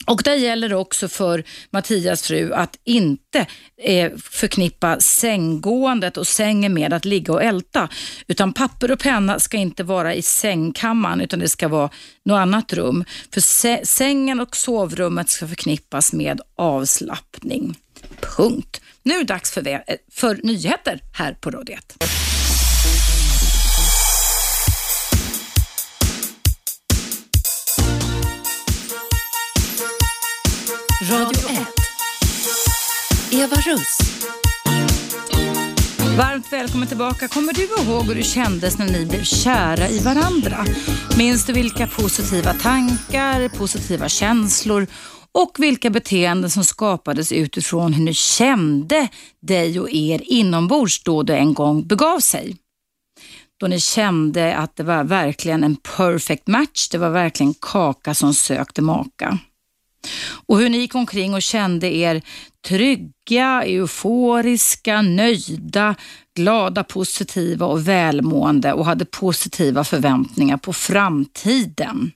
Och 0.05 0.21
där 0.23 0.35
gäller 0.35 0.69
det 0.69 0.75
också 0.75 1.07
för 1.07 1.43
Mattias 1.69 2.21
fru 2.21 2.53
att 2.53 2.77
inte 2.83 3.45
eh, 3.77 4.11
förknippa 4.17 4.99
sänggåendet 4.99 6.17
och 6.17 6.27
sängen 6.27 6.73
med 6.73 6.93
att 6.93 7.05
ligga 7.05 7.33
och 7.33 7.43
älta. 7.43 7.89
Utan 8.27 8.53
papper 8.53 8.91
och 8.91 8.99
penna 8.99 9.39
ska 9.39 9.57
inte 9.57 9.83
vara 9.83 10.15
i 10.15 10.21
sängkammaren 10.21 11.21
utan 11.21 11.39
det 11.39 11.49
ska 11.49 11.67
vara 11.67 11.89
något 12.25 12.37
annat 12.37 12.73
rum. 12.73 13.05
För 13.33 13.41
sängen 13.85 14.39
och 14.39 14.55
sovrummet 14.55 15.29
ska 15.29 15.47
förknippas 15.47 16.13
med 16.13 16.41
avslappning. 16.55 17.77
Punkt. 18.37 18.81
Nu 19.03 19.13
är 19.13 19.17
det 19.17 19.23
dags 19.23 19.51
för, 19.51 19.83
för 20.11 20.39
nyheter 20.43 20.99
här 21.13 21.33
på 21.33 21.51
Radio 21.51 21.75
1. 21.75 22.40
Radio 31.09 31.49
1. 31.49 31.57
Eva 33.31 33.55
Russ. 33.55 33.97
Varmt 36.17 36.53
välkommen 36.53 36.87
tillbaka. 36.87 37.27
Kommer 37.27 37.53
du 37.53 37.63
ihåg 37.63 38.05
hur 38.05 38.15
det 38.15 38.23
kändes 38.23 38.77
när 38.77 38.85
ni 38.85 39.05
blev 39.05 39.23
kära 39.23 39.89
i 39.89 39.99
varandra? 39.99 40.65
Minns 41.17 41.45
du 41.45 41.53
vilka 41.53 41.87
positiva 41.87 42.53
tankar, 42.53 43.49
positiva 43.49 44.09
känslor 44.09 44.87
och 45.31 45.55
vilka 45.57 45.89
beteenden 45.89 46.49
som 46.49 46.63
skapades 46.63 47.31
utifrån 47.31 47.93
hur 47.93 48.03
ni 48.03 48.13
kände 48.13 49.07
dig 49.41 49.79
och 49.79 49.89
er 49.91 50.21
inombords 50.25 51.03
då 51.03 51.23
det 51.23 51.37
en 51.37 51.53
gång 51.53 51.87
begav 51.87 52.19
sig? 52.19 52.57
Då 53.59 53.67
ni 53.67 53.79
kände 53.79 54.55
att 54.55 54.75
det 54.75 54.83
var 54.83 55.03
verkligen 55.03 55.63
en 55.63 55.75
perfect 55.75 56.47
match. 56.47 56.89
Det 56.89 56.97
var 56.97 57.09
verkligen 57.09 57.53
kaka 57.53 58.13
som 58.13 58.33
sökte 58.33 58.81
maka. 58.81 59.39
Och 60.45 60.59
hur 60.59 60.69
ni 60.69 60.77
gick 60.77 60.95
omkring 60.95 61.33
och 61.33 61.41
kände 61.41 61.95
er 61.95 62.21
trygga, 62.67 63.63
euforiska, 63.63 65.01
nöjda, 65.01 65.95
glada, 66.35 66.83
positiva 66.83 67.65
och 67.65 67.87
välmående 67.87 68.73
och 68.73 68.85
hade 68.85 69.05
positiva 69.05 69.83
förväntningar 69.83 70.57
på 70.57 70.73
framtiden. 70.73 72.11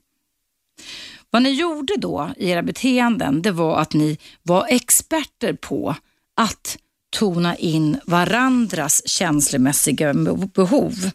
Vad 1.29 1.41
ni 1.41 1.49
gjorde 1.49 1.93
då 1.97 2.29
i 2.37 2.49
era 2.49 2.63
beteenden, 2.63 3.41
det 3.41 3.51
var 3.51 3.79
att 3.79 3.93
ni 3.93 4.17
var 4.43 4.67
experter 4.69 5.53
på 5.53 5.95
att 6.35 6.77
tona 7.09 7.55
in 7.55 7.99
varandras 8.05 9.07
känslomässiga 9.07 10.13
behov. 10.53 11.11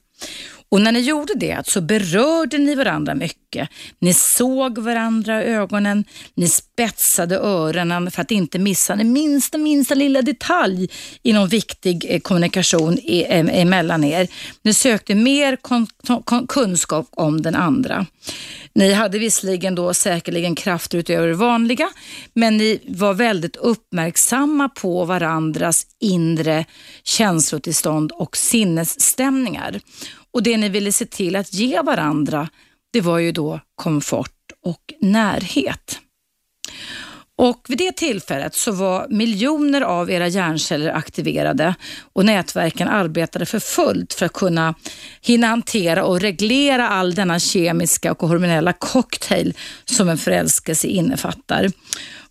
Och 0.70 0.80
när 0.80 0.92
ni 0.92 1.00
gjorde 1.00 1.34
det 1.36 1.66
så 1.66 1.80
berörde 1.80 2.58
ni 2.58 2.74
varandra 2.74 3.14
mycket. 3.14 3.68
Ni 3.98 4.14
såg 4.14 4.78
varandra 4.78 5.44
i 5.44 5.46
ögonen, 5.46 6.04
ni 6.34 6.48
spetsade 6.48 7.36
öronen 7.36 8.10
för 8.10 8.22
att 8.22 8.30
inte 8.30 8.58
missa 8.58 8.96
den 8.96 9.12
minsta, 9.12 9.58
minsta 9.58 9.94
lilla 9.94 10.22
detalj 10.22 10.88
i 11.22 11.32
någon 11.32 11.48
viktig 11.48 12.06
eh, 12.08 12.20
kommunikation 12.20 12.98
emellan 13.06 14.04
er. 14.04 14.28
Ni 14.62 14.74
sökte 14.74 15.14
mer 15.14 15.58
kunskap 16.46 17.06
om 17.10 17.42
den 17.42 17.54
andra. 17.54 18.06
Ni 18.72 18.92
hade 18.92 19.18
visserligen 19.18 19.74
då 19.74 19.94
säkerligen 19.94 20.54
krafter 20.54 20.98
utöver 20.98 21.28
det 21.28 21.34
vanliga, 21.34 21.88
men 22.34 22.56
ni 22.56 22.80
var 22.88 23.14
väldigt 23.14 23.56
uppmärksamma 23.56 24.68
på 24.68 25.04
varandras 25.04 25.86
inre 26.00 26.64
känslotillstånd 27.02 28.12
och 28.12 28.36
sinnesstämningar. 28.36 29.80
Och 30.32 30.42
det 30.42 30.56
ni 30.56 30.68
ville 30.68 30.92
se 30.92 31.06
till 31.06 31.36
att 31.36 31.54
ge 31.54 31.82
varandra, 31.82 32.48
det 32.92 33.00
var 33.00 33.18
ju 33.18 33.32
då 33.32 33.60
komfort 33.74 34.52
och 34.64 34.94
närhet. 35.00 36.00
Och 37.42 37.66
vid 37.68 37.78
det 37.78 37.92
tillfället 37.92 38.54
så 38.54 38.72
var 38.72 39.06
miljoner 39.10 39.80
av 39.80 40.10
era 40.10 40.28
hjärnceller 40.28 40.92
aktiverade 40.92 41.74
och 42.12 42.24
nätverken 42.24 42.88
arbetade 42.88 43.46
för 43.46 43.58
fullt 43.58 44.12
för 44.12 44.26
att 44.26 44.32
kunna 44.32 44.74
hinna 45.20 45.46
hantera 45.46 46.04
och 46.04 46.20
reglera 46.20 46.88
all 46.88 47.14
denna 47.14 47.38
kemiska 47.38 48.12
och 48.12 48.28
hormonella 48.28 48.72
cocktail 48.72 49.54
som 49.84 50.08
en 50.08 50.18
förälskelse 50.18 50.86
innefattar. 50.86 51.70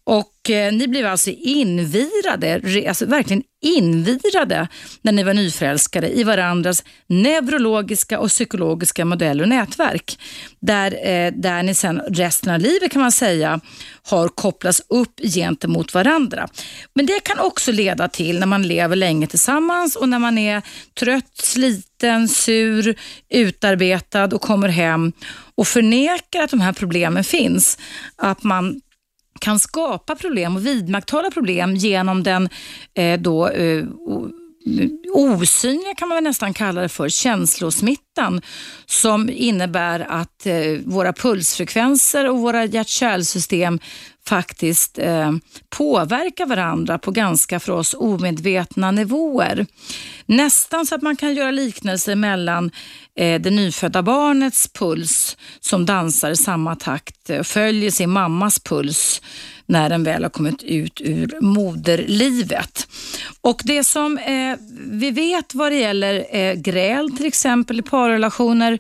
Och 0.10 0.50
eh, 0.50 0.74
ni 0.74 0.88
blev 0.88 1.06
alltså 1.06 1.30
invirade, 1.30 2.62
alltså 2.88 3.06
verkligen 3.06 3.44
invirade 3.62 4.68
när 5.02 5.12
ni 5.12 5.24
var 5.24 5.34
nyförälskade 5.34 6.10
i 6.10 6.24
varandras 6.24 6.84
neurologiska 7.08 8.20
och 8.20 8.30
psykologiska 8.30 9.06
modeller 9.06 9.44
och 9.44 9.50
nätverk. 9.50 10.20
Där, 10.60 10.92
eh, 10.92 11.34
där 11.34 11.64
ni 11.64 11.74
sen 11.74 12.02
resten 12.08 12.54
av 12.54 12.60
livet 12.60 12.92
kan 12.92 13.02
man 13.02 13.12
säga 13.12 13.60
har 14.04 14.28
kopplats 14.28 14.82
upp 14.90 15.20
gentemot 15.24 15.94
varandra. 15.94 16.48
Men 16.94 17.06
det 17.06 17.20
kan 17.24 17.40
också 17.40 17.72
leda 17.72 18.08
till 18.08 18.40
när 18.40 18.48
man 18.48 18.68
lever 18.68 18.96
länge 18.96 19.28
tillsammans 19.28 19.96
och 19.96 20.10
när 20.10 20.20
man 20.20 20.38
är 20.38 20.62
trött, 21.00 21.38
sliten, 21.38 22.28
sur, 22.28 22.96
utarbetad 23.30 24.36
och 24.36 24.42
kommer 24.42 24.68
hem 24.68 25.12
och 25.56 25.68
förnekar 25.68 26.42
att 26.44 26.52
de 26.52 26.62
här 26.62 26.74
problemen 26.74 27.24
finns. 27.24 27.78
Att 28.18 28.44
man 28.44 28.82
kan 29.40 29.60
skapa 29.60 30.16
problem 30.16 30.56
och 30.56 30.66
vidmakthålla 30.66 31.32
problem 31.32 31.76
genom 31.76 32.24
den 32.24 32.50
eh, 32.94 33.20
då, 33.20 33.48
eh, 33.48 33.84
osynliga 35.14 35.96
kan 35.96 36.08
man 36.08 36.16
väl 36.16 36.24
nästan 36.24 36.54
kalla 36.54 36.82
det 36.82 36.90
för, 36.90 37.10
känslosmittan 37.10 38.42
som 38.86 39.30
innebär 39.30 40.00
att 40.00 40.46
eh, 40.46 40.56
våra 40.86 41.14
pulsfrekvenser 41.14 42.30
och 42.30 42.40
våra 42.40 42.66
hjärt-kärlsystem 42.66 43.80
faktiskt 44.28 45.00
eh, 45.00 45.32
påverkar 45.70 46.46
varandra 46.46 46.98
på 46.98 47.12
ganska 47.12 47.60
för 47.60 47.72
oss 47.72 47.96
omedvetna 48.00 48.92
nivåer. 48.92 49.66
Nästan 50.26 50.86
så 50.86 50.96
att 50.96 51.02
man 51.02 51.16
kan 51.16 51.34
göra 51.34 51.52
liknelser 51.52 52.16
mellan 52.16 52.72
eh, 53.16 53.42
det 53.42 53.50
nyfödda 53.50 54.04
barnets 54.04 54.68
puls 54.74 55.38
som 55.60 55.86
dansar 55.86 56.32
i 56.32 56.36
samma 56.36 56.76
takt, 56.76 57.30
eh, 57.30 57.44
följer 57.44 57.92
sin 57.92 58.10
mammas 58.10 58.60
puls 58.60 59.22
när 59.66 59.90
den 59.90 60.04
väl 60.04 60.24
har 60.24 60.30
kommit 60.30 60.64
ut 60.64 61.02
ur 61.02 61.42
moderlivet. 61.42 62.88
Och 63.42 63.62
Det 63.66 63.84
som 63.84 64.18
eh, 64.18 64.58
vi 64.92 65.12
vet 65.12 65.56
vad 65.56 65.72
det 65.72 65.80
gäller 65.80 66.26
eh, 66.36 66.54
gräl 66.54 67.18
till 67.18 67.26
exempel 67.26 67.80
i 67.80 67.82
parrelationer 67.82 68.80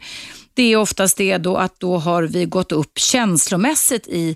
det 0.59 0.73
är 0.73 0.77
oftast 0.77 1.17
det 1.17 1.37
då 1.37 1.57
att 1.57 1.79
då 1.79 1.97
har 1.97 2.23
vi 2.23 2.45
gått 2.45 2.71
upp 2.71 2.99
känslomässigt 2.99 4.07
i 4.07 4.35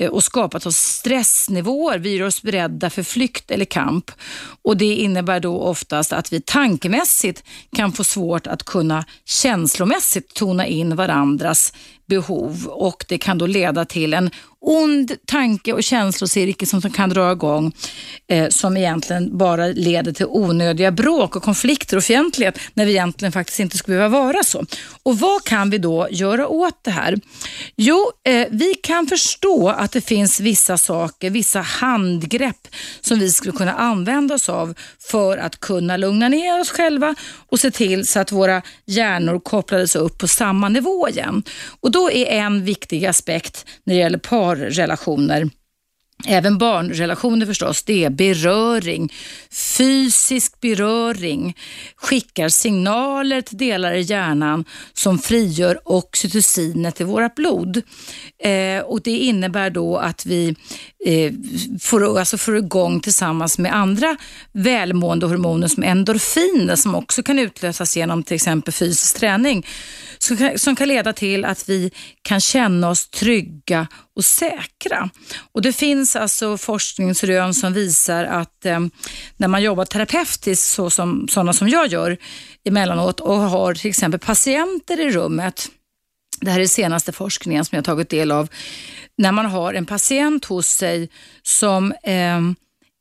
eh, 0.00 0.10
och 0.10 0.24
skapat 0.24 0.66
oss 0.66 0.76
stressnivåer. 0.76 1.98
Vi 1.98 2.16
gör 2.16 2.26
oss 2.26 2.42
beredda 2.42 2.90
för 2.90 3.02
flykt 3.02 3.50
eller 3.50 3.64
kamp 3.64 4.10
och 4.62 4.76
det 4.76 4.94
innebär 4.94 5.40
då 5.40 5.60
oftast 5.60 6.12
att 6.12 6.32
vi 6.32 6.40
tankemässigt 6.40 7.44
kan 7.76 7.92
få 7.92 8.04
svårt 8.04 8.46
att 8.46 8.62
kunna 8.62 9.04
känslomässigt 9.24 10.34
tona 10.34 10.66
in 10.66 10.96
varandras 10.96 11.72
behov 12.06 12.66
och 12.66 13.04
det 13.08 13.18
kan 13.18 13.38
då 13.38 13.46
leda 13.46 13.84
till 13.84 14.14
en 14.14 14.30
ond 14.62 15.12
tanke 15.26 15.72
och 15.72 15.82
känslocirkel 15.82 16.68
som 16.68 16.80
kan 16.80 17.10
dra 17.10 17.32
igång 17.32 17.72
eh, 18.28 18.48
som 18.48 18.76
egentligen 18.76 19.38
bara 19.38 19.66
leder 19.66 20.12
till 20.12 20.26
onödiga 20.26 20.90
bråk 20.90 21.36
och 21.36 21.42
konflikter 21.42 21.96
och 21.96 22.04
fientlighet 22.04 22.58
när 22.74 22.84
vi 22.84 22.90
egentligen 22.90 23.32
faktiskt 23.32 23.60
inte 23.60 23.78
skulle 23.78 23.96
behöva 23.96 24.18
vara 24.18 24.42
så. 24.42 24.64
Och 25.02 25.18
vad 25.18 25.44
kan 25.44 25.70
vi 25.70 25.78
då 25.78 26.08
göra 26.10 26.48
åt 26.48 26.84
det 26.84 26.90
här? 26.90 27.18
Jo, 27.76 28.10
eh, 28.24 28.46
vi 28.50 28.74
kan 28.74 29.06
förstå 29.06 29.68
att 29.68 29.92
det 29.92 30.00
finns 30.00 30.40
vissa 30.40 30.78
saker, 30.78 31.30
vissa 31.30 31.60
handgrepp 31.60 32.68
som 33.00 33.18
vi 33.18 33.30
skulle 33.30 33.52
kunna 33.52 33.72
använda 33.72 34.34
oss 34.34 34.48
av 34.48 34.74
för 34.98 35.38
att 35.38 35.60
kunna 35.60 35.96
lugna 35.96 36.28
ner 36.28 36.60
oss 36.60 36.70
själva 36.70 37.14
och 37.48 37.60
se 37.60 37.70
till 37.70 38.06
så 38.06 38.20
att 38.20 38.32
våra 38.32 38.62
hjärnor 38.86 39.40
kopplades 39.40 39.96
upp 39.96 40.18
på 40.18 40.28
samma 40.28 40.68
nivå 40.68 41.08
igen. 41.08 41.42
Och 41.80 41.90
då 41.92 42.10
är 42.10 42.26
en 42.26 42.64
viktig 42.64 43.06
aspekt 43.06 43.66
när 43.84 43.94
det 43.94 44.00
gäller 44.00 44.18
parrelationer 44.18 45.50
Även 46.26 46.58
barnrelationer 46.58 47.46
förstås, 47.46 47.82
det 47.82 48.04
är 48.04 48.10
beröring. 48.10 49.12
Fysisk 49.50 50.60
beröring 50.60 51.56
skickar 51.96 52.48
signaler 52.48 53.40
till 53.40 53.58
delar 53.58 53.92
i 53.92 54.00
hjärnan 54.00 54.64
som 54.92 55.18
frigör 55.18 55.80
oxytocinet 55.84 57.00
i 57.00 57.04
vårt 57.04 57.34
blod. 57.34 57.82
Eh, 58.44 58.82
och 58.82 59.02
Det 59.02 59.18
innebär 59.18 59.70
då 59.70 59.96
att 59.96 60.26
vi 60.26 60.56
eh, 61.06 61.32
får, 61.80 62.18
alltså 62.18 62.38
får 62.38 62.56
igång 62.56 63.00
tillsammans 63.00 63.58
med 63.58 63.74
andra 63.74 64.16
välmående 64.52 65.26
hormoner 65.26 65.68
som 65.68 65.82
endorfiner 65.82 66.76
som 66.76 66.94
också 66.94 67.22
kan 67.22 67.38
utlösas 67.38 67.96
genom 67.96 68.22
till 68.22 68.34
exempel 68.34 68.74
fysisk 68.74 69.16
träning 69.16 69.66
som 70.18 70.36
kan, 70.36 70.58
som 70.58 70.76
kan 70.76 70.88
leda 70.88 71.12
till 71.12 71.44
att 71.44 71.68
vi 71.68 71.90
kan 72.22 72.40
känna 72.40 72.90
oss 72.90 73.10
trygga 73.10 73.86
och 74.16 74.24
säkra. 74.24 75.10
Och 75.52 75.62
Det 75.62 75.72
finns 75.72 76.16
alltså 76.16 76.58
forskningsrön 76.58 77.54
som 77.54 77.72
visar 77.72 78.24
att 78.24 78.66
eh, 78.66 78.80
när 79.36 79.48
man 79.48 79.62
jobbar 79.62 79.84
terapeutiskt 79.84 80.74
så 80.74 80.90
som 80.90 81.28
sådana 81.28 81.52
som 81.52 81.68
jag 81.68 81.86
gör 81.86 82.16
emellanåt 82.64 83.20
och 83.20 83.36
har 83.36 83.74
till 83.74 83.90
exempel 83.90 84.20
patienter 84.20 85.00
i 85.00 85.10
rummet 85.10 85.68
det 86.42 86.50
här 86.50 86.60
är 86.60 86.66
senaste 86.66 87.12
forskningen 87.12 87.64
som 87.64 87.76
jag 87.76 87.84
tagit 87.84 88.08
del 88.08 88.32
av. 88.32 88.48
när 89.18 89.32
man 89.32 89.46
har 89.46 89.74
en 89.74 89.86
patient 89.86 90.44
hos 90.44 90.66
sig 90.66 91.08
som 91.42 91.92
eh, 91.92 92.40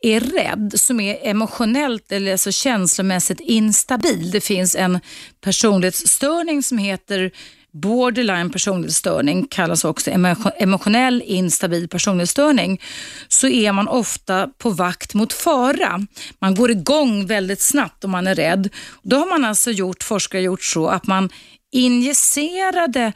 är 0.01 0.19
rädd, 0.19 0.73
som 0.75 0.99
är 0.99 1.17
emotionellt 1.27 2.11
eller 2.11 2.31
alltså 2.31 2.51
känslomässigt 2.51 3.39
instabil. 3.39 4.31
Det 4.31 4.41
finns 4.41 4.75
en 4.75 4.99
personlighetsstörning 5.41 6.63
som 6.63 6.77
heter 6.77 7.31
borderline 7.73 8.49
personlighetsstörning, 8.49 9.47
kallas 9.49 9.85
också 9.85 10.11
emotionell 10.57 11.21
instabil 11.21 11.87
personlighetsstörning, 11.87 12.81
så 13.27 13.47
är 13.47 13.71
man 13.71 13.87
ofta 13.87 14.47
på 14.57 14.69
vakt 14.69 15.13
mot 15.13 15.33
fara. 15.33 16.07
Man 16.39 16.55
går 16.55 16.71
igång 16.71 17.25
väldigt 17.25 17.61
snabbt 17.61 18.03
om 18.03 18.11
man 18.11 18.27
är 18.27 18.35
rädd. 18.35 18.69
Då 19.03 19.17
har 19.17 19.25
man 19.25 19.45
alltså 19.45 19.71
gjort, 19.71 20.03
forskare 20.03 20.41
gjort 20.41 20.63
så 20.63 20.87
att 20.87 21.07
man 21.07 21.29
injicerade 21.71 23.13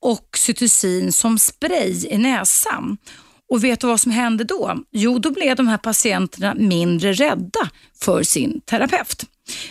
oxytocin 0.00 1.12
som 1.12 1.38
spray 1.38 2.06
i 2.06 2.18
näsan. 2.18 2.96
Och 3.50 3.64
vet 3.64 3.80
du 3.80 3.86
vad 3.86 4.00
som 4.00 4.12
hände 4.12 4.44
då? 4.44 4.78
Jo, 4.90 5.18
då 5.18 5.30
blev 5.30 5.56
de 5.56 5.68
här 5.68 5.78
patienterna 5.78 6.54
mindre 6.54 7.12
rädda 7.12 7.70
för 8.02 8.22
sin 8.22 8.60
terapeut. 8.60 9.24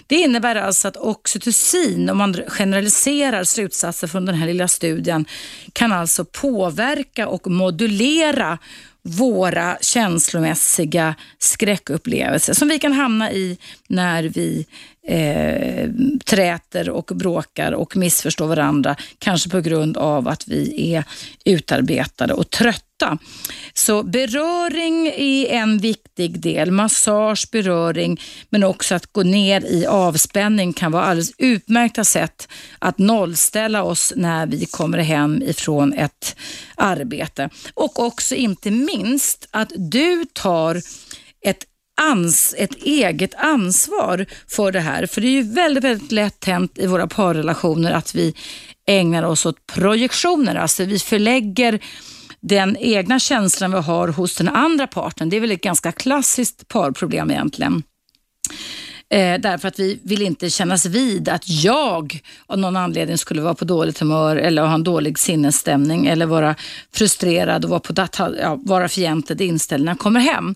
Det 0.08 0.16
innebär 0.16 0.56
alltså 0.56 0.88
att 0.88 0.98
oxytocin, 0.98 2.10
om 2.10 2.18
man 2.18 2.34
generaliserar 2.48 3.44
slutsatser 3.44 4.08
från 4.08 4.26
den 4.26 4.36
här 4.36 4.48
lilla 4.48 4.68
studien, 4.68 5.26
kan 5.74 5.92
alltså 5.92 6.26
påverka 6.26 7.28
och 7.28 7.48
modulera 7.48 8.58
våra 9.02 9.78
känslomässiga 9.82 11.16
skräckupplevelser 11.40 12.54
som 12.54 12.68
vi 12.68 12.80
kan 12.80 12.94
hamna 12.94 13.32
i 13.32 13.58
när 13.88 14.24
vi 14.24 14.66
eh, 15.08 15.90
träter 16.26 16.90
och 16.90 17.12
bråkar 17.16 17.72
och 17.72 17.98
missförstår 17.98 18.48
varandra. 18.48 18.96
Kanske 19.20 19.50
på 19.50 19.62
grund 19.62 19.98
av 19.98 20.28
att 20.28 20.48
vi 20.48 20.94
är 20.94 21.04
utarbetade 21.46 22.34
och 22.34 22.50
trötta. 22.50 23.18
Så 23.74 24.04
beröring 24.04 25.08
är 25.08 25.46
en 25.46 25.78
viktig 25.78 26.40
del. 26.40 26.72
Massage, 26.72 27.48
beröring, 27.52 28.22
men 28.50 28.64
också 28.64 28.96
att 28.96 29.14
gå 29.14 29.24
ner 29.24 29.66
i 29.66 29.86
avspänning 29.86 30.74
kan 30.74 30.92
vara 30.92 31.04
alldeles 31.04 31.32
utmärkta 31.38 32.04
sätt 32.04 32.48
att 32.80 32.98
nollställa 32.98 33.84
oss 33.84 34.14
när 34.16 34.48
vi 34.48 34.66
kommer 34.66 34.98
hem 34.98 35.44
ifrån 35.44 35.94
ett 35.94 36.36
arbete. 36.76 37.50
Och 37.74 38.00
också 38.00 38.36
inte 38.36 38.72
minst 38.72 39.48
att 39.52 39.72
du 39.76 40.26
tar 40.34 40.82
ett 41.42 41.66
ans, 42.02 42.56
ett 42.58 42.76
eget 42.76 43.36
ansvar 43.36 44.26
för 44.48 44.72
det 44.72 44.80
här. 44.80 45.06
För 45.06 45.22
det 45.22 45.28
är 45.28 45.32
ju 45.32 45.54
väldigt, 45.54 45.84
väldigt 45.84 46.12
lätt 46.12 46.46
hänt 46.46 46.78
i 46.78 46.88
våra 46.88 47.08
parrelationer 47.08 47.92
att 47.92 48.16
vi 48.16 48.34
ägnar 48.88 49.24
oss 49.24 49.46
åt 49.46 49.66
projektioner. 49.66 50.56
Alltså 50.56 50.84
vi 50.84 51.00
förlägger 51.00 51.80
den 52.40 52.78
egna 52.78 53.20
känslan 53.20 53.72
vi 53.72 53.78
har 53.78 54.08
hos 54.08 54.38
den 54.38 54.48
andra 54.48 54.88
parten. 54.88 55.30
Det 55.30 55.38
är 55.38 55.42
väl 55.42 55.52
ett 55.52 55.62
ganska 55.62 55.92
klassiskt 55.92 56.68
parproblem 56.68 57.32
egentligen. 57.32 57.84
Eh, 59.10 59.40
därför 59.40 59.68
att 59.68 59.80
vi 59.80 60.00
vill 60.04 60.22
inte 60.22 60.50
kännas 60.50 60.86
vid 60.86 61.30
att 61.30 61.50
jag 61.50 62.22
av 62.48 62.58
någon 62.58 62.78
anledning 62.78 63.18
skulle 63.18 63.42
vara 63.42 63.54
på 63.54 63.66
dåligt 63.66 64.00
humör 64.00 64.36
eller 64.36 64.62
ha 64.62 64.74
en 64.74 64.84
dålig 64.84 65.20
sinnesstämning 65.20 66.06
eller 66.08 66.26
vara 66.26 66.56
frustrerad 66.94 67.64
och 67.64 67.70
vara, 67.70 67.80
på 67.80 67.94
data, 67.94 68.32
ja, 68.42 68.60
vara 68.64 68.90
fientligt 68.90 69.42
inställd 69.42 69.86
när 69.86 69.92
jag 69.92 70.00
kommer 70.00 70.20
hem. 70.20 70.56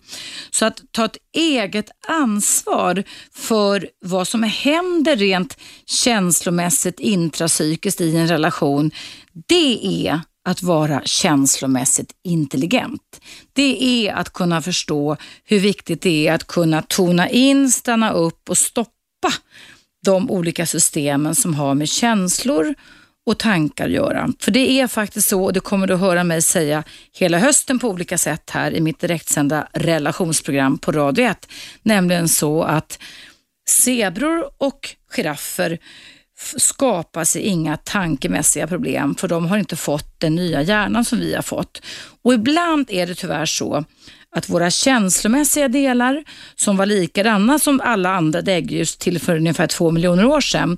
Så 0.49 0.65
att 0.65 0.82
ta 0.91 1.06
ett 1.06 1.18
eget 1.36 1.91
ansvar 2.07 3.03
för 3.34 3.88
vad 4.02 4.28
som 4.28 4.44
händer 4.44 5.15
rent 5.15 5.57
känslomässigt 5.86 6.99
intrapsykiskt 6.99 8.02
i 8.02 8.18
en 8.18 8.28
relation, 8.28 8.91
det 9.48 10.07
är 10.07 10.22
att 10.45 10.63
vara 10.63 11.01
känslomässigt 11.05 12.11
intelligent. 12.23 13.22
Det 13.53 13.84
är 13.84 14.13
att 14.13 14.34
kunna 14.34 14.61
förstå 14.61 15.18
hur 15.43 15.59
viktigt 15.59 16.01
det 16.01 16.27
är 16.27 16.34
att 16.34 16.47
kunna 16.47 16.81
tona 16.81 17.30
in, 17.30 17.72
stanna 17.72 18.11
upp 18.11 18.49
och 18.49 18.57
stoppa 18.57 18.91
de 20.05 20.31
olika 20.31 20.65
systemen 20.65 21.35
som 21.35 21.53
har 21.53 21.76
med 21.76 21.89
känslor 21.89 22.76
och 23.26 23.38
tankar 23.38 23.85
att 23.85 23.91
göra. 23.91 24.30
För 24.39 24.51
det 24.51 24.72
är 24.72 24.88
faktiskt 24.88 25.30
så, 25.30 25.43
och 25.43 25.53
det 25.53 25.59
kommer 25.59 25.88
du 25.88 25.93
att 25.93 25.99
höra 25.99 26.23
mig 26.23 26.41
säga 26.41 26.84
hela 27.13 27.39
hösten 27.39 27.80
på 27.80 27.89
olika 27.89 28.18
sätt 28.18 28.49
här 28.49 28.72
i 28.72 28.81
mitt 28.81 28.99
direktsända 28.99 29.68
relationsprogram 29.73 30.77
på 30.77 30.91
Radio 30.91 31.26
1, 31.26 31.47
nämligen 31.84 32.30
så 32.30 32.63
att 32.63 32.99
zebror 33.69 34.51
och 34.57 34.95
giraffer 35.11 35.80
skapar 36.57 37.23
sig 37.23 37.41
inga 37.41 37.77
tankemässiga 37.77 38.68
problem 38.68 39.15
för 39.15 39.27
de 39.27 39.45
har 39.45 39.57
inte 39.57 39.76
fått 39.76 40.19
den 40.19 40.35
nya 40.35 40.61
hjärnan 40.61 41.05
som 41.05 41.19
vi 41.19 41.35
har 41.35 41.41
fått. 41.41 41.81
Och 42.23 42.34
ibland 42.34 42.85
är 42.89 43.07
det 43.07 43.15
tyvärr 43.15 43.45
så 43.45 43.85
att 44.35 44.49
våra 44.49 44.72
känslomässiga 44.72 45.68
delar 45.68 46.23
som 46.55 46.77
var 46.77 46.85
likadana 46.85 47.59
som 47.59 47.81
alla 47.81 48.15
andra 48.15 48.41
däggdjur 48.41 48.99
till 48.99 49.19
för 49.19 49.35
ungefär 49.35 49.68
två 49.68 49.91
miljoner 49.91 50.26
år 50.26 50.41
sedan 50.41 50.77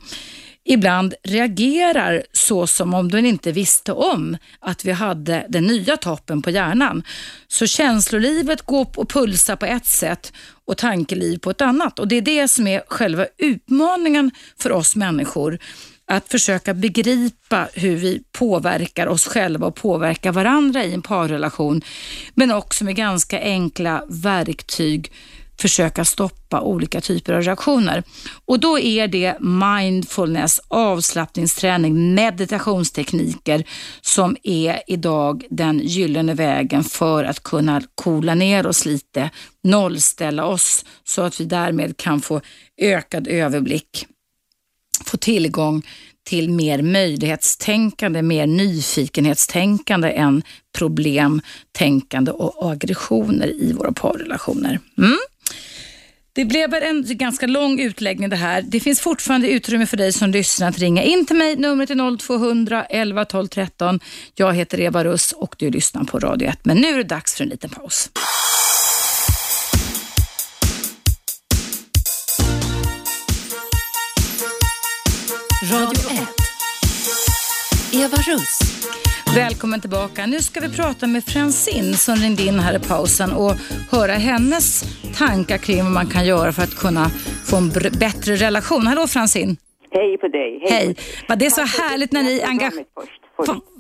ibland 0.66 1.14
reagerar 1.24 2.24
så 2.34 2.68
som 2.68 2.94
om 2.94 3.12
den 3.12 3.26
inte 3.26 3.52
visste 3.52 3.94
om 3.94 4.38
att 4.60 4.86
vi 4.86 4.92
hade 4.92 5.46
den 5.50 5.64
nya 5.64 5.98
toppen 5.98 6.42
på 6.42 6.50
hjärnan. 6.50 7.04
Så 7.48 7.68
känslolivet 7.68 8.62
går 8.62 8.88
och 8.96 9.10
pulsar 9.10 9.56
på 9.56 9.66
ett 9.66 9.86
sätt 9.86 10.34
och 10.66 10.78
tankeliv 10.78 11.38
på 11.38 11.50
ett 11.50 11.62
annat. 11.62 12.00
Och 12.00 12.08
Det 12.08 12.16
är 12.16 12.22
det 12.22 12.48
som 12.48 12.68
är 12.68 12.84
själva 12.88 13.26
utmaningen 13.38 14.32
för 14.60 14.72
oss 14.72 14.96
människor. 14.96 15.60
Att 16.06 16.32
försöka 16.32 16.74
begripa 16.74 17.68
hur 17.74 17.96
vi 17.96 18.24
påverkar 18.32 19.08
oss 19.08 19.26
själva 19.28 19.68
och 19.68 19.76
påverkar 19.76 20.32
varandra 20.32 20.84
i 20.84 20.94
en 20.94 21.02
parrelation. 21.02 21.82
Men 22.34 22.52
också 22.52 22.84
med 22.84 22.96
ganska 22.96 23.40
enkla 23.40 24.04
verktyg 24.10 25.12
försöka 25.64 26.06
stoppa 26.06 26.62
olika 26.62 27.02
typer 27.02 27.34
av 27.34 27.42
reaktioner. 27.42 28.04
Och 28.46 28.60
då 28.60 28.80
är 28.80 29.08
det 29.08 29.40
mindfulness, 29.40 30.62
avslappningsträning, 30.68 32.16
meditationstekniker 32.16 33.64
som 34.02 34.38
är 34.44 34.82
idag 34.88 35.46
den 35.50 35.80
gyllene 35.80 36.34
vägen 36.34 36.84
för 36.84 37.24
att 37.24 37.44
kunna 37.44 37.82
coola 37.96 38.36
ner 38.36 38.68
oss 38.68 38.86
lite, 38.86 39.30
nollställa 39.64 40.46
oss 40.46 40.86
så 41.04 41.22
att 41.22 41.40
vi 41.40 41.46
därmed 41.46 41.98
kan 41.98 42.22
få 42.22 42.42
ökad 42.78 43.28
överblick, 43.28 44.08
få 45.06 45.18
tillgång 45.18 45.82
till 46.24 46.50
mer 46.50 46.82
möjlighetstänkande, 46.82 48.22
mer 48.22 48.48
nyfikenhetstänkande 48.48 50.12
än 50.12 50.44
problemtänkande 50.78 52.32
och 52.32 52.72
aggressioner 52.72 53.48
i 53.48 53.74
våra 53.74 53.92
parrelationer. 53.92 54.80
Mm? 54.98 55.18
Det 56.36 56.46
blev 56.46 56.74
en 56.74 57.18
ganska 57.18 57.48
lång 57.48 57.80
utläggning 57.80 58.30
det 58.30 58.36
här. 58.36 58.62
Det 58.62 58.80
finns 58.80 59.02
fortfarande 59.02 59.50
utrymme 59.50 59.86
för 59.86 59.98
dig 59.98 60.14
som 60.14 60.32
lyssnar 60.32 60.70
att 60.70 60.80
ringa 60.80 61.04
in 61.04 61.26
till 61.26 61.36
mig. 61.36 61.56
Numret 61.56 61.90
är 61.90 62.18
0200 62.18 62.86
11 62.86 63.26
12 63.26 63.48
13. 63.48 64.00
Jag 64.36 64.54
heter 64.54 64.80
Eva 64.80 65.04
Russ 65.04 65.32
och 65.32 65.56
du 65.58 65.70
lyssnar 65.70 66.04
på 66.04 66.20
Radio 66.20 66.48
1. 66.50 66.60
Men 66.64 66.78
nu 66.78 66.88
är 66.88 66.98
det 66.98 67.04
dags 67.04 67.36
för 67.36 67.44
en 67.44 67.50
liten 67.50 67.70
paus. 67.70 68.10
Radio 75.72 76.12
1. 76.12 76.20
Eva 77.94 78.18
Russ. 78.18 78.60
Välkommen 79.36 79.82
tillbaka. 79.82 80.26
Nu 80.26 80.40
ska 80.40 80.60
vi 80.60 80.76
prata 80.76 81.08
med 81.08 81.24
Francine 81.24 81.94
som 81.94 82.16
ringde 82.16 82.44
in 82.44 82.60
här 82.60 82.76
i 82.76 82.80
pausen 82.80 83.32
och 83.32 83.54
höra 83.92 84.12
hennes 84.12 84.84
tankar 85.18 85.58
kring 85.58 85.84
vad 85.84 85.92
man 85.92 86.08
kan 86.08 86.26
göra 86.26 86.52
för 86.52 86.64
att 86.64 86.76
kunna 86.76 87.06
få 87.50 87.58
en 87.58 87.70
bättre 88.00 88.36
relation. 88.36 88.88
Hallå 88.88 89.08
Francine! 89.08 89.56
Hej 89.92 90.18
på 90.18 90.28
dig! 90.28 90.60
Hej! 90.62 90.72
Hej. 90.72 90.96
På 91.28 91.36
det 91.36 91.46
är 91.46 91.50
så 91.50 91.62
härligt 91.62 92.12
när 92.12 92.24
ni 92.24 92.42
engagerar... 92.42 92.86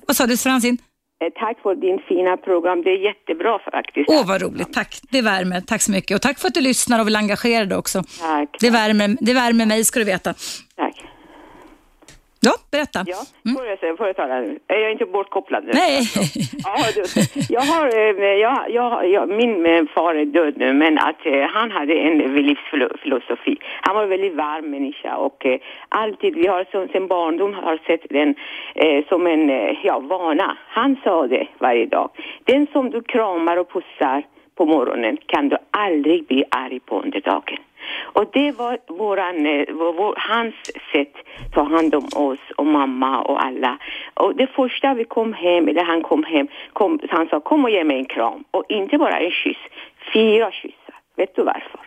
Vad 0.07 0.15
sa 0.15 0.27
du 0.27 0.37
Francine? 0.37 0.77
Eh, 1.23 1.29
tack 1.39 1.61
för 1.61 1.75
din 1.75 1.99
fina 2.09 2.37
program. 2.37 2.83
Det 2.83 2.89
är 2.89 3.05
jättebra 3.05 3.59
faktiskt. 3.59 4.09
Åh, 4.09 4.27
vad 4.27 4.41
roligt. 4.41 4.73
Tack. 4.73 4.99
Det 5.11 5.21
värmer. 5.21 5.61
Tack 5.61 5.81
så 5.81 5.91
mycket. 5.91 6.15
Och 6.15 6.21
tack 6.21 6.39
för 6.39 6.47
att 6.47 6.53
du 6.53 6.61
lyssnar 6.61 6.99
och 6.99 7.07
vill 7.07 7.15
engagera 7.15 7.65
dig 7.65 7.77
också. 7.77 8.03
Tack. 8.19 8.49
Det 8.59 8.69
värmer, 8.69 9.17
det 9.21 9.33
värmer 9.33 9.65
mig, 9.65 9.83
ska 9.85 9.99
du 9.99 10.05
veta. 10.05 10.33
Tack. 10.75 11.12
Ja, 12.45 12.53
berätta. 12.71 12.99
Ja, 13.05 13.21
mm. 13.45 13.57
får 13.57 13.65
jag, 13.65 13.79
säga, 13.79 13.97
får 13.97 14.07
jag 14.07 14.15
tala 14.15 14.39
nu? 14.39 14.59
Jag 14.67 14.81
är 14.81 14.89
inte 14.89 15.05
bortkopplad. 15.05 15.63
Nej. 15.73 16.01
Ja, 16.63 16.75
jag 17.49 17.61
har, 17.61 17.87
eh, 17.97 18.25
jag, 18.25 18.65
jag, 18.69 19.09
jag, 19.09 19.29
min 19.29 19.65
eh, 19.65 19.83
far 19.95 20.15
är 20.15 20.25
död 20.25 20.53
nu, 20.57 20.73
men 20.73 20.97
att 20.97 21.25
eh, 21.25 21.41
han 21.41 21.71
hade 21.71 21.93
en 21.93 22.17
livsfilosofi. 22.17 23.57
Han 23.81 23.95
var 23.95 24.03
en 24.03 24.09
väldigt 24.09 24.35
varm 24.35 24.71
människa 24.71 25.15
och 25.15 25.45
alltid, 25.89 26.35
vi 26.35 26.47
har 26.47 26.65
som, 26.71 26.87
sen 26.91 27.07
barndom 27.07 27.53
har 27.53 27.79
sett 27.87 28.09
den 28.09 28.35
eh, 28.75 29.05
som 29.09 29.27
en 29.27 29.49
ja, 29.83 29.99
vana. 29.99 30.57
Han 30.67 30.97
sa 31.03 31.27
det 31.27 31.47
varje 31.57 31.85
dag. 31.85 32.09
Den 32.43 32.67
som 32.73 32.89
du 32.89 33.01
kramar 33.01 33.57
och 33.57 33.73
pussar 33.73 34.23
på 34.55 34.65
morgonen 34.65 35.17
kan 35.25 35.49
du 35.49 35.57
aldrig 35.71 36.27
bli 36.27 36.43
arg 36.49 36.79
på 36.79 37.01
under 37.01 37.21
dagen. 37.21 37.57
Och 38.03 38.25
det 38.33 38.51
var 38.51 38.77
våran, 38.87 39.45
eh, 39.45 39.65
vår, 39.73 39.93
vår, 39.93 40.15
hans 40.17 40.55
sätt 40.91 41.13
att 41.45 41.53
ta 41.53 41.63
hand 41.63 41.95
om 41.95 42.07
oss 42.15 42.39
och 42.57 42.65
mamma 42.65 43.21
och 43.21 43.43
alla. 43.45 43.77
Och 44.13 44.35
det 44.35 44.47
första 44.47 44.93
vi 44.93 45.05
kom 45.05 45.33
hem, 45.33 45.67
eller 45.67 45.83
han 45.83 46.01
kom 46.01 46.23
hem, 46.23 46.47
kom, 46.73 46.99
han 47.09 47.27
sa 47.27 47.39
kom 47.39 47.63
och 47.63 47.69
ge 47.69 47.83
mig 47.83 47.97
en 47.97 48.05
kram. 48.05 48.43
Och 48.51 48.65
inte 48.69 48.97
bara 48.97 49.19
en 49.19 49.31
kyss, 49.31 49.57
fyra 50.13 50.51
kyssar. 50.51 50.95
Vet 51.15 51.35
du 51.35 51.43
varför? 51.43 51.79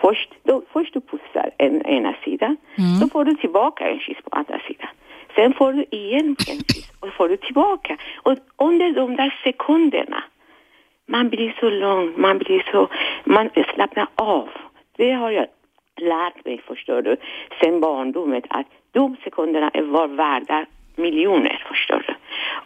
Först, 0.00 0.30
då, 0.42 0.62
först 0.72 0.94
du 0.94 1.00
pussar 1.00 1.50
en, 1.58 1.86
ena 1.86 2.14
sidan, 2.24 2.56
mm. 2.78 3.00
då 3.00 3.08
får 3.08 3.24
du 3.24 3.34
tillbaka 3.34 3.90
en 3.90 3.98
kyss 3.98 4.18
på 4.24 4.36
andra 4.36 4.60
sidan. 4.68 4.88
Sen 5.34 5.52
får 5.54 5.72
du 5.72 5.84
igen 5.90 6.36
en 6.48 6.64
kyss 6.74 6.90
och 7.00 7.12
får 7.12 7.28
du 7.28 7.36
tillbaka. 7.36 7.96
Och 8.16 8.36
under 8.56 8.92
de 8.92 9.16
där 9.16 9.40
sekunderna, 9.44 10.24
man 11.06 11.28
blir 11.28 11.56
så 11.60 11.70
lång, 11.70 12.12
man 12.16 12.38
blir 12.38 12.66
så, 12.72 12.88
man 13.24 13.50
slappnar 13.74 14.08
av. 14.14 14.48
Det 14.96 15.12
har 15.12 15.30
jag 15.30 15.46
lärt 16.00 16.44
mig, 16.44 16.60
förstår 16.66 17.02
du, 17.02 17.16
sen 17.60 17.80
barndomen, 17.80 18.42
att 18.48 18.66
de 18.92 19.16
sekunderna 19.24 19.70
var 19.74 20.06
värda 20.06 20.66
miljoner, 20.96 21.64
förstår 21.68 22.04
du. 22.06 22.14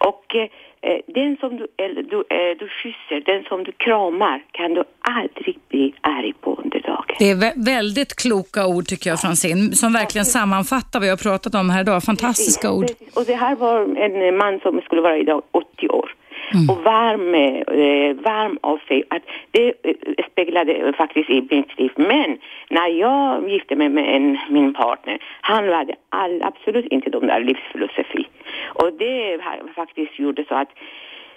Och 0.08 0.34
eh, 0.34 0.48
Eh, 0.82 1.00
den 1.06 1.36
som 1.36 1.56
du, 1.56 1.66
du, 2.10 2.16
eh, 2.16 2.56
du 2.58 2.68
kysser, 2.82 3.20
den 3.32 3.44
som 3.44 3.64
du 3.64 3.72
kramar 3.72 4.42
kan 4.50 4.74
du 4.74 4.84
aldrig 5.00 5.58
bli 5.68 5.94
arg 6.00 6.32
på 6.40 6.60
under 6.64 6.80
dagen. 6.80 7.16
Det 7.18 7.30
är 7.30 7.34
vä 7.34 7.52
väldigt 7.56 8.16
kloka 8.16 8.66
ord 8.66 8.86
tycker 8.86 9.10
jag 9.10 9.20
Francine, 9.20 9.72
som 9.72 9.92
verkligen 9.92 10.24
sammanfattar 10.24 10.98
vad 10.98 11.08
jag 11.08 11.12
har 11.12 11.24
pratat 11.30 11.54
om 11.54 11.70
här 11.70 11.80
idag. 11.80 12.02
Fantastiska 12.02 12.68
precis, 12.68 12.78
ord. 12.78 12.86
Precis. 12.86 13.16
Och 13.16 13.24
det 13.24 13.34
här 13.34 13.56
var 13.56 13.96
en 13.96 14.36
man 14.36 14.60
som 14.60 14.80
skulle 14.80 15.00
vara 15.00 15.18
idag 15.18 15.42
80 15.52 15.88
år. 15.88 16.14
Mm. 16.54 16.70
Och 16.70 16.84
varm, 16.84 17.34
eh, 17.34 18.16
varm 18.16 18.58
av 18.60 18.78
sig. 18.88 19.02
Att 19.10 19.22
det 19.50 19.72
eh, 19.82 19.94
speglade 20.32 20.92
faktiskt 20.92 21.30
i 21.30 21.46
mitt 21.50 21.78
liv. 21.78 21.92
Men 21.96 22.38
när 22.70 22.88
jag 22.88 23.50
gifte 23.50 23.76
mig 23.76 23.88
med 23.88 24.16
en, 24.16 24.38
min 24.48 24.74
partner, 24.74 25.18
han 25.40 25.68
hade 25.68 25.94
all, 26.08 26.42
absolut 26.42 26.86
inte 26.86 27.10
de 27.10 27.26
där 27.26 27.40
livsfilosofi. 27.40 28.26
Och 28.64 28.92
det 28.92 29.38
faktiskt 29.74 30.18
gjorde 30.18 30.44
så 30.48 30.54
att 30.54 30.68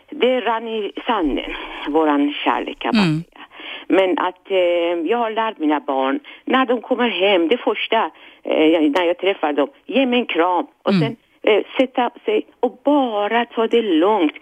det 0.10 0.40
rann 0.40 0.68
i 0.68 0.92
sanden, 1.06 1.54
våran 1.88 2.34
kärlek 2.34 2.80
kan 2.80 2.96
man 2.96 3.06
mm. 3.06 3.24
säga. 3.24 3.46
Men 3.88 4.20
att 4.20 4.52
eh, 4.52 5.10
jag 5.12 5.18
har 5.18 5.32
lärt 5.32 5.60
mina 5.60 5.80
barn, 5.80 6.20
när 6.46 6.66
de 6.66 6.82
kommer 6.82 7.10
hem, 7.10 7.48
det 7.48 7.58
första, 7.58 8.12
eh, 8.44 8.82
när 8.82 9.04
jag 9.04 9.18
träffar 9.18 9.54
dem, 9.54 9.68
ge 9.86 10.06
mig 10.06 10.20
en 10.20 10.26
kram 10.26 10.68
och 10.84 10.92
mm. 10.92 11.02
sen 11.02 11.16
eh, 11.44 11.64
sätta 11.78 12.10
sig 12.26 12.46
och 12.60 12.80
bara 12.84 13.46
ta 13.46 13.68
det 13.68 13.82
lugnt. 13.82 14.34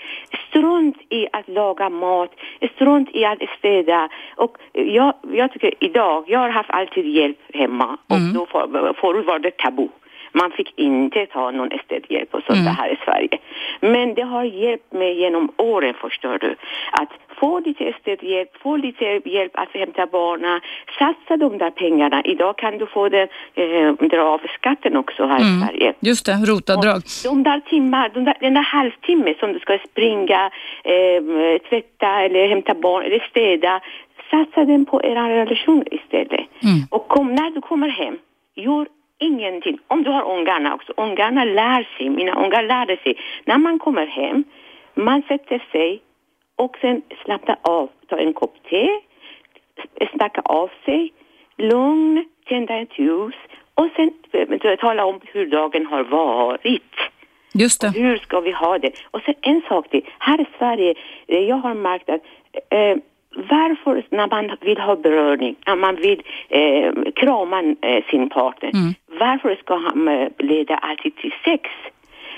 Strunt 0.50 0.98
i 1.10 1.28
att 1.32 1.48
laga 1.48 1.90
mat, 1.90 2.32
strunt 2.76 3.10
i 3.14 3.26
att 3.26 3.40
städa. 3.58 4.10
Och 4.36 4.58
jag, 4.74 5.14
jag 5.34 5.52
tycker 5.52 5.74
idag, 5.80 6.24
jag 6.28 6.40
har 6.40 6.50
haft 6.50 6.70
alltid 6.70 7.06
hjälp 7.06 7.38
hemma 7.54 7.98
och 8.08 8.18
mm. 8.18 8.34
då 8.34 8.46
för, 8.46 8.94
förut 8.94 9.26
var 9.26 9.40
det 9.40 9.58
tabu. 9.58 9.88
Man 10.32 10.52
fick 10.52 10.80
inte 10.80 11.26
ta 11.26 11.52
någon 11.52 11.72
estethjälp 11.72 12.34
och 12.34 12.44
sånt 12.48 12.60
mm. 12.60 12.76
här 12.76 12.90
i 12.90 12.98
Sverige. 13.06 13.38
Men 13.80 14.14
det 14.14 14.22
har 14.22 14.44
hjälpt 14.44 14.94
mig 14.94 15.20
genom 15.20 15.52
åren, 15.58 15.94
förstår 16.02 16.38
du. 16.38 16.56
Att 16.92 17.10
få 17.40 17.60
lite 17.60 17.84
estethjälp, 17.84 18.50
få 18.64 18.78
lite 18.78 19.06
hjälp 19.26 19.52
att 19.54 19.72
hämta 19.74 20.08
barnen, 20.08 20.62
satsa 21.00 21.38
de 21.38 21.58
där 21.58 21.72
pengarna. 21.72 22.22
Idag 22.24 22.58
kan 22.58 22.78
du 22.78 22.86
få 22.86 23.10
det, 23.10 23.28
eh, 23.56 23.94
dra 23.94 24.22
av 24.22 24.42
skatten 24.58 24.98
också 24.98 25.26
här 25.26 25.40
mm. 25.40 25.58
i 25.58 25.62
Sverige. 25.62 25.94
Just 26.00 26.26
det, 26.26 26.34
rotavdrag. 26.34 27.02
de 27.24 27.44
där 27.44 27.60
timmar, 27.60 28.12
de 28.14 28.24
där, 28.24 28.38
den 28.40 28.54
där 28.54 28.62
halvtimme 28.62 29.34
som 29.40 29.54
du 29.54 29.60
ska 29.60 29.78
springa, 29.92 30.52
eh, 30.84 31.60
tvätta 31.70 32.22
eller 32.22 32.48
hämta 32.48 32.74
barn 32.74 33.04
eller 33.04 33.20
städa, 33.30 33.82
satsa 34.32 34.66
den 34.66 34.86
på 34.86 35.04
era 35.04 35.30
relation 35.30 35.84
istället. 35.92 36.48
Mm. 36.64 36.80
Och 36.90 37.08
kom, 37.08 37.36
när 37.36 37.52
du 37.52 37.62
kommer 37.62 37.90
hem, 37.90 38.18
gör 38.56 38.88
ingenting. 39.22 39.80
Om 39.88 40.04
du 40.04 40.10
har 40.10 40.24
ungarna 40.38 40.74
också, 40.74 40.94
ungarna 40.98 41.44
lär 41.44 41.88
sig, 41.98 42.10
mina 42.10 42.46
ungar 42.46 42.64
lärde 42.64 42.98
sig. 42.98 43.18
När 43.46 43.58
man 43.58 43.80
kommer 43.80 44.06
hem, 44.06 44.44
man 44.94 45.22
sätter 45.28 45.64
sig 45.72 46.02
och 46.56 46.78
sen 46.82 47.02
slappnar 47.24 47.58
av, 47.62 47.90
tar 48.08 48.18
en 48.18 48.34
kopp 48.34 48.56
te, 48.70 48.90
snacka 50.16 50.42
av 50.42 50.70
sig, 50.86 51.14
lugn, 51.58 52.26
tända 52.48 52.78
ett 52.78 53.00
ljus 53.00 53.36
och 53.76 53.88
sen 53.96 54.14
eh, 54.32 54.76
tala 54.76 55.06
om 55.06 55.20
hur 55.24 55.46
dagen 55.46 55.86
har 55.86 56.04
varit. 56.04 56.94
Just 57.54 57.82
det. 57.82 57.90
hur 57.90 58.18
ska 58.18 58.40
vi 58.40 58.52
ha 58.52 58.78
det? 58.78 58.92
Och 59.12 59.22
sen 59.22 59.36
en 59.42 59.62
sak 59.68 59.90
till. 59.90 60.10
Här 60.20 60.42
i 60.42 60.46
Sverige, 60.58 60.96
eh, 61.28 61.40
jag 61.40 61.56
har 61.56 61.74
märkt 61.74 62.10
att 62.10 62.22
eh, 62.70 62.98
varför 63.36 64.04
när 64.10 64.28
man 64.28 64.58
vill 64.62 64.80
ha 64.80 64.96
beröring, 64.96 65.56
när 65.68 65.76
man 65.76 65.96
vill 65.96 66.24
eh, 66.50 66.94
krama 67.16 67.76
eh, 67.82 68.04
sin 68.10 68.30
partner, 68.30 68.70
mm. 68.74 68.94
varför 69.20 69.56
ska 69.56 69.76
han 69.76 70.08
eh, 70.08 70.28
leda 70.38 70.78
alltid 70.78 71.16
till 71.16 71.34
sex? 71.46 71.70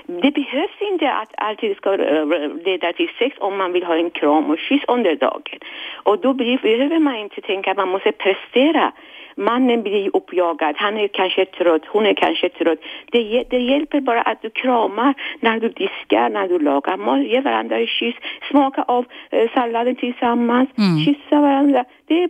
Det 0.06 0.32
behövs 0.32 0.82
inte 0.82 1.12
att 1.12 1.34
alltid 1.38 1.78
ska 1.78 1.94
eh, 1.94 2.26
leda 2.66 2.94
till 2.94 3.10
sex 3.20 3.38
om 3.40 3.58
man 3.58 3.72
vill 3.72 3.84
ha 3.84 3.96
en 3.96 4.10
kram 4.10 4.46
och 4.52 4.60
kyss 4.60 4.84
under 4.88 5.16
dagen. 5.16 5.60
Och 5.94 6.20
då 6.20 6.34
behöver 6.34 7.00
man 7.00 7.16
inte 7.16 7.42
tänka 7.42 7.72
att 7.72 7.78
man 7.78 7.90
måste 7.90 8.12
prestera 8.12 8.92
Mannen 9.38 9.84
blir 9.84 10.16
uppjagad, 10.16 10.76
han 10.78 10.98
är 10.98 11.08
kanske 11.08 11.46
trött, 11.46 11.82
hon 11.88 12.06
är 12.06 12.14
kanske 12.14 12.50
trött. 12.50 12.80
Det, 13.12 13.44
det 13.50 13.60
hjälper 13.60 14.02
bara 14.02 14.22
att 14.22 14.42
du 14.42 14.50
kramar 14.50 15.14
när 15.40 15.60
du 15.60 15.70
diskar, 15.70 16.30
när 16.30 16.48
du 16.48 16.60
lagar 16.60 16.98
mat, 16.98 17.24
ge 17.24 17.42
varandra 17.42 17.80
en 17.80 17.88
kyss, 17.88 18.16
smaka 18.50 18.84
av 18.84 19.06
eh, 19.30 19.50
salladen 19.54 19.96
tillsammans, 19.96 20.70
mm. 20.78 21.06
kyssa 21.06 21.42
varandra. 21.42 21.86
Det 22.08 22.24
är 22.24 22.30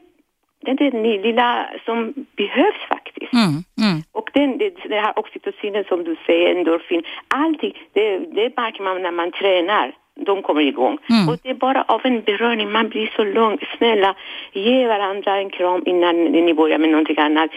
det 0.74 0.92
lilla 1.24 1.66
som 1.86 2.14
behövs 2.36 2.88
faktiskt. 2.90 3.34
Mm, 3.34 3.64
mm. 3.88 4.02
Och 4.12 4.30
den, 4.34 4.58
det, 4.58 4.74
det 4.90 5.00
här 5.00 5.20
oxytocinen 5.20 5.84
som 5.84 6.04
du 6.04 6.16
säger, 6.26 6.56
endorfin, 6.56 7.04
allting, 7.28 7.74
det, 7.94 8.18
det 8.18 8.58
märker 8.58 8.84
man 8.84 9.02
när 9.02 9.12
man 9.12 9.32
tränar 9.32 9.96
de 10.16 10.42
kommer 10.42 10.62
igång. 10.62 10.98
Mm. 11.10 11.30
Och 11.30 11.38
det 11.44 11.50
är 11.50 11.54
bara 11.54 11.84
av 11.84 12.02
en 12.04 12.22
beröring, 12.22 12.72
man 12.72 12.90
blir 12.90 13.12
så 13.16 13.24
lång. 13.24 13.58
Snälla, 13.78 14.16
ge 14.54 14.88
varandra 14.88 15.38
en 15.38 15.50
kram 15.50 15.84
innan 15.86 16.16
ni 16.24 16.54
börjar 16.54 16.78
med 16.78 16.90
någonting 16.90 17.20
annat. 17.20 17.50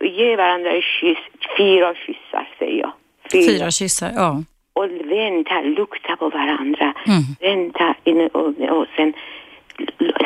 Ge 0.00 0.36
varandra 0.36 0.70
en 0.70 0.82
kyss, 0.82 1.18
fyra 1.56 1.94
kyssar 1.94 2.48
säger 2.58 2.80
jag. 2.80 2.92
Fyra, 3.32 3.42
fyra 3.46 3.70
kyssar, 3.70 4.10
ja. 4.16 4.42
Och 4.72 4.88
vänta, 5.04 5.60
lukta 5.60 6.16
på 6.16 6.28
varandra. 6.28 6.94
Mm. 7.06 7.22
Vänta 7.40 7.94
och, 8.32 8.78
och 8.78 8.86
sen 8.96 9.12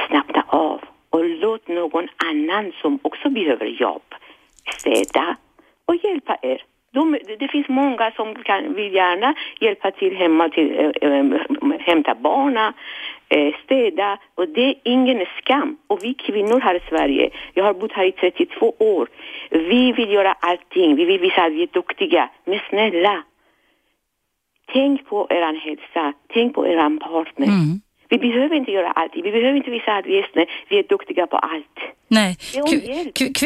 snappna 0.08 0.44
av. 0.46 0.80
Och 1.10 1.24
låt 1.24 1.68
någon 1.68 2.08
annan 2.16 2.72
som 2.82 2.98
också 3.02 3.30
behöver 3.30 3.66
jobb 3.66 4.14
städa 4.78 5.36
och 5.86 5.96
hjälpa 6.04 6.36
er. 6.42 6.62
De, 6.96 7.18
det 7.38 7.48
finns 7.48 7.68
många 7.68 8.10
som 8.10 8.34
kan, 8.34 8.74
vill 8.74 8.94
gärna 8.94 9.34
hjälpa 9.60 9.90
till 9.90 10.16
hemma 10.16 10.48
till 10.48 10.92
äh, 11.02 11.80
hämta 11.80 12.14
barnen, 12.14 12.72
äh, 13.28 13.54
städa 13.64 14.18
och 14.34 14.48
det 14.48 14.64
är 14.70 14.74
ingen 14.82 15.26
skam. 15.38 15.76
Och 15.86 16.04
vi 16.04 16.14
kvinnor 16.14 16.60
här 16.60 16.74
i 16.74 16.80
Sverige, 16.88 17.30
jag 17.54 17.64
har 17.64 17.74
bott 17.74 17.92
här 17.92 18.04
i 18.04 18.12
32 18.12 18.74
år, 18.78 19.08
vi 19.50 19.92
vill 19.92 20.12
göra 20.12 20.32
allting, 20.32 20.96
vi 20.96 21.04
vill 21.04 21.20
visa 21.20 21.44
att 21.44 21.52
vi 21.52 21.62
är 21.62 21.68
duktiga. 21.72 22.28
Men 22.44 22.60
snälla, 22.68 23.22
tänk 24.72 25.06
på 25.08 25.26
er 25.30 25.54
hälsa, 25.54 26.12
tänk 26.28 26.54
på 26.54 26.66
er 26.66 26.98
partner. 26.98 27.46
Mm. 27.46 27.80
Vi 28.08 28.18
behöver 28.18 28.56
inte 28.56 28.70
göra 28.70 28.90
allt. 28.90 29.12
Vi 29.14 29.22
behöver 29.22 29.54
inte 29.54 29.70
visa 29.70 29.92
att 29.92 30.06
vi 30.06 30.18
är, 30.18 30.48
vi 30.68 30.78
är 30.78 30.82
duktiga 30.82 31.26
på 31.26 31.36
allt. 31.36 31.78
Nej, 32.08 32.36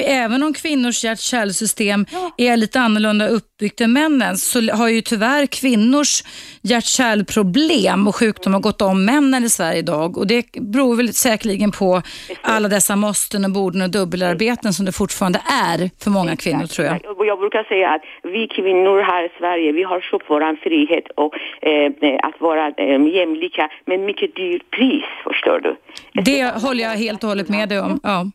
även 0.06 0.42
om 0.42 0.52
kvinnors 0.52 1.04
hjärt-kärlsystem 1.04 2.06
ja. 2.12 2.30
är 2.36 2.56
lite 2.56 2.80
annorlunda 2.80 3.28
uppbyggt 3.28 3.80
än 3.80 3.92
männens 3.92 4.50
så 4.50 4.72
har 4.72 4.88
ju 4.88 5.00
tyvärr 5.00 5.46
kvinnors 5.46 6.22
hjärt-kärlproblem 6.62 8.08
och 8.08 8.16
sjukdomar 8.16 8.60
gått 8.60 8.82
om 8.82 9.04
männen 9.04 9.44
i 9.44 9.48
Sverige 9.48 9.78
idag 9.78 10.18
och 10.18 10.26
det 10.26 10.46
beror 10.52 10.96
väl 10.96 11.12
säkerligen 11.12 11.70
på 11.70 12.02
alla 12.42 12.68
dessa 12.68 12.96
måsten 12.96 13.44
och 13.44 13.50
borden 13.50 13.82
och 13.82 13.90
dubbelarbeten 13.90 14.72
som 14.72 14.86
det 14.86 14.92
fortfarande 14.92 15.40
är 15.68 15.90
för 16.04 16.10
många 16.10 16.36
kvinnor 16.36 16.66
tror 16.66 16.86
jag. 16.86 17.26
Jag 17.26 17.38
brukar 17.38 17.64
säga 17.64 17.90
att 17.90 18.02
vi 18.22 18.46
kvinnor 18.46 19.00
här 19.00 19.24
i 19.24 19.30
Sverige, 19.38 19.72
vi 19.72 19.82
har 19.82 20.00
köpt 20.00 20.24
vår 20.28 20.56
frihet 20.56 21.04
och 21.14 21.34
eh, 21.62 21.90
att 22.22 22.40
vara 22.40 22.68
eh, 22.76 23.06
jämlika 23.06 23.70
med 23.84 24.00
mycket 24.00 24.34
dyrt 24.34 24.49
pris, 24.58 25.04
förstår 25.24 25.60
du. 25.60 25.76
Det 26.22 26.62
håller 26.62 26.82
jag 26.84 26.90
helt 26.90 27.22
och 27.22 27.28
hållet 27.28 27.48
med 27.48 27.68
dig 27.68 27.80
om. 27.80 28.00
Ja. 28.02 28.26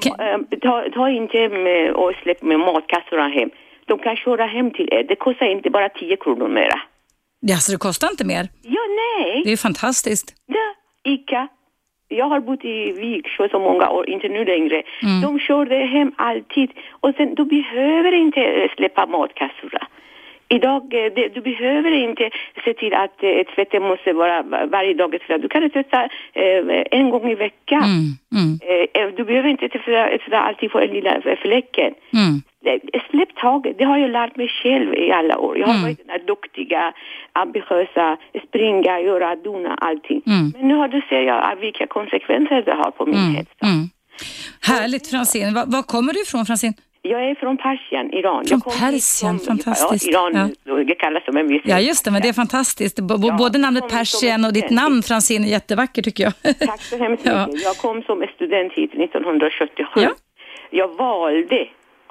Kan... 0.00 0.20
Eh, 0.20 0.58
ta, 0.62 0.84
ta, 0.94 1.10
inte 1.10 1.48
med 1.48 1.92
och 1.92 2.12
släpp 2.22 2.42
med 2.42 2.60
matkassorna 2.60 3.28
hem. 3.28 3.50
De 3.86 3.98
kan 3.98 4.16
köra 4.16 4.46
hem 4.46 4.70
till 4.70 4.88
er. 4.92 5.04
Det 5.08 5.16
kostar 5.16 5.46
inte 5.46 5.70
bara 5.70 5.88
10 5.88 6.16
kronor 6.16 6.48
mera. 6.48 6.80
Ja, 7.40 7.56
så 7.56 7.72
det 7.72 7.78
kostar 7.78 8.08
inte 8.10 8.24
mer? 8.24 8.48
Ja, 8.62 8.80
nej. 9.02 9.42
Det 9.44 9.52
är 9.52 9.56
fantastiskt. 9.56 10.34
Ja, 10.46 10.74
ICA. 11.12 11.48
Jag 12.08 12.28
har 12.28 12.40
bott 12.40 12.64
i 12.64 12.92
Viksjö 12.92 13.48
så 13.48 13.58
många 13.58 13.90
år, 13.90 14.10
inte 14.10 14.28
nu 14.28 14.44
längre. 14.44 14.82
Mm. 15.02 15.20
De 15.20 15.38
körde 15.38 15.76
hem 15.76 16.12
alltid 16.16 16.70
och 16.90 17.12
sen, 17.16 17.34
du 17.34 17.44
behöver 17.44 18.12
inte 18.12 18.68
släppa 18.76 19.06
matkassorna. 19.06 19.86
Idag, 20.54 20.82
eh, 20.94 21.12
det, 21.16 21.28
du 21.34 21.40
behöver 21.40 21.90
inte 21.90 22.30
se 22.64 22.74
till 22.74 22.94
att 22.94 23.22
eh, 23.22 23.42
tvätten 23.54 23.82
måste 23.82 24.12
vara 24.12 24.42
va- 24.42 24.66
varje 24.66 24.94
dag. 24.94 25.14
Du 25.28 25.48
kan 25.48 25.70
tvätta 25.70 26.02
eh, 26.32 26.82
en 26.90 27.10
gång 27.10 27.30
i 27.30 27.34
veckan. 27.34 27.82
Mm, 27.84 28.58
Eh, 28.70 29.02
eh, 29.02 29.08
du 29.16 29.24
behöver 29.24 29.48
inte 29.48 29.68
tvätta, 29.68 30.38
alltid 30.38 30.70
på 30.70 30.80
den 30.80 30.88
lilla 30.90 31.20
fläcken. 31.42 31.92
mm. 32.14 32.42
Släpp 33.10 33.34
taget, 33.36 33.78
det 33.78 33.84
har 33.84 33.98
jag 33.98 34.10
lärt 34.10 34.36
mig 34.36 34.48
själv 34.48 34.94
i 34.94 35.12
alla 35.12 35.38
år. 35.38 35.58
Jag 35.58 35.66
har 35.66 35.82
varit 35.82 35.98
den 35.98 36.08
här 36.10 36.18
duktiga, 36.26 36.92
ambitiösa, 37.32 38.16
springa, 38.48 39.00
göra, 39.00 39.36
dona, 39.36 39.74
allting. 39.74 40.22
Mm. 40.26 40.52
Men 40.54 40.68
nu 40.68 40.74
har 40.74 40.88
du 40.88 41.00
ser 41.08 41.22
jag 41.22 41.56
vilka 41.56 41.86
konsekvenser 41.86 42.62
det 42.62 42.72
har 42.74 42.90
på 42.90 43.06
min 43.06 43.16
hälsa. 43.36 43.50
Mm. 43.62 43.84
Härligt 44.60 45.06
Francine. 45.10 45.54
Var, 45.54 45.64
var 45.66 45.82
kommer 45.82 46.12
du 46.12 46.22
ifrån 46.22 46.46
Francine? 46.46 46.72
Jag 47.02 47.30
är 47.30 47.34
från 47.34 47.56
Persien, 47.56 48.14
Iran. 48.14 48.44
Från 48.44 48.60
Persien, 48.60 49.00
som- 49.00 49.38
fantastiskt. 49.38 50.06
Ja, 50.12 50.30
Iran, 50.30 50.86
det 50.86 50.94
kallas 50.94 51.24
som 51.24 51.36
en 51.36 51.48
viss... 51.48 51.62
Ja 51.64 51.80
just 51.80 52.04
det, 52.04 52.10
men 52.10 52.22
det 52.22 52.28
är 52.28 52.32
fantastiskt. 52.32 53.00
B- 53.00 53.14
Ja, 53.22 53.36
Både 53.38 53.58
namnet 53.58 53.88
Persien 53.88 54.44
och 54.44 54.52
ditt 54.52 54.70
namn 54.70 55.02
Francine 55.02 55.44
är 55.44 55.48
jättevackert 55.48 56.04
tycker 56.04 56.24
jag. 56.24 56.32
Tack 56.58 56.80
så 56.82 56.96
hemskt 56.98 57.26
Ja. 57.26 57.46
mycket. 57.46 57.62
Jag 57.64 57.76
kom 57.76 58.02
som 58.02 58.24
student 58.34 58.72
hit 58.72 58.90
1977. 58.94 60.00
Ja. 60.00 60.10
Jag 60.70 60.88
valde 60.88 61.66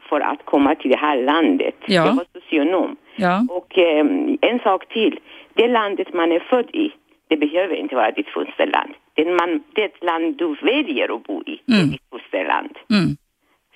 för 0.10 0.20
att 0.20 0.46
komma 0.46 0.76
till 0.76 0.92
det 0.92 0.98
här 0.98 1.18
landet. 1.24 1.76
Ja. 1.86 1.94
Jag 2.06 2.14
var 2.14 2.26
socionom. 2.34 2.96
Ja. 3.16 3.46
Och 3.50 3.78
eh, 3.78 4.06
en 4.42 4.60
sak 4.60 4.88
till. 4.94 5.20
Det 5.54 5.68
landet 5.68 6.14
man 6.14 6.32
är 6.32 6.40
född 6.40 6.70
i, 6.76 6.92
det 7.28 7.38
behöver 7.38 7.76
inte 7.76 7.96
vara 7.96 8.12
ditt 8.12 8.30
fosterland. 8.30 8.94
Det, 9.14 9.26
man, 9.26 9.64
det 9.76 10.04
land 10.04 10.38
du 10.38 10.56
väljer 10.62 11.16
att 11.16 11.24
bo 11.24 11.44
i, 11.46 11.62
det 11.66 11.74
är 11.74 11.78
Mm. 11.78 11.92
ditt 11.92 12.02
fosterland. 12.12 12.72
Mm. 12.92 13.18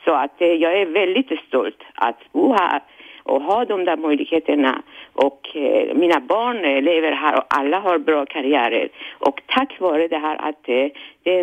Så 0.06 0.14
att 0.14 0.42
eh, 0.42 0.48
jag 0.48 0.82
är 0.82 0.86
väldigt 0.86 1.40
stolt 1.48 1.84
att 1.96 2.20
bo 2.32 2.54
här 2.54 2.82
och 3.24 3.42
ha 3.42 3.66
de 3.66 3.86
där 3.86 3.98
möjligheterna. 3.98 4.82
Och 5.14 5.56
eh, 5.56 5.96
mina 5.96 6.20
barn 6.20 6.84
lever 6.86 7.12
här 7.12 7.38
och 7.38 7.46
alla 7.48 7.80
har 7.80 7.98
bra 7.98 8.26
karriärer. 8.26 8.90
Och 9.20 9.42
tack 9.46 9.80
vare 9.80 10.08
det 10.08 10.18
här 10.18 10.36
att 10.36 10.70
eh, 10.70 10.88
det 11.24 11.40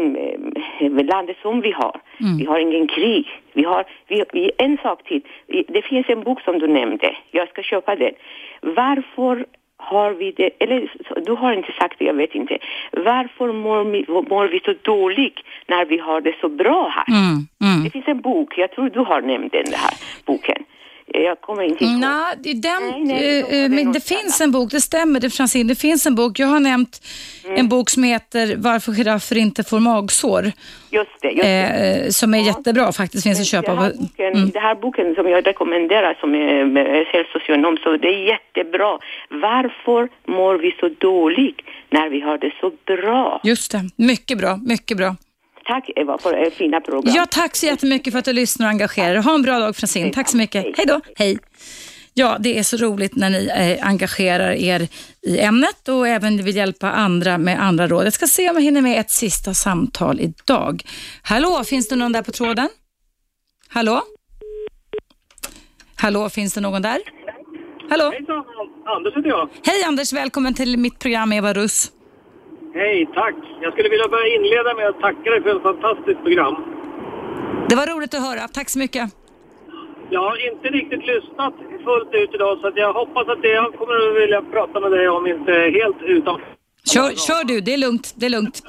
eh, 0.81 1.05
landet 1.05 1.37
som 1.43 1.61
vi 1.61 1.73
har, 1.73 2.01
vi 2.39 2.45
har 2.45 2.59
ingen 2.59 2.89
krig. 2.89 3.29
Vi 3.53 3.65
har, 3.65 3.85
vi, 4.07 4.25
vi, 4.33 4.51
en 4.59 4.79
sak 4.83 5.03
till, 5.05 5.23
det 5.69 5.83
finns 5.83 6.09
en 6.09 6.23
bok 6.23 6.41
som 6.41 6.59
du 6.59 6.67
nämnde, 6.67 7.17
jag 7.31 7.49
ska 7.49 7.63
köpa 7.63 7.97
den. 7.97 8.13
Varför 8.61 9.47
har 9.81 10.11
vi 10.11 10.33
det, 10.33 10.51
eller 10.59 10.93
du 11.27 11.33
har 11.33 11.53
inte 11.53 11.73
sagt 11.73 11.99
det, 11.99 12.05
jag 12.05 12.15
vet 12.15 12.35
inte. 12.35 12.59
Varför 12.93 13.53
mår 13.53 13.85
vi, 13.85 14.05
mår 14.09 14.49
vi 14.49 14.61
så 14.65 14.75
dåligt 14.83 15.39
när 15.67 15.85
vi 15.85 15.99
har 15.99 16.21
det 16.21 16.35
så 16.41 16.49
bra 16.49 16.89
här? 16.89 17.05
Mm. 17.09 17.47
Mm. 17.63 17.85
Det 17.85 17.91
finns 17.91 18.09
en 18.09 18.21
bok, 18.21 18.59
jag 18.59 18.71
tror 18.73 18.91
du 18.91 19.01
har 19.01 19.21
nämnt 19.21 19.53
den 19.53 19.73
här 19.73 19.95
boken. 20.27 20.65
Jag 21.13 21.41
kommer 21.41 21.63
inte 21.63 21.85
ihåg. 21.85 21.99
Nej, 21.99 22.35
det, 22.39 22.53
den, 22.53 22.83
Nej, 22.83 23.05
nej, 23.05 23.39
eh, 23.39 23.45
var 23.45 23.51
det 23.51 23.65
eh, 23.65 23.71
men 23.71 23.93
det 23.93 24.09
finns 24.09 24.41
en 24.41 24.53
bok, 24.53 24.71
det 24.71 24.81
stämmer 24.81 25.21
det 25.21 25.31
Francine, 25.31 25.69
det 25.69 25.75
finns 25.75 26.07
en 26.07 26.15
bok. 26.15 26.39
Jag 26.39 26.47
har 26.47 26.61
nämnt 26.61 27.03
en 27.57 27.69
bok 27.69 27.91
som 27.91 28.03
heter 28.03 28.55
Varför 28.57 28.93
giraffer 28.93 29.37
inte 29.37 29.65
får 29.65 29.81
magsår, 29.81 30.53
Just 30.91 31.11
det, 31.21 31.31
just 31.31 31.43
det. 31.43 32.03
eh, 32.05 32.11
som 32.11 32.35
är 32.35 32.39
jättebra 32.39 32.93
faktiskt, 32.93 33.23
finns 33.25 33.41
att 33.41 33.47
köpa. 33.47 33.75
Den 33.75 33.79
här, 33.83 33.95
boken, 33.95 34.51
den 34.53 34.63
här 34.63 34.75
boken 34.75 35.15
som 35.15 35.29
jag 35.29 35.47
rekommenderar 35.47 36.17
som 36.21 36.31
självsocionom, 37.13 37.77
så 37.83 37.97
det 37.97 38.09
är 38.09 38.27
jättebra. 38.27 38.99
Varför 39.29 40.09
mår 40.27 40.55
vi 40.55 40.77
så 40.81 40.89
dåligt 40.99 41.61
när 41.91 42.09
vi 42.09 42.21
har 42.21 42.39
det 42.39 42.53
så 42.61 42.73
bra? 42.87 43.41
Just 43.45 43.73
det, 43.73 43.91
mycket 43.97 44.39
bra, 44.39 44.57
mycket 44.57 44.97
bra. 44.97 45.17
Tack 45.71 45.91
Eva 45.97 46.19
för 46.19 46.37
det 46.37 46.51
fina 46.51 46.81
program. 46.81 47.15
Ja, 47.17 47.27
tack 47.31 47.57
så 47.57 47.67
jättemycket 47.67 48.13
för 48.13 48.19
att 48.19 48.25
du 48.25 48.33
lyssnar 48.33 48.67
och 48.67 48.71
engagerar 48.71 49.15
dig. 49.15 49.23
Ha 49.23 49.35
en 49.35 49.43
bra 49.43 49.59
dag 49.59 49.77
Francine. 49.77 50.11
Tack 50.13 50.29
så 50.29 50.37
mycket. 50.37 50.65
Hej 50.77 50.87
då. 50.87 51.01
Hej. 51.17 51.39
Ja, 52.15 52.37
det 52.41 52.59
är 52.59 52.63
så 52.63 52.77
roligt 52.77 53.17
när 53.17 53.31
ni 53.31 53.47
eh, 53.47 53.87
engagerar 53.89 54.51
er 54.51 54.89
i 55.23 55.41
ämnet 55.41 55.89
och 55.89 56.09
även 56.09 56.45
vill 56.45 56.57
hjälpa 56.57 56.91
andra 56.91 57.39
med 57.39 57.63
andra 57.63 57.87
råd. 57.87 58.07
Jag 58.07 58.13
ska 58.13 58.27
se 58.27 58.51
om 58.51 58.57
jag 58.57 58.63
hinner 58.63 58.81
med 58.81 59.01
ett 59.01 59.11
sista 59.11 59.55
samtal 59.55 60.21
idag. 60.21 60.83
Hallå, 61.23 61.65
finns 61.65 61.89
det 61.89 61.97
någon 61.97 62.13
där 62.13 62.23
på 62.23 62.33
tråden? 62.33 62.69
Hallå? 63.69 64.03
Hallå, 65.97 66.31
finns 66.31 66.55
det 66.55 66.61
någon 66.61 66.83
där? 66.83 66.99
Hallå? 67.91 68.11
Hejsan, 68.11 68.45
Anders 68.87 69.17
heter 69.17 69.29
jag. 69.29 69.49
Hej 69.65 69.85
Anders, 69.85 70.13
välkommen 70.13 70.55
till 70.55 70.77
mitt 70.79 70.99
program 70.99 71.33
Eva 71.33 71.53
Russ. 71.53 71.93
Hej, 72.75 73.09
tack. 73.15 73.35
Jag 73.61 73.73
skulle 73.73 73.89
vilja 73.89 74.09
börja 74.09 74.29
inleda 74.37 74.75
med 74.75 74.89
att 74.89 75.01
tacka 75.01 75.31
dig 75.31 75.43
för 75.43 75.57
ett 75.57 75.63
fantastiskt 75.63 76.23
program. 76.23 76.57
Det 77.69 77.77
var 77.77 77.87
roligt 77.87 78.15
att 78.15 78.27
höra. 78.29 78.49
Tack 78.49 78.69
så 78.69 78.79
mycket. 78.79 79.05
Jag 80.11 80.21
har 80.21 80.53
inte 80.53 80.69
riktigt 80.69 81.07
lyssnat 81.07 81.55
fullt 81.85 82.15
ut 82.15 82.35
idag 82.35 82.59
så 82.59 82.67
att 82.67 82.77
jag 82.77 82.93
hoppas 82.93 83.29
att 83.29 83.43
det 83.43 83.49
jag 83.49 83.75
kommer 83.75 83.95
att 84.09 84.23
vilja 84.23 84.43
prata 84.43 84.81
med 84.81 84.91
dig 84.93 85.09
om 85.09 85.27
inte 85.27 85.53
är 85.53 85.71
helt 85.81 86.03
utan. 86.03 86.41
Kör, 86.93 87.11
kör 87.27 87.45
du, 87.45 87.61
det 87.61 87.75
är 87.75 87.79
lugnt. 87.79 88.15
Det 88.17 88.27
är 88.27 88.31
lugnt. 88.31 88.63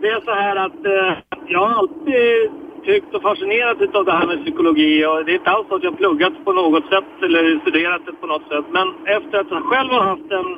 Det 0.00 0.08
är 0.08 0.20
så 0.20 0.34
här 0.34 0.56
att 0.56 0.86
eh, 0.86 1.12
jag 1.48 1.60
har 1.66 1.74
alltid 1.80 2.50
tyckt 2.84 3.14
och 3.14 3.22
fascinerats 3.22 3.94
av 3.94 4.04
det 4.04 4.12
här 4.12 4.26
med 4.26 4.44
psykologi 4.44 5.06
och 5.06 5.24
det 5.24 5.32
är 5.32 5.34
inte 5.34 5.50
alls 5.50 5.68
så 5.68 5.74
att 5.74 5.82
jag 5.82 5.98
pluggat 5.98 6.44
på 6.44 6.52
något 6.52 6.84
sätt 6.92 7.10
eller 7.22 7.60
studerat 7.60 8.02
det 8.06 8.12
på 8.12 8.26
något 8.26 8.48
sätt. 8.48 8.64
Men 8.70 8.86
efter 9.16 9.38
att 9.38 9.50
jag 9.50 9.62
själv 9.62 9.90
har 9.90 10.04
haft 10.12 10.30
en 10.38 10.48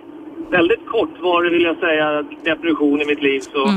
väldigt 0.50 0.86
kortvarig, 0.86 1.52
vill 1.52 1.62
jag 1.62 1.76
säga, 1.76 2.22
depression 2.44 3.00
i 3.00 3.04
mitt 3.04 3.22
liv 3.22 3.40
så 3.40 3.70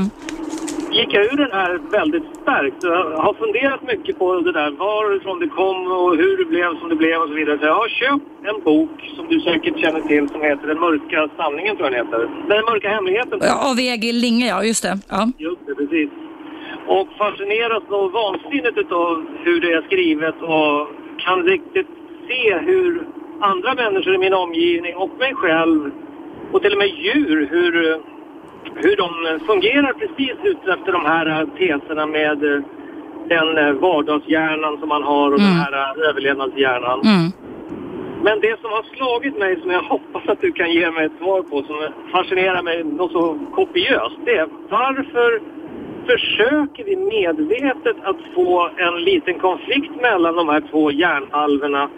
gick 0.92 1.14
jag 1.14 1.24
ur 1.24 1.36
den 1.36 1.52
här 1.52 1.80
väldigt 1.90 2.22
starkt. 2.42 2.76
Jag 2.82 3.16
har 3.26 3.34
funderat 3.34 3.82
mycket 3.82 4.18
på 4.18 4.40
det 4.40 4.52
där, 4.52 4.70
varifrån 4.70 5.38
det 5.38 5.48
kom 5.48 5.92
och 5.92 6.16
hur 6.16 6.36
det 6.36 6.44
blev 6.44 6.78
som 6.80 6.88
det 6.88 6.96
blev 6.96 7.20
och 7.22 7.28
så 7.28 7.34
vidare. 7.34 7.58
Så 7.58 7.64
jag 7.64 7.74
har 7.74 7.88
köpt 7.88 8.24
en 8.50 8.64
bok 8.64 9.12
som 9.16 9.28
du 9.28 9.40
säkert 9.40 9.78
känner 9.78 10.00
till 10.00 10.28
som 10.28 10.40
heter 10.42 10.66
Den 10.66 10.80
mörka 10.80 11.28
sanningen 11.36 11.76
tror 11.76 11.90
jag 11.90 11.92
den 11.92 12.06
heter. 12.06 12.30
Den 12.48 12.64
mörka 12.64 12.88
hemligheten. 12.88 13.38
Ja, 13.42 13.70
Av 13.70 13.78
Egil 13.78 14.16
Linge, 14.16 14.46
ja 14.46 14.64
just 14.64 14.82
det. 14.82 14.98
Ja. 15.08 15.28
Just 15.38 15.66
det, 15.66 15.74
precis. 15.74 16.10
Och 16.86 17.08
fascineras 17.18 17.82
nog 17.90 18.12
vansinnigt 18.12 18.92
av 18.92 19.24
hur 19.44 19.60
det 19.60 19.72
är 19.72 19.82
skrivet 19.82 20.34
och 20.42 20.88
kan 21.18 21.42
riktigt 21.42 21.86
se 22.28 22.58
hur 22.58 23.06
andra 23.40 23.74
människor 23.74 24.14
i 24.14 24.18
min 24.18 24.34
omgivning 24.34 24.96
och 24.96 25.10
mig 25.18 25.34
själv 25.34 25.90
och 26.52 26.62
till 26.62 26.72
och 26.72 26.78
med 26.78 26.88
djur, 26.88 27.48
hur, 27.50 27.72
hur 28.74 28.96
de 28.96 29.40
fungerar 29.46 29.92
precis 29.92 30.36
utefter 30.42 30.92
de 30.92 31.04
här 31.04 31.46
teserna 31.58 32.06
med 32.06 32.44
eh, 32.44 32.62
den 33.28 33.58
eh, 33.58 33.72
vardagshjärnan 33.72 34.78
som 34.78 34.88
man 34.88 35.02
har 35.02 35.32
och 35.32 35.38
den 35.38 35.56
här 35.62 35.72
eh, 35.72 36.08
överlevnadshjärnan. 36.08 37.00
Mm. 37.00 37.32
Men 38.24 38.40
det 38.40 38.60
som 38.60 38.70
har 38.70 38.82
slagit 38.96 39.38
mig, 39.38 39.60
som 39.60 39.70
jag 39.70 39.82
hoppas 39.82 40.28
att 40.28 40.40
du 40.40 40.52
kan 40.52 40.72
ge 40.72 40.90
mig 40.90 41.06
ett 41.06 41.18
svar 41.18 41.42
på, 41.42 41.62
som 41.62 41.76
fascinerar 42.12 42.62
mig 42.62 42.84
något 42.84 43.12
så 43.12 43.38
kopiöst, 43.54 44.16
det 44.24 44.36
är 44.36 44.48
varför 44.68 45.40
försöker 46.06 46.84
vi 46.84 46.96
medvetet 46.96 47.96
att 48.04 48.16
få 48.34 48.70
en 48.76 49.04
liten 49.04 49.38
konflikt 49.38 50.00
mellan 50.00 50.36
de 50.36 50.48
här 50.48 50.62
två 50.70 50.90
hjärnhalvorna 50.90 51.88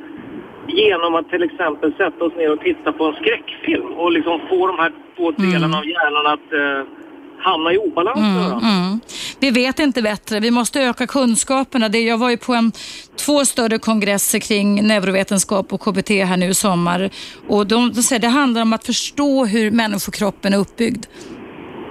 genom 0.69 1.15
att 1.15 1.29
till 1.31 1.43
exempel 1.43 1.93
sätta 1.93 2.25
oss 2.25 2.33
ner 2.37 2.53
och 2.53 2.61
titta 2.61 2.93
på 2.93 3.05
en 3.05 3.15
skräckfilm 3.15 3.93
och 3.93 4.13
liksom 4.13 4.41
få 4.49 4.67
de 4.67 4.79
här 4.79 4.93
två 5.17 5.31
delarna 5.31 5.79
av 5.79 5.87
hjärnan 5.87 6.27
att 6.27 6.53
eh, 6.53 6.93
hamna 7.39 7.73
i 7.73 7.79
obalans 7.79 8.21
varandra. 8.21 8.69
Mm. 8.69 9.01
Vi 9.41 9.51
vet 9.51 9.79
inte 9.79 10.03
bättre. 10.03 10.41
Vi 10.41 10.51
måste 10.51 10.81
öka 10.81 11.07
kunskaperna. 11.07 11.89
Det, 11.89 12.01
jag 12.01 12.19
var 12.19 12.31
ju 12.31 12.37
på 12.37 12.55
en, 12.55 12.73
två 13.17 13.45
större 13.45 13.79
kongresser 13.79 14.39
kring 14.39 14.87
neurovetenskap 14.87 15.73
och 15.73 15.81
KBT 15.81 16.11
här 16.11 16.37
nu 16.37 16.49
i 16.49 16.55
sommar. 16.55 17.11
Och 17.49 17.67
de, 17.67 17.93
de 17.93 18.03
säger 18.03 18.21
det 18.21 18.29
handlar 18.29 18.63
om 18.63 18.73
att 18.73 18.87
förstå 18.87 19.45
hur 19.45 19.71
människokroppen 19.71 20.55
är 20.55 20.59
uppbyggd. 20.59 21.07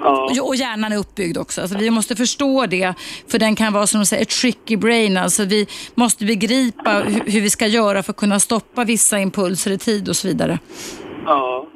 Ja. 0.03 0.41
Och, 0.41 0.55
hjärnan 0.55 0.91
är 0.91 0.97
uppbyggd 0.97 1.37
också. 1.37 1.61
Alltså 1.61 1.77
vi 1.77 1.89
måste 1.89 2.15
förstå 2.15 2.65
det, 2.65 2.93
för 3.27 3.39
den 3.39 3.55
kan 3.55 3.73
vara 3.73 3.87
som 3.87 3.99
de 3.99 4.05
säger, 4.05 4.25
tricky 4.25 4.77
brain. 4.77 5.17
Alltså 5.17 5.43
vi 5.45 5.67
måste 5.95 6.25
begripa 6.25 6.91
hur, 6.91 7.31
hur 7.31 7.41
vi 7.41 7.49
ska 7.49 7.67
göra 7.67 8.03
för 8.03 8.11
att 8.11 8.17
kunna 8.17 8.39
stoppa 8.39 8.83
vissa 8.83 9.19
impulser 9.19 9.71
i 9.71 9.77
tid 9.77 10.09
och 10.09 10.15
så 10.15 10.27
vidare. 10.27 10.59
Ja. 11.25 11.67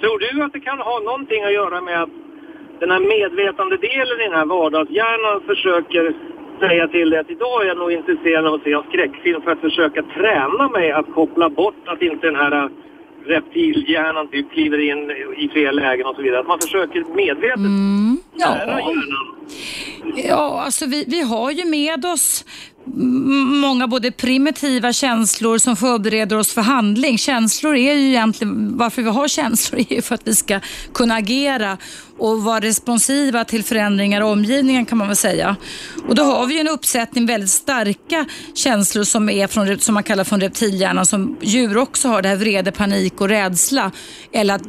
Tror 0.00 0.18
du 0.18 0.44
att 0.44 0.52
det 0.52 0.60
kan 0.60 0.78
ha 0.78 1.00
någonting 1.00 1.42
att 1.44 1.52
göra 1.52 1.80
med 1.80 2.02
att 2.02 2.10
den 2.80 2.90
här 2.90 3.00
medvetande 3.00 3.76
delen 3.76 4.20
i 4.20 4.24
den 4.28 4.38
här 4.38 4.46
vardagshjärnan 4.46 5.40
försöker 5.46 6.14
säga 6.60 6.88
till 6.88 7.10
dig 7.10 7.18
att 7.20 7.30
idag 7.30 7.62
är 7.62 7.66
jag 7.68 7.76
nog 7.76 7.92
intresserad 7.92 8.46
av 8.46 8.54
att 8.54 8.62
se 8.62 8.72
en 8.72 8.82
skräckfilm 8.90 9.42
för 9.42 9.50
att 9.50 9.60
försöka 9.60 10.02
träna 10.02 10.68
mig 10.68 10.92
att 10.92 11.14
koppla 11.14 11.48
bort 11.50 11.82
att 11.86 12.02
inte 12.02 12.26
den 12.26 12.36
här 12.36 12.70
reptilhjärnan 13.26 14.28
typ 14.28 14.52
kliver 14.52 14.78
in 14.90 15.10
i 15.36 15.48
fel 15.48 15.76
lägen 15.76 16.06
och 16.06 16.16
så 16.16 16.22
vidare. 16.22 16.40
Att 16.40 16.46
man 16.46 16.60
försöker 16.60 17.04
medvetet 17.14 17.58
lära 18.38 18.80
hjärnan. 18.80 19.32
Ja, 20.16 20.62
alltså 20.64 20.86
vi, 20.86 21.04
vi 21.08 21.20
har 21.20 21.50
ju 21.50 21.64
med 21.64 22.04
oss 22.04 22.44
många 22.84 23.86
både 23.86 24.10
primitiva 24.10 24.92
känslor 24.92 25.58
som 25.58 25.76
förbereder 25.76 26.36
oss 26.36 26.52
för 26.52 26.60
handling. 26.60 27.18
Känslor 27.18 27.76
är 27.76 27.94
ju 27.94 28.08
egentligen, 28.08 28.76
varför 28.76 29.02
vi 29.02 29.10
har 29.10 29.28
känslor 29.28 29.80
är 29.90 29.94
ju 29.94 30.02
för 30.02 30.14
att 30.14 30.22
vi 30.24 30.34
ska 30.34 30.60
kunna 30.94 31.14
agera 31.14 31.78
och 32.18 32.42
vara 32.42 32.60
responsiva 32.60 33.44
till 33.44 33.64
förändringar 33.64 34.20
i 34.20 34.24
omgivningen 34.24 34.86
kan 34.86 34.98
man 34.98 35.06
väl 35.06 35.16
säga. 35.16 35.56
Och 36.08 36.14
då 36.14 36.22
har 36.22 36.46
vi 36.46 36.54
ju 36.54 36.60
en 36.60 36.68
uppsättning 36.68 37.26
väldigt 37.26 37.50
starka 37.50 38.26
känslor 38.54 39.04
som, 39.04 39.28
är 39.28 39.46
från, 39.46 39.78
som 39.78 39.94
man 39.94 40.02
kallar 40.02 40.24
från 40.24 40.40
reptilhjärnan 40.40 41.06
som 41.06 41.36
djur 41.40 41.76
också 41.76 42.08
har. 42.08 42.22
Det 42.22 42.28
här 42.28 42.36
vrede, 42.36 42.72
panik 42.72 43.20
och 43.20 43.28
rädsla. 43.28 43.90
Eller 44.32 44.54
att, 44.54 44.62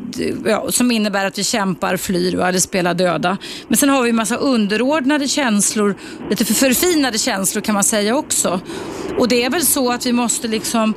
ja, 0.45 0.71
som 0.71 0.91
innebär 0.91 1.25
att 1.25 1.37
vi 1.37 1.43
kämpar, 1.43 1.97
flyr 1.97 2.39
eller 2.39 2.59
spelar 2.59 2.93
döda. 2.93 3.37
Men 3.67 3.77
sen 3.77 3.89
har 3.89 4.03
vi 4.03 4.09
en 4.09 4.15
massa 4.15 4.35
underordnade 4.35 5.27
känslor, 5.27 5.95
lite 6.29 6.45
för 6.45 6.53
förfinade 6.53 7.17
känslor 7.17 7.61
kan 7.61 7.73
man 7.73 7.83
säga 7.83 8.02
också. 8.11 8.59
Och 9.17 9.27
det 9.27 9.43
är 9.43 9.49
väl 9.49 9.65
så 9.65 9.91
att 9.91 10.05
vi 10.05 10.13
måste 10.13 10.47
liksom 10.47 10.93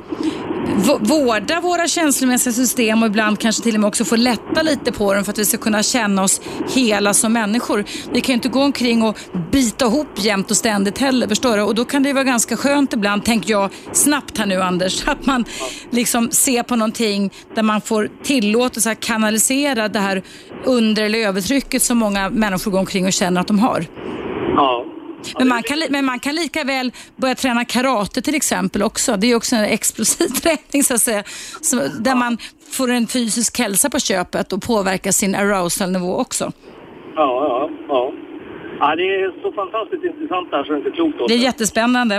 vårda 0.99 1.61
våra 1.61 1.87
känslomässiga 1.87 2.53
system 2.53 3.03
och 3.03 3.07
ibland 3.07 3.39
kanske 3.39 3.63
till 3.63 3.75
och 3.75 3.81
med 3.81 3.87
också 3.87 4.05
få 4.05 4.15
lätta 4.15 4.61
lite 4.61 4.91
på 4.91 5.13
dem 5.13 5.23
för 5.23 5.31
att 5.31 5.37
vi 5.37 5.45
ska 5.45 5.57
kunna 5.57 5.83
känna 5.83 6.23
oss 6.23 6.41
hela 6.75 7.13
som 7.13 7.33
människor. 7.33 7.85
Vi 8.11 8.21
kan 8.21 8.33
ju 8.33 8.33
inte 8.33 8.49
gå 8.49 8.63
omkring 8.63 9.03
och 9.03 9.17
bita 9.51 9.85
ihop 9.85 10.07
jämt 10.15 10.51
och 10.51 10.57
ständigt 10.57 10.97
heller, 10.97 11.27
förstår 11.27 11.57
du? 11.57 11.63
Och 11.63 11.75
då 11.75 11.85
kan 11.85 12.03
det 12.03 12.09
ju 12.09 12.13
vara 12.13 12.23
ganska 12.23 12.57
skönt 12.57 12.93
ibland, 12.93 13.25
tänker 13.25 13.51
jag 13.51 13.69
snabbt 13.91 14.37
här 14.37 14.45
nu 14.45 14.61
Anders, 14.61 15.07
att 15.07 15.25
man 15.25 15.45
liksom 15.89 16.31
ser 16.31 16.63
på 16.63 16.75
någonting 16.75 17.33
där 17.55 17.63
man 17.63 17.81
får 17.81 18.09
tillåtelse 18.23 18.91
att 18.91 18.99
kanalisera 18.99 19.87
det 19.87 19.99
här 19.99 20.23
under 20.65 21.03
eller 21.03 21.19
övertrycket 21.19 21.81
som 21.81 21.97
många 21.97 22.29
människor 22.29 22.71
går 22.71 22.79
omkring 22.79 23.05
och 23.05 23.13
känner 23.13 23.41
att 23.41 23.47
de 23.47 23.59
har. 23.59 23.85
Ja. 24.55 24.96
Men 25.37 25.47
man, 25.47 25.63
kan, 25.63 25.83
men 25.89 26.05
man 26.05 26.19
kan 26.19 26.35
lika 26.35 26.63
väl 26.63 26.91
börja 27.15 27.35
träna 27.35 27.65
karate 27.65 28.21
till 28.21 28.35
exempel 28.35 28.83
också. 28.83 29.17
Det 29.17 29.31
är 29.31 29.35
också 29.35 29.55
en 29.55 29.63
explosiv 29.63 30.27
träning 30.43 30.83
så 30.83 30.93
att 30.93 31.01
säga. 31.01 31.23
Så, 31.61 31.75
där 31.99 32.15
man 32.15 32.37
får 32.71 32.91
en 32.91 33.07
fysisk 33.07 33.59
hälsa 33.59 33.89
på 33.89 33.99
köpet 33.99 34.53
och 34.53 34.61
påverkar 34.61 35.11
sin 35.11 35.35
arousal-nivå 35.35 36.15
också. 36.15 36.51
Ja, 37.15 37.47
ja, 37.49 37.69
ja. 37.87 38.13
Ja, 38.79 38.95
det 38.95 39.03
är 39.03 39.41
så 39.41 39.51
fantastiskt 39.51 40.03
intressant 40.03 40.51
där 40.51 40.63
så 40.63 40.71
det 40.71 40.75
är 40.75 40.77
inte 40.77 40.91
klokt. 40.91 41.17
Det 41.27 41.33
är 41.33 41.37
jättespännande. 41.37 42.15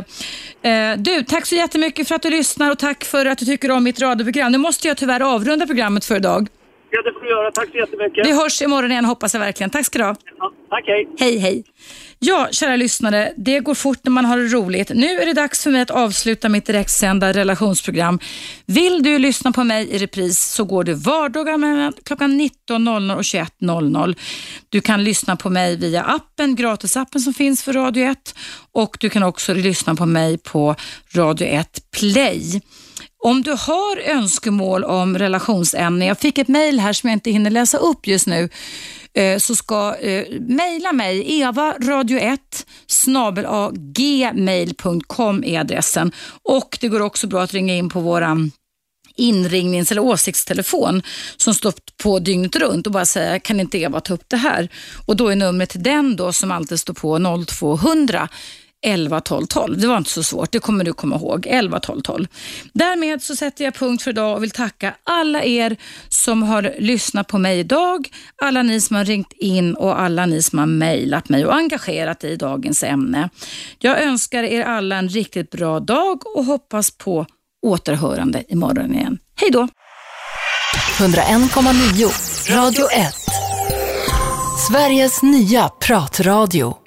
Eh, 0.62 0.98
du, 0.98 1.22
tack 1.22 1.46
så 1.46 1.54
jättemycket 1.54 2.08
för 2.08 2.14
att 2.14 2.22
du 2.22 2.30
lyssnar 2.30 2.70
och 2.70 2.78
tack 2.78 3.04
för 3.04 3.26
att 3.26 3.38
du 3.38 3.44
tycker 3.44 3.70
om 3.70 3.84
mitt 3.84 4.00
radioprogram. 4.00 4.52
Nu 4.52 4.58
måste 4.58 4.88
jag 4.88 4.96
tyvärr 4.96 5.34
avrunda 5.34 5.66
programmet 5.66 6.04
för 6.04 6.16
idag. 6.16 6.48
Ja, 6.90 7.02
det 7.02 7.12
får 7.12 7.20
du 7.20 7.28
göra. 7.28 7.50
Tack 7.50 7.70
så 7.70 7.76
jättemycket. 7.76 8.26
Vi 8.26 8.32
hörs 8.32 8.62
imorgon 8.62 8.90
igen 8.90 9.04
hoppas 9.04 9.34
jag 9.34 9.40
verkligen. 9.40 9.70
Tack 9.70 9.86
ska 9.86 9.98
du 9.98 10.04
ha. 10.04 10.16
Ja, 10.38 10.52
tack, 10.70 10.84
hej. 10.86 11.08
Hej, 11.18 11.38
hej. 11.38 11.64
Ja, 12.18 12.48
kära 12.50 12.76
lyssnare, 12.76 13.32
det 13.36 13.60
går 13.60 13.74
fort 13.74 13.98
när 14.02 14.10
man 14.10 14.24
har 14.24 14.38
det 14.38 14.44
roligt. 14.44 14.90
Nu 14.94 15.06
är 15.06 15.26
det 15.26 15.32
dags 15.32 15.62
för 15.62 15.70
mig 15.70 15.80
att 15.80 15.90
avsluta 15.90 16.48
mitt 16.48 16.66
direktsända 16.66 17.32
relationsprogram. 17.32 18.18
Vill 18.66 19.02
du 19.02 19.18
lyssna 19.18 19.52
på 19.52 19.64
mig 19.64 19.90
i 19.90 19.98
repris 19.98 20.42
så 20.44 20.64
går 20.64 20.84
det 20.84 20.94
vardagar 20.94 21.56
mellan 21.56 21.92
klockan 22.04 22.40
19.00 22.40 23.16
och 23.16 23.22
21.00. 23.22 24.16
Du 24.68 24.80
kan 24.80 25.04
lyssna 25.04 25.36
på 25.36 25.50
mig 25.50 25.76
via 25.76 26.02
appen, 26.02 26.56
gratisappen 26.56 27.20
som 27.20 27.34
finns 27.34 27.62
för 27.62 27.72
Radio 27.72 28.04
1 28.04 28.34
och 28.72 28.96
du 29.00 29.10
kan 29.10 29.22
också 29.22 29.54
lyssna 29.54 29.94
på 29.94 30.06
mig 30.06 30.38
på 30.38 30.74
Radio 31.14 31.46
1 31.46 31.90
Play. 31.90 32.60
Om 33.24 33.42
du 33.42 33.50
har 33.50 33.98
önskemål 33.98 34.84
om 34.84 35.18
relationsämnen, 35.18 36.08
jag 36.08 36.18
fick 36.18 36.38
ett 36.38 36.48
mejl 36.48 36.80
här 36.80 36.92
som 36.92 37.08
jag 37.08 37.16
inte 37.16 37.30
hinner 37.30 37.50
läsa 37.50 37.78
upp 37.78 38.06
just 38.06 38.26
nu, 38.26 38.48
eh, 39.14 39.38
så 39.38 39.56
ska 39.56 39.96
eh, 39.96 40.40
mejla 40.40 40.92
mig, 40.92 41.42
evaradio1 41.42 42.38
gmail.com 43.82 45.44
är 45.44 45.60
adressen. 45.60 46.12
Och 46.42 46.78
det 46.80 46.88
går 46.88 47.00
också 47.00 47.26
bra 47.26 47.42
att 47.42 47.54
ringa 47.54 47.74
in 47.74 47.88
på 47.88 48.00
våran 48.00 48.52
inringnings 49.16 49.92
eller 49.92 50.02
åsiktstelefon 50.02 51.02
som 51.36 51.54
står 51.54 51.74
på 52.02 52.18
dygnet 52.18 52.56
runt 52.56 52.86
och 52.86 52.92
bara 52.92 53.06
säga 53.06 53.40
kan 53.40 53.60
inte 53.60 53.78
Eva 53.78 54.00
ta 54.00 54.14
upp 54.14 54.24
det 54.28 54.36
här? 54.36 54.68
Och 55.06 55.16
då 55.16 55.28
är 55.28 55.36
numret 55.36 55.70
till 55.70 55.82
den 55.82 56.16
då 56.16 56.32
som 56.32 56.50
alltid 56.50 56.80
står 56.80 56.94
på 56.94 57.44
0200 57.46 58.28
11 58.86 59.20
12 59.20 59.46
12. 59.46 59.78
Det 59.78 59.86
var 59.86 59.96
inte 59.96 60.10
så 60.10 60.22
svårt, 60.22 60.52
det 60.52 60.58
kommer 60.58 60.84
du 60.84 60.92
komma 60.92 61.16
ihåg. 61.16 61.46
11 61.46 61.80
12 61.80 62.00
12. 62.00 62.26
Därmed 62.72 63.22
så 63.22 63.36
sätter 63.36 63.64
jag 63.64 63.74
punkt 63.74 64.02
för 64.02 64.10
idag 64.10 64.36
och 64.36 64.42
vill 64.42 64.50
tacka 64.50 64.94
alla 65.04 65.44
er 65.44 65.76
som 66.08 66.42
har 66.42 66.74
lyssnat 66.78 67.28
på 67.28 67.38
mig 67.38 67.58
idag, 67.58 68.08
alla 68.42 68.62
ni 68.62 68.80
som 68.80 68.96
har 68.96 69.04
ringt 69.04 69.32
in 69.32 69.74
och 69.74 70.00
alla 70.00 70.26
ni 70.26 70.42
som 70.42 70.58
har 70.58 70.66
mejlat 70.66 71.28
mig 71.28 71.46
och 71.46 71.54
engagerat 71.54 72.24
i 72.24 72.36
dagens 72.36 72.82
ämne. 72.82 73.30
Jag 73.78 74.02
önskar 74.02 74.42
er 74.42 74.62
alla 74.62 74.96
en 74.96 75.08
riktigt 75.08 75.50
bra 75.50 75.80
dag 75.80 76.36
och 76.36 76.44
hoppas 76.44 76.90
på 76.90 77.26
återhörande 77.66 78.44
imorgon 78.48 78.94
igen. 78.94 79.18
Hej 79.36 79.50
då! 79.50 79.68
101,9 80.98 82.56
Radio 82.56 82.90
1 82.90 83.14
Sveriges 84.68 85.22
nya 85.22 85.68
pratradio 85.68 86.76